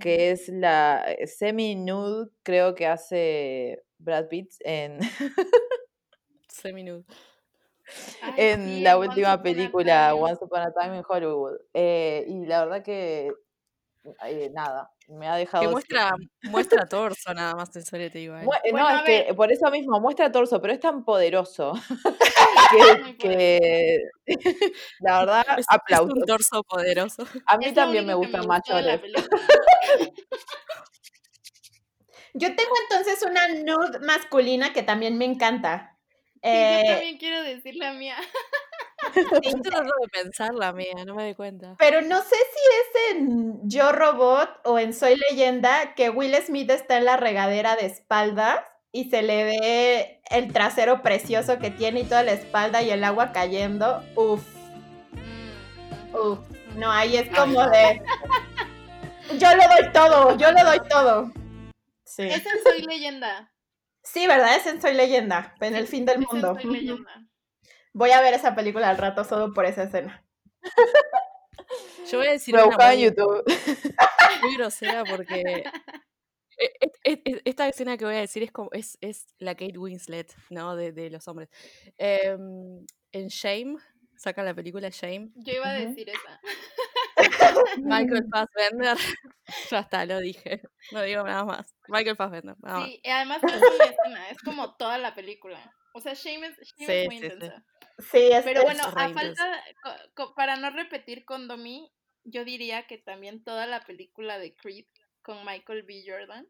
que 0.00 0.30
es 0.32 0.48
la 0.48 1.04
eh, 1.06 1.26
semi-nude, 1.28 2.30
creo 2.42 2.74
que 2.74 2.86
hace 2.88 3.84
Brad 3.98 4.26
Pitt 4.28 4.52
en, 4.60 4.98
Semi-nude. 6.48 7.04
En 8.36 8.64
sí, 8.64 8.80
la 8.80 8.98
última 8.98 9.40
película. 9.40 10.12
Once 10.14 10.44
Upon 10.44 10.60
a 10.62 10.72
Time 10.72 10.96
in 10.98 11.04
Hollywood. 11.08 11.58
Eh, 11.72 12.24
y 12.26 12.44
la 12.46 12.64
verdad 12.64 12.82
que, 12.82 13.32
eh, 14.26 14.50
nada, 14.52 14.90
me 15.08 15.28
ha 15.28 15.36
dejado... 15.36 15.60
Que 15.62 15.66
sin- 15.66 15.72
muestra, 15.72 16.12
muestra 16.44 16.86
torso 16.88 17.32
nada 17.34 17.54
más 17.54 17.74
el 17.76 17.84
solete 17.84 18.20
igual. 18.20 18.44
Mue- 18.44 18.60
eh, 18.64 18.70
Bueno, 18.72 18.90
no, 18.90 18.96
es 18.98 19.02
que 19.26 19.34
por 19.34 19.52
eso 19.52 19.70
mismo 19.70 20.00
muestra 20.00 20.30
torso, 20.32 20.60
pero 20.60 20.72
es 20.72 20.80
tan 20.80 21.04
poderoso 21.04 21.72
que, 22.72 23.16
que 23.18 24.00
la 25.00 25.20
verdad, 25.20 25.44
Es, 25.58 25.66
un 26.00 26.22
torso 26.26 26.62
poderoso. 26.64 27.26
A 27.46 27.56
mí 27.58 27.66
Es 27.66 27.74
también 27.74 28.06
me 28.06 28.14
gustan 28.14 28.42
de 28.42 28.46
la 28.46 28.60
mayores. 28.68 29.00
Yo 32.38 32.54
tengo 32.54 32.72
entonces 32.90 33.22
una 33.22 33.48
nude 33.48 33.98
masculina 34.00 34.72
que 34.72 34.82
también 34.82 35.16
me 35.16 35.24
encanta. 35.24 35.96
Sí, 36.34 36.40
Eh, 36.42 36.82
yo 36.84 36.92
también 36.92 37.18
quiero 37.18 37.42
decir 37.42 37.74
la 37.76 37.92
mía. 37.94 38.16
Sí, 39.14 39.22
Yo 39.42 39.80
de 39.80 40.08
pensar 40.12 40.54
la 40.54 40.72
mía, 40.72 40.92
no 41.06 41.14
me 41.14 41.24
doy 41.24 41.34
cuenta. 41.34 41.74
pero 41.78 42.02
no 42.02 42.20
sé 42.20 42.36
si 42.36 43.10
es 43.10 43.16
en 43.16 43.68
Yo 43.68 43.92
Robot 43.92 44.60
o 44.64 44.78
en 44.78 44.92
Soy 44.94 45.16
Leyenda 45.30 45.94
que 45.94 46.10
Will 46.10 46.34
Smith 46.44 46.70
está 46.70 46.98
en 46.98 47.04
la 47.04 47.16
regadera 47.16 47.76
de 47.76 47.86
espaldas 47.86 48.60
y 48.92 49.10
se 49.10 49.22
le 49.22 49.44
ve 49.44 50.20
el 50.30 50.52
trasero 50.52 51.02
precioso 51.02 51.58
que 51.58 51.70
tiene 51.70 52.00
y 52.00 52.04
toda 52.04 52.22
la 52.22 52.32
espalda 52.32 52.82
y 52.82 52.90
el 52.90 53.04
agua 53.04 53.32
cayendo. 53.32 54.02
Uf, 54.14 54.42
Mm, 55.12 56.14
uf. 56.16 56.38
No, 56.76 56.90
ahí 56.90 57.16
es 57.16 57.28
como 57.34 57.66
de. 57.68 58.02
Yo 59.38 59.48
lo 59.54 59.62
doy 59.62 59.92
todo, 59.92 60.36
yo 60.36 60.52
lo 60.52 60.64
doy 60.64 60.78
todo. 60.88 61.32
Sí. 62.04 62.22
Es 62.22 62.42
Soy 62.62 62.82
Leyenda. 62.82 63.52
Sí, 64.02 64.26
¿verdad? 64.26 64.56
Es 64.56 64.66
en 64.66 64.80
Soy 64.80 64.94
Leyenda, 64.94 65.54
en 65.60 65.74
el 65.74 65.86
fin 65.88 66.04
del 66.06 66.16
Esa 66.16 66.24
es 66.26 66.32
mundo. 66.32 66.58
Soy 66.60 66.72
Leyenda. 66.72 67.10
Voy 67.96 68.10
a 68.10 68.20
ver 68.20 68.34
esa 68.34 68.54
película 68.54 68.90
al 68.90 68.98
rato 68.98 69.24
solo 69.24 69.54
por 69.54 69.64
esa 69.64 69.84
escena. 69.84 70.22
Yo 72.10 72.18
voy 72.18 72.26
a 72.26 72.32
decir 72.32 72.54
Lo 72.54 72.68
una 72.68 72.92
en 72.92 73.00
YouTube. 73.00 73.42
muy 74.42 74.54
grosera 74.58 75.02
porque 75.04 75.40
e- 76.58 76.72
e- 77.04 77.22
e- 77.24 77.42
esta 77.46 77.66
escena 77.66 77.96
que 77.96 78.04
voy 78.04 78.16
a 78.16 78.20
decir 78.20 78.42
es 78.42 78.52
como 78.52 78.68
es, 78.72 78.98
es 79.00 79.26
la 79.38 79.54
Kate 79.54 79.78
Winslet, 79.78 80.30
¿no? 80.50 80.76
De, 80.76 80.92
de 80.92 81.08
los 81.08 81.26
hombres. 81.26 81.48
Em, 81.96 82.84
en 83.12 83.28
Shame, 83.28 83.76
sacan 84.14 84.44
la 84.44 84.52
película 84.52 84.90
Shame, 84.90 85.30
Yo 85.34 85.54
iba 85.54 85.70
a 85.70 85.72
decir 85.72 86.10
esa. 86.10 86.40
Michael 87.78 88.26
Fassbender 88.30 88.98
Ya 89.70 89.78
está, 89.78 90.04
lo 90.04 90.20
dije. 90.20 90.60
No 90.92 91.00
digo 91.00 91.22
nada 91.22 91.46
más. 91.46 91.74
Michael 91.88 92.16
Fassbender, 92.16 92.56
nada 92.60 92.78
más. 92.80 92.88
Sí, 92.88 93.00
y 93.02 93.08
además 93.08 93.42
no 93.42 93.48
es 93.48 93.56
una 93.56 93.84
escena, 93.86 94.28
es 94.28 94.38
como 94.42 94.76
toda 94.76 94.98
la 94.98 95.14
película. 95.14 95.72
O 95.96 96.00
sea, 96.00 96.12
Shame 96.12 96.48
es, 96.48 96.56
Shame 96.76 96.94
es 96.94 97.02
Sí, 97.02 97.06
muy 97.06 97.16
sí, 97.18 97.26
sí. 97.28 97.32
intensa. 97.34 97.64
Sí, 97.98 98.18
es, 98.32 98.44
Pero 98.44 98.60
es- 98.60 98.64
bueno, 98.66 98.82
a 98.84 98.92
falta, 98.92 99.64
co- 99.82 100.10
co- 100.14 100.34
para 100.34 100.56
no 100.56 100.68
repetir 100.70 101.24
con 101.24 101.48
Domi, 101.48 101.90
yo 102.24 102.44
diría 102.44 102.86
que 102.86 102.98
también 102.98 103.42
toda 103.42 103.66
la 103.66 103.80
película 103.80 104.38
de 104.38 104.54
Creed 104.54 104.84
con 105.22 105.44
Michael 105.46 105.84
B. 105.84 106.04
Jordan, 106.06 106.46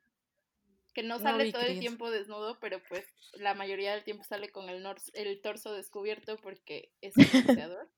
que 0.94 1.02
no 1.04 1.18
sale 1.20 1.52
todo 1.52 1.62
el 1.62 1.78
tiempo 1.78 2.10
desnudo, 2.10 2.58
pero 2.58 2.82
pues 2.88 3.04
la 3.34 3.54
mayoría 3.54 3.92
del 3.94 4.02
tiempo 4.02 4.24
sale 4.24 4.48
con 4.50 4.68
el, 4.68 4.82
nor- 4.82 5.10
el 5.14 5.40
torso 5.42 5.72
descubierto 5.74 6.36
porque 6.38 6.90
es 7.00 7.14
un 7.16 7.24
boxeador. 7.68 7.88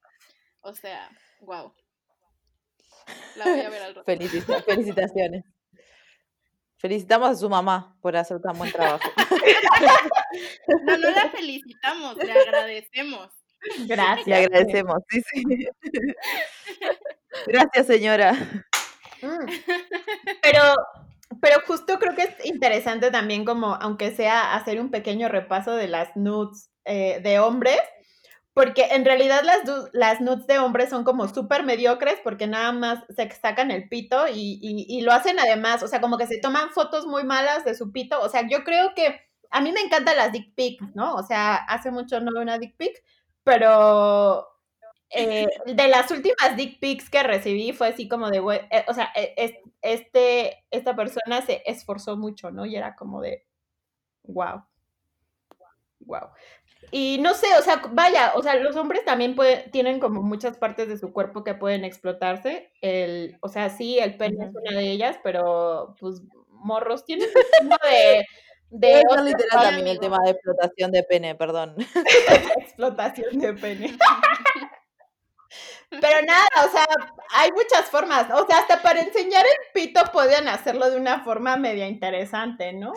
O 0.61 0.74
sea, 0.74 1.09
wow. 1.40 1.72
La 3.36 3.44
voy 3.46 3.61
a 3.61 3.70
ver 3.70 3.82
al 3.82 3.94
rato. 3.94 4.05
Felicita- 4.05 4.62
felicitaciones. 4.64 5.44
Felicitamos 6.76 7.30
a 7.30 7.34
su 7.36 7.49
mamá 7.49 7.96
por 8.03 8.16
hacer 8.16 8.40
tan 8.40 8.59
buen 8.59 8.70
trabajo. 8.70 9.09
No, 10.84 10.96
no 10.99 11.11
la 11.11 11.30
felicitamos, 11.30 12.16
le 12.16 12.32
agradecemos. 12.32 13.30
gracias. 13.86 14.26
Le 14.26 14.34
agradecemos. 14.36 14.99
Sí, 15.09 15.22
sí. 15.32 15.68
Gracias, 17.46 17.86
señora. 17.86 18.32
Mm. 19.22 19.46
Pero, 20.42 20.62
pero 21.40 21.61
justo 21.66 21.99
creo 21.99 22.14
que 22.14 22.22
es 22.24 22.46
interesante 22.46 23.11
también 23.11 23.44
como, 23.44 23.74
aunque 23.76 24.12
sea 24.14 24.55
hacer 24.55 24.80
un 24.80 24.90
pequeño 24.90 25.28
repaso 25.28 25.72
de 25.74 25.88
las 25.88 26.16
nudes 26.16 26.70
eh, 26.84 27.20
de 27.22 27.38
hombres, 27.40 27.78
porque 28.55 28.86
en 28.92 29.05
realidad 29.05 29.42
las, 29.44 29.61
las 29.92 30.20
nudes 30.20 30.46
de 30.46 30.59
hombres 30.59 30.90
son 30.90 31.05
como 31.05 31.28
súper 31.28 31.62
mediocres 31.64 32.18
porque 32.24 32.46
nada 32.46 32.72
más 32.72 33.05
se 33.14 33.30
sacan 33.30 33.70
el 33.70 33.88
pito 33.88 34.26
y, 34.28 34.59
y- 34.62 34.86
y 34.99 35.01
lo 35.03 35.12
hacen 35.12 35.38
además, 35.38 35.82
o 35.82 35.88
sea, 35.88 36.01
como 36.01 36.18
que 36.18 36.26
se 36.26 36.40
toman 36.40 36.70
fotos 36.70 37.07
muy 37.07 37.24
malas 37.24 37.64
de 37.64 37.74
su 37.76 37.92
pito, 37.92 38.20
o 38.20 38.28
sea, 38.28 38.49
yo 38.49 38.64
creo 38.64 38.94
que 38.96 39.20
a 39.51 39.61
mí 39.61 39.72
me 39.72 39.80
encantan 39.80 40.16
las 40.16 40.32
dick 40.32 40.55
pics, 40.55 40.94
¿no? 40.94 41.14
O 41.16 41.22
sea, 41.22 41.57
hace 41.57 41.90
mucho 41.90 42.20
no 42.20 42.32
veo 42.32 42.42
una 42.42 42.59
dick 42.59 42.76
pic, 42.76 43.03
pero 43.44 44.46
eh, 45.11 45.46
de 45.66 45.88
las 45.88 46.11
últimas 46.11 46.57
dick 46.57 46.80
pics 46.80 47.11
que 47.11 47.22
recibí 47.22 47.72
fue 47.72 47.88
así 47.88 48.09
como 48.09 48.30
de, 48.30 48.38
eh, 48.70 48.84
o 48.88 48.94
sea, 48.94 49.07
es- 49.36 49.55
este, 49.82 50.64
esta 50.70 50.94
persona 50.96 51.42
se 51.42 51.62
esforzó 51.66 52.16
mucho, 52.16 52.51
¿no? 52.51 52.66
Y 52.66 52.76
era 52.76 52.96
como 52.96 53.20
de, 53.22 53.46
wow, 54.24 54.64
wow. 56.01 56.28
Y 56.92 57.18
no 57.20 57.34
sé, 57.34 57.46
o 57.59 57.62
sea, 57.62 57.82
vaya, 57.92 58.32
o 58.36 58.42
sea, 58.42 58.57
los 58.57 58.76
hombres 58.76 59.05
también 59.05 59.36
pueden, 59.36 59.70
tienen 59.72 60.01
como 60.01 60.22
muchas 60.22 60.59
partes 60.59 60.88
de 60.88 60.99
su 60.99 61.12
cuerpo 61.12 61.44
que 61.44 61.55
pueden 61.55 61.84
explotarse. 61.84 62.72
El, 62.82 63.38
o 63.42 63.49
sea, 63.49 63.70
sí, 63.70 63.99
el 63.99 64.16
pene 64.16 64.46
es 64.46 64.53
una 64.55 64.78
de 64.78 64.90
ellas, 64.92 65.18
pero 65.24 65.96
pues 66.01 66.22
morros 66.51 67.05
tienen 67.07 67.28
un 67.62 67.70
de, 67.70 68.26
de 68.70 69.02
otras 69.08 69.24
literal 69.24 69.62
también 69.62 69.88
el 69.88 70.00
tema 70.00 70.18
de 70.24 70.30
explotación 70.30 70.90
de 70.92 71.02
pene, 71.02 71.34
perdón. 71.34 71.74
explotación 72.58 73.38
de 73.38 73.54
pene. 73.54 73.96
Pero 75.90 76.22
nada, 76.22 76.48
o 76.66 76.70
sea, 76.70 76.86
hay 77.30 77.50
muchas 77.52 77.86
formas, 77.86 78.30
o 78.30 78.46
sea, 78.46 78.58
hasta 78.58 78.82
para 78.82 79.00
enseñar 79.00 79.44
el 79.46 79.72
pito 79.72 80.00
pueden 80.12 80.46
hacerlo 80.46 80.90
de 80.90 80.98
una 80.98 81.24
forma 81.24 81.56
media 81.56 81.88
interesante, 81.88 82.74
¿no? 82.74 82.92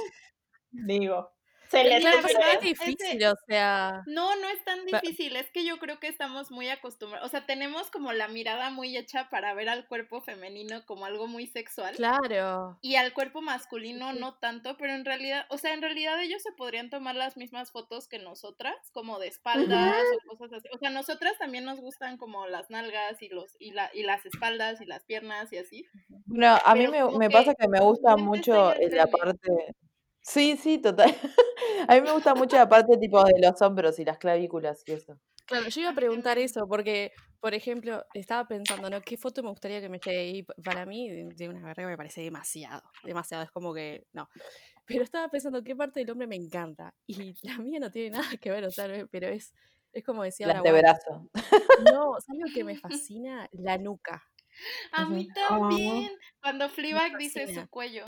Digo, 0.72 1.32
se 1.72 1.84
les 1.86 2.04
Pero 2.04 2.22
verdad, 2.22 2.54
es 2.56 2.62
difícil, 2.62 3.26
o 3.26 3.36
sea. 3.48 4.04
No, 4.06 4.36
no 4.36 4.50
es 4.50 4.64
tan 4.66 4.86
difícil, 4.86 5.36
es 5.38 5.50
que 5.52 5.64
yo 5.64 5.80
creo 5.80 6.00
que 6.00 6.08
estamos 6.08 6.52
muy 6.52 6.68
acostumbrados, 6.70 7.26
o 7.26 7.32
sea, 7.32 7.46
tenemos 7.46 7.90
como 7.90 8.12
la 8.12 8.28
mirada 8.28 8.70
muy 8.70 8.98
hecha 8.98 9.30
para 9.30 9.54
ver 9.54 9.70
al 9.70 9.88
cuerpo 9.88 10.22
femenino 10.22 10.86
como 10.86 11.06
algo 11.06 11.28
muy 11.28 11.48
sexual 11.48 11.96
Claro. 11.96 12.78
y 12.82 12.96
al 12.96 13.14
cuerpo 13.14 13.42
masculino 13.42 14.12
no 14.14 14.36
tanto, 14.36 14.76
pero 14.78 14.94
en 14.94 15.06
realidad, 15.06 15.46
o 15.50 15.58
sea, 15.58 15.74
en 15.74 15.82
realidad 15.82 16.22
ellos 16.22 16.42
se 16.44 16.52
podrían 16.52 16.90
tomar 16.90 17.16
las 17.16 17.38
mismas 17.38 17.72
fotos 17.72 18.08
que 18.08 18.20
nosotras, 18.20 18.76
como 18.92 19.20
de 19.20 19.28
espaldas 19.28 20.04
o 20.30 20.38
cosas 20.38 20.60
así. 20.60 20.68
O 20.74 20.78
sea, 20.78 20.90
nosotras 20.90 21.38
también 21.40 21.64
nos 21.64 21.80
gustan 21.80 22.18
como 22.18 22.48
las 22.48 22.70
nalgas 22.70 23.22
y 23.22 23.30
los 23.30 23.56
y 23.60 23.72
la 23.72 23.90
y 23.94 24.04
las 24.04 24.26
espaldas 24.26 24.82
y 24.82 24.86
las 24.86 25.04
piernas 25.04 25.52
y 25.54 25.58
así. 25.58 25.86
Bueno, 26.26 26.58
a 26.64 26.76
mí 26.76 26.88
me, 26.88 27.30
pasa 27.30 27.56
que 27.56 27.68
me 27.68 27.80
gusta 27.80 28.16
no 28.16 28.18
mucho 28.18 28.74
la 28.92 29.08
parte... 29.08 29.76
Sí, 30.22 30.58
sí, 30.58 30.78
total. 30.78 31.14
A 31.88 31.96
mí 31.96 32.02
me 32.02 32.12
gusta 32.12 32.36
mucho 32.36 32.56
la 32.56 32.70
parte 32.70 32.98
tipo 32.98 33.24
de 33.24 33.34
los 33.40 33.62
hombros 33.62 33.98
y 34.00 34.06
las 34.06 34.18
clavículas 34.18 34.84
y 34.88 34.94
eso. 34.94 35.20
Claro, 35.46 35.68
yo 35.70 35.82
iba 35.82 35.90
a 35.90 35.96
preguntar 35.96 36.38
eso, 36.38 36.68
porque, 36.68 37.12
por 37.40 37.54
ejemplo, 37.54 38.06
estaba 38.14 38.48
pensando, 38.48 38.90
¿no? 38.90 39.02
¿Qué 39.02 39.18
foto 39.18 39.44
me 39.44 39.50
gustaría 39.50 39.82
que 39.82 39.90
me 39.90 40.00
llegue? 40.00 40.28
Y 40.30 40.44
pa- 40.44 40.54
para 40.64 40.86
mí, 40.86 41.10
de 41.10 41.30
de 41.36 41.50
una 41.50 41.62
verga 41.66 41.86
me 41.88 41.98
parece 41.98 42.22
demasiado, 42.22 42.82
demasiado, 43.04 43.44
es 43.44 43.52
como 43.52 43.74
que, 43.74 44.06
no. 44.14 44.30
Pero 44.86 45.04
estaba 45.04 45.28
pensando, 45.30 45.64
¿qué 45.64 45.76
parte 45.76 46.00
del 46.02 46.12
hombre 46.12 46.28
me 46.28 46.36
encanta? 46.36 46.94
Y 47.08 47.34
la 47.44 47.58
mía 47.58 47.80
no 47.80 47.92
tiene 47.92 48.12
nada 48.12 48.38
que 48.40 48.52
ver, 48.52 48.64
o 48.66 48.72
sea, 48.72 48.88
pero 49.12 49.28
es, 49.28 49.54
es 49.94 50.04
como 50.04 50.24
decía 50.24 50.48
ahora 50.48 50.64
Wanda. 50.64 50.70
antebrazo. 50.70 51.30
No, 51.78 52.14
¿sabes 52.26 52.42
lo 52.46 52.52
que 52.54 52.64
me 52.64 52.76
fascina? 52.82 53.50
La 53.54 53.78
nuca. 53.78 54.24
A 54.92 55.06
mí 55.06 55.28
Ujú. 55.28 55.34
también. 55.34 56.12
Cuando 56.42 56.70
Fleabag 56.70 57.18
dice 57.18 57.48
su 57.54 57.68
cuello, 57.70 58.06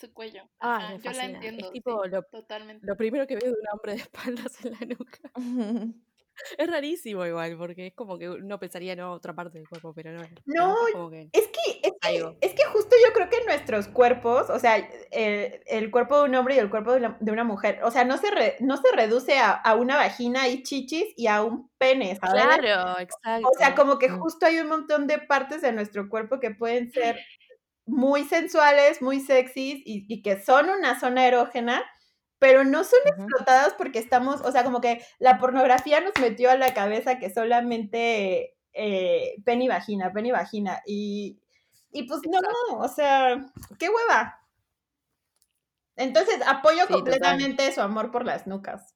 su 0.00 0.12
cuello. 0.12 0.42
Ah, 0.60 0.76
Ajá, 0.76 0.90
me 0.96 0.98
yo 1.02 1.10
la 1.12 1.24
entiendo. 1.24 1.66
Es 1.66 1.72
tipo 1.72 2.04
sí, 2.04 2.10
lo, 2.10 2.22
totalmente. 2.24 2.86
lo 2.86 2.96
primero 2.96 3.26
que 3.26 3.36
veo 3.36 3.46
de 3.52 3.58
un 3.60 3.66
hombre 3.72 3.92
de 3.92 3.98
espaldas 3.98 4.64
en 4.64 4.72
la 4.72 4.78
nuca. 4.80 5.30
Es 6.58 6.70
rarísimo 6.70 7.24
igual, 7.24 7.56
porque 7.56 7.86
es 7.86 7.94
como 7.94 8.18
que 8.18 8.28
uno 8.28 8.58
pensaría 8.58 8.92
en 8.92 9.00
otra 9.00 9.34
parte 9.34 9.56
del 9.56 9.66
cuerpo, 9.66 9.94
pero 9.94 10.12
no. 10.12 10.20
No, 10.44 10.86
es 10.88 10.92
como 10.92 11.08
que 11.08 11.30
Es 11.32 11.46
que, 11.48 11.80
es 11.82 11.92
que, 11.98 12.08
algo. 12.08 12.36
es 12.42 12.52
que 12.52 12.62
justo 12.66 12.94
yo 13.06 13.10
creo 13.14 13.30
que 13.30 13.42
nuestros 13.46 13.88
cuerpos, 13.88 14.50
o 14.50 14.58
sea, 14.58 14.76
el, 15.12 15.60
el 15.66 15.90
cuerpo 15.90 16.18
de 16.18 16.28
un 16.28 16.34
hombre 16.34 16.56
y 16.56 16.58
el 16.58 16.68
cuerpo 16.68 16.92
de, 16.92 17.00
la- 17.00 17.16
de 17.20 17.32
una 17.32 17.42
mujer, 17.44 17.80
o 17.84 17.90
sea, 17.90 18.04
no 18.04 18.18
se, 18.18 18.30
re- 18.30 18.56
no 18.60 18.76
se 18.76 18.94
reduce 18.94 19.38
a, 19.38 19.50
a 19.52 19.76
una 19.76 19.96
vagina 19.96 20.46
y 20.46 20.62
chichis 20.62 21.06
y 21.16 21.26
a 21.26 21.42
un 21.42 21.70
pene, 21.78 22.16
¿sabes? 22.16 22.42
Claro, 22.44 22.98
exacto. 23.00 23.48
O 23.48 23.58
sea, 23.58 23.74
como 23.74 23.98
que 23.98 24.10
Mm. 24.10 24.18
justo 24.20 24.44
hay 24.44 24.58
un 24.58 24.68
montón 24.68 25.06
de 25.06 25.16
partes 25.16 25.62
de 25.62 25.72
nuestro 25.72 26.06
cuerpo 26.10 26.38
que 26.38 26.50
pueden 26.50 26.92
ser 26.92 27.18
muy 27.86 28.24
sensuales, 28.24 29.02
muy 29.02 29.20
sexys 29.20 29.82
y, 29.86 30.06
y 30.08 30.22
que 30.22 30.42
son 30.42 30.68
una 30.70 30.98
zona 31.00 31.26
erógena, 31.26 31.84
pero 32.38 32.64
no 32.64 32.84
son 32.84 33.00
explotadas 33.06 33.74
porque 33.78 33.98
estamos, 33.98 34.40
o 34.42 34.52
sea, 34.52 34.64
como 34.64 34.80
que 34.80 35.04
la 35.18 35.38
pornografía 35.38 36.00
nos 36.00 36.12
metió 36.20 36.50
a 36.50 36.56
la 36.56 36.74
cabeza 36.74 37.18
que 37.18 37.30
solamente 37.32 38.56
eh, 38.74 39.36
pen 39.44 39.62
y 39.62 39.68
vagina, 39.68 40.12
pen 40.12 40.26
y 40.26 40.32
vagina. 40.32 40.82
Y, 40.86 41.40
y 41.92 42.04
pues 42.04 42.20
no, 42.26 42.40
o 42.78 42.88
sea, 42.88 43.46
qué 43.78 43.88
hueva. 43.88 44.40
Entonces, 45.96 46.40
apoyo 46.46 46.86
Sí, 46.86 47.02
total. 47.02 47.02
completamente 47.02 47.70
su 47.72 47.82
amor 47.82 48.10
por 48.10 48.24
las 48.24 48.46
nucas. 48.46 48.95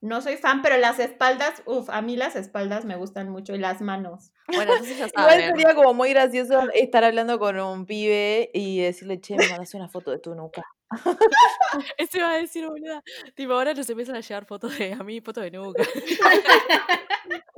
No 0.00 0.20
soy 0.22 0.36
fan, 0.36 0.62
pero 0.62 0.76
las 0.76 1.00
espaldas, 1.00 1.62
uff, 1.66 1.90
a 1.90 2.02
mí 2.02 2.16
las 2.16 2.36
espaldas 2.36 2.84
me 2.84 2.94
gustan 2.96 3.30
mucho 3.30 3.54
y 3.54 3.58
las 3.58 3.80
manos. 3.80 4.30
Bueno, 4.46 4.72
entonces 4.72 4.96
ya 4.96 5.06
Igual 5.16 5.40
sería 5.40 5.74
como 5.74 5.92
muy 5.92 6.10
gracioso 6.10 6.70
estar 6.72 7.02
hablando 7.02 7.38
con 7.40 7.58
un 7.58 7.84
pibe 7.84 8.50
y 8.54 8.80
decirle, 8.80 9.20
che, 9.20 9.34
me 9.36 9.48
mandas 9.48 9.74
una 9.74 9.88
foto 9.88 10.12
de 10.12 10.18
tu 10.20 10.34
nuca. 10.36 10.62
Eso 11.98 12.18
iba 12.18 12.30
a 12.30 12.36
decir, 12.36 12.66
boluda. 12.66 13.02
Tipo, 13.34 13.54
ahora 13.54 13.74
nos 13.74 13.90
empiezan 13.90 14.14
a 14.16 14.20
llegar 14.20 14.46
fotos 14.46 14.78
de 14.78 14.92
a 14.92 15.02
mí, 15.02 15.20
fotos 15.20 15.42
de 15.44 15.50
nuca. 15.50 15.82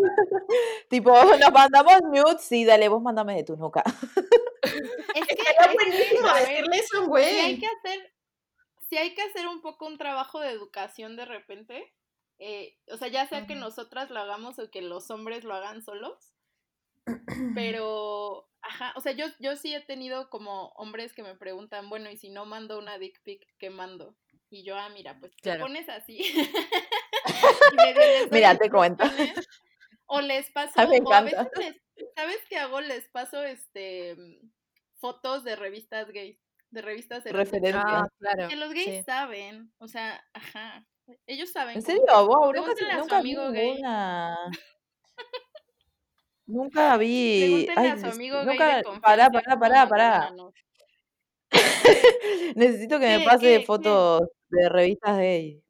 Tipo, 0.89 1.13
nos 1.13 1.53
mandamos 1.53 2.01
nudes, 2.03 2.43
sí, 2.43 2.65
dale, 2.65 2.89
vos 2.89 3.03
mandame 3.03 3.37
de 3.37 3.45
tu 3.45 3.57
nuca. 3.57 3.85
Es 5.15 5.27
que, 5.27 5.35
Estaría 5.35 5.67
es 5.69 5.75
buenísimo 5.75 6.29
decirle 6.35 6.77
eso 6.79 7.03
un 7.03 7.17
si 7.17 7.23
hay 7.23 7.57
güey. 7.57 7.59
que 7.61 7.67
hacer, 7.67 8.15
si 8.89 8.97
hay 8.97 9.15
que 9.15 9.23
hacer 9.23 9.47
un 9.47 9.61
poco 9.61 9.87
un 9.87 9.99
trabajo 9.99 10.41
de 10.41 10.51
educación 10.51 11.17
de 11.17 11.25
repente, 11.25 11.93
eh, 12.41 12.77
o 12.89 12.97
sea, 12.97 13.09
ya 13.09 13.27
sea 13.29 13.47
que 13.47 13.55
nosotras 13.55 14.11
lo 14.11 14.19
hagamos 14.19 14.59
o 14.59 14.71
que 14.71 14.83
los 14.83 15.11
hombres 15.11 15.45
lo 15.45 15.55
hagan 15.55 15.83
solos, 15.83 16.35
pero, 17.55 18.49
ajá, 18.63 18.93
o 18.97 19.01
sea, 19.01 19.13
yo, 19.13 19.27
yo 19.39 19.55
sí 19.57 19.75
he 19.75 19.81
tenido 19.81 20.31
como 20.31 20.69
hombres 20.71 21.13
que 21.13 21.23
me 21.23 21.37
preguntan, 21.37 21.89
bueno, 21.91 22.11
y 22.11 22.17
si 22.17 22.31
no 22.31 22.47
mando 22.47 22.79
una 22.79 22.99
dick 22.99 23.23
pic, 23.23 23.47
¿qué 23.59 23.71
mando? 23.71 24.17
Y 24.49 24.65
yo, 24.65 24.77
ah, 24.77 24.89
mira, 24.89 25.19
pues 25.21 25.33
te 25.37 25.43
Claro. 25.43 25.61
pones 25.61 25.89
así. 25.89 26.19
Mira, 28.33 28.59
te 28.59 28.71
cuento. 28.71 29.05
O 30.07 30.21
les 30.21 30.51
paso, 30.53 30.81
A 30.81 30.87
mí 30.87 31.01
me 31.01 31.07
o 31.07 31.13
a 31.13 31.21
veces 31.21 31.49
les, 31.57 31.77
¿sabes 32.17 32.39
qué 32.49 32.57
hago? 32.57 32.81
Les 32.81 33.07
paso 33.09 33.43
este 33.45 34.17
mm, 34.17 34.51
fotos 34.99 35.45
de 35.45 35.55
revistas 35.57 36.11
gays, 36.11 36.39
de 36.71 36.83
revistas. 36.83 37.25
Referencia. 37.25 37.83
Ah, 37.87 38.09
claro. 38.19 38.49
Que 38.49 38.57
los 38.57 38.73
gays 38.73 38.99
sí. 38.99 39.03
saben, 39.05 39.73
o 39.79 39.87
sea, 39.87 40.25
ajá. 40.33 40.85
Ellos 41.27 41.51
saben. 41.53 41.77
¿En 41.77 41.83
serio? 41.83 42.03
Wow, 42.27 42.53
nunca, 42.53 42.73
nunca 42.99 43.21
vi 43.23 43.35
amigo 43.35 43.51
gay. 43.51 43.69
ninguna. 43.73 44.37
Nunca 46.47 46.97
vi. 46.97 47.67
Ay, 47.77 47.89
a 47.89 47.97
su 47.99 48.07
amigo 48.07 48.45
gay 48.45 48.59
nunca. 48.59 48.83
confianza. 48.83 49.01
Pará, 49.01 49.31
pará, 49.31 49.59
pará, 49.59 49.89
pará. 49.89 50.35
Necesito 52.57 52.99
que 52.99 53.07
me 53.07 53.19
¿Qué, 53.19 53.25
pase 53.25 53.47
qué, 53.47 53.59
qué? 53.61 53.67
fotos 53.67 54.23
de 54.49 54.69
revistas 54.69 55.17
gay. 55.19 55.63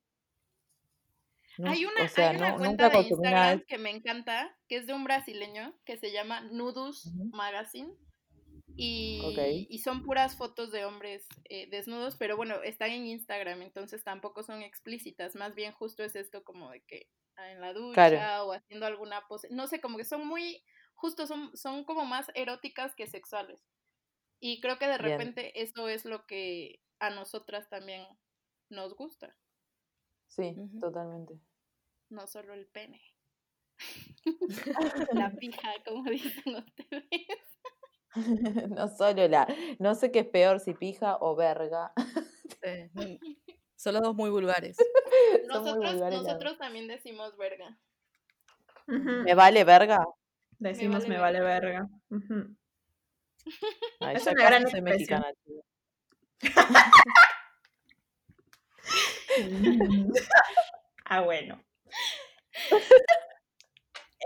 Hay 1.62 1.84
una, 1.84 2.04
o 2.04 2.08
sea, 2.08 2.30
hay 2.30 2.36
una 2.36 2.52
no, 2.52 2.56
cuenta 2.58 2.88
de 2.88 3.00
Instagram 3.00 3.62
que 3.68 3.78
me 3.78 3.90
encanta, 3.90 4.56
que 4.68 4.76
es 4.76 4.86
de 4.86 4.94
un 4.94 5.04
brasileño 5.04 5.74
que 5.84 5.98
se 5.98 6.10
llama 6.12 6.40
Nudus. 6.40 7.12
Magazine. 7.32 7.92
Y, 8.82 9.66
y 9.68 9.78
son 9.80 10.02
puras 10.04 10.36
fotos 10.36 10.72
de 10.72 10.84
hombres 10.86 11.26
eh, 11.44 11.68
desnudos, 11.70 12.16
pero 12.16 12.36
bueno, 12.36 12.62
están 12.62 12.90
en 12.90 13.06
Instagram, 13.06 13.62
entonces 13.62 14.02
tampoco 14.04 14.42
son 14.42 14.62
explícitas, 14.62 15.34
más 15.36 15.54
bien 15.54 15.72
justo 15.72 16.02
es 16.02 16.16
esto 16.16 16.44
como 16.44 16.70
de 16.70 16.82
que 16.84 17.08
ah, 17.36 17.50
en 17.52 17.60
la 17.60 17.72
ducha 17.74 17.94
Claro. 17.94 18.46
o 18.46 18.52
haciendo 18.52 18.86
alguna 18.86 19.26
pose, 19.28 19.48
no 19.50 19.66
sé, 19.66 19.80
como 19.80 19.98
que 19.98 20.04
son 20.04 20.26
muy, 20.26 20.64
justo 20.94 21.26
son, 21.26 21.54
son 21.56 21.84
como 21.84 22.04
más 22.06 22.30
eróticas 22.34 22.94
que 22.94 23.06
sexuales. 23.06 23.62
Y 24.40 24.60
creo 24.60 24.78
que 24.78 24.86
de 24.86 24.98
Bien. 24.98 25.18
repente 25.18 25.60
eso 25.62 25.88
es 25.88 26.04
lo 26.06 26.26
que 26.26 26.80
a 27.00 27.10
nosotras 27.10 27.68
también 27.68 28.06
nos 28.70 28.94
gusta, 28.96 29.36
Sí, 30.28 30.54
totalmente. 30.80 31.38
no 32.10 32.26
solo 32.26 32.54
el 32.54 32.66
pene. 32.68 33.00
La 35.12 35.30
pija, 35.38 35.72
como 35.84 36.08
dicen 36.10 36.56
ustedes. 36.56 37.60
No 38.76 38.88
solo 38.88 39.28
la. 39.28 39.46
No 39.78 39.94
sé 39.94 40.10
qué 40.10 40.20
es 40.20 40.26
peor, 40.26 40.60
si 40.60 40.74
pija 40.74 41.16
o 41.20 41.36
verga. 41.36 41.92
Mm, 42.94 43.16
Son 43.76 43.94
los 43.94 44.02
dos 44.02 44.14
muy 44.14 44.30
vulgares. 44.30 44.76
Son 45.52 45.62
muy 45.64 45.72
Nosotros, 45.72 45.92
vulgares 45.92 46.22
nosotros 46.22 46.58
también 46.58 46.88
decimos 46.88 47.36
verga. 47.36 47.78
¿Me 48.86 49.34
vale 49.34 49.64
verga? 49.64 50.04
Decimos 50.58 51.04
vale 51.04 51.08
me 51.08 51.18
vale 51.20 51.40
verga. 51.40 51.88
Ujú. 52.10 52.56
Ay, 54.00 54.16
Es 54.16 54.26
una 54.26 54.44
gran 54.44 54.68
soy 54.68 54.82
mexicana, 54.82 55.32
ah, 61.04 61.20
bueno. 61.22 61.62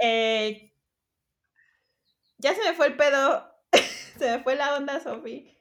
Eh, 0.02 0.72
ya 2.38 2.54
se 2.54 2.62
me 2.62 2.74
fue 2.74 2.88
el 2.88 2.96
pedo. 2.96 3.53
se 4.18 4.36
me 4.36 4.42
fue 4.42 4.56
la 4.56 4.76
onda, 4.76 5.00
Sofi. 5.00 5.56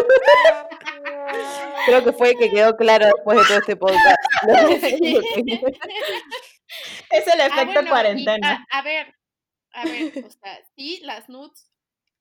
Creo 1.86 2.04
que 2.04 2.12
fue 2.12 2.34
que 2.36 2.50
quedó 2.50 2.76
claro 2.76 3.06
después 3.06 3.38
de 3.38 3.44
todo 3.46 3.58
este 3.58 3.76
podcast. 3.76 4.16
Es 7.10 7.26
el 7.26 7.40
Ah, 7.40 7.46
efecto 7.46 7.80
y 7.82 7.86
cuarentena. 7.86 8.66
a, 8.70 8.78
a 8.78 8.82
ver, 8.82 9.14
a 9.72 9.84
ver, 9.84 10.12
o 10.24 10.30
sea, 10.30 10.58
sí, 10.76 11.00
las 11.04 11.28
nudes, 11.28 11.70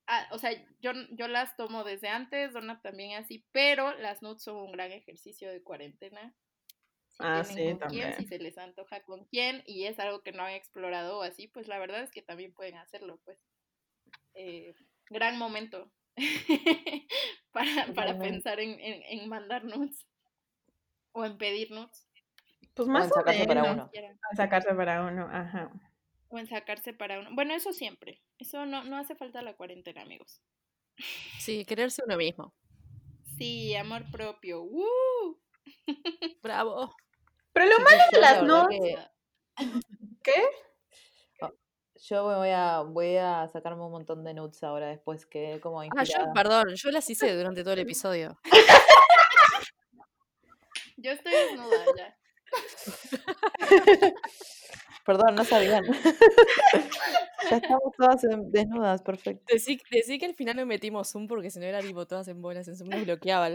ah, 0.06 0.26
o 0.30 0.38
sea, 0.38 0.50
yo, 0.80 0.92
yo 1.10 1.28
las 1.28 1.56
tomo 1.56 1.84
desde 1.84 2.08
antes, 2.08 2.52
Donna 2.52 2.80
también 2.80 3.18
así, 3.18 3.44
pero 3.52 3.92
las 3.98 4.22
nudes 4.22 4.42
son 4.42 4.56
un 4.56 4.72
gran 4.72 4.90
ejercicio 4.92 5.50
de 5.50 5.62
cuarentena. 5.62 6.34
Si 7.18 7.28
Ah, 7.28 7.42
tienen 7.42 7.60
sí, 7.62 7.62
con 7.62 7.82
quién, 7.82 8.12
si 8.14 8.24
también. 8.24 8.26
se 8.26 8.38
les 8.38 8.58
antoja 8.58 9.02
con 9.02 9.24
quién, 9.26 9.62
y 9.66 9.84
es 9.86 9.98
algo 9.98 10.22
que 10.22 10.32
no 10.32 10.42
han 10.44 10.52
explorado 10.54 11.18
o 11.18 11.22
así, 11.22 11.48
pues 11.48 11.68
la 11.68 11.78
verdad 11.78 12.02
es 12.02 12.10
que 12.12 12.22
también 12.22 12.54
pueden 12.54 12.76
hacerlo, 12.76 13.20
pues. 13.24 13.38
Eh, 14.34 14.74
gran 15.10 15.38
momento 15.38 15.92
para, 17.52 17.92
para 17.94 18.18
pensar 18.18 18.60
en, 18.60 18.78
en, 18.80 19.02
en 19.04 19.28
mandar 19.28 19.64
nudes 19.64 20.06
o 21.12 21.24
en 21.24 21.36
pedir 21.38 21.70
nudes. 21.70 22.08
Pues 22.74 22.88
O 22.92 22.98
más 22.98 23.04
en 23.04 23.10
o 23.10 23.12
sacarse 23.12 23.44
para 23.46 23.64
uno. 23.64 23.90
quieran. 23.90 24.20
Sacarse 24.36 24.74
para 24.74 25.04
uno, 25.06 25.28
ajá. 25.30 25.70
O 26.32 26.38
en 26.38 26.46
sacarse 26.46 26.94
para 26.94 27.18
uno. 27.20 27.34
Bueno, 27.34 27.52
eso 27.54 27.74
siempre. 27.74 28.22
Eso 28.38 28.64
no, 28.64 28.82
no 28.84 28.96
hace 28.96 29.14
falta 29.14 29.42
la 29.42 29.56
cuarentena, 29.58 30.00
amigos. 30.00 30.42
Sí, 31.36 31.64
quererse 31.64 32.02
uno 32.04 32.16
mismo. 32.16 32.54
Sí, 33.36 33.74
amor 33.76 34.10
propio. 34.10 34.62
¡Woo! 34.64 35.40
Bravo. 36.42 36.94
Pero 37.58 37.70
lo 37.70 37.76
Sí, 37.76 37.82
malo 37.82 38.02
yo 38.12 38.16
de 38.16 38.20
la 38.20 38.32
las 38.32 38.42
nudes, 38.44 38.80
que 38.80 38.98
¿qué? 40.22 40.42
Yo 42.00 42.28
me 42.28 42.36
voy 42.36 42.50
a, 42.50 42.80
voy 42.82 43.16
a 43.16 43.48
sacarme 43.52 43.82
un 43.84 43.90
montón 43.90 44.22
de 44.22 44.32
nudes 44.32 44.62
ahora 44.62 44.86
después 44.86 45.26
que 45.26 45.58
como 45.60 45.80
Ah, 45.80 45.86
yo, 45.94 46.00
inspirada. 46.02 46.32
perdón, 46.32 46.74
yo 46.76 46.90
las 46.92 47.10
hice 47.10 47.34
durante 47.36 47.62
todo 47.64 47.72
el 47.74 47.80
episodio. 47.80 48.38
Yo 51.00 51.12
estoy 51.12 51.32
desnuda 51.32 51.76
ya. 51.96 52.16
Perdón, 55.06 55.34
no 55.36 55.44
sabían. 55.44 55.84
ya 57.48 57.56
estamos 57.56 57.92
todas 57.96 58.24
en- 58.24 58.50
desnudas, 58.50 59.00
perfecto. 59.02 59.44
Decí, 59.52 59.80
decí 59.90 60.18
que 60.18 60.26
al 60.26 60.34
final 60.34 60.56
no 60.56 60.66
metimos 60.66 61.10
Zoom 61.10 61.28
porque 61.28 61.50
si 61.50 61.60
no 61.60 61.66
era 61.66 61.80
tipo 61.80 62.06
todas 62.06 62.26
en 62.28 62.42
bolas 62.42 62.66
en 62.68 62.76
Zoom 62.76 62.90
nos 62.90 63.04
bloqueaban. 63.04 63.54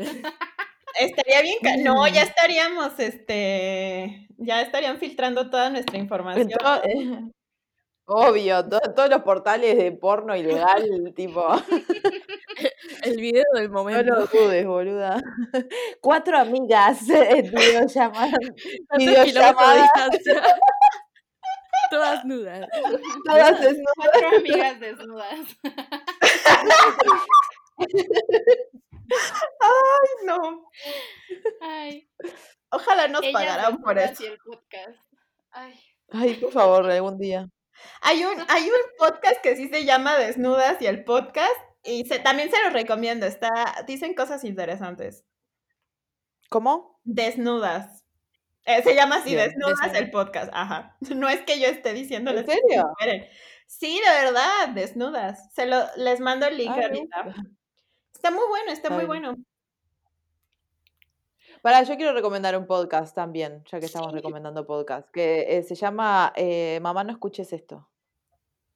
Estaría 1.00 1.42
bien. 1.42 1.84
No, 1.84 2.08
ya 2.08 2.22
Mm. 2.24 2.28
estaríamos, 2.28 3.00
este. 3.00 4.28
Ya 4.38 4.62
estarían 4.62 4.98
filtrando 4.98 5.50
toda 5.50 5.70
nuestra 5.70 5.98
información. 5.98 6.50
eh, 6.84 7.20
obvio, 8.06 8.68
to- 8.68 8.80
todos 8.96 9.10
los 9.10 9.22
portales 9.24 9.78
de 9.78 9.92
porno 9.94 10.36
ilegal, 10.36 10.84
tipo, 11.16 11.46
El 13.04 13.18
video 13.18 13.44
del 13.54 13.70
no 13.70 13.74
momento. 13.80 14.04
lo 14.14 14.26
dudes, 14.28 14.66
boluda. 14.66 15.22
Cuatro 16.02 16.38
amigas 16.38 17.08
en 17.10 17.46
videollamada, 17.52 18.38
videollamada. 18.98 19.90
Todas 21.90 22.26
nudas. 22.26 22.68
todas 23.26 23.62
desnudas. 23.62 23.94
Cuatro 23.96 24.38
amigas 24.38 24.80
desnudas. 24.80 25.40
No. 30.26 30.70
Ay, 31.62 32.10
Ojalá 32.70 33.08
nos 33.08 33.22
ellas 33.24 33.34
pagaran 33.34 33.82
por 33.82 33.96
desnudas 33.96 34.12
eso. 34.20 34.24
y 34.24 34.26
el 34.28 34.38
podcast. 34.40 35.00
Ay, 35.52 35.80
Ay, 36.12 36.34
por 36.36 36.52
favor, 36.52 36.90
algún 36.90 37.18
día. 37.18 37.48
Hay 38.02 38.24
un, 38.24 38.36
hay 38.50 38.64
un 38.64 38.98
podcast 38.98 39.42
que 39.42 39.56
sí 39.56 39.68
se 39.70 39.86
llama 39.86 40.18
Desnudas 40.18 40.82
y 40.82 40.88
el 40.88 41.04
podcast. 41.04 41.56
Y 41.84 42.06
se, 42.06 42.20
también 42.20 42.50
se 42.50 42.62
los 42.64 42.72
recomiendo. 42.74 43.26
Está, 43.26 43.84
dicen 43.88 44.14
cosas 44.16 44.44
interesantes. 44.44 45.26
¿Cómo? 46.50 47.00
Desnudas. 47.04 48.06
Eh, 48.66 48.82
se 48.84 48.96
llama 48.96 49.18
así, 49.18 49.32
Bien, 49.36 49.50
Desnudas 49.50 49.80
desnudas. 49.82 50.02
el 50.02 50.12
podcast. 50.12 50.50
Ajá. 50.54 50.96
No 51.16 51.28
es 51.28 51.42
que 51.42 51.60
yo 51.60 51.68
esté 51.68 51.94
diciéndoles 51.94 52.48
¿En 52.48 52.60
serio? 52.70 52.94
Sí, 53.68 54.00
de 54.00 54.24
verdad, 54.26 54.70
desnudas. 54.70 55.54
Se 55.54 55.66
lo, 55.66 55.84
les 55.98 56.20
mando 56.20 56.46
el 56.46 56.58
link 56.58 56.72
Ay, 56.74 56.84
ahorita. 56.84 57.36
Está 58.24 58.34
muy 58.34 58.48
bueno, 58.48 58.72
está 58.72 58.90
muy 58.90 59.04
bueno. 59.04 59.36
Para, 61.62 61.84
yo 61.84 61.98
quiero 61.98 62.14
recomendar 62.14 62.58
un 62.58 62.66
podcast 62.66 63.14
también, 63.14 63.66
ya 63.70 63.82
que 63.82 63.88
estamos 63.88 64.14
recomendando 64.14 64.66
podcast, 64.66 65.12
que 65.12 65.58
eh, 65.58 65.64
se 65.64 65.76
llama 65.76 66.32
eh, 66.38 66.80
Mamá, 66.82 67.04
no 67.04 67.12
escuches 67.12 67.52
esto. 67.52 67.90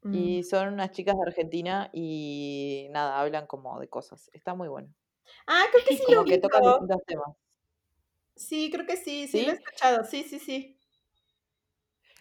Mm. 0.02 0.14
Y 0.14 0.44
son 0.44 0.74
unas 0.74 0.92
chicas 0.92 1.16
de 1.16 1.22
Argentina 1.26 1.90
y 1.94 2.90
nada, 2.92 3.22
hablan 3.22 3.48
como 3.48 3.80
de 3.80 3.88
cosas. 3.88 4.30
Está 4.34 4.54
muy 4.54 4.68
bueno. 4.68 4.94
Ah, 5.48 5.64
creo 5.72 5.86
que 5.88 5.96
sí 5.96 6.14
lo 6.14 6.26
que 6.26 6.40
tocan 6.40 6.64
ubico. 6.64 6.80
distintos 6.80 7.06
temas. 7.06 7.38
Sí, 8.36 8.70
creo 8.70 8.86
que 8.86 8.98
sí, 8.98 9.30
sí, 9.30 9.46
lo 9.46 9.54
he 9.54 9.56
escuchado. 9.56 10.04
Sí, 10.04 10.24
sí, 10.24 10.40
sí. 10.40 10.78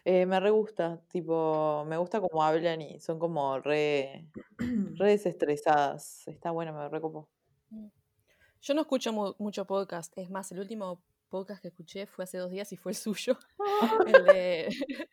Eh, 0.08 0.24
me 0.24 0.38
re 0.38 0.50
gusta, 0.50 1.00
tipo, 1.08 1.84
me 1.88 1.96
gusta 1.96 2.20
cómo 2.20 2.40
hablan 2.44 2.80
y 2.80 3.00
son 3.00 3.18
como 3.18 3.58
re, 3.58 4.28
re 4.94 5.08
desestresadas. 5.08 6.28
Está 6.28 6.52
bueno, 6.52 6.72
me 6.72 6.88
recopo. 6.88 7.28
Yo 8.62 8.74
no 8.74 8.82
escucho 8.82 9.12
mu- 9.12 9.34
mucho 9.38 9.64
podcast. 9.64 10.16
Es 10.16 10.30
más, 10.30 10.52
el 10.52 10.60
último 10.60 11.02
podcast 11.28 11.60
que 11.60 11.68
escuché 11.68 12.06
fue 12.06 12.22
hace 12.22 12.38
dos 12.38 12.52
días 12.52 12.72
y 12.72 12.76
fue 12.76 12.92
el 12.92 12.96
suyo. 12.96 13.36
El 14.06 14.24
de, 14.26 14.68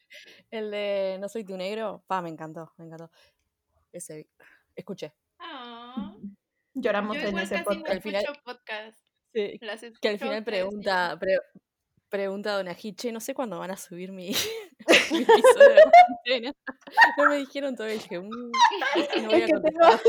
el 0.52 0.70
de 0.70 1.18
No 1.20 1.28
soy 1.28 1.44
tu 1.44 1.58
negro. 1.58 2.04
Pa, 2.06 2.22
me 2.22 2.30
encantó, 2.30 2.72
me 2.78 2.86
encantó. 2.86 3.10
Ese 3.92 4.28
escuché. 4.76 5.12
ah. 5.40 6.16
Lloramos 6.76 7.18
Yo 7.18 7.30
en 7.30 7.40
ese 7.40 7.56
casi 7.64 7.64
no 7.64 7.66
podcast. 7.82 7.90
Al 7.96 8.02
final- 8.04 8.24
escucho 8.24 8.42
podcast. 8.44 9.00
Sí, 9.34 9.60
que 10.00 10.10
al 10.10 10.20
final 10.20 10.44
pregunta, 10.44 11.18
pre- 11.20 11.40
pregunta 12.14 12.52
a 12.54 12.58
Dona 12.58 12.76
Hiche, 12.80 13.12
no 13.12 13.20
sé 13.20 13.34
cuándo 13.34 13.58
van 13.58 13.72
a 13.72 13.76
subir 13.78 14.12
mi, 14.12 14.28
mi 15.12 15.18
episodio 15.24 15.70
de 15.74 15.82
cuarentena. 16.26 16.54
No 17.18 17.26
me 17.28 17.38
dijeron 17.38 17.76
todavía, 17.76 17.96
y 17.96 18.00
dije, 18.00 18.20
"Mm, 18.20 18.30
no 19.24 19.30
voy 19.32 19.42
Es 19.42 19.50
a 19.50 19.54
contestar. 19.56 20.00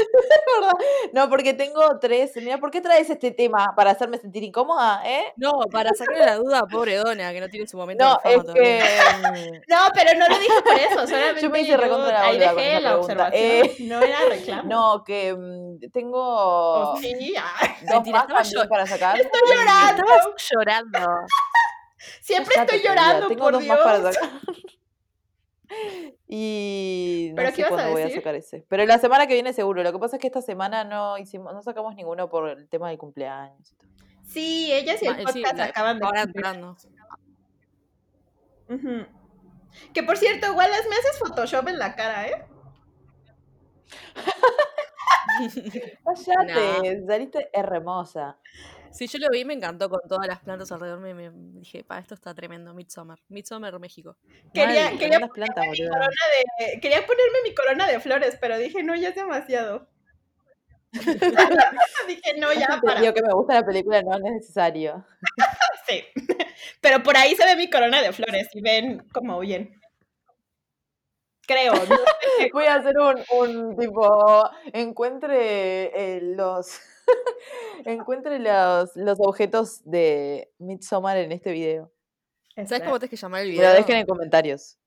No, 1.15 1.31
porque 1.31 1.55
tengo 1.55 1.99
tres. 1.99 2.33
Mira, 2.37 2.59
¿por 2.59 2.71
qué 2.71 2.83
traes 2.83 3.09
este 3.09 3.31
tema? 3.31 3.73
¿Para 3.75 3.93
hacerme 3.93 4.19
sentir 4.19 4.43
incómoda? 4.43 5.01
¿Eh? 5.07 5.33
No, 5.37 5.53
para 5.73 5.95
sacarle 5.95 6.27
la 6.27 6.37
duda 6.37 6.59
a 6.59 6.67
pobre 6.67 6.97
Dona, 6.97 7.33
que 7.33 7.41
no 7.41 7.49
tiene 7.49 7.67
su 7.67 7.79
momento 7.79 8.05
No, 8.05 8.11
de 8.11 8.21
fama 8.23 8.35
es 8.37 8.45
todavía. 8.45 9.33
que. 9.33 9.51
No, 9.69 9.79
pero 9.95 10.19
no 10.19 10.29
lo 10.29 10.39
dije 10.39 10.63
por 10.63 10.75
eso, 10.75 11.07
solamente 11.07 11.41
Yo 11.41 11.49
me 11.51 11.61
hice 11.61 11.71
yo 11.71 11.77
recontra 11.79 12.13
la 12.13 12.23
ahí 12.27 12.39
dejé 12.39 12.81
la 12.83 12.91
pregunta. 12.91 12.97
observación, 13.01 13.43
Eh, 13.43 13.77
no 13.81 14.03
era 14.03 14.19
reclamo. 14.29 14.63
No, 14.69 15.05
que 15.05 15.35
mm, 15.35 15.91
tengo 15.91 16.97
sí, 17.01 17.35
ay, 17.39 17.71
dos 17.81 17.91
Mentira, 17.95 18.19
más 18.19 18.25
estaba 18.27 18.43
también 18.43 18.63
yo- 18.63 18.69
para 18.69 18.87
sacar. 18.87 19.19
estoy 19.19 19.41
llorando. 19.49 20.03
Estabas 20.03 20.27
llorando. 20.53 20.99
Siempre 21.97 22.55
Cállate, 22.55 22.77
estoy 22.77 22.89
llorando, 22.91 23.29
Tengo 23.29 23.43
por 23.45 23.53
dos 23.55 23.63
Dios. 23.63 23.77
más 23.77 23.85
para 23.85 24.13
sacar. 24.13 24.31
Y 26.29 27.29
no 27.31 27.37
¿Pero 27.37 27.51
qué 27.51 27.63
sé 27.63 27.69
cuándo 27.69 27.91
voy 27.93 28.03
a 28.03 28.11
sacar 28.11 28.35
ese. 28.35 28.65
Pero 28.69 28.85
la 28.87 28.99
semana 28.99 29.27
que 29.27 29.35
viene 29.35 29.53
seguro. 29.53 29.83
Lo 29.83 29.93
que 29.93 29.99
pasa 29.99 30.17
es 30.17 30.21
que 30.21 30.27
esta 30.29 30.43
semana 30.43 30.85
no 30.85 31.19
hicimos, 31.19 31.53
no 31.53 31.63
sacamos 31.63 31.95
ninguno 31.97 32.29
por 32.29 32.49
el 32.51 32.69
tema 32.69 32.91
del 32.91 32.99
cumpleaños. 32.99 33.75
Sí, 34.25 34.73
ellas 34.73 35.03
y 35.03 35.07
el 35.07 35.17
sí, 35.17 35.23
podcast 35.43 35.57
la- 35.57 35.65
acaban 35.65 35.99
de 35.99 36.05
ahora 36.05 36.23
entrando. 36.23 36.77
Que 39.93 40.03
por 40.03 40.17
cierto, 40.17 40.53
Wallace, 40.53 40.89
me 40.89 40.97
haces 40.97 41.19
Photoshop 41.19 41.67
en 41.69 41.79
la 41.79 41.97
cara, 41.97 42.29
¿eh? 42.29 42.45
Cállate, 46.05 47.05
saliste 47.07 47.51
hermosa. 47.53 48.39
Sí, 48.95 49.09
yo 49.09 49.19
lo 49.19 49.29
vi, 49.31 49.45
me 49.45 49.55
encantó 49.55 49.91
con 49.91 50.01
todas 50.09 50.27
las 50.29 50.39
plantas 50.41 50.71
alrededor. 50.71 51.01
Me, 51.01 51.15
me 51.15 51.31
dije, 51.59 51.83
pa, 51.83 51.99
esto 51.99 52.15
está 52.15 52.33
tremendo. 52.33 52.73
Midsommar. 52.75 53.19
Midsommar, 53.29 53.77
México. 53.81 54.17
Quería, 54.53 54.85
Mal, 54.85 54.99
quería, 54.99 55.19
tremendas 55.19 55.31
plantas, 55.31 55.67
boluda. 55.67 55.89
corona 55.91 56.09
de- 56.59 56.81
quería 56.81 57.05
ponerme 57.05 57.39
mi 57.43 57.55
corona 57.55 57.87
de 57.89 57.99
flores, 58.01 58.39
pero 58.41 58.57
dije, 58.57 58.85
no, 58.85 58.95
ya 58.95 59.09
es 59.09 59.15
demasiado. 59.17 59.89
dije, 62.07 62.35
no, 62.39 62.53
ya 62.53 62.81
para. 62.85 63.01
Digo 63.01 63.13
que 63.15 63.23
me 63.23 63.33
gusta 63.35 63.55
la 63.55 63.67
película, 63.67 64.01
no 64.03 64.15
es 64.17 64.23
necesario. 64.23 65.05
Sí. 65.87 66.03
Pero 66.81 67.03
por 67.03 67.15
ahí 67.15 67.37
se 67.37 67.45
ve 67.45 67.57
mi 67.57 67.69
corona 67.69 68.01
de 68.01 68.11
flores 68.15 68.49
y 68.55 68.63
ven 68.63 69.07
como 69.13 69.39
bien. 69.41 69.79
Creo. 71.47 71.75
¿no? 71.75 71.97
Voy 72.55 72.65
a 72.65 72.77
hacer 72.77 72.95
un, 72.99 73.17
un 73.39 73.77
tipo, 73.77 74.49
encuentre 74.73 76.17
eh, 76.17 76.21
los 76.23 76.81
encuentre 77.85 78.39
los, 78.39 78.95
los 78.97 79.19
objetos 79.21 79.83
de 79.85 80.53
Midsommar 80.59 81.17
en 81.19 81.33
este 81.33 81.53
video. 81.53 81.93
¿Sabes 82.57 82.83
cómo 82.83 82.99
tenés 82.99 83.11
que 83.11 83.17
llamar 83.17 83.43
el 83.43 83.49
Me 83.49 83.53
video? 83.55 83.69
lo 83.71 83.75
dejen 83.75 83.97
en 83.97 84.07
comentarios. 84.07 84.79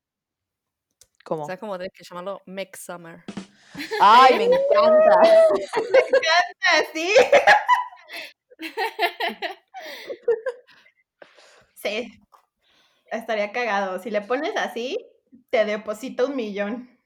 ¿Cómo? 1.24 1.46
¿Sabes 1.46 1.60
cómo 1.60 1.78
tenés 1.78 1.92
que 1.94 2.04
llamarlo? 2.04 2.42
Meg 2.46 2.76
Summer. 2.78 3.24
Ay, 4.00 4.38
me 4.38 4.46
encanta. 4.46 5.22
Así. 6.80 7.14
Sí. 11.76 12.12
Estaría 13.12 13.52
cagado. 13.52 14.00
Si 14.00 14.10
le 14.10 14.22
pones 14.22 14.52
así, 14.58 14.98
te 15.52 15.64
deposito 15.64 16.26
un 16.26 16.36
millón. 16.36 17.00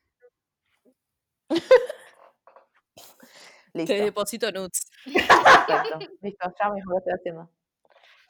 Listo. 3.73 3.93
Te 3.93 4.02
deposito 4.03 4.52
nudes. 4.52 4.89
Perfecto. 5.03 5.99
Listo, 6.22 6.53
ya 6.60 6.69
mismo 6.69 6.91
lo 6.91 6.98
estoy 6.98 7.14
haciendo. 7.14 7.49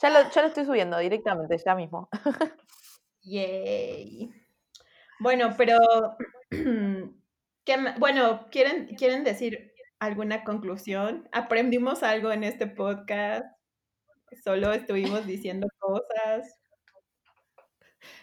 Ya 0.02 0.10
lo, 0.10 0.30
ya 0.32 0.42
lo 0.42 0.48
estoy 0.48 0.66
subiendo 0.66 0.98
directamente, 0.98 1.58
ya 1.64 1.76
mismo. 1.76 2.10
Yay. 3.24 4.32
Bueno, 5.20 5.54
pero 5.58 5.78
¿qué 6.50 7.78
bueno, 8.00 8.48
¿quieren, 8.50 8.88
¿quieren 8.96 9.24
decir 9.24 9.74
alguna 10.00 10.44
conclusión? 10.44 11.30
¿Aprendimos 11.32 12.02
algo 12.02 12.32
en 12.32 12.44
este 12.44 12.66
podcast? 12.66 13.46
Solo 14.44 14.74
estuvimos 14.74 15.26
diciendo 15.28 15.68
cosas. 15.80 16.58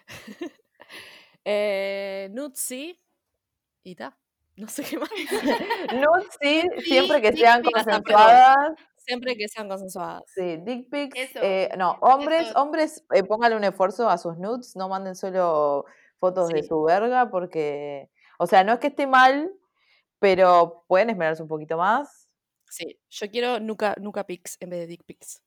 Eh, 1.51 2.31
sí. 2.53 3.01
Y 3.83 3.95
ta. 3.95 4.19
No 4.59 4.67
sé 4.69 4.83
qué 4.83 4.99
más. 4.99 5.09
Nudes 5.95 6.27
sí, 6.41 6.63
siempre 6.85 7.23
que 7.23 7.33
sean 7.33 7.63
pics, 7.63 7.73
consensuadas. 7.73 8.57
Siempre 8.97 9.37
que 9.37 9.49
sean 9.49 9.69
consensuadas. 9.69 10.25
Sí, 10.35 10.59
dick 10.59 10.91
pics. 10.91 11.19
Eso, 11.19 11.39
eh, 11.43 11.71
no, 11.79 11.93
hombres, 12.01 12.49
eso. 12.49 12.61
hombres, 12.61 13.05
eh, 13.15 13.23
pónganle 13.23 13.57
un 13.57 13.65
esfuerzo 13.65 14.11
a 14.11 14.19
sus 14.19 14.37
nudes, 14.37 14.75
no 14.77 14.89
manden 14.89 15.15
solo 15.15 15.87
fotos 16.19 16.49
de 16.49 16.63
su 16.65 16.83
verga, 16.83 17.31
porque, 17.31 18.11
o 18.39 18.47
sea, 18.47 18.65
no 18.65 18.73
es 18.73 18.81
que 18.81 18.89
esté 18.89 19.07
mal, 19.07 19.53
pero 20.19 20.85
pueden 20.89 21.11
esmerarse 21.11 21.43
un 21.43 21.49
poquito 21.49 21.77
más. 21.77 22.29
Sí. 22.69 22.99
Yo 23.09 23.31
quiero 23.31 23.61
nuca, 23.61 23.95
nuca 24.01 24.25
pics 24.27 24.57
en 24.61 24.71
vez 24.71 24.81
de 24.81 24.87
dick 24.89 25.05
pics. 25.05 25.41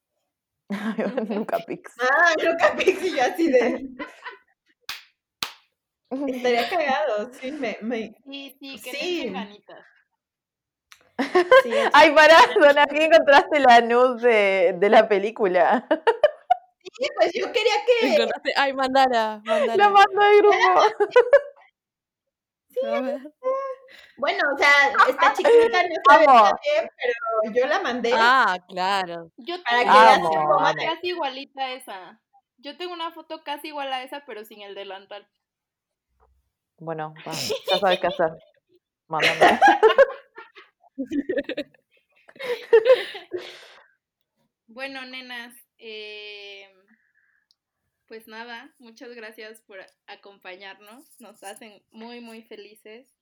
Nunca 1.30 1.60
pics. 1.60 1.94
Ah, 2.00 2.34
nunca 2.42 2.74
pensé 2.78 3.12
yo 3.12 3.22
así 3.22 3.52
de. 3.52 3.90
Estaría 6.28 6.70
cagado, 6.70 7.32
sí, 7.34 7.52
me, 7.52 7.78
me- 7.82 8.14
Sí, 8.26 8.56
sí, 8.60 8.82
que 8.82 8.92
Sí. 8.92 9.30
ganitas. 9.30 9.86
sí, 11.64 11.72
Ay, 11.94 12.12
pará, 12.12 12.38
Dona, 12.60 12.84
aquí 12.84 12.98
encontraste 12.98 13.60
la 13.60 13.82
nude 13.82 14.28
de, 14.30 14.74
de 14.74 14.90
la 14.90 15.08
película. 15.08 15.86
sí, 15.90 17.08
pues 17.16 17.32
yo 17.34 17.52
quería 17.52 17.74
que. 17.86 18.08
Encontraste- 18.16 18.54
Ay, 18.56 18.74
mandala, 18.74 19.42
mandala. 19.46 19.76
La 19.78 19.90
mando 19.90 20.22
al 20.22 20.38
grupo. 20.38 20.58
A 22.84 23.02
ver. 23.02 23.20
Bueno, 24.18 24.44
o 24.56 24.58
sea, 24.58 24.70
está 25.10 25.34
chiquita, 25.34 25.84
no 25.84 25.96
tan 26.04 26.20
bien, 26.64 26.90
pero 26.98 27.54
yo 27.54 27.68
la 27.68 27.80
mandé. 27.82 28.12
Ah, 28.16 28.58
claro. 28.70 29.30
Yo 29.38 29.62
Para 29.64 29.80
que 29.84 29.90
una 29.90 30.04
veas 30.04 30.20
foto 30.22 30.76
casi 30.96 31.08
igualita 31.10 31.64
a 31.64 31.72
esa. 31.74 32.22
Yo 32.58 32.78
tengo 32.78 32.94
una 32.94 33.12
foto 33.12 33.44
casi 33.44 33.68
igual 33.68 33.92
a 33.94 34.04
esa, 34.04 34.24
pero 34.26 34.46
sin 34.46 34.62
el 34.62 34.74
delantal. 34.74 35.28
Bueno, 36.82 37.14
va, 37.28 37.32
ya 37.70 37.78
sabes 37.78 38.00
qué 38.00 38.08
hacer. 38.08 38.32
Mándame. 39.08 39.60
Bueno, 44.68 45.06
nenas, 45.06 45.54
eh, 45.80 46.74
pues 48.08 48.26
nada, 48.28 48.74
muchas 48.80 49.14
gracias 49.14 49.62
por 49.62 49.80
acompañarnos. 50.08 51.04
Nos 51.20 51.44
hacen 51.44 51.84
muy, 51.92 52.22
muy 52.22 52.42
felices. 52.44 53.14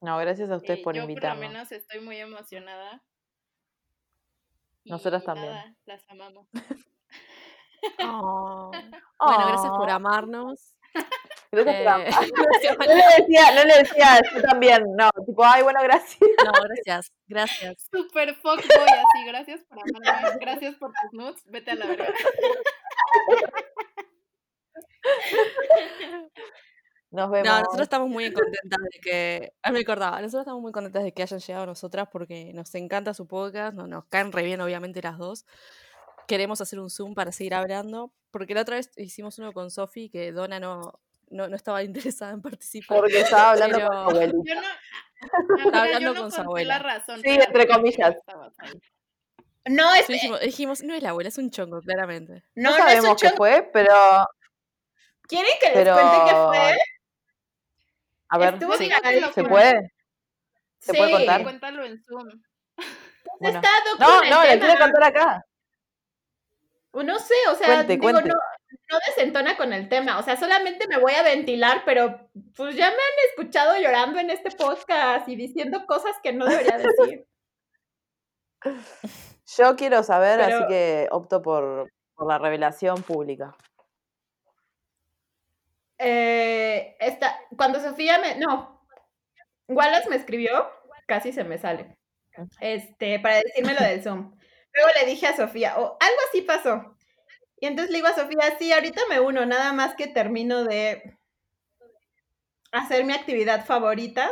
No, 0.00 0.16
gracias 0.18 0.50
a 0.50 0.56
ustedes 0.56 0.78
Eh, 0.80 0.82
por 0.84 0.94
yo 0.94 1.02
por 1.02 1.10
invitarnos. 1.10 1.42
lo 1.42 1.48
menos 1.48 1.72
estoy 1.72 2.00
muy 2.00 2.16
emocionada. 2.18 3.02
Nosotras 4.84 5.24
Y 5.24 5.26
también. 5.26 5.52
nada, 5.52 5.74
las 5.84 6.08
amamos. 6.08 6.48
Oh. 8.00 8.70
Bueno, 8.72 9.46
gracias 9.46 9.70
por 9.70 9.88
amarnos. 9.90 10.74
Eh, 11.50 11.54
No 12.78 12.94
le 12.94 13.04
decía, 13.18 13.54
no 13.54 13.64
le 13.64 13.78
decía, 13.78 14.20
yo 14.34 14.42
también, 14.42 14.84
no, 14.96 15.08
tipo, 15.26 15.42
ay, 15.44 15.62
bueno, 15.62 15.80
gracias. 15.82 16.18
No, 16.44 16.52
gracias, 16.52 17.12
gracias. 17.26 17.88
Super 17.90 18.34
fuckboy 18.34 18.60
así, 18.88 19.24
gracias 19.26 19.60
por 19.68 19.78
amarme, 19.78 20.38
gracias 20.40 20.74
por 20.76 20.90
tus 20.90 21.12
nudes, 21.18 21.42
vete 21.46 21.70
a 21.70 21.74
la 21.76 21.86
verga. 21.86 22.12
Nos 27.10 27.30
vemos. 27.30 27.46
No, 27.48 27.58
nosotros 27.60 27.82
estamos 27.82 28.08
muy 28.10 28.30
contentas 28.32 28.78
de 28.92 29.00
que. 29.00 29.52
Ah, 29.62 29.72
me 29.72 29.80
acordaba, 29.80 30.20
nosotros 30.20 30.42
estamos 30.42 30.60
muy 30.60 30.72
contentas 30.72 31.02
de 31.04 31.12
que 31.12 31.22
hayan 31.22 31.40
llegado 31.40 31.62
a 31.64 31.66
nosotras 31.66 32.08
porque 32.12 32.52
nos 32.52 32.74
encanta 32.74 33.14
su 33.14 33.26
podcast, 33.26 33.74
no- 33.74 33.86
nos 33.86 34.04
caen 34.06 34.30
re 34.32 34.42
bien, 34.42 34.60
obviamente, 34.60 35.00
las 35.00 35.16
dos. 35.16 35.46
Queremos 36.26 36.60
hacer 36.60 36.78
un 36.78 36.90
Zoom 36.90 37.14
para 37.14 37.32
seguir 37.32 37.54
hablando, 37.54 38.12
porque 38.30 38.52
la 38.54 38.60
otra 38.60 38.76
vez 38.76 38.90
hicimos 38.96 39.38
uno 39.38 39.54
con 39.54 39.70
Sofi 39.70 40.10
que 40.10 40.32
Donna 40.32 40.60
no, 40.60 41.00
no, 41.30 41.48
no 41.48 41.56
estaba 41.56 41.82
interesada 41.82 42.32
en 42.32 42.42
participar. 42.42 42.98
Porque 42.98 43.20
estaba 43.20 43.50
hablando 43.52 43.76
Pero- 43.78 43.88
con 43.88 43.96
su 43.96 44.10
abuelita. 44.10 44.54
Yo 44.54 44.54
no, 44.54 45.62
amiga, 45.62 45.82
hablando 45.82 46.00
yo 46.08 46.14
no 46.14 46.20
con 46.20 46.32
su 46.32 46.40
abuela. 46.40 46.78
la 46.78 46.82
razón. 46.82 47.20
Sí, 47.22 47.36
la 47.36 47.44
entre 47.44 47.66
comillas. 47.68 48.16
No, 49.66 49.94
es, 49.94 50.06
Sí, 50.06 50.12
dijimos, 50.14 50.40
dijimos, 50.40 50.82
no 50.82 50.94
es 50.94 51.02
la 51.02 51.10
abuela, 51.10 51.28
es 51.28 51.38
un 51.38 51.50
chongo, 51.50 51.80
claramente. 51.82 52.44
no, 52.54 52.70
No, 52.70 52.70
no 52.70 52.76
es 52.76 52.80
un 52.80 52.88
sabemos 53.02 53.20
qué 53.22 53.30
fue, 53.30 53.68
pero. 53.72 53.94
¿Quieren 55.22 55.52
que 55.60 55.66
les 55.66 55.74
Pero. 55.74 55.92
cuente 55.94 56.16
qué 56.26 56.34
fue? 56.34 56.78
A 58.30 58.38
ver, 58.38 58.54
Estuvo 58.54 58.76
sí. 58.76 58.90
¿se 59.34 59.44
puede? 59.44 59.92
¿Se 60.78 60.94
puede 60.94 61.06
Sí. 61.10 61.12
contar? 61.16 61.42
Cuéntalo 61.42 61.84
en 61.84 62.02
Zoom. 62.02 62.28
Bueno. 63.40 63.58
Está 63.58 63.70
No, 63.98 64.20
no, 64.24 64.42
le 64.44 64.48
tema. 64.50 64.64
quiero 64.66 64.80
contar 64.80 65.04
acá. 65.04 65.44
No 66.92 67.18
sé, 67.18 67.34
o 67.50 67.54
sea, 67.54 67.66
Cuente, 67.66 67.92
digo, 67.92 68.02
cuente. 68.10 68.28
no, 68.28 68.34
no 68.90 68.98
desentona 69.06 69.56
con 69.56 69.72
el 69.72 69.88
tema. 69.88 70.18
O 70.18 70.22
sea, 70.22 70.36
solamente 70.36 70.86
me 70.88 70.98
voy 70.98 71.12
a 71.12 71.22
ventilar, 71.22 71.82
pero 71.84 72.28
pues 72.56 72.74
ya 72.74 72.88
me 72.88 72.94
han 72.94 73.28
escuchado 73.30 73.76
llorando 73.76 74.18
en 74.18 74.30
este 74.30 74.50
podcast 74.50 75.28
y 75.28 75.36
diciendo 75.36 75.84
cosas 75.86 76.16
que 76.22 76.32
no 76.32 76.46
debería 76.46 76.78
decir. 76.78 77.26
Yo 79.56 79.76
quiero 79.76 80.02
saber, 80.02 80.40
así 80.40 80.66
que 80.68 81.08
opto 81.10 81.40
por, 81.42 81.90
por 82.14 82.28
la 82.28 82.38
revelación 82.38 83.02
pública. 83.02 83.56
Eh, 85.98 86.96
esta, 87.00 87.38
cuando 87.56 87.80
Sofía 87.80 88.18
me. 88.18 88.36
No. 88.36 88.84
Wallace 89.68 90.08
me 90.08 90.16
escribió, 90.16 90.70
casi 91.06 91.32
se 91.32 91.44
me 91.44 91.58
sale. 91.58 91.96
Este, 92.60 93.18
para 93.20 93.36
decirme 93.36 93.74
lo 93.74 93.80
del 93.80 94.02
Zoom. 94.02 94.34
Luego 94.72 94.90
le 95.00 95.06
dije 95.06 95.26
a 95.26 95.36
Sofía, 95.36 95.78
o 95.78 95.96
algo 96.00 96.18
así 96.28 96.42
pasó. 96.42 96.97
Y 97.60 97.66
entonces 97.66 97.90
le 97.90 97.98
digo 97.98 98.08
a 98.08 98.14
Sofía, 98.14 98.56
sí, 98.58 98.72
ahorita 98.72 99.02
me 99.08 99.20
uno, 99.20 99.44
nada 99.46 99.72
más 99.72 99.94
que 99.94 100.06
termino 100.06 100.64
de 100.64 101.18
hacer 102.72 103.04
mi 103.04 103.12
actividad 103.12 103.64
favorita 103.64 104.30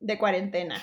de 0.00 0.18
cuarentena. 0.18 0.82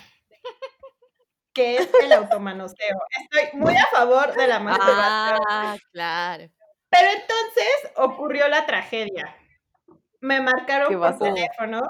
Que 1.54 1.78
es 1.78 1.90
el 2.04 2.12
automanoseo. 2.12 2.98
Estoy 3.20 3.60
muy 3.60 3.76
a 3.76 3.86
favor 3.88 4.34
de 4.36 4.48
la 4.48 4.60
masturbación. 4.60 5.40
Ah, 5.50 5.76
claro. 5.92 6.48
Pero 6.90 7.08
entonces 7.10 7.92
ocurrió 7.96 8.48
la 8.48 8.66
tragedia. 8.66 9.36
Me 10.22 10.40
marcaron 10.40 10.90
¿Qué 10.90 10.98
por 10.98 11.18
teléfono. 11.18 11.82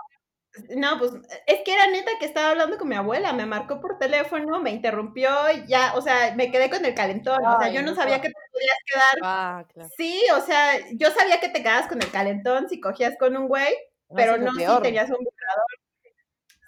No, 0.75 0.97
pues 0.99 1.11
es 1.45 1.61
que 1.63 1.73
era 1.73 1.87
neta 1.87 2.11
que 2.19 2.25
estaba 2.25 2.51
hablando 2.51 2.77
con 2.77 2.87
mi 2.87 2.95
abuela. 2.95 3.33
Me 3.33 3.45
marcó 3.45 3.79
por 3.79 3.97
teléfono, 3.97 4.59
me 4.59 4.71
interrumpió 4.71 5.29
y 5.53 5.67
ya, 5.67 5.93
o 5.95 6.01
sea, 6.01 6.33
me 6.35 6.51
quedé 6.51 6.69
con 6.69 6.83
el 6.85 6.93
calentón. 6.93 7.45
o 7.45 7.59
sea, 7.59 7.69
yo 7.69 7.81
no 7.81 7.95
sabía 7.95 8.21
que 8.21 8.29
te 8.29 8.35
podías 8.51 8.77
quedar. 8.85 9.15
Ah, 9.23 9.65
claro. 9.73 9.89
Sí, 9.97 10.21
o 10.35 10.41
sea, 10.41 10.79
yo 10.93 11.11
sabía 11.11 11.39
que 11.39 11.49
te 11.49 11.61
quedabas 11.61 11.87
con 11.87 12.01
el 12.01 12.11
calentón 12.11 12.69
si 12.69 12.79
cogías 12.79 13.15
con 13.19 13.35
un 13.35 13.47
güey, 13.47 13.75
pero 14.15 14.37
no 14.37 14.51
si 14.51 14.65
tenías 14.81 15.09
un 15.09 15.17
vibrador. 15.19 15.86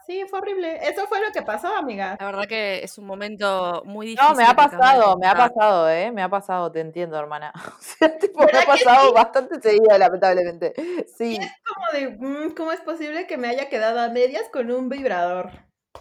Sí, 0.10 0.26
fue 0.28 0.40
horrible. 0.40 0.80
Eso 0.82 1.06
fue 1.06 1.22
lo 1.22 1.32
que 1.32 1.44
pasó, 1.44 1.68
amiga. 1.68 2.18
La 2.20 2.26
verdad 2.26 2.48
que 2.48 2.84
es 2.84 2.98
un 2.98 3.06
momento 3.06 3.84
muy 3.86 4.08
difícil. 4.08 4.28
No, 4.28 4.36
me 4.36 4.44
ha 4.44 4.56
pasado, 4.56 5.16
me 5.20 5.28
ha 5.28 5.36
pasado, 5.36 5.88
¿eh? 5.88 6.12
Me 6.12 6.24
ha 6.24 6.30
pasado, 6.30 6.72
te 6.72 6.80
entiendo, 6.80 7.16
hermana. 7.20 7.54
O 7.80 7.80
sea, 7.80 8.18
tipo, 8.20 8.40
me 8.40 8.48
¿Verdad 8.48 8.64
ha 8.64 8.66
pasado 8.66 9.14
bastante 9.14 9.62
seguido, 9.62 9.96
lamentablemente. 9.96 10.74
Sí. 11.16 11.38
Como 11.64 11.86
de, 11.94 12.18
mm, 12.18 12.56
¿cómo 12.56 12.72
es 12.72 12.82
posible 12.82 13.28
que 13.28 13.38
me 13.38 13.50
haya 13.50 13.70
quedado 13.70 14.00
a 14.00 14.10
medias 14.10 14.50
con 14.52 14.72
un 14.72 14.90
vibrador? 14.90 15.52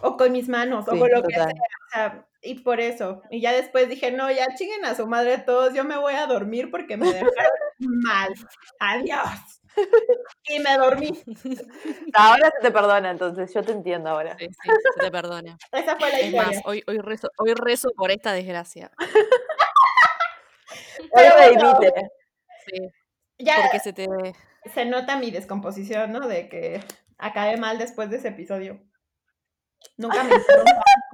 O 0.01 0.17
con 0.17 0.31
mis 0.31 0.49
manos, 0.49 0.87
o 0.87 0.97
con 0.97 1.11
lo 1.11 1.21
que 1.21 1.35
sea. 1.35 1.45
O 1.45 1.91
sea, 1.93 2.27
y 2.41 2.61
por 2.61 2.79
eso. 2.79 3.21
Y 3.29 3.41
ya 3.41 3.53
después 3.53 3.89
dije, 3.89 4.11
no, 4.11 4.31
ya 4.31 4.47
chinguen 4.55 4.85
a 4.85 4.95
su 4.95 5.05
madre 5.05 5.37
todos, 5.37 5.75
yo 5.75 5.83
me 5.83 5.97
voy 5.97 6.15
a 6.15 6.25
dormir 6.25 6.71
porque 6.71 6.97
me 6.97 7.13
dejaron 7.13 7.31
mal. 7.79 8.33
Adiós. 8.79 9.58
Y 10.47 10.59
me 10.59 10.77
dormí. 10.77 11.09
Ahora 12.13 12.51
se 12.55 12.61
te 12.61 12.71
perdona, 12.71 13.11
entonces, 13.11 13.53
yo 13.53 13.63
te 13.63 13.71
entiendo 13.71 14.09
ahora. 14.09 14.35
Sí, 14.37 14.47
sí, 14.47 14.69
se 14.95 14.99
te 14.99 15.11
perdona. 15.11 15.57
Esa 15.71 15.95
fue 15.97 16.09
la 16.11 16.19
Es 16.19 16.33
más, 16.33 16.45
historia. 16.55 16.61
hoy, 16.65 16.83
hoy, 16.87 16.97
rezo, 16.99 17.29
hoy 17.37 17.53
rezo 17.53 17.89
por 17.95 18.11
esta 18.11 18.33
desgracia. 18.33 18.91
Hoy 21.11 21.23
redimite. 21.37 21.93
Sí, 22.67 22.89
Ya 23.39 23.55
porque 23.63 23.79
se 23.79 23.93
te. 23.93 24.07
se 24.73 24.85
nota 24.85 25.15
mi 25.17 25.31
descomposición, 25.31 26.11
¿no? 26.11 26.19
De 26.27 26.49
que 26.49 26.83
acabé 27.17 27.57
mal 27.57 27.77
después 27.79 28.09
de 28.09 28.17
ese 28.17 28.27
episodio. 28.29 28.79
Nunca 29.97 30.23
me. 30.23 30.31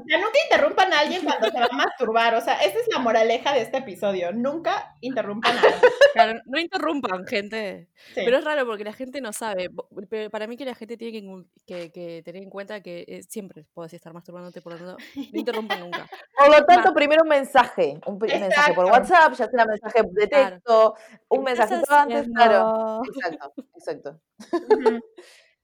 O 0.06 0.08
sea, 0.08 0.18
nunca 0.20 0.38
interrumpan 0.50 0.94
a 0.94 1.00
alguien 1.00 1.24
cuando 1.24 1.50
se 1.50 1.60
va 1.60 1.66
a 1.72 1.76
masturbar. 1.76 2.36
O 2.36 2.42
sea, 2.42 2.56
esa 2.64 2.80
es 2.80 2.88
la 2.94 3.00
moraleja 3.00 3.54
de 3.54 3.62
este 3.62 3.78
episodio. 3.78 4.32
Nunca 4.32 4.96
interrumpan 5.02 5.58
a 5.58 5.62
alguien. 5.62 5.80
Claro, 6.14 6.40
no 6.46 6.60
interrumpan, 6.60 7.26
gente. 7.26 7.90
Sí. 8.14 8.22
Pero 8.24 8.38
es 8.38 8.44
raro 8.46 8.66
porque 8.66 8.84
la 8.84 8.94
gente 8.94 9.20
no 9.20 9.34
sabe. 9.34 9.70
Pero 10.10 10.30
para 10.30 10.46
mí 10.48 10.58
que 10.58 10.66
la 10.66 10.76
gente 10.76 10.96
tiene 10.96 11.20
que, 11.20 11.26
incu- 11.26 11.48
que- 11.66 11.92
que 11.92 12.22
tener 12.24 12.44
en 12.44 12.50
cuenta 12.50 12.82
que 12.82 13.04
eh, 13.08 13.24
siempre 13.28 13.66
podés 13.74 13.94
estar 13.94 14.14
masturbándote, 14.14 14.62
por 14.62 14.74
lo 14.74 14.78
tanto, 14.78 14.98
no 15.16 15.40
interrumpan 15.40 15.80
nunca. 15.80 16.08
Por 16.38 16.50
lo 16.50 16.66
tanto, 16.66 16.94
primero 16.94 17.24
un 17.24 17.30
mensaje. 17.30 18.00
Un 18.06 18.20
pe- 18.20 18.28
mensaje 18.40 18.74
por 18.74 18.86
Exacto. 18.86 19.14
WhatsApp, 19.14 19.34
ya 19.34 19.50
sea 19.50 19.66
mensaje 19.66 20.00
de 20.12 20.30
Claro. 20.30 20.50
texto, 20.56 20.96
un 21.30 21.46
¿Qué 21.46 21.52
estás 21.54 21.70
mensajito 21.72 21.96
antes, 21.96 22.28
claro. 22.34 23.02
Exacto, 23.06 23.66
exacto. 23.76 24.22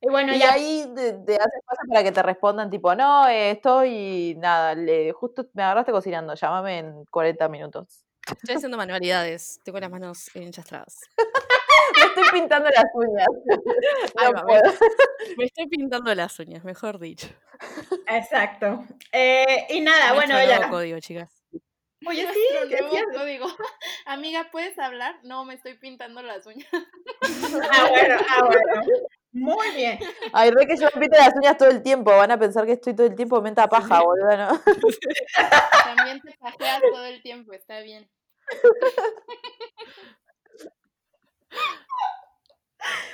Y 0.01 0.09
bueno, 0.09 0.33
Y 0.33 0.39
ya 0.39 0.53
ahí 0.53 0.91
te, 0.95 1.13
te 1.13 1.35
haces 1.35 1.61
cosas 1.63 1.85
para 1.87 2.03
que 2.03 2.11
te 2.11 2.23
respondan, 2.23 2.69
tipo, 2.71 2.95
no, 2.95 3.27
eh, 3.27 3.51
estoy, 3.51 4.35
nada, 4.39 4.73
le, 4.73 5.11
justo 5.11 5.47
me 5.53 5.61
agarraste 5.61 5.91
cocinando, 5.91 6.33
llámame 6.33 6.79
en 6.79 7.05
40 7.05 7.47
minutos. 7.49 8.03
Estoy 8.27 8.55
haciendo 8.55 8.77
manualidades, 8.77 9.59
tengo 9.63 9.79
las 9.79 9.91
manos 9.91 10.35
enchastradas. 10.35 11.01
Me 11.95 12.01
estoy 12.03 12.39
pintando 12.39 12.69
las 12.69 12.85
uñas. 12.93 13.27
No 14.33 14.45
puedo. 14.45 14.61
me, 15.37 15.45
estoy 15.45 15.67
pintando 15.67 16.13
las 16.15 16.39
uñas, 16.39 16.63
mejor 16.63 16.99
dicho. 16.99 17.27
Exacto. 18.07 18.85
Eh, 19.11 19.67
y 19.69 19.81
nada, 19.81 20.13
bueno, 20.13 20.35
nuevo 20.35 20.49
ya. 20.49 20.69
código, 20.69 20.99
chicas. 20.99 21.43
Oye, 22.05 22.27
sí, 22.31 22.69
nuevo 22.69 23.11
código. 23.13 23.47
Amiga, 24.05 24.49
¿puedes 24.51 24.77
hablar? 24.79 25.19
No, 25.23 25.43
me 25.43 25.55
estoy 25.55 25.73
pintando 25.75 26.21
las 26.21 26.45
uñas. 26.45 26.67
Ah, 26.73 27.87
bueno, 27.89 28.15
ah, 28.29 28.45
bueno. 28.45 28.83
Muy 29.33 29.71
bien. 29.75 29.97
Ay, 30.33 30.51
re 30.51 30.67
que 30.67 30.75
yo 30.77 30.87
me 30.97 31.07
las 31.07 31.33
uñas 31.35 31.57
todo 31.57 31.69
el 31.69 31.81
tiempo, 31.81 32.11
van 32.11 32.31
a 32.31 32.37
pensar 32.39 32.65
que 32.65 32.73
estoy 32.73 32.93
todo 32.95 33.07
el 33.07 33.15
tiempo 33.15 33.41
menta 33.41 33.67
paja, 33.67 34.01
boludo, 34.01 34.35
¿no? 34.37 34.61
También 35.85 36.21
te 36.21 36.33
pajeas 36.37 36.81
todo 36.81 37.05
el 37.05 37.21
tiempo, 37.21 37.53
está 37.53 37.79
bien. 37.79 38.09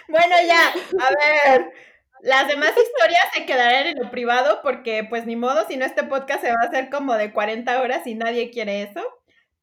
Bueno, 0.07 0.35
ya, 0.45 0.69
a 1.05 1.09
ver. 1.11 1.73
Las 2.21 2.47
demás 2.47 2.71
historias 2.71 3.21
se 3.33 3.45
quedarán 3.45 3.87
en 3.87 3.99
lo 4.03 4.09
privado 4.09 4.61
porque, 4.63 5.05
pues, 5.07 5.25
ni 5.25 5.35
modo, 5.35 5.65
si 5.67 5.77
no, 5.77 5.85
este 5.85 6.03
podcast 6.03 6.41
se 6.43 6.49
va 6.51 6.57
a 6.63 6.67
hacer 6.67 6.89
como 6.89 7.13
de 7.15 7.31
40 7.31 7.79
horas 7.81 8.07
y 8.07 8.15
nadie 8.15 8.49
quiere 8.49 8.81
eso. 8.83 9.01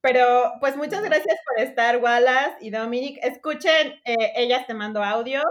Pero, 0.01 0.53
pues, 0.61 0.77
muchas 0.77 1.03
gracias 1.03 1.37
por 1.47 1.61
estar, 1.65 1.97
Wallace 1.99 2.57
y 2.61 2.71
Dominic. 2.71 3.19
Escuchen, 3.23 4.01
eh, 4.05 4.33
ellas 4.37 4.67
te 4.67 4.75
mando 4.75 5.03
audio. 5.03 5.43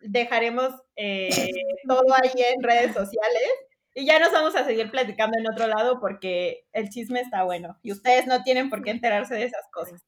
Dejaremos 0.00 0.72
eh, 0.96 1.28
todo 1.88 2.04
ahí 2.14 2.30
en 2.54 2.62
redes 2.62 2.94
sociales. 2.94 3.50
Y 3.94 4.06
ya 4.06 4.18
nos 4.20 4.30
vamos 4.32 4.54
a 4.54 4.64
seguir 4.64 4.90
platicando 4.90 5.36
en 5.38 5.50
otro 5.50 5.66
lado 5.66 5.98
porque 6.00 6.64
el 6.72 6.88
chisme 6.90 7.20
está 7.20 7.42
bueno. 7.42 7.78
Y 7.82 7.92
ustedes 7.92 8.26
no 8.26 8.42
tienen 8.42 8.70
por 8.70 8.82
qué 8.84 8.90
enterarse 8.90 9.34
de 9.34 9.44
esas 9.44 9.66
cosas. 9.72 10.06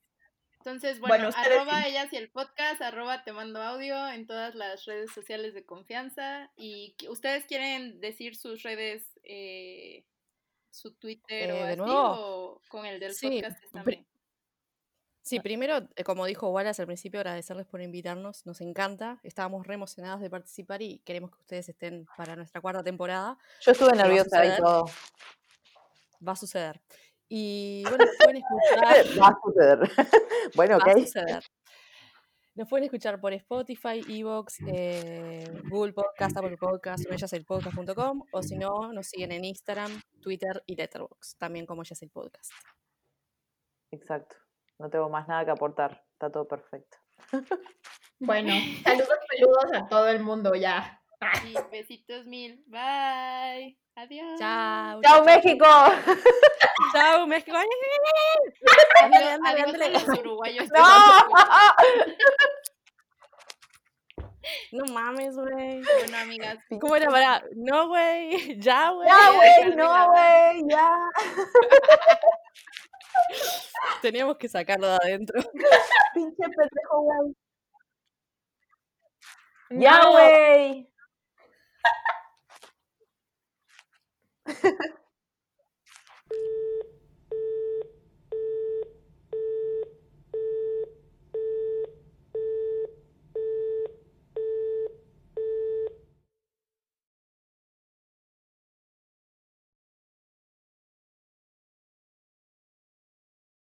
Entonces, 0.58 1.00
bueno, 1.00 1.30
arroba 1.34 1.82
sí. 1.82 1.88
ellas 1.88 2.12
y 2.12 2.16
el 2.16 2.30
podcast, 2.30 2.80
arroba 2.80 3.24
te 3.24 3.32
mando 3.32 3.60
audio 3.60 4.08
en 4.08 4.28
todas 4.28 4.54
las 4.54 4.84
redes 4.84 5.10
sociales 5.12 5.54
de 5.54 5.66
confianza. 5.66 6.52
Y 6.56 6.94
ustedes 7.08 7.44
quieren 7.46 7.98
decir 8.00 8.36
sus 8.36 8.62
redes, 8.62 9.18
eh, 9.24 10.04
su 10.70 10.94
Twitter 10.94 11.50
Eh, 11.50 11.52
o 11.52 11.56
¿de 11.66 11.72
así, 11.72 11.76
nuevo? 11.78 12.00
o 12.54 12.60
con 12.68 12.86
el 12.86 13.00
del 13.00 13.12
Sí, 13.14 13.42
podcast 13.42 13.60
bien. 13.84 14.06
Sí, 15.22 15.38
primero, 15.38 15.88
eh, 15.94 16.02
como 16.02 16.26
dijo 16.26 16.50
Wallace 16.50 16.82
al 16.82 16.86
principio, 16.86 17.20
agradecerles 17.20 17.66
por 17.66 17.80
invitarnos, 17.80 18.44
nos 18.44 18.60
encanta, 18.60 19.20
estábamos 19.22 19.66
re 19.66 19.74
emocionados 19.74 20.20
de 20.20 20.28
participar 20.28 20.82
y 20.82 20.98
queremos 21.04 21.30
que 21.30 21.38
ustedes 21.40 21.68
estén 21.68 22.06
para 22.16 22.34
nuestra 22.34 22.60
cuarta 22.60 22.82
temporada, 22.82 23.38
Yo 23.60 23.70
estuve 23.70 23.92
nerviosa 23.96 24.44
y 24.44 24.48
suceder. 24.48 24.58
todo. 24.60 24.86
va 26.26 26.32
a 26.32 26.36
suceder. 26.36 26.80
Y 27.28 27.82
bueno, 27.84 28.04
nos 28.04 28.16
pueden 28.16 28.36
escuchar, 28.42 29.06
Va 29.22 29.28
a 29.28 29.40
suceder. 29.42 29.78
bueno, 30.56 30.78
va 30.78 30.84
a 30.92 30.94
ok. 30.96 31.00
suceder. 31.00 31.44
Nos 32.54 32.68
pueden 32.68 32.84
escuchar 32.84 33.18
por 33.20 33.32
Spotify, 33.32 34.02
Evox, 34.08 34.58
eh, 34.66 35.44
Google 35.70 35.92
Podcast, 35.94 36.36
Apple 36.36 36.58
Podcast, 36.58 37.06
o 37.08 37.14
ellaselpodcast.com, 37.14 38.24
o 38.30 38.42
si 38.42 38.56
no, 38.58 38.92
nos 38.92 39.06
siguen 39.06 39.32
en 39.32 39.44
Instagram, 39.44 40.02
Twitter 40.20 40.62
y 40.66 40.74
Letterboxd, 40.76 41.38
también 41.38 41.64
como 41.64 41.82
Ellas 41.82 42.02
el 42.02 42.10
Podcast. 42.10 42.50
Exacto. 43.92 44.41
No 44.82 44.90
tengo 44.90 45.08
más 45.08 45.28
nada 45.28 45.44
que 45.44 45.52
aportar. 45.52 46.02
Está 46.12 46.28
todo 46.28 46.48
perfecto. 46.48 46.98
Bueno, 48.18 48.52
saludos 48.84 49.18
peludos 49.28 49.72
a 49.72 49.88
todo 49.88 50.08
el 50.08 50.18
mundo 50.18 50.56
ya. 50.56 51.00
Y 51.46 51.54
besitos 51.70 52.26
mil. 52.26 52.64
Bye. 52.66 53.78
Adiós. 53.94 54.40
Chao. 54.40 55.00
¡Chao, 55.02 55.24
México! 55.24 55.64
Chao, 56.92 57.26
México. 57.28 57.56
Ándale, 59.00 59.30
ándale, 59.30 59.62
ándale. 59.62 59.90
los 59.90 60.08
uruguayos. 60.18 60.68
que 60.68 60.78
¡No! 60.78 60.84
No 64.72 64.84
mames, 64.92 65.36
güey. 65.36 65.82
Bueno, 65.82 66.18
amigas. 66.18 66.58
¿Cómo 66.80 66.96
era 66.96 67.08
para? 67.10 67.44
No, 67.54 67.86
güey. 67.88 68.58
Ya, 68.58 68.90
güey. 68.90 69.08
¡Ya, 69.08 69.30
güey! 69.30 69.76
¡No, 69.76 70.10
güey! 70.10 70.64
¡Ya! 70.68 70.98
Teníamos 74.02 74.36
que 74.36 74.48
sacarlo 74.48 74.88
de 74.88 74.94
adentro. 74.94 75.40
Pinche 76.14 76.42
pendejo, 76.42 77.00
güey. 77.02 77.36
Ya, 79.70 80.06
güey. 80.08 80.88